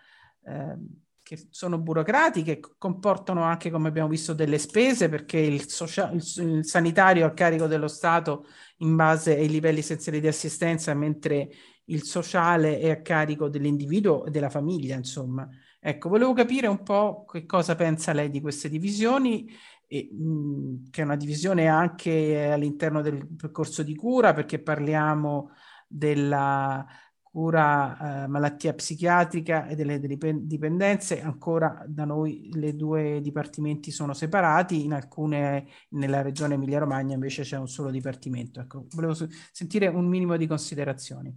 eh, 0.46 0.78
che 1.22 1.48
sono 1.50 1.78
burocratiche, 1.78 2.60
comportano 2.78 3.44
anche, 3.44 3.70
come 3.70 3.90
abbiamo 3.90 4.08
visto, 4.10 4.34
delle 4.34 4.58
spese 4.58 5.10
perché 5.10 5.38
il, 5.38 5.68
socia- 5.70 6.12
il, 6.12 6.24
il 6.38 6.66
sanitario 6.66 7.26
è 7.26 7.30
a 7.30 7.34
carico 7.34 7.68
dello 7.68 7.88
Stato 7.88 8.46
in 8.78 8.96
base 8.96 9.36
ai 9.36 9.50
livelli 9.50 9.80
essenziali 9.80 10.20
di 10.20 10.28
assistenza, 10.28 10.94
mentre 10.94 11.50
il 11.86 12.04
sociale 12.04 12.80
è 12.80 12.90
a 12.90 13.02
carico 13.02 13.50
dell'individuo 13.50 14.26
e 14.26 14.32
della 14.32 14.50
famiglia, 14.50 14.96
insomma. 14.96 15.48
Ecco, 15.88 16.10
volevo 16.10 16.34
capire 16.34 16.68
un 16.68 16.84
po' 16.84 17.24
che 17.24 17.46
cosa 17.46 17.76
pensa 17.76 18.12
lei 18.12 18.30
di 18.30 18.42
queste 18.42 18.68
divisioni, 18.68 19.50
e, 19.88 20.10
mh, 20.12 20.90
che 20.90 21.02
è 21.02 21.06
una 21.06 21.16
divisione 21.16 21.68
anche 21.68 22.52
all'interno 22.52 23.02
del 23.02 23.26
percorso 23.26 23.84
di 23.84 23.96
cura, 23.96 24.34
perché 24.34 24.60
parliamo 24.60 25.52
della 25.88 26.86
cura 27.22 28.26
eh, 28.26 28.28
malattia 28.28 28.74
psichiatrica 28.74 29.68
e 29.68 29.76
delle 29.76 30.02
dipendenze, 30.02 31.22
ancora 31.22 31.86
da 31.88 32.04
noi 32.04 32.50
le 32.52 32.76
due 32.76 33.22
dipartimenti 33.22 33.90
sono 33.90 34.14
separati, 34.14 34.84
in 34.84 34.92
alcune, 34.92 35.68
nella 35.92 36.22
regione 36.22 36.56
Emilia-Romagna 36.56 37.14
invece 37.14 37.44
c'è 37.44 37.58
un 37.58 37.70
solo 37.70 37.92
dipartimento. 37.92 38.60
Ecco, 38.60 38.88
volevo 38.90 39.16
sentire 39.54 39.88
un 39.88 40.06
minimo 40.06 40.36
di 40.36 40.48
considerazioni. 40.48 41.34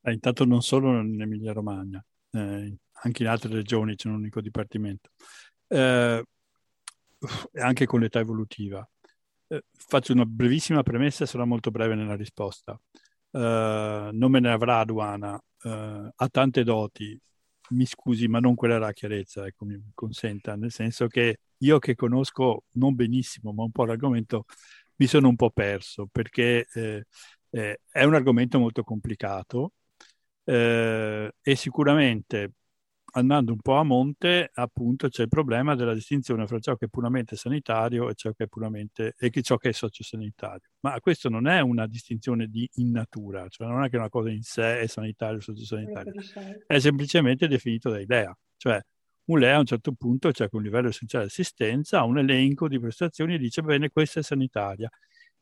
Eh, 0.00 0.12
intanto 0.12 0.44
non 0.44 0.62
solo 0.62 0.98
in 1.00 1.20
Emilia-Romagna, 1.20 2.04
eh, 2.30 2.76
anche 3.02 3.22
in 3.22 3.28
altre 3.28 3.52
regioni 3.52 3.94
c'è 3.94 4.08
un 4.08 4.14
unico 4.14 4.40
dipartimento, 4.40 5.10
eh, 5.68 6.22
anche 7.54 7.86
con 7.86 8.00
l'età 8.00 8.20
evolutiva. 8.20 8.88
Eh, 9.48 9.62
faccio 9.72 10.12
una 10.12 10.24
brevissima 10.26 10.82
premessa 10.82 11.26
sarò 11.26 11.44
molto 11.44 11.70
breve 11.70 11.94
nella 11.94 12.16
risposta. 12.16 12.78
Eh, 13.30 14.10
non 14.12 14.30
me 14.30 14.40
ne 14.40 14.50
avrà 14.50 14.80
aduana, 14.80 15.40
eh, 15.62 16.10
ha 16.14 16.28
tante 16.28 16.64
doti, 16.64 17.18
mi 17.70 17.86
scusi, 17.86 18.28
ma 18.28 18.40
non 18.40 18.54
quella 18.54 18.78
la 18.78 18.92
chiarezza, 18.92 19.46
ecco, 19.46 19.64
mi 19.64 19.78
consenta, 19.94 20.56
nel 20.56 20.72
senso 20.72 21.06
che 21.08 21.40
io 21.58 21.78
che 21.78 21.94
conosco 21.94 22.64
non 22.74 22.94
benissimo, 22.94 23.52
ma 23.52 23.62
un 23.64 23.72
po' 23.72 23.84
l'argomento, 23.84 24.44
mi 24.96 25.06
sono 25.06 25.28
un 25.28 25.36
po' 25.36 25.50
perso 25.50 26.08
perché 26.10 26.66
eh, 26.74 27.04
eh, 27.50 27.80
è 27.90 28.04
un 28.04 28.14
argomento 28.14 28.58
molto 28.58 28.82
complicato. 28.82 29.72
Eh, 30.44 31.30
e 31.42 31.56
sicuramente 31.56 32.52
andando 33.18 33.52
un 33.52 33.60
po' 33.60 33.74
a 33.74 33.82
monte, 33.82 34.50
appunto, 34.54 35.08
c'è 35.08 35.22
il 35.22 35.28
problema 35.28 35.74
della 35.74 35.94
distinzione 35.94 36.46
fra 36.46 36.58
ciò 36.58 36.76
che 36.76 36.86
è 36.86 36.88
puramente 36.88 37.36
sanitario 37.36 38.08
e 38.08 38.14
ciò 38.14 38.32
che 38.32 38.44
è 38.44 38.46
puramente 38.46 39.14
e 39.18 39.30
ciò 39.42 39.56
che 39.56 39.70
è 39.70 39.72
sociosanitario. 39.72 40.68
Ma 40.80 40.98
questo 41.00 41.28
non 41.28 41.46
è 41.46 41.60
una 41.60 41.86
distinzione 41.86 42.46
di 42.46 42.68
in 42.74 42.90
natura, 42.90 43.46
cioè 43.48 43.66
non 43.68 43.84
è 43.84 43.88
che 43.90 43.96
una 43.96 44.08
cosa 44.08 44.30
in 44.30 44.42
sé 44.42 44.80
è 44.80 44.86
sanitario 44.86 45.38
o 45.38 45.40
sociosanitario, 45.40 46.12
è 46.66 46.78
semplicemente 46.78 47.46
definito 47.48 47.90
da 47.90 48.00
idea. 48.00 48.36
Cioè, 48.56 48.80
un 49.26 49.38
LEA 49.38 49.56
a 49.56 49.58
un 49.58 49.66
certo 49.66 49.92
punto, 49.92 50.32
cioè 50.32 50.48
con 50.48 50.60
un 50.60 50.66
livello 50.66 50.88
essenziale 50.88 51.26
di 51.26 51.30
assistenza, 51.30 51.98
ha 52.00 52.04
un 52.04 52.18
elenco 52.18 52.68
di 52.68 52.80
prestazioni 52.80 53.34
e 53.34 53.38
dice, 53.38 53.62
bene, 53.62 53.90
questa 53.90 54.20
è 54.20 54.22
sanitaria. 54.22 54.88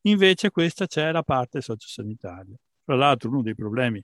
Invece 0.03 0.51
questa 0.51 0.87
c'è 0.87 1.13
la 1.13 1.23
parte 1.23 1.61
sociosanitaria. 1.61 2.57
Tra 2.85 2.97
l'altro, 2.97 3.31
uno 3.31 3.43
dei 3.43 3.55
problemi 3.55 4.03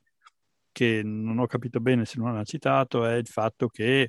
che 0.72 1.02
non 1.04 1.38
ho 1.38 1.46
capito 1.46 1.80
bene 1.80 2.04
se 2.04 2.18
non 2.18 2.36
ha 2.36 2.44
citato 2.44 3.04
è 3.06 3.14
il 3.14 3.26
fatto 3.26 3.68
che 3.68 4.08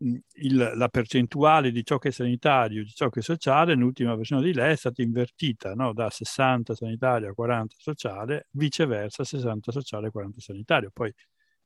il, 0.00 0.72
la 0.74 0.88
percentuale 0.88 1.70
di 1.72 1.84
ciò 1.84 1.98
che 1.98 2.08
è 2.08 2.12
sanitario, 2.12 2.82
di 2.84 2.90
ciò 2.90 3.08
che 3.08 3.20
è 3.20 3.22
sociale, 3.22 3.74
nell'ultima 3.74 4.14
versione 4.14 4.42
di 4.42 4.52
lei 4.52 4.72
è 4.72 4.76
stata 4.76 5.02
invertita 5.02 5.74
no? 5.74 5.92
da 5.92 6.08
60 6.10 6.74
sanitario 6.74 7.30
a 7.30 7.34
40 7.34 7.74
sociale, 7.78 8.46
viceversa 8.52 9.24
60 9.24 9.72
sociale 9.72 10.08
a 10.08 10.10
40 10.10 10.40
sanitario. 10.40 10.90
Poi 10.92 11.12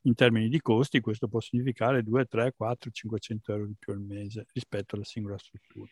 in 0.02 0.14
termini 0.14 0.48
di 0.48 0.60
costi 0.60 1.00
questo 1.00 1.28
può 1.28 1.40
significare 1.40 2.02
2, 2.02 2.24
3, 2.26 2.52
4, 2.56 2.90
500 2.90 3.52
euro 3.52 3.66
di 3.66 3.76
più 3.78 3.92
al 3.92 4.00
mese 4.00 4.46
rispetto 4.52 4.96
alla 4.96 5.04
singola 5.04 5.38
struttura. 5.38 5.90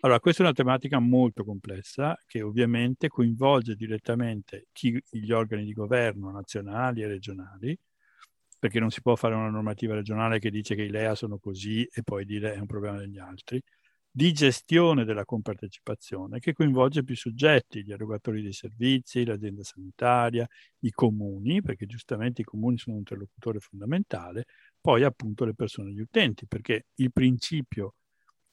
Allora, 0.00 0.20
questa 0.20 0.42
è 0.42 0.46
una 0.46 0.54
tematica 0.54 1.00
molto 1.00 1.44
complessa 1.44 2.16
che 2.26 2.40
ovviamente 2.42 3.08
coinvolge 3.08 3.74
direttamente 3.74 4.68
chi, 4.72 5.00
gli 5.10 5.32
organi 5.32 5.64
di 5.64 5.72
governo 5.72 6.30
nazionali 6.30 7.02
e 7.02 7.08
regionali, 7.08 7.76
perché 8.58 8.78
non 8.80 8.90
si 8.90 9.02
può 9.02 9.16
fare 9.16 9.34
una 9.34 9.50
normativa 9.50 9.94
regionale 9.94 10.38
che 10.38 10.50
dice 10.50 10.74
che 10.76 10.82
i 10.82 10.90
LEA 10.90 11.14
sono 11.16 11.38
così 11.38 11.84
e 11.92 12.02
poi 12.04 12.24
dire 12.24 12.54
è 12.54 12.58
un 12.58 12.66
problema 12.66 12.98
degli 12.98 13.18
altri, 13.18 13.60
di 14.10 14.32
gestione 14.32 15.04
della 15.04 15.24
compartecipazione 15.24 16.38
che 16.40 16.52
coinvolge 16.52 17.04
più 17.04 17.16
soggetti, 17.16 17.84
gli 17.84 17.92
erogatori 17.92 18.42
dei 18.42 18.52
servizi, 18.52 19.24
l'azienda 19.24 19.64
sanitaria, 19.64 20.46
i 20.80 20.90
comuni, 20.92 21.60
perché 21.60 21.86
giustamente 21.86 22.42
i 22.42 22.44
comuni 22.44 22.78
sono 22.78 22.94
un 22.96 23.00
interlocutore 23.02 23.58
fondamentale, 23.60 24.46
poi 24.80 25.02
appunto 25.04 25.44
le 25.44 25.54
persone, 25.54 25.92
gli 25.92 26.00
utenti, 26.00 26.46
perché 26.46 26.86
il 26.96 27.12
principio 27.12 27.94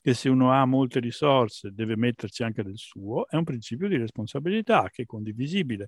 che 0.05 0.13
se 0.13 0.29
uno 0.29 0.51
ha 0.53 0.65
molte 0.65 0.99
risorse 0.99 1.71
deve 1.73 1.95
metterci 1.97 2.43
anche 2.43 2.63
del 2.63 2.77
suo 2.77 3.27
è 3.27 3.35
un 3.35 3.43
principio 3.43 3.87
di 3.87 3.97
responsabilità 3.97 4.89
che 4.91 5.03
è 5.03 5.05
condivisibile 5.05 5.87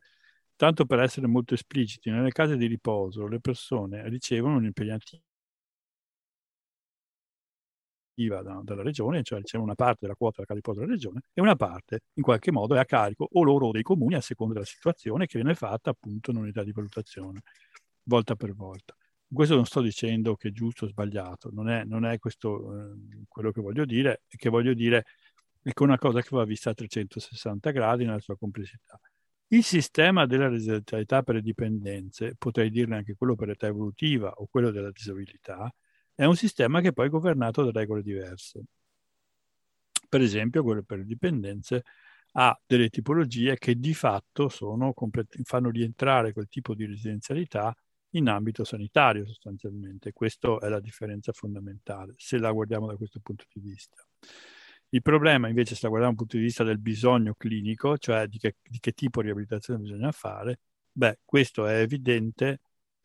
Tanto 0.58 0.86
per 0.86 1.00
essere 1.00 1.28
molto 1.28 1.54
espliciti, 1.56 2.10
nelle 2.12 2.32
case 2.32 2.58
di 2.58 2.68
riposo 2.68 3.28
le 3.28 3.40
persone 3.40 4.10
ricevono 4.10 4.58
un'impegnativa 4.58 5.22
da, 8.16 8.62
dalla 8.64 8.82
regione, 8.82 9.22
cioè 9.24 9.40
ricevono 9.40 9.70
una 9.70 9.76
parte 9.76 10.00
della 10.02 10.16
quota 10.16 10.42
della 10.44 10.48
casa 10.48 10.60
di 10.60 10.66
riposo 10.66 10.80
della 10.80 10.92
regione 10.94 11.22
e 11.34 11.42
una 11.42 11.56
parte 11.56 12.00
in 12.14 12.24
qualche 12.24 12.52
modo 12.52 12.76
è 12.76 12.80
a 12.80 12.86
carico 12.86 13.28
o 13.32 13.44
loro 13.44 13.68
o 13.68 13.72
dei 13.72 13.84
comuni 13.84 14.16
a 14.16 14.22
seconda 14.22 14.54
della 14.54 14.66
situazione 14.66 15.28
che 15.28 15.38
viene 15.40 15.54
fatta 15.56 15.92
appunto 15.92 16.32
in 16.32 16.38
unità 16.38 16.64
di 16.64 16.72
valutazione 16.72 17.42
volta 18.04 18.36
per 18.36 18.54
volta. 18.56 18.97
Questo 19.30 19.56
non 19.56 19.66
sto 19.66 19.82
dicendo 19.82 20.36
che 20.36 20.50
è 20.50 20.52
giusto 20.52 20.86
o 20.86 20.88
sbagliato, 20.88 21.50
non 21.52 21.70
è, 21.70 21.84
non 21.84 22.06
è 22.06 22.18
questo 22.18 22.94
eh, 22.94 23.26
quello 23.28 23.52
che 23.52 23.62
voglio 23.62 23.86
dire, 23.86 24.24
è 24.28 24.36
che 24.38 24.50
voglio 24.50 24.74
dire 24.74 25.04
che 25.62 25.74
è 25.74 25.84
una 25.84 25.98
cosa 25.98 26.22
che 26.22 26.30
va 26.32 26.46
vista 26.46 26.70
a 26.70 26.74
360 26.74 27.72
gradi 27.72 28.06
nella 28.06 28.20
sua 28.20 28.38
complessità. 28.38 28.98
Il 29.50 29.64
sistema 29.64 30.26
della 30.26 30.48
residenzialità 30.48 31.24
per 31.24 31.36
le 31.36 31.42
dipendenze, 31.42 32.36
potrei 32.38 32.70
dirne 32.70 32.98
anche 32.98 33.16
quello 33.16 33.36
per 33.36 33.48
l'età 33.50 33.68
evolutiva 33.68 34.30
o 34.32 34.48
quello 34.50 34.72
della 34.72 34.92
disabilità, 34.92 35.74
è 36.16 36.26
un 36.26 36.36
sistema 36.36 36.82
che 36.82 36.94
poi 36.94 37.08
è 37.08 37.10
governato 37.10 37.64
da 37.64 37.72
regole 37.80 38.02
diverse. 38.02 38.64
Per 40.10 40.22
esempio, 40.22 40.64
quello 40.64 40.84
per 40.84 41.00
le 41.00 41.06
dipendenze 41.06 41.84
ha 42.34 42.58
delle 42.66 42.90
tipologie 42.90 43.58
che 43.58 43.76
di 43.76 43.94
fatto 43.94 44.50
complet- 44.94 45.42
fanno 45.44 45.70
rientrare 45.70 46.34
quel 46.34 46.48
tipo 46.48 46.74
di 46.76 46.86
residenzialità 46.86 47.76
in 48.18 48.30
ambito 48.30 48.64
sanitario 48.64 49.26
sostanzialmente. 49.26 50.12
Questa 50.14 50.58
è 50.60 50.70
la 50.70 50.80
differenza 50.80 51.32
fondamentale, 51.32 52.14
se 52.18 52.38
la 52.38 52.52
guardiamo 52.52 52.88
da 52.88 52.96
questo 52.96 53.20
punto 53.22 53.46
di 53.52 53.62
vista. 53.62 54.06
Il 54.90 55.02
problema 55.02 55.50
invece 55.50 55.76
sta 55.76 55.90
guardando 55.90 56.16
dal 56.16 56.26
punto 56.26 56.38
di 56.38 56.44
vista 56.44 56.64
del 56.64 56.80
bisogno 56.80 57.34
clinico, 57.36 57.98
cioè 57.98 58.28
di 58.28 58.38
che, 58.38 58.56
di 58.64 58.80
che 58.80 58.94
tipo 58.94 59.20
di 59.22 59.28
riabilitazione 59.28 59.80
bisogna 59.82 60.12
fare. 60.12 60.60
Beh, 60.92 61.20
questo 61.26 61.66
è 61.66 61.82
evidente, 61.82 62.62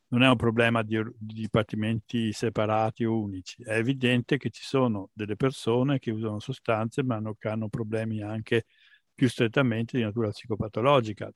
non 0.09 0.23
è 0.23 0.29
un 0.29 0.37
problema 0.37 0.83
di, 0.83 1.03
di, 1.19 1.35
dipartimenti 1.35 2.33
separati 2.33 3.05
o 3.05 3.19
unici, 3.21 3.63
è 3.65 3.77
evidente 3.77 4.37
che 4.39 4.51
ci 4.51 4.63
sono 4.63 5.11
delle 5.13 5.37
persone 5.37 5.99
che 5.99 6.11
usano 6.13 6.39
sostanze 6.39 7.03
ma 7.03 7.17
hanno, 7.17 7.35
che 7.35 7.49
hanno 7.49 7.69
problemi 7.69 8.23
anche 8.23 8.65
più 9.15 9.29
strettamente 9.29 9.97
di 9.97 10.05
natura 10.05 10.31
psicopatologica. 10.31 11.31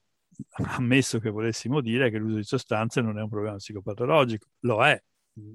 Ammesso 0.76 1.18
che 1.18 1.30
volessimo 1.30 1.80
dire 1.80 2.10
che 2.10 2.18
l'uso 2.18 2.36
di 2.36 2.44
sostanze 2.44 3.00
non 3.00 3.18
è 3.18 3.22
un 3.22 3.28
problema 3.28 3.56
psicopatologico, 3.56 4.48
lo 4.60 4.84
è 4.84 5.00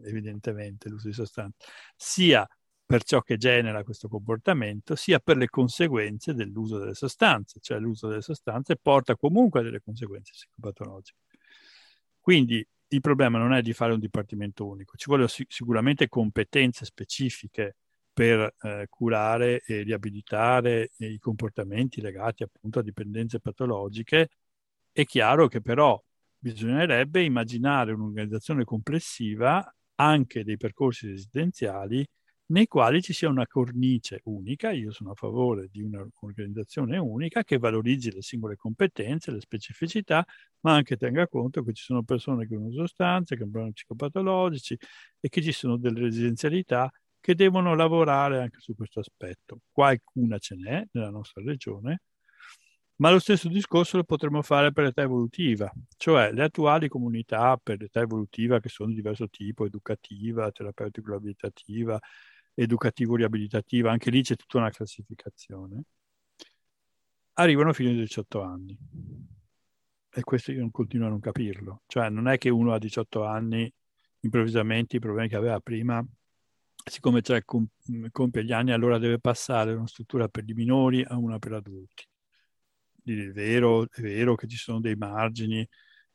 evidentemente 0.04 0.90
l'uso 0.90 1.08
di 1.08 1.14
sostanze, 1.14 1.66
sia 1.96 2.48
per 2.86 3.04
ciò 3.04 3.22
che 3.22 3.38
genera 3.38 3.84
questo 3.84 4.08
comportamento, 4.08 4.96
sia 4.96 5.20
per 5.20 5.38
le 5.38 5.48
conseguenze 5.50 6.34
dell'uso 6.34 6.78
delle 6.78 6.94
sostanze, 6.94 7.60
cioè 7.62 7.80
l'uso 7.80 8.08
delle 8.08 8.22
sostanze 8.22 8.76
porta 8.76 9.16
comunque 9.16 9.62
a 9.62 9.64
delle 9.64 9.80
conseguenze 9.82 10.34
psicopatologiche. 10.34 11.18
Quindi 12.20 12.66
il 12.90 13.00
problema 13.00 13.38
non 13.38 13.54
è 13.54 13.62
di 13.62 13.74
fare 13.74 13.94
un 13.94 14.00
dipartimento 14.00 14.68
unico, 14.68 14.98
ci 14.98 15.10
vogliono 15.10 15.28
sicuramente 15.28 16.10
competenze 16.10 16.84
specifiche 16.86 17.78
per 18.12 18.56
eh, 18.62 18.88
curare 18.90 19.62
e 19.66 19.84
riabilitare 19.84 20.92
i 20.98 21.18
comportamenti 21.18 22.02
legati 22.02 22.44
appunto 22.44 22.80
a 22.80 22.84
dipendenze 22.84 23.40
patologiche. 23.40 24.30
È 24.94 25.06
chiaro 25.06 25.48
che 25.48 25.62
però 25.62 26.02
bisognerebbe 26.38 27.24
immaginare 27.24 27.94
un'organizzazione 27.94 28.64
complessiva 28.66 29.64
anche 29.96 30.44
dei 30.44 30.58
percorsi 30.58 31.08
residenziali 31.08 32.06
nei 32.48 32.68
quali 32.68 33.02
ci 33.02 33.14
sia 33.14 33.30
una 33.30 33.48
cornice 33.48 34.20
unica, 34.26 34.72
io 34.72 34.92
sono 34.92 35.12
a 35.12 35.16
favore 35.16 35.70
di 35.72 35.82
un'organizzazione 35.82 36.98
unica 36.98 37.44
che 37.46 37.58
valorizzi 37.58 38.12
le 38.12 38.22
singole 38.22 38.58
competenze, 38.58 39.32
le 39.32 39.40
specificità, 39.40 40.26
ma 40.62 40.74
anche 40.74 40.98
tenga 40.98 41.28
conto 41.30 41.64
che 41.64 41.72
ci 41.72 41.84
sono 41.84 42.04
persone 42.04 42.46
che 42.48 42.56
usano 42.56 42.74
sostanze, 42.74 43.36
che 43.38 43.44
hanno 43.44 43.52
problemi 43.52 43.74
psicopatologici 43.74 44.78
e 45.22 45.30
che 45.30 45.42
ci 45.42 45.54
sono 45.54 45.78
delle 45.78 46.02
residenzialità 46.02 46.92
che 47.22 47.36
devono 47.36 47.74
lavorare 47.76 48.42
anche 48.42 48.60
su 48.60 48.76
questo 48.76 49.00
aspetto. 49.00 49.60
Qualcuna 49.72 50.38
ce 50.38 50.56
n'è 50.56 50.84
nella 50.92 51.10
nostra 51.10 51.42
regione, 51.44 52.02
ma 53.02 53.10
lo 53.10 53.18
stesso 53.18 53.50
discorso 53.50 53.98
lo 53.98 54.04
potremmo 54.04 54.44
fare 54.44 54.72
per 54.72 54.84
l'età 54.84 55.02
evolutiva, 55.02 55.72
cioè 55.98 56.32
le 56.32 56.44
attuali 56.44 56.88
comunità 56.88 57.58
per 57.58 57.80
l'età 57.80 58.02
evolutiva 58.02 58.60
che 58.60 58.70
sono 58.70 58.90
di 58.90 58.96
diverso 58.96 59.28
tipo, 59.28 59.66
educativa, 59.66 60.52
terapeutico-abilitativa, 60.52 62.00
educativo-riabilitativa, 62.54 63.90
anche 63.92 64.12
lì 64.12 64.22
c'è 64.22 64.36
tutta 64.36 64.60
una 64.60 64.70
classificazione, 64.70 65.84
arrivano 67.34 67.74
fino 67.74 67.90
ai 67.90 67.96
18 67.96 68.42
anni. 68.42 68.78
E 70.14 70.22
questo 70.22 70.52
io 70.52 70.70
continuo 70.72 71.08
a 71.08 71.10
non 71.10 71.20
capirlo. 71.20 71.82
Cioè 71.88 72.10
non 72.10 72.28
è 72.28 72.38
che 72.38 72.50
uno 72.50 72.74
a 72.74 72.78
18 72.78 73.24
anni 73.24 73.72
improvvisamente 74.20 74.98
i 74.98 75.00
problemi 75.00 75.28
che 75.28 75.38
aveva 75.38 75.60
prima, 75.60 76.06
siccome 76.86 77.22
cioè, 77.24 77.44
compie 78.12 78.44
gli 78.44 78.52
anni, 78.52 78.74
allora 78.74 79.00
deve 79.00 79.20
passare 79.20 79.72
da 79.72 79.78
una 79.78 79.88
struttura 79.88 80.28
per 80.28 80.44
i 80.48 80.54
minori 80.54 81.04
a 81.04 81.18
una 81.18 81.40
per 81.40 81.54
adulti. 81.54 82.10
È 83.04 83.12
vero, 83.32 83.84
è 83.90 84.02
vero 84.02 84.36
che 84.36 84.48
ci 84.48 84.58
sono 84.58 84.80
dei 84.80 84.96
margini, 84.96 85.68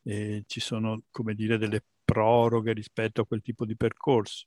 e 0.04 0.44
ci 0.46 0.60
sono, 0.60 1.02
come 1.10 1.34
dire, 1.34 1.58
delle 1.58 1.82
proroghe 2.04 2.72
rispetto 2.72 3.22
a 3.22 3.26
quel 3.26 3.42
tipo 3.42 3.66
di 3.66 3.76
percorso. 3.76 4.46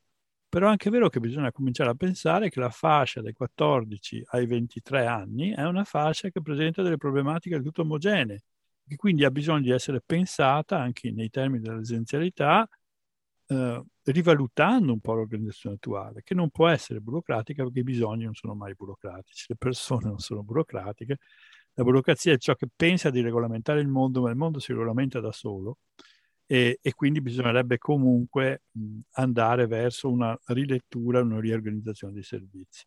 Però 0.50 0.68
è 0.68 0.70
anche 0.72 0.90
vero 0.90 1.10
che 1.10 1.20
bisogna 1.20 1.52
cominciare 1.52 1.92
a 1.92 1.96
pensare 1.96 2.50
che 2.50 2.60
la 2.60 2.70
fascia 2.72 3.22
dai 3.22 3.34
14 3.34 4.24
ai 4.32 4.48
23 4.48 5.06
anni 5.06 5.52
è 5.54 5.64
una 5.66 5.84
fascia 5.84 6.30
che 6.30 6.42
presenta 6.42 6.82
delle 6.82 6.98
problematiche 6.98 7.56
del 7.56 7.66
tutto 7.66 7.84
omogenee, 7.84 8.44
che 8.88 8.96
quindi 8.96 9.26
ha 9.26 9.32
bisogno 9.32 9.62
di 9.62 9.72
essere 9.72 10.02
pensata 10.06 10.80
anche 10.80 11.12
nei 11.12 11.30
termini 11.30 11.62
della 11.64 11.78
residenzialità, 11.78 12.68
eh, 13.48 13.84
rivalutando 14.04 14.94
un 14.94 15.00
po' 15.00 15.14
l'organizzazione 15.14 15.76
attuale, 15.76 16.22
che 16.24 16.34
non 16.36 16.50
può 16.50 16.68
essere 16.68 17.00
burocratica 17.00 17.64
perché 17.64 17.80
i 17.80 17.84
bisogni 17.84 18.24
non 18.26 18.34
sono 18.36 18.56
mai 18.56 18.74
burocratici, 18.76 19.46
le 19.50 19.56
persone 19.58 20.06
non 20.08 20.20
sono 20.20 20.44
burocratiche, 20.44 21.18
la 21.80 21.86
burocrazia 21.86 22.34
è 22.34 22.38
ciò 22.38 22.56
che 22.56 22.68
pensa 22.76 23.10
di 23.10 23.22
regolamentare 23.22 23.80
il 23.80 23.88
mondo, 23.88 24.22
ma 24.22 24.30
il 24.30 24.36
mondo 24.36 24.60
si 24.60 24.74
regolamenta 24.74 25.22
da 25.22 25.32
solo 25.32 25.78
e, 26.46 26.78
e 26.82 26.94
quindi 26.94 27.22
bisognerebbe 27.22 27.78
comunque 27.78 28.64
andare 29.12 29.66
verso 29.66 30.12
una 30.12 30.38
rilettura, 30.48 31.22
una 31.22 31.40
riorganizzazione 31.40 32.12
dei 32.12 32.24
servizi, 32.24 32.86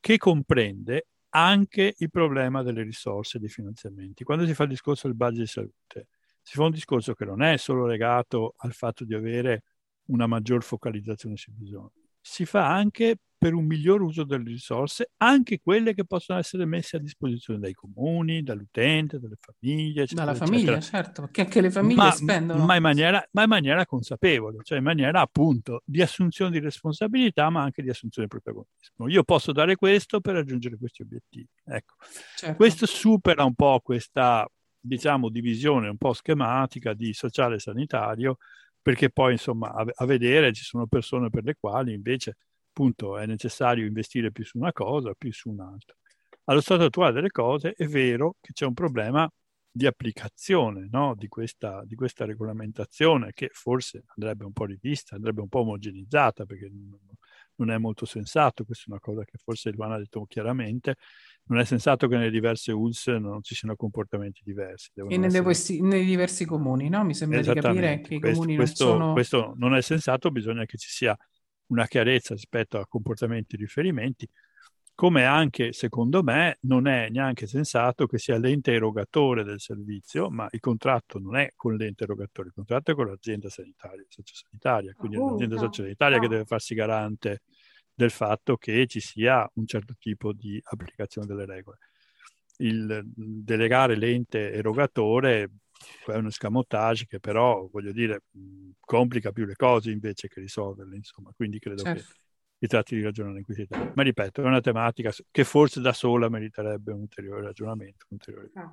che 0.00 0.16
comprende 0.16 1.08
anche 1.30 1.92
il 1.98 2.10
problema 2.10 2.62
delle 2.62 2.82
risorse 2.82 3.36
e 3.36 3.40
dei 3.40 3.50
finanziamenti. 3.50 4.24
Quando 4.24 4.46
si 4.46 4.54
fa 4.54 4.62
il 4.62 4.70
discorso 4.70 5.08
del 5.08 5.16
budget 5.16 5.40
di 5.40 5.46
salute, 5.46 6.08
si 6.40 6.54
fa 6.54 6.64
un 6.64 6.70
discorso 6.70 7.12
che 7.12 7.26
non 7.26 7.42
è 7.42 7.58
solo 7.58 7.84
legato 7.84 8.54
al 8.58 8.72
fatto 8.72 9.04
di 9.04 9.12
avere 9.12 9.64
una 10.06 10.26
maggior 10.26 10.62
focalizzazione 10.62 11.36
sui 11.36 11.52
bisogni, 11.52 12.05
si 12.28 12.44
fa 12.44 12.66
anche 12.66 13.18
per 13.38 13.54
un 13.54 13.66
miglior 13.66 14.02
uso 14.02 14.24
delle 14.24 14.44
risorse, 14.44 15.12
anche 15.18 15.60
quelle 15.60 15.94
che 15.94 16.04
possono 16.04 16.38
essere 16.38 16.64
messe 16.64 16.96
a 16.96 16.98
disposizione 16.98 17.60
dai 17.60 17.72
comuni, 17.72 18.42
dall'utente, 18.42 19.20
dalle 19.20 19.36
famiglie. 19.38 20.02
Eccetera, 20.02 20.26
Dalla 20.26 20.36
famiglia, 20.36 20.76
eccetera. 20.76 21.02
certo, 21.02 21.20
perché 21.22 21.40
anche 21.42 21.60
le 21.60 21.70
famiglie 21.70 22.02
ma, 22.02 22.10
spendono. 22.10 22.64
Ma 22.64 22.74
in, 22.74 22.82
maniera, 22.82 23.28
ma 23.32 23.42
in, 23.42 23.48
maniera, 23.48 23.86
consapevole, 23.86 24.58
cioè 24.62 24.78
in 24.78 24.84
maniera 24.84 25.20
appunto 25.20 25.82
di 25.84 26.02
assunzione 26.02 26.50
di 26.50 26.58
responsabilità, 26.58 27.48
ma 27.50 27.62
anche 27.62 27.82
di 27.82 27.90
assunzione 27.90 28.26
di 28.28 28.36
protagonismo. 28.40 29.08
Io 29.08 29.22
posso 29.22 29.52
dare 29.52 29.76
questo 29.76 30.20
per 30.20 30.34
raggiungere 30.34 30.76
questi 30.76 31.02
obiettivi. 31.02 31.48
Ecco. 31.64 31.94
Certo. 32.36 32.56
Questo 32.56 32.86
supera 32.86 33.44
un 33.44 33.54
po' 33.54 33.80
questa, 33.84 34.48
diciamo, 34.80 35.28
divisione 35.28 35.88
un 35.88 35.98
po' 35.98 36.14
schematica 36.14 36.94
di 36.94 37.12
sociale 37.12 37.56
e 37.56 37.60
sanitario, 37.60 38.38
perché 38.86 39.10
poi 39.10 39.32
insomma 39.32 39.72
a, 39.72 39.84
a 39.92 40.04
vedere 40.04 40.52
ci 40.52 40.62
sono 40.62 40.86
persone 40.86 41.28
per 41.28 41.42
le 41.42 41.56
quali 41.58 41.92
invece 41.92 42.36
appunto 42.68 43.18
è 43.18 43.26
necessario 43.26 43.84
investire 43.84 44.30
più 44.30 44.44
su 44.44 44.58
una 44.58 44.72
cosa, 44.72 45.12
più 45.18 45.32
su 45.32 45.50
un'altra. 45.50 45.96
Allo 46.44 46.60
stato 46.60 46.84
attuale 46.84 47.12
delle 47.14 47.32
cose 47.32 47.72
è 47.72 47.84
vero 47.88 48.36
che 48.40 48.52
c'è 48.52 48.64
un 48.64 48.74
problema 48.74 49.28
di 49.68 49.86
applicazione 49.86 50.86
no? 50.88 51.16
di, 51.16 51.26
questa, 51.26 51.82
di, 51.84 51.96
questa, 51.96 52.26
regolamentazione 52.26 53.32
che 53.32 53.48
forse 53.52 54.04
andrebbe 54.14 54.44
un 54.44 54.52
po' 54.52 54.66
rivista, 54.66 55.16
andrebbe 55.16 55.40
un 55.40 55.48
po' 55.48 55.60
omogenizzata 55.62 56.44
perché 56.44 56.70
non 57.56 57.70
è 57.72 57.78
molto 57.78 58.06
sensato, 58.06 58.64
questa 58.64 58.84
è 58.86 58.90
una 58.90 59.00
cosa 59.00 59.24
che 59.24 59.36
forse 59.42 59.72
Luana 59.72 59.96
ha 59.96 59.98
detto 59.98 60.24
chiaramente, 60.26 60.94
non 61.48 61.60
è 61.60 61.64
sensato 61.64 62.08
che 62.08 62.16
nelle 62.16 62.30
diverse 62.30 62.72
ULS 62.72 63.06
non 63.08 63.42
ci 63.42 63.54
siano 63.54 63.76
comportamenti 63.76 64.40
diversi. 64.44 64.90
E 64.94 65.02
essere... 65.14 65.80
nei 65.80 66.04
diversi 66.04 66.44
comuni, 66.44 66.88
no? 66.88 67.04
Mi 67.04 67.14
sembra 67.14 67.40
di 67.40 67.52
capire 67.52 68.00
che 68.00 68.14
i 68.14 68.20
questo, 68.20 68.38
comuni 68.38 68.56
questo, 68.56 68.84
non 68.84 68.98
sono... 68.98 69.12
Questo 69.12 69.54
non 69.56 69.74
è 69.74 69.82
sensato, 69.82 70.30
bisogna 70.30 70.64
che 70.64 70.76
ci 70.76 70.88
sia 70.88 71.16
una 71.66 71.86
chiarezza 71.86 72.34
rispetto 72.34 72.78
a 72.78 72.86
comportamenti 72.86 73.54
e 73.54 73.58
riferimenti, 73.58 74.28
come 74.94 75.24
anche, 75.24 75.72
secondo 75.72 76.22
me, 76.22 76.58
non 76.62 76.86
è 76.86 77.08
neanche 77.10 77.46
sensato 77.46 78.06
che 78.06 78.18
sia 78.18 78.38
l'ente 78.38 78.72
erogatore 78.72 79.44
del 79.44 79.60
servizio, 79.60 80.30
ma 80.30 80.48
il 80.50 80.60
contratto 80.60 81.18
non 81.18 81.36
è 81.36 81.52
con 81.54 81.76
l'ente 81.76 82.04
erogatore, 82.04 82.48
il 82.48 82.54
contratto 82.54 82.92
è 82.92 82.94
con 82.94 83.06
l'azienda 83.06 83.50
sanitaria, 83.50 84.04
sociosanitaria, 84.08 84.94
quindi 84.96 85.18
oh, 85.18 85.26
è 85.26 85.30
l'azienda 85.32 85.54
no, 85.56 85.60
sociosanitaria 85.60 86.16
no. 86.16 86.22
che 86.22 86.28
deve 86.28 86.44
farsi 86.44 86.74
garante 86.74 87.42
del 87.96 88.10
fatto 88.10 88.56
che 88.56 88.86
ci 88.86 89.00
sia 89.00 89.50
un 89.54 89.66
certo 89.66 89.94
tipo 89.98 90.32
di 90.34 90.60
applicazione 90.62 91.26
delle 91.26 91.46
regole. 91.46 91.78
Il 92.58 93.02
delegare 93.04 93.96
l'ente 93.96 94.52
erogatore 94.52 95.50
è 96.06 96.14
uno 96.14 96.30
scamotage 96.30 97.06
che 97.06 97.20
però, 97.20 97.66
voglio 97.72 97.92
dire, 97.92 98.24
complica 98.78 99.32
più 99.32 99.46
le 99.46 99.56
cose 99.56 99.90
invece 99.90 100.28
che 100.28 100.40
risolverle, 100.40 100.96
insomma, 100.96 101.32
quindi 101.34 101.58
credo 101.58 101.82
certo. 101.82 102.02
che 102.02 102.08
si 102.58 102.66
tratti 102.66 102.96
di 102.96 103.02
ragionare 103.02 103.38
in 103.38 103.44
questi 103.44 103.66
termini. 103.66 103.92
Ma 103.94 104.02
ripeto, 104.02 104.42
è 104.42 104.44
una 104.44 104.60
tematica 104.60 105.10
che 105.30 105.44
forse 105.44 105.80
da 105.80 105.92
sola 105.92 106.28
meriterebbe 106.28 106.92
un 106.92 107.00
ulteriore 107.00 107.42
ragionamento. 107.42 108.06
Un 108.10 108.18
ulteriore... 108.18 108.50
Ah, 108.54 108.70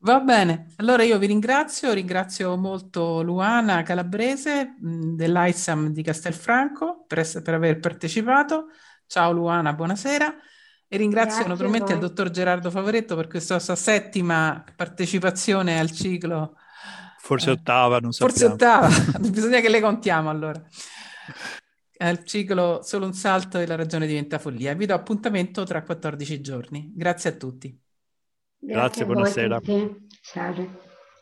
Va 0.00 0.20
bene, 0.20 0.72
allora 0.76 1.02
io 1.02 1.18
vi 1.18 1.26
ringrazio, 1.26 1.92
ringrazio 1.92 2.56
molto 2.56 3.20
Luana 3.20 3.82
Calabrese 3.82 4.76
dell'AISAM 4.78 5.88
di 5.88 6.04
Castelfranco 6.04 7.04
per, 7.04 7.18
essere, 7.18 7.42
per 7.42 7.54
aver 7.54 7.80
partecipato. 7.80 8.66
Ciao 9.08 9.32
Luana, 9.32 9.72
buonasera. 9.72 10.32
E 10.86 10.96
ringrazio 10.96 11.42
Grazie 11.42 11.48
naturalmente 11.50 11.92
il 11.94 11.98
dottor 11.98 12.30
Gerardo 12.30 12.70
Favoretto 12.70 13.16
per 13.16 13.26
questa 13.26 13.58
sua 13.58 13.74
settima 13.74 14.64
partecipazione 14.76 15.80
al 15.80 15.90
ciclo. 15.90 16.54
Forse 17.18 17.50
eh, 17.50 17.54
ottava, 17.54 17.98
non 17.98 18.12
sappiamo. 18.12 18.32
Forse 18.32 18.52
ottava, 18.52 18.88
bisogna 19.28 19.58
che 19.58 19.68
le 19.68 19.80
contiamo 19.80 20.30
allora. 20.30 20.62
Al 21.98 22.24
ciclo 22.24 22.82
Solo 22.84 23.04
un 23.04 23.14
salto 23.14 23.58
e 23.58 23.66
la 23.66 23.74
ragione 23.74 24.06
diventa 24.06 24.38
follia. 24.38 24.74
Vi 24.74 24.86
do 24.86 24.94
appuntamento 24.94 25.64
tra 25.64 25.82
14 25.82 26.40
giorni. 26.40 26.92
Grazie 26.94 27.30
a 27.30 27.32
tutti. 27.32 27.86
Grazie, 28.60 29.04
Grazie 29.04 29.04
buonasera. 29.04 29.60
Ciao. 30.22 30.87